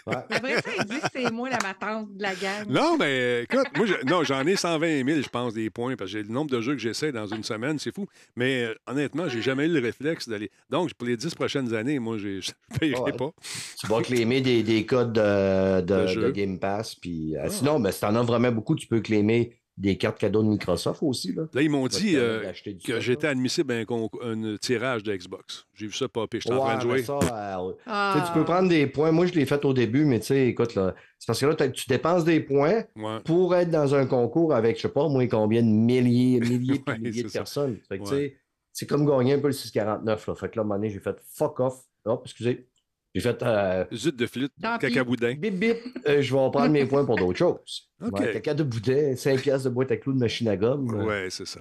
Ouais. 0.06 0.16
Après 0.16 0.54
ça, 0.62 0.70
il 0.78 0.84
dit 0.86 0.98
que 1.00 1.06
c'est 1.14 1.30
moi 1.30 1.48
la 1.48 1.58
matante 1.62 2.08
de 2.16 2.22
la 2.22 2.34
gang. 2.34 2.66
non, 2.68 2.96
mais 2.98 3.42
écoute, 3.44 3.66
moi, 3.76 3.86
je- 3.86 4.04
non, 4.06 4.24
j'en 4.24 4.44
ai 4.46 4.56
120 4.56 5.04
000, 5.06 5.20
je 5.22 5.28
pense, 5.28 5.54
des 5.54 5.70
points, 5.70 5.94
parce 5.94 6.10
que 6.10 6.18
j'ai 6.18 6.22
le 6.24 6.30
nombre 6.32 6.50
de 6.50 6.60
jeux 6.60 6.72
que 6.72 6.80
j'essaie 6.80 7.12
dans 7.12 7.26
une 7.26 7.44
semaine, 7.44 7.78
c'est 7.78 7.94
fou. 7.94 8.06
Mais 8.34 8.64
euh, 8.64 8.74
honnêtement, 8.88 9.28
j'ai 9.28 9.42
jamais 9.42 9.66
eu 9.66 9.68
le 9.68 9.78
réflexe 9.80 10.28
d'aller. 10.28 10.50
Donc, 10.70 10.92
pour 10.94 11.06
les 11.06 11.16
10 11.16 11.34
prochaines 11.36 11.72
années, 11.74 11.98
moi, 12.00 12.16
je 12.18 12.28
ne 12.28 12.78
payerai 12.80 13.00
Ouais. 13.00 13.12
pas. 13.12 13.30
tu 13.78 13.86
vas 13.86 14.00
claimer 14.02 14.40
des, 14.40 14.62
des 14.64 14.84
codes 14.86 15.12
de, 15.12 15.80
de- 15.82 15.86
De 15.86 16.00
de 16.02 16.06
jeu. 16.08 16.30
Game 16.32 16.58
Pass. 16.58 16.94
Puis, 16.96 17.36
euh, 17.36 17.42
Ah. 17.44 17.48
Sinon, 17.50 17.78
ben, 17.78 17.92
si 17.92 18.00
tu 18.00 18.06
en 18.06 18.16
as 18.16 18.22
vraiment 18.22 18.50
beaucoup, 18.50 18.74
tu 18.74 18.88
peux 18.88 19.00
claimer 19.00 19.54
des 19.78 19.96
cartes 19.96 20.18
cadeaux 20.18 20.42
de 20.42 20.48
Microsoft 20.48 21.02
aussi. 21.02 21.32
Là. 21.32 21.44
Là, 21.52 21.62
ils 21.62 21.70
m'ont 21.70 21.86
dit 21.86 22.14
euh, 22.16 22.52
que 22.84 23.00
j'étais 23.00 23.26
admissible 23.26 23.72
à 23.72 23.76
un, 23.76 23.82
un 24.22 24.56
tirage 24.58 25.02
de 25.02 25.16
Xbox. 25.16 25.66
J'ai 25.74 25.86
vu 25.86 25.92
ça 25.92 26.08
popper. 26.08 26.40
J'étais 26.40 26.54
en 26.54 26.60
train 26.60 26.76
de 26.76 26.82
jouer. 26.82 27.02
ça, 27.02 27.18
euh, 27.18 27.72
tu 27.72 27.78
Ah. 27.86 28.22
tu 28.26 28.32
peux 28.38 28.44
prendre 28.44 28.68
des 28.68 28.86
points. 28.86 29.12
Moi, 29.12 29.26
je 29.26 29.32
l'ai 29.32 29.46
fait 29.46 29.64
au 29.64 29.72
début, 29.72 30.04
mais 30.04 30.20
tu 30.20 30.26
sais, 30.26 30.48
écoute, 30.48 30.74
là, 30.74 30.94
c'est 31.18 31.26
parce 31.26 31.40
que 31.40 31.46
là, 31.46 31.54
tu 31.70 31.86
dépenses 31.88 32.24
des 32.24 32.40
points 32.40 32.84
Ouais. 32.96 33.20
pour 33.24 33.54
être 33.56 33.70
dans 33.70 33.94
un 33.94 34.06
concours 34.06 34.54
avec, 34.54 34.76
je 34.76 34.82
sais 34.82 34.88
pas, 34.88 35.08
moi, 35.08 35.26
combien 35.26 35.62
de 35.62 35.68
milliers, 35.68 36.38
milliers 36.40 36.82
Ouais, 36.86 36.98
milliers 36.98 37.22
de 37.22 37.28
ça. 37.28 37.38
personnes. 37.40 37.78
Fait 37.88 37.98
que, 37.98 38.30
c'est 38.74 38.86
comme 38.86 39.06
gagner 39.06 39.34
un 39.34 39.38
peu 39.38 39.48
le 39.48 39.52
649. 39.52 40.26
Là. 40.28 40.34
Fait 40.34 40.48
que 40.50 40.56
là, 40.56 40.62
à 40.62 40.64
un 40.64 40.68
moment 40.68 40.74
donné, 40.76 40.90
j'ai 40.90 41.00
fait 41.00 41.16
fuck 41.34 41.60
off. 41.60 41.82
Hop, 42.04 42.22
excusez. 42.24 42.66
J'ai 43.14 43.20
fait 43.20 43.42
euh, 43.42 43.84
Zut 43.92 44.16
de 44.16 44.26
flûte, 44.26 44.52
Tant 44.62 44.78
pis. 44.78 44.86
cacaboudin. 44.86 45.34
bip 45.34 45.54
bip, 45.58 45.76
euh, 46.08 46.22
je 46.22 46.32
vais 46.34 46.50
prendre 46.50 46.68
mes 46.70 46.86
points 46.86 47.04
pour 47.04 47.16
d'autres 47.16 47.38
choses. 47.38 47.90
OK. 48.00 48.18
Ouais, 48.20 48.32
caca 48.32 48.54
de 48.54 48.62
boudin, 48.62 49.14
5 49.16 49.40
piastres 49.42 49.68
de 49.68 49.74
boîte 49.74 49.90
à 49.90 49.96
clous 49.98 50.14
de 50.14 50.18
machine 50.18 50.48
à 50.48 50.56
gomme. 50.56 50.94
euh, 50.94 51.04
Oui, 51.24 51.30
c'est 51.30 51.46
ça. 51.46 51.60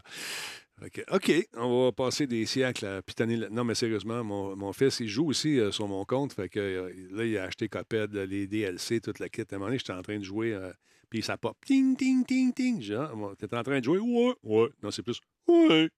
OK. 0.84 1.04
OK, 1.12 1.48
on 1.58 1.86
va 1.86 1.92
passer 1.92 2.26
des 2.26 2.46
siècles 2.46 2.86
à 2.86 3.02
pitonner. 3.02 3.36
là- 3.36 3.50
Non, 3.52 3.64
mais 3.64 3.76
sérieusement, 3.76 4.24
mon, 4.24 4.56
mon 4.56 4.74
fils, 4.74 5.00
il 5.02 5.08
joue 5.10 5.28
aussi 5.28 5.60
euh, 5.60 5.72
sur 5.72 5.88
mon 5.88 6.06
compte. 6.06 6.34
Fait 6.34 6.50
que 6.50 6.60
euh, 6.60 6.92
là, 7.12 7.26
il 7.26 7.38
a 7.38 7.44
acheté 7.44 7.68
Coped, 7.70 8.14
les 8.16 8.48
DLC, 8.48 9.00
toute 9.02 9.20
la 9.20 9.30
kit. 9.30 9.42
À 9.42 9.46
un 9.52 9.58
moment 9.58 9.66
donné, 9.68 9.78
j'étais 9.78 9.94
en 9.94 10.02
train 10.02 10.18
de 10.18 10.24
jouer, 10.24 10.54
euh, 10.54 10.72
puis 11.10 11.22
ça 11.22 11.38
pop. 11.38 11.56
Ting, 11.66 11.96
ting, 11.96 12.26
ting, 12.26 12.52
ting. 12.54 12.82
Genre, 12.82 13.16
bon, 13.16 13.36
t'es 13.36 13.54
en 13.54 13.62
train 13.62 13.78
de 13.80 13.84
jouer? 13.84 14.00
Ouais, 14.00 14.34
ouais. 14.44 14.70
Non, 14.82 14.90
c'est 14.90 15.04
plus, 15.04 15.20
ouais. 15.48 15.90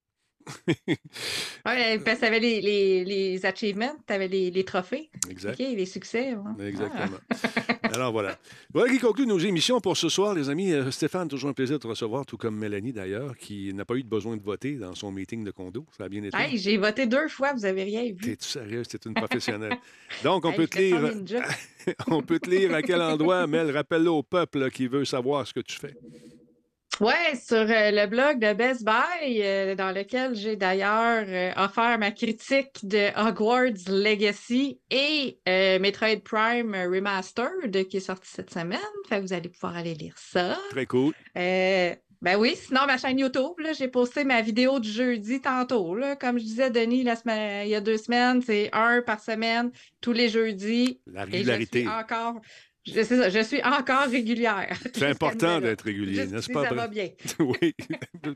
Ouais, 1.66 2.00
parce 2.06 2.18
que 2.18 2.22
t'avais 2.22 2.40
les, 2.40 2.62
les, 2.62 3.06
les 3.06 3.46
achievements, 3.46 3.96
t'avais 4.06 4.28
les, 4.28 4.52
les 4.52 4.64
trophées. 4.64 5.10
exact. 5.30 5.58
Les 5.60 5.86
succès. 5.86 6.36
ouais. 6.36 6.68
Exactement. 6.70 7.18
Alors 7.94 8.12
voilà. 8.12 8.38
Voilà 8.74 8.92
qui 8.92 9.00
conclut 9.00 9.26
nos 9.28 9.38
émissions 9.40 9.80
pour 9.80 9.96
ce 9.98 10.10
soir, 10.10 10.34
les 10.34 10.50
amis. 10.50 10.72
Euh, 10.74 10.90
Stéphane, 10.92 11.28
toujours 11.28 11.50
un 11.50 11.54
plaisir 11.54 11.78
de 11.78 11.82
te 11.84 11.88
recevoir, 11.88 12.26
tout 12.26 12.38
comme 12.38 12.56
Mélanie 12.58 12.94
d'ailleurs, 12.94 13.38
qui 13.38 13.74
n'a 13.74 13.86
pas 13.86 13.96
eu 13.96 14.04
de 14.04 14.10
besoin 14.10 14.36
de 14.38 14.42
voter 14.42 14.74
dans 14.76 14.96
son 14.96 15.12
meeting 15.12 15.44
de 15.44 15.52
condo. 15.52 15.86
Ça 15.98 16.06
a 16.06 16.10
bien 16.10 16.24
été. 16.24 16.36
Ah. 16.40 16.48
Hey, 16.48 16.58
j'ai 16.58 16.78
voté 16.78 17.06
deux 17.06 17.28
fois, 17.28 17.54
vous 17.54 17.62
n'avez 17.62 17.84
rien 17.84 18.04
vu. 18.06 18.16
T'es-tu 18.16 18.48
sérieux? 18.48 18.84
C'est 18.90 19.06
une 19.06 19.14
professionnelle. 19.14 19.78
Donc, 20.24 20.46
on 20.46 20.52
Hey, 20.52 20.58
peut 20.58 20.68
te 20.68 20.78
lire. 20.80 21.14
on 22.08 22.22
peut 22.22 22.40
te 22.40 22.50
lire 22.50 22.74
à 22.74 22.82
quel 22.82 23.02
endroit, 23.02 23.46
Mel? 23.48 23.72
Rappelle-le 23.72 24.10
au 24.12 24.24
peuple 24.24 24.70
qui 24.72 24.88
veut 24.88 25.06
savoir 25.06 25.46
ce 25.48 25.54
que 25.54 25.60
tu 25.60 25.78
fais. 25.78 25.94
Ouais, 27.00 27.36
sur 27.36 27.58
euh, 27.58 27.66
le 27.92 28.06
blog 28.06 28.40
de 28.40 28.54
Best 28.54 28.86
Buy, 28.86 29.42
euh, 29.42 29.74
dans 29.76 29.92
lequel 29.92 30.36
j'ai 30.36 30.56
d'ailleurs 30.56 31.26
euh, 31.28 31.52
offert 31.58 31.98
ma 31.98 32.12
critique 32.12 32.86
de 32.88 33.10
Hogwarts 33.20 33.90
Legacy 33.90 34.80
et 34.92 35.40
Metroid 35.80 36.22
Prime 36.24 36.76
Remastered 36.76 37.88
qui 37.88 37.98
est 37.98 38.00
sorti 38.00 38.30
cette 38.32 38.52
semaine. 38.54 38.80
Fait 39.10 39.18
que 39.18 39.22
vous 39.22 39.34
allez 39.34 39.50
pouvoir 39.50 39.76
aller 39.76 39.96
lire 39.96 40.14
ça. 40.18 40.58
Très 40.70 40.86
cool. 40.86 41.14
Ben 42.24 42.38
oui, 42.38 42.56
sinon 42.56 42.86
ma 42.88 42.98
chaîne 42.98 43.20
YouTube, 43.20 43.52
j'ai 43.78 43.90
posté 43.90 44.24
ma 44.24 44.42
vidéo 44.42 44.80
du 44.80 44.90
jeudi 44.90 45.42
tantôt. 45.42 45.94
Là. 45.94 46.16
Comme 46.16 46.40
je 46.40 46.44
disais, 46.46 46.70
Denis, 46.70 47.04
la 47.04 47.18
semaine, 47.18 47.68
il 47.68 47.70
y 47.70 47.76
a 47.76 47.82
deux 47.82 47.98
semaines, 47.98 48.42
c'est 48.42 48.70
un 48.72 49.02
par 49.02 49.20
semaine, 49.20 49.72
tous 50.00 50.14
les 50.14 50.30
jeudis. 50.30 51.02
La 51.06 51.24
Et 51.24 51.26
je 51.26 51.32
régularité. 51.32 51.80
suis 51.82 51.90
encore, 51.90 52.40
je, 52.86 52.92
c'est 52.92 53.06
ça, 53.06 53.30
je 53.30 53.40
suis 53.40 53.64
encore 53.64 54.08
régulière. 54.10 54.78
C'est 54.94 55.04
important 55.10 55.60
d'être 55.62 55.82
régulier, 55.84 56.26
n'est-ce 56.28 56.52
pas? 56.52 56.68
ça 56.68 56.74
va 56.74 56.88
bien. 56.88 57.10
oui. 57.40 57.74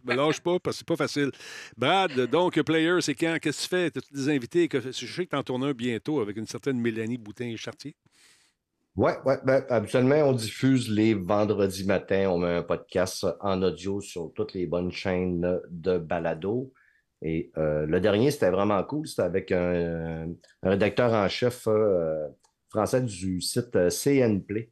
Me 0.05 0.15
lâche 0.15 0.39
pas 0.39 0.59
parce 0.59 0.77
que 0.77 0.79
c'est 0.79 0.87
pas 0.87 0.95
facile. 0.95 1.31
Brad, 1.77 2.11
donc, 2.29 2.61
Player, 2.61 2.95
c'est 3.01 3.15
quand? 3.15 3.37
Qu'est-ce 3.41 3.67
que 3.67 3.75
tu 3.75 3.91
fais? 3.91 3.97
As-tu 3.97 4.13
des 4.13 4.29
invités? 4.29 4.69
Je 4.71 4.91
sais 4.91 5.25
que 5.25 5.29
tu 5.29 5.35
en 5.35 5.43
tournes 5.43 5.65
un 5.65 5.73
bientôt 5.73 6.21
avec 6.21 6.37
une 6.37 6.47
certaine 6.47 6.79
Mélanie 6.79 7.17
Boutin-Chartier. 7.17 7.95
Ouais, 8.95 9.15
ouais, 9.25 9.37
ben, 9.43 9.63
habituellement, 9.69 10.15
on 10.23 10.33
diffuse 10.33 10.89
les 10.89 11.13
vendredis 11.13 11.85
matins. 11.85 12.29
On 12.29 12.39
met 12.39 12.55
un 12.55 12.63
podcast 12.63 13.27
en 13.41 13.61
audio 13.61 14.01
sur 14.01 14.31
toutes 14.33 14.53
les 14.53 14.65
bonnes 14.65 14.91
chaînes 14.91 15.59
de 15.69 15.97
balado. 15.99 16.73
Et 17.21 17.51
euh, 17.57 17.85
le 17.85 17.99
dernier, 17.99 18.31
c'était 18.31 18.49
vraiment 18.49 18.81
cool. 18.83 19.07
C'était 19.07 19.21
avec 19.21 19.51
un, 19.51 20.29
un 20.63 20.69
rédacteur 20.69 21.13
en 21.13 21.27
chef 21.27 21.67
euh, 21.67 22.27
français 22.77 23.01
du 23.01 23.41
site 23.41 23.75
euh, 23.75 23.89
CN 23.89 24.41
Play. 24.41 24.69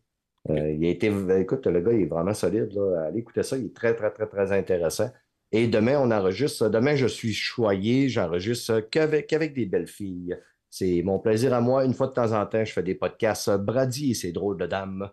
Euh, 0.50 0.74
il 0.74 0.86
a 0.86 0.90
été, 0.90 1.12
écoute, 1.40 1.66
le 1.66 1.82
gars, 1.82 1.92
il 1.92 2.02
est 2.04 2.06
vraiment 2.06 2.34
solide. 2.34 2.72
Là. 2.74 3.08
Allez 3.08 3.20
écouter 3.20 3.42
ça. 3.42 3.58
Il 3.58 3.66
est 3.66 3.76
très, 3.76 3.96
très, 3.96 4.12
très, 4.12 4.28
très 4.28 4.52
intéressant. 4.52 5.10
Et 5.52 5.68
demain, 5.68 6.00
on 6.00 6.12
enregistre. 6.12 6.70
Demain, 6.70 6.96
je 6.96 7.08
suis 7.08 7.34
choyé. 7.34 8.10
J'enregistre 8.10 8.80
qu'avec, 8.92 9.28
qu'avec 9.28 9.54
des 9.54 9.66
belles 9.66 9.88
filles. 9.88 10.38
C'est 10.70 11.02
mon 11.04 11.20
plaisir 11.20 11.54
à 11.54 11.62
moi. 11.62 11.86
Une 11.86 11.94
fois 11.94 12.08
de 12.08 12.14
temps 12.14 12.34
en 12.34 12.46
temps, 12.46 12.64
je 12.64 12.74
fais 12.74 12.84
des 12.84 12.96
podcasts 12.96 13.48
euh, 13.48 13.58
Brady 13.58 14.12
et 14.12 14.14
ses 14.14 14.32
drôles 14.32 14.58
de 14.58 14.68
dames. 14.68 15.10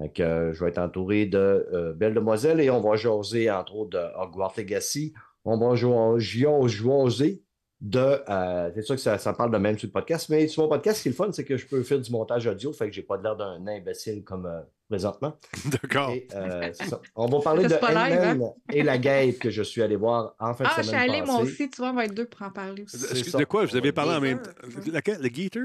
Euh, 0.00 0.52
je 0.52 0.64
vais 0.64 0.70
être 0.70 0.78
entouré 0.78 1.26
de 1.26 1.38
euh, 1.72 1.92
belles 1.92 2.14
demoiselles 2.14 2.60
et 2.60 2.70
on 2.70 2.80
va 2.80 2.96
jaser, 2.96 3.50
entre 3.50 3.76
autres, 3.76 3.90
de 3.90 4.04
Hogwarts 4.18 4.54
Legacy. 4.56 5.14
On 5.44 5.58
va 5.58 5.76
jaser 5.76 7.44
de. 7.82 7.98
euh, 8.28 8.70
c'est 8.74 8.82
sûr 8.82 8.94
que 8.94 9.00
ça, 9.00 9.18
ça 9.18 9.32
parle 9.32 9.50
de 9.50 9.58
même 9.58 9.76
sur 9.76 9.88
le 9.88 9.92
podcast, 9.92 10.28
mais 10.30 10.46
sur 10.48 10.62
mon 10.62 10.68
podcast, 10.68 10.98
ce 10.98 11.02
qui 11.02 11.08
est 11.08 11.12
le 11.12 11.16
fun, 11.16 11.30
c'est 11.32 11.44
que 11.44 11.56
je 11.56 11.66
peux 11.66 11.82
faire 11.82 11.98
du 12.00 12.10
montage 12.12 12.46
audio, 12.46 12.72
fait 12.72 12.88
que 12.88 12.94
j'ai 12.94 13.02
pas 13.02 13.16
l'air 13.20 13.36
d'un 13.36 13.66
imbécile 13.66 14.22
comme, 14.24 14.46
euh, 14.46 14.60
présentement. 14.88 15.36
D'accord. 15.66 16.10
Et, 16.10 16.28
euh, 16.34 16.70
c'est 16.72 16.84
ça. 16.86 17.00
On 17.16 17.26
va 17.26 17.40
parler 17.40 17.64
de 17.64 17.68
live, 17.68 18.42
hein? 18.42 18.52
Et 18.72 18.82
la 18.82 18.98
Gape 18.98 19.38
que 19.38 19.50
je 19.50 19.62
suis 19.62 19.82
allé 19.82 19.96
voir 19.96 20.34
en 20.38 20.54
fin 20.54 20.64
Ah, 20.66 20.68
de 20.68 20.82
je 20.82 20.88
suis 20.88 20.90
semaine 20.96 21.10
allée, 21.10 21.22
moi 21.22 21.40
aussi, 21.40 21.68
tu 21.68 21.76
vois, 21.78 21.90
on 21.90 21.94
va 21.94 22.04
être 22.04 22.14
deux 22.14 22.26
pour 22.26 22.42
en 22.46 22.50
parler 22.50 22.84
aussi. 22.84 23.32
De 23.32 23.44
quoi? 23.44 23.64
Vous 23.64 23.76
avez 23.76 23.92
parlé 23.92 24.12
en 24.12 24.20
même 24.20 24.40
temps? 24.40 24.50
Gator. 24.62 24.92
Laquelle? 24.92 25.18
Le 25.20 25.28
Gator? 25.28 25.62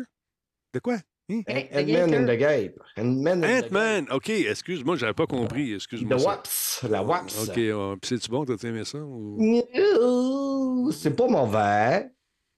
De 0.74 0.80
quoi? 0.80 0.98
Hein? 1.30 1.42
Ant-Man 1.48 2.14
and 2.16 2.26
the 2.26 2.38
Gape. 2.38 2.80
Ant-Man 2.98 3.44
and 3.44 3.48
the 3.48 3.66
Ant-Man! 3.66 4.06
OK, 4.12 4.30
excuse-moi, 4.30 4.96
j'avais 4.96 5.14
pas 5.14 5.26
compris. 5.28 5.74
Excuse-moi. 5.74 6.18
The. 6.18 6.24
Waps. 6.26 6.86
La 6.90 7.04
Waps. 7.04 7.50
OK, 7.50 7.60
c'est-tu 8.04 8.30
bon? 8.30 8.46
T'as 8.46 8.68
aimé 8.68 8.84
ça? 8.86 9.00
ou- 9.00 10.90
C'est 10.92 11.16
pas 11.16 11.28
mauvais. 11.28 12.10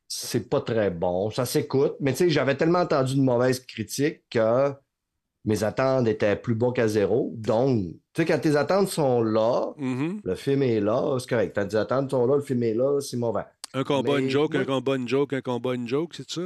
C'est 0.08 0.50
pas 0.50 0.62
très 0.62 0.90
bon. 0.90 1.30
Ça 1.30 1.46
s'écoute. 1.46 1.96
Mais 2.00 2.12
tu 2.14 2.18
sais, 2.20 2.30
j'avais 2.30 2.56
tellement 2.56 2.80
entendu 2.80 3.16
de 3.16 3.22
mauvaises 3.22 3.60
critiques 3.66 4.22
que 4.30 4.72
mes 5.46 5.64
attentes 5.64 6.08
étaient 6.08 6.36
plus 6.36 6.56
bas 6.56 6.72
qu'à 6.74 6.88
zéro. 6.88 7.34
Donc, 7.38 7.80
tu 7.80 8.00
sais, 8.18 8.26
quand 8.26 8.40
tes 8.40 8.56
attentes 8.56 8.90
sont 8.90 9.22
là, 9.22 9.74
Mhm. 9.78 10.22
le 10.24 10.36
film 10.36 10.64
est 10.64 10.80
là, 10.80 11.18
c'est 11.20 11.30
correct. 11.30 11.54
Quand 11.56 11.68
tes 11.68 11.76
attentes 11.78 12.12
sont 12.12 12.26
là, 12.26 12.36
le 12.36 12.42
film 12.42 12.64
est 12.64 12.74
là, 12.74 13.00
c'est 13.02 13.18
mauvais. 13.18 13.44
Un 13.74 13.84
combat, 13.84 14.18
une 14.20 14.30
joke, 14.32 14.56
un 14.56 14.66
combat, 14.66 14.96
une 14.96 15.08
joke, 15.08 15.32
un 15.34 15.42
combat, 15.42 15.76
une 15.76 15.88
joke, 15.88 16.14
c'est 16.16 16.30
ça? 16.30 16.42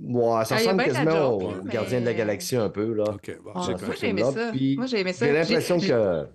Ouais, 0.00 0.44
ça 0.44 0.54
Ah, 0.54 0.58
ressemble 0.58 0.84
quasiment 0.84 1.34
au 1.34 1.50
mais- 1.64 1.72
Gardien 1.72 2.00
de 2.00 2.04
la 2.06 2.14
Galaxie 2.14 2.56
un 2.56 2.68
peu, 2.68 2.92
là. 2.94 3.04
OK, 3.14 3.36
bon, 3.42 3.50
Ah, 3.54 3.66
moi, 3.68 3.94
j'ai 4.00 4.08
aimé 4.08 4.22
ça. 4.22 4.52
j'ai 4.52 5.00
aimé 5.00 5.12
ça. 5.12 5.26
J'ai 5.26 5.32
l'impression 5.32 5.78
que. 5.80 6.26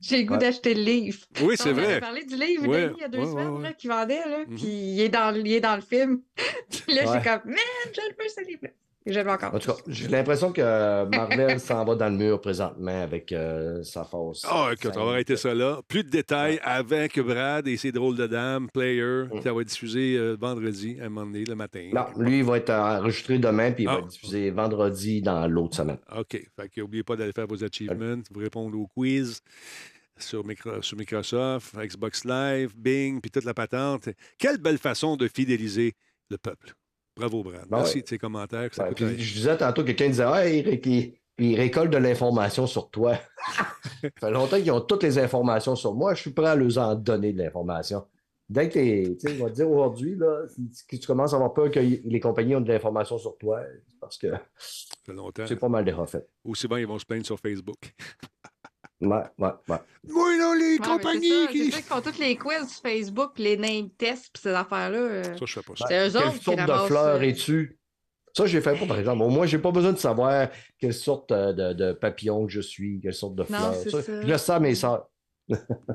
J'ai 0.00 0.18
le 0.18 0.24
goût 0.24 0.34
Ouais. 0.34 0.38
d'acheter 0.38 0.74
le 0.74 0.82
livre. 0.82 1.18
Oui, 1.42 1.56
c'est 1.56 1.70
On 1.70 1.72
vrai. 1.72 1.98
parlé 1.98 2.24
du 2.24 2.36
livre 2.36 2.68
Ouais, 2.68 2.90
il 2.96 3.00
y 3.00 3.04
a 3.04 3.08
deux 3.08 3.18
ouais, 3.20 3.26
semaines 3.26 3.48
ouais, 3.48 3.56
ouais. 3.56 3.62
là, 3.64 3.72
qu'il 3.72 3.90
vendait, 3.90 4.18
là, 4.28 4.44
Mhm. 4.46 4.54
puis 4.54 4.66
il 4.68 5.00
est, 5.00 5.08
dans, 5.08 5.34
il 5.34 5.50
est 5.52 5.60
dans 5.60 5.74
le 5.74 5.82
film. 5.82 6.20
Puis 6.70 6.94
là, 6.94 7.10
Ouais. 7.10 7.18
j'ai 7.24 7.28
comme, 7.30 7.50
man, 7.50 7.58
je 7.92 8.00
le 8.00 8.22
veux, 8.22 8.28
ce 8.28 8.40
livre-là. 8.46 8.70
Encore. 9.06 9.54
En 9.54 9.58
tout 9.58 9.70
cas, 9.72 9.76
j'ai 9.86 10.08
l'impression 10.08 10.50
que 10.50 11.04
Marvel 11.14 11.60
s'en 11.60 11.84
va 11.84 11.94
dans 11.94 12.08
le 12.08 12.16
mur 12.16 12.40
présentement 12.40 13.02
avec 13.02 13.32
euh, 13.32 13.82
sa 13.82 14.02
force. 14.04 14.46
Ah, 14.48 14.70
écoute, 14.72 14.92
on 14.96 15.04
va 15.04 15.10
arrêter 15.12 15.36
ça 15.36 15.52
là. 15.54 15.80
Plus 15.86 16.04
de 16.04 16.08
détails 16.08 16.58
avec 16.62 17.18
Brad 17.20 17.68
et 17.68 17.76
ses 17.76 17.92
drôles 17.92 18.16
de 18.16 18.26
dames, 18.26 18.68
Player. 18.72 19.24
Mm. 19.30 19.42
Ça 19.42 19.52
va 19.52 19.60
être 19.60 19.68
diffusé 19.68 20.16
euh, 20.16 20.36
vendredi, 20.40 20.96
à 21.02 21.04
un 21.04 21.08
moment 21.10 21.26
donné, 21.26 21.44
le 21.44 21.54
matin. 21.54 21.90
Non, 21.92 22.06
lui, 22.24 22.38
il 22.38 22.44
va 22.44 22.56
être 22.56 22.70
enregistré 22.70 23.38
demain, 23.38 23.72
puis 23.72 23.84
il 23.84 23.88
Ah. 23.88 23.94
va 23.94 23.98
être 23.98 24.06
diffusé 24.06 24.50
vendredi 24.50 25.20
dans 25.20 25.46
l'autre 25.48 25.76
semaine. 25.76 25.98
OK. 26.16 26.30
Fait 26.56 26.68
que 26.70 26.80
n'oubliez 26.80 27.02
pas 27.04 27.16
d'aller 27.16 27.32
faire 27.32 27.46
vos 27.46 27.62
achievements, 27.62 28.22
vous 28.30 28.40
répondre 28.40 28.78
aux 28.78 28.86
quiz 28.86 29.40
sur, 30.16 30.46
Micro- 30.46 30.80
sur 30.80 30.96
Microsoft, 30.96 31.74
Xbox 31.76 32.24
Live, 32.24 32.72
Bing, 32.74 33.20
puis 33.20 33.30
toute 33.30 33.44
la 33.44 33.52
patente. 33.52 34.08
Quelle 34.38 34.56
belle 34.58 34.78
façon 34.78 35.16
de 35.16 35.28
fidéliser 35.28 35.92
le 36.30 36.38
peuple. 36.38 36.72
Bravo, 37.16 37.42
Brad. 37.44 37.66
Ben 37.68 37.78
Merci 37.78 37.96
ouais. 37.96 38.02
de 38.02 38.08
ces 38.08 38.18
commentaires. 38.18 38.68
que 38.70 38.74
ça 38.76 38.84
puis 38.86 39.18
je 39.22 39.34
disais 39.34 39.56
tantôt, 39.56 39.84
quelqu'un 39.84 40.08
disait 40.08 40.24
Ah, 40.24 40.32
ré- 40.32 40.80
il- 40.84 41.14
il 41.38 41.56
récolte 41.56 41.92
de 41.92 41.96
l'information 41.98 42.66
sur 42.66 42.90
toi. 42.90 43.14
ça 43.56 43.66
fait 44.20 44.30
longtemps 44.30 44.56
qu'ils 44.58 44.70
ont 44.72 44.80
toutes 44.80 45.02
les 45.02 45.18
informations 45.18 45.76
sur 45.76 45.94
moi. 45.94 46.14
Je 46.14 46.20
suis 46.22 46.30
prêt 46.32 46.46
à 46.48 46.54
leur 46.56 46.76
en 46.78 46.94
donner 46.94 47.32
de 47.32 47.38
l'information. 47.38 48.04
Dès 48.48 48.68
que 48.68 48.74
t'es- 48.74 49.16
tu 49.18 49.28
sais, 49.28 49.40
on 49.40 49.44
va 49.44 49.50
te 49.50 49.54
dire 49.56 49.70
aujourd'hui, 49.70 50.16
là, 50.16 50.42
si 50.70 50.98
tu 51.00 51.06
commences 51.06 51.32
à 51.32 51.36
avoir 51.36 51.54
peur 51.54 51.70
que 51.70 51.80
les 51.80 52.20
compagnies 52.20 52.54
ont 52.56 52.60
de 52.60 52.68
l'information 52.70 53.16
sur 53.16 53.38
toi, 53.38 53.62
parce 54.00 54.18
que 54.18 54.26
c'est 55.46 55.56
pas 55.58 55.68
mal 55.68 55.84
déjà 55.84 56.04
fait. 56.06 56.28
Ou 56.44 56.54
souvent, 56.54 56.76
ils 56.76 56.86
vont 56.86 56.98
se 56.98 57.06
plaindre 57.06 57.24
sur 57.24 57.38
Facebook. 57.40 57.94
Ouais, 59.06 59.22
ouais, 59.38 59.50
ouais. 59.68 59.76
Oui, 60.08 60.38
non, 60.38 60.52
les 60.54 60.78
Ouais, 60.78 60.78
compagnies 60.78 61.28
ça, 61.46 61.46
qui. 61.52 61.72
C'est 61.72 61.82
font 61.82 62.00
tous 62.00 62.18
les 62.18 62.36
quiz 62.36 62.68
sur 62.68 62.82
Facebook, 62.82 63.38
les 63.38 63.56
name 63.56 63.90
tests, 63.90 64.30
puis 64.32 64.42
ces 64.42 64.50
affaires-là. 64.50 64.98
euh, 64.98 65.22
Ça, 65.22 65.44
je 65.46 65.52
fais 65.52 65.62
pas 65.62 65.72
ça. 65.76 65.86
C'est 65.88 66.08
eux 66.08 66.12
Quelle 66.12 66.22
autres 66.26 66.38
qui 66.38 66.44
sorte 66.44 66.56
de 66.56 66.60
ramassent, 66.62 66.86
fleurs 66.88 67.06
euh, 67.16 67.20
es-tu? 67.20 67.78
Ça, 68.36 68.46
je 68.46 68.56
l'ai 68.56 68.62
fait 68.62 68.76
pas, 68.76 68.86
par 68.86 68.98
exemple. 68.98 69.22
Au 69.22 69.28
moins, 69.28 69.46
j'ai 69.46 69.58
pas 69.58 69.70
besoin 69.70 69.92
de 69.92 69.98
savoir 69.98 70.48
quelle 70.78 70.92
sorte 70.92 71.30
euh, 71.30 71.52
de, 71.52 71.72
de 71.72 71.92
papillon 71.92 72.46
que 72.46 72.52
je 72.52 72.60
suis, 72.60 73.00
quelle 73.00 73.14
sorte 73.14 73.36
de 73.36 73.44
Non, 73.48 73.72
c'est 73.82 73.90
Ça, 73.90 74.02
ça. 74.02 74.22
Je 74.22 74.26
laisse 74.26 74.42
ça 74.42 74.56
à 74.56 74.60
mes 74.60 74.74
sœurs. 74.74 75.06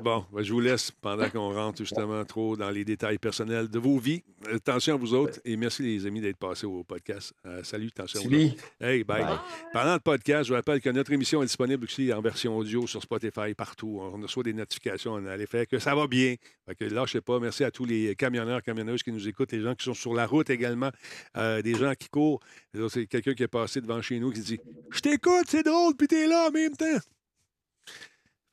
Bon, 0.04 0.24
ben, 0.32 0.42
je 0.42 0.52
vous 0.52 0.60
laisse 0.60 0.92
pendant 0.92 1.28
qu'on 1.28 1.52
rentre 1.52 1.78
justement 1.78 2.24
trop 2.24 2.56
dans 2.56 2.70
les 2.70 2.84
détails 2.84 3.18
personnels 3.18 3.68
de 3.68 3.78
vos 3.80 3.98
vies. 3.98 4.22
Euh, 4.46 4.56
Attention 4.56 4.94
à 4.94 4.96
vous 4.96 5.12
autres 5.12 5.40
et 5.44 5.56
merci 5.56 5.82
les 5.82 6.06
amis 6.06 6.20
d'être 6.20 6.36
passés 6.36 6.66
au 6.66 6.84
podcast. 6.84 7.32
Euh, 7.46 7.62
salut, 7.64 7.88
attention 7.88 8.20
à 8.20 8.22
vous 8.22 8.28
autres. 8.28 8.38
Sylvie, 8.38 8.56
Hey, 8.80 9.02
bye. 9.02 9.22
Bye. 9.24 9.38
Parlant 9.72 9.96
de 9.96 10.02
podcast, 10.02 10.44
je 10.44 10.50
vous 10.50 10.54
rappelle 10.54 10.80
que 10.80 10.90
notre 10.90 11.10
émission 11.12 11.42
est 11.42 11.46
disponible 11.46 11.84
aussi 11.84 12.12
en 12.12 12.20
version 12.20 12.56
audio 12.56 12.86
sur 12.86 13.02
Spotify, 13.02 13.54
partout. 13.56 13.98
On 14.00 14.20
reçoit 14.22 14.44
des 14.44 14.52
notifications 14.52 15.16
à 15.16 15.36
l'effet 15.36 15.66
que 15.66 15.80
ça 15.80 15.96
va 15.96 16.06
bien. 16.06 16.36
Fait 16.66 16.74
que 16.76 16.84
lâchez 16.84 17.20
pas. 17.20 17.40
Merci 17.40 17.64
à 17.64 17.72
tous 17.72 17.84
les 17.86 18.14
camionneurs, 18.14 18.62
camionneuses 18.62 19.02
qui 19.02 19.10
nous 19.10 19.26
écoutent, 19.26 19.50
les 19.50 19.62
gens 19.62 19.74
qui 19.74 19.84
sont 19.84 19.94
sur 19.94 20.14
la 20.14 20.26
route 20.26 20.48
également, 20.50 20.90
euh, 21.36 21.60
des 21.60 21.74
gens 21.74 21.94
qui 21.98 22.08
courent. 22.08 22.40
Là, 22.72 22.88
C'est 22.88 23.06
quelqu'un 23.06 23.34
qui 23.34 23.42
est 23.42 23.48
passé 23.48 23.80
devant 23.80 24.00
chez 24.00 24.20
nous 24.20 24.30
qui 24.30 24.40
dit 24.40 24.60
Je 24.90 25.00
t'écoute, 25.00 25.46
c'est 25.48 25.64
drôle, 25.64 25.96
puis 25.96 26.06
t'es 26.06 26.28
là 26.28 26.46
en 26.48 26.52
même 26.52 26.76
temps. 26.76 26.86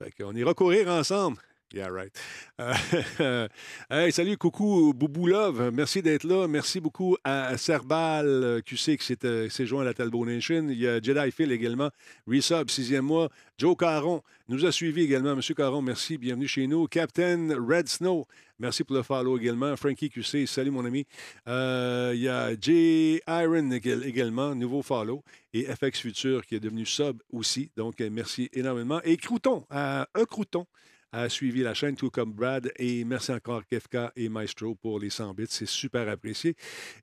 Fait 0.01 0.11
qu'on 0.11 0.35
ira 0.35 0.53
courir 0.53 0.87
ensemble. 0.89 1.37
Yeah, 1.74 1.89
right. 1.89 2.13
Euh, 2.61 3.47
hey, 3.89 4.13
salut, 4.13 4.38
coucou, 4.38 4.93
Boubou 4.93 5.28
Love. 5.28 5.70
Merci 5.74 6.01
d'être 6.01 6.24
là. 6.24 6.47
Merci 6.47 6.80
beaucoup 6.80 7.18
à 7.26 7.57
Serbal 7.57 8.61
QC 8.65 8.95
qui 8.97 9.05
s'est, 9.49 9.65
joint 9.65 9.82
à 9.82 9.86
la 9.86 9.93
Talbot 9.93 10.26
Nation. 10.26 10.65
Il 10.70 10.80
y 10.80 10.88
a 10.88 11.01
Jedi 11.01 11.30
Phil 11.32 11.51
également. 11.51 11.89
Resub, 12.26 12.70
sixième 12.70 13.03
mois. 13.03 13.28
Joe 13.57 13.76
Caron 13.76 14.22
nous 14.47 14.65
a 14.65 14.72
suivis 14.72 15.03
également. 15.03 15.36
Monsieur 15.36 15.55
Caron, 15.55 15.82
merci. 15.82 16.18
Bienvenue 16.18 16.47
chez 16.47 16.68
nous. 16.68 16.88
Captain 16.88 17.49
Red 17.59 17.89
Snow, 17.89 18.26
merci 18.59 18.86
pour 18.86 18.95
le 18.95 19.03
follow 19.03 19.38
également. 19.38 19.76
Frankie 19.76 20.09
QC, 20.09 20.45
salut 20.45 20.72
mon 20.72 20.86
ami. 20.86 21.05
Euh, 21.49 22.13
il 22.15 22.22
y 22.22 22.30
a 22.30 22.51
J. 22.59 23.20
Iron 23.28 23.70
ég- 23.72 24.03
également, 24.05 24.55
nouveau 24.55 24.82
follow. 24.82 25.22
Et 25.53 25.63
FX 25.65 25.99
Future 25.99 26.45
qui 26.45 26.55
est 26.55 26.61
devenu 26.61 26.86
sub 26.86 27.22
aussi. 27.30 27.72
Donc, 27.76 27.99
euh, 27.99 28.09
merci 28.09 28.49
énormément. 28.53 29.01
Et 29.03 29.18
Crouton, 29.18 29.65
euh, 29.74 30.05
un 30.15 30.24
Crouton 30.26 30.65
a 31.11 31.29
suivi 31.29 31.61
la 31.63 31.73
chaîne, 31.73 31.95
tout 31.95 32.09
comme 32.09 32.33
Brad. 32.33 32.71
Et 32.77 33.03
merci 33.05 33.31
encore 33.31 33.65
Kefka 33.65 34.11
et 34.15 34.29
Maestro 34.29 34.75
pour 34.75 34.99
les 34.99 35.09
100 35.09 35.33
bits. 35.33 35.45
C'est 35.49 35.65
super 35.67 36.07
apprécié. 36.09 36.55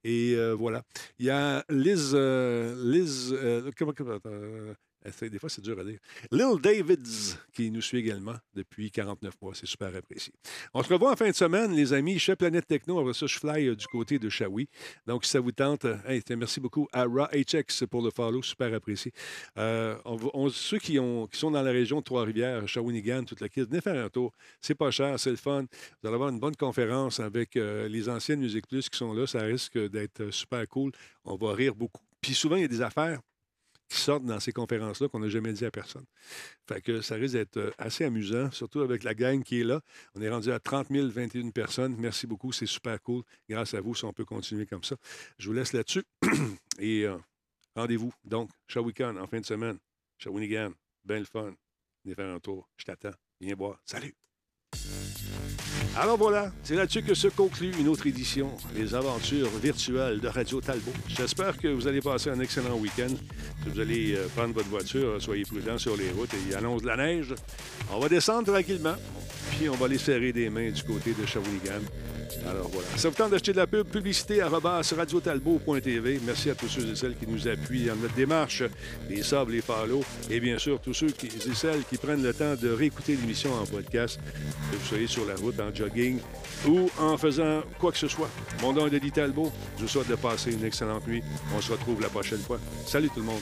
Et 0.04 0.34
euh, 0.36 0.54
voilà. 0.54 0.82
Il 1.18 1.26
y 1.26 1.30
a 1.30 1.64
Liz. 1.70 2.12
euh, 2.14 2.74
Liz. 2.92 3.32
euh, 3.32 3.70
comment, 3.76 3.92
comment- 3.96 4.18
euh, 4.26 4.74
des 5.04 5.38
fois, 5.38 5.50
c'est 5.50 5.60
dur 5.60 5.78
à 5.78 5.84
dire. 5.84 5.98
Lil 6.30 6.60
Davids, 6.62 7.36
qui 7.52 7.70
nous 7.70 7.82
suit 7.82 7.98
également 7.98 8.36
depuis 8.54 8.90
49 8.90 9.34
mois. 9.42 9.52
C'est 9.54 9.66
super 9.66 9.94
apprécié. 9.94 10.32
On 10.72 10.82
se 10.82 10.92
revoit 10.92 11.12
en 11.12 11.16
fin 11.16 11.28
de 11.28 11.34
semaine, 11.34 11.72
les 11.72 11.92
amis, 11.92 12.18
chez 12.18 12.34
Planète 12.36 12.66
Techno. 12.66 12.98
Après 12.98 13.12
ça, 13.12 13.26
je 13.26 13.38
fly 13.38 13.68
euh, 13.68 13.76
du 13.76 13.86
côté 13.86 14.18
de 14.18 14.28
Shawi. 14.30 14.68
Donc, 15.06 15.24
si 15.24 15.30
ça 15.30 15.40
vous 15.40 15.52
tente, 15.52 15.84
euh, 15.84 15.96
hey, 16.06 16.22
merci 16.36 16.58
beaucoup 16.58 16.88
à 16.92 17.04
Raw 17.04 17.26
HX 17.32 17.86
pour 17.90 18.02
le 18.02 18.10
follow. 18.10 18.42
Super 18.42 18.72
apprécié. 18.72 19.12
Euh, 19.58 19.96
on 20.04 20.48
ceux 20.48 20.78
qui, 20.78 20.98
ont, 20.98 21.26
qui 21.26 21.38
sont 21.38 21.50
dans 21.50 21.62
la 21.62 21.70
région 21.70 21.98
de 21.98 22.04
Trois-Rivières, 22.04 22.66
Shawinigan, 22.66 23.24
toute 23.24 23.40
la 23.40 23.48
kit, 23.48 23.62
venez 23.62 23.80
faire 23.80 24.02
un 24.02 24.08
tour. 24.08 24.32
C'est 24.60 24.74
pas 24.74 24.90
cher, 24.90 25.18
c'est 25.20 25.30
le 25.30 25.36
fun. 25.36 25.62
Vous 25.62 26.08
allez 26.08 26.14
avoir 26.14 26.30
une 26.30 26.40
bonne 26.40 26.56
conférence 26.56 27.20
avec 27.20 27.54
les 27.54 28.08
anciennes 28.08 28.40
Musique 28.40 28.66
Plus 28.66 28.88
qui 28.88 28.98
sont 28.98 29.12
là. 29.12 29.26
Ça 29.26 29.40
risque 29.42 29.78
d'être 29.90 30.30
super 30.30 30.66
cool. 30.68 30.92
On 31.24 31.36
va 31.36 31.52
rire 31.54 31.74
beaucoup. 31.74 32.02
Puis 32.20 32.34
souvent, 32.34 32.56
il 32.56 32.62
y 32.62 32.64
a 32.64 32.68
des 32.68 32.82
affaires 32.82 33.20
qui 33.88 33.98
sortent 33.98 34.24
dans 34.24 34.40
ces 34.40 34.52
conférences-là 34.52 35.08
qu'on 35.08 35.20
n'a 35.20 35.28
jamais 35.28 35.52
dit 35.52 35.64
à 35.64 35.70
personne. 35.70 36.04
Fait 36.68 36.80
que 36.80 37.00
ça 37.00 37.16
risque 37.16 37.34
d'être 37.34 37.56
euh, 37.58 37.70
assez 37.78 38.04
amusant, 38.04 38.50
surtout 38.50 38.80
avec 38.80 39.04
la 39.04 39.14
gang 39.14 39.42
qui 39.42 39.60
est 39.60 39.64
là. 39.64 39.80
On 40.14 40.22
est 40.22 40.30
rendu 40.30 40.50
à 40.52 40.58
30 40.58 40.90
021 40.90 41.50
personnes. 41.50 41.96
Merci 41.98 42.26
beaucoup, 42.26 42.52
c'est 42.52 42.66
super 42.66 43.00
cool. 43.02 43.22
Grâce 43.48 43.74
à 43.74 43.80
vous, 43.80 43.94
on 44.04 44.12
peut 44.12 44.24
continuer 44.24 44.66
comme 44.66 44.84
ça. 44.84 44.96
Je 45.38 45.48
vous 45.48 45.54
laisse 45.54 45.72
là-dessus. 45.72 46.04
Et 46.78 47.04
euh, 47.04 47.16
rendez-vous, 47.74 48.12
donc, 48.24 48.50
Shawinigan 48.68 49.16
en 49.16 49.26
fin 49.26 49.40
de 49.40 49.46
semaine. 49.46 49.78
Shawinigan, 50.18 50.72
ben 51.04 51.18
le 51.18 51.26
fun. 51.26 51.54
Venez 52.04 52.14
faire 52.14 52.34
un 52.34 52.40
tour. 52.40 52.68
Je 52.76 52.84
t'attends. 52.84 53.14
Viens 53.40 53.54
boire. 53.54 53.80
Salut! 53.84 54.14
Alors 55.96 56.16
voilà, 56.16 56.50
c'est 56.64 56.74
là-dessus 56.74 57.02
que 57.02 57.14
se 57.14 57.28
conclut 57.28 57.72
une 57.78 57.88
autre 57.88 58.06
édition 58.06 58.50
des 58.74 58.94
aventures 58.94 59.48
virtuelles 59.62 60.18
de 60.20 60.26
Radio 60.26 60.60
Talbot. 60.60 60.92
J'espère 61.06 61.56
que 61.56 61.68
vous 61.68 61.86
allez 61.86 62.00
passer 62.00 62.30
un 62.30 62.40
excellent 62.40 62.76
week-end. 62.76 63.14
Si 63.62 63.68
vous 63.68 63.80
allez 63.80 64.14
euh, 64.16 64.26
prendre 64.34 64.54
votre 64.54 64.68
voiture, 64.68 65.22
soyez 65.22 65.44
prudents 65.44 65.78
sur 65.78 65.96
les 65.96 66.10
routes 66.10 66.34
et 66.34 66.48
il 66.48 66.56
annonce 66.56 66.82
de 66.82 66.88
la 66.88 66.96
neige. 66.96 67.34
On 67.92 68.00
va 68.00 68.08
descendre 68.08 68.52
tranquillement, 68.52 68.96
puis 69.52 69.68
on 69.68 69.76
va 69.76 69.86
les 69.86 69.98
serrer 69.98 70.32
des 70.32 70.50
mains 70.50 70.70
du 70.70 70.82
côté 70.82 71.12
de 71.12 71.24
Shawinigan. 71.24 71.80
Alors 72.48 72.68
voilà. 72.68 72.88
Ça 72.96 73.08
vous 73.08 73.14
tente 73.14 73.30
d'acheter 73.30 73.52
de 73.52 73.58
la 73.58 73.66
pub, 73.66 73.86
publicité 73.86 74.40
à 74.40 74.48
radiotalbot.tv. 74.48 76.20
Merci 76.26 76.50
à 76.50 76.54
tous 76.54 76.68
ceux 76.68 76.86
et 76.86 76.96
celles 76.96 77.16
qui 77.16 77.26
nous 77.26 77.48
appuient 77.48 77.86
dans 77.86 77.96
notre 77.96 78.14
démarche, 78.14 78.62
les 79.08 79.22
sables, 79.22 79.52
les 79.52 79.62
palos, 79.62 80.04
et 80.30 80.40
bien 80.40 80.58
sûr 80.58 80.80
tous 80.80 80.94
ceux 80.94 81.08
et 81.08 81.54
celles 81.54 81.84
qui 81.84 81.96
prennent 81.96 82.22
le 82.22 82.34
temps 82.34 82.54
de 82.60 82.70
réécouter 82.70 83.16
l'émission 83.16 83.54
en 83.54 83.64
podcast, 83.64 84.18
que 84.70 84.76
vous 84.76 84.84
soyez 84.84 85.06
sur 85.06 85.26
la 85.26 85.34
route, 85.34 85.58
en 85.60 85.74
jogging 85.74 86.18
ou 86.66 86.90
en 86.98 87.16
faisant 87.16 87.62
quoi 87.78 87.92
que 87.92 87.98
ce 87.98 88.08
soit. 88.08 88.30
Mon 88.62 88.72
nom 88.72 88.86
est 88.86 88.90
Denis 88.90 89.12
Talbot. 89.12 89.52
Je 89.76 89.82
vous 89.82 89.88
souhaite 89.88 90.08
de 90.08 90.16
passer 90.16 90.52
une 90.52 90.64
excellente 90.64 91.06
nuit. 91.06 91.22
On 91.56 91.60
se 91.60 91.72
retrouve 91.72 92.00
la 92.00 92.08
prochaine 92.08 92.40
fois. 92.40 92.58
Salut 92.86 93.10
tout 93.10 93.20
le 93.20 93.26
monde. 93.26 93.40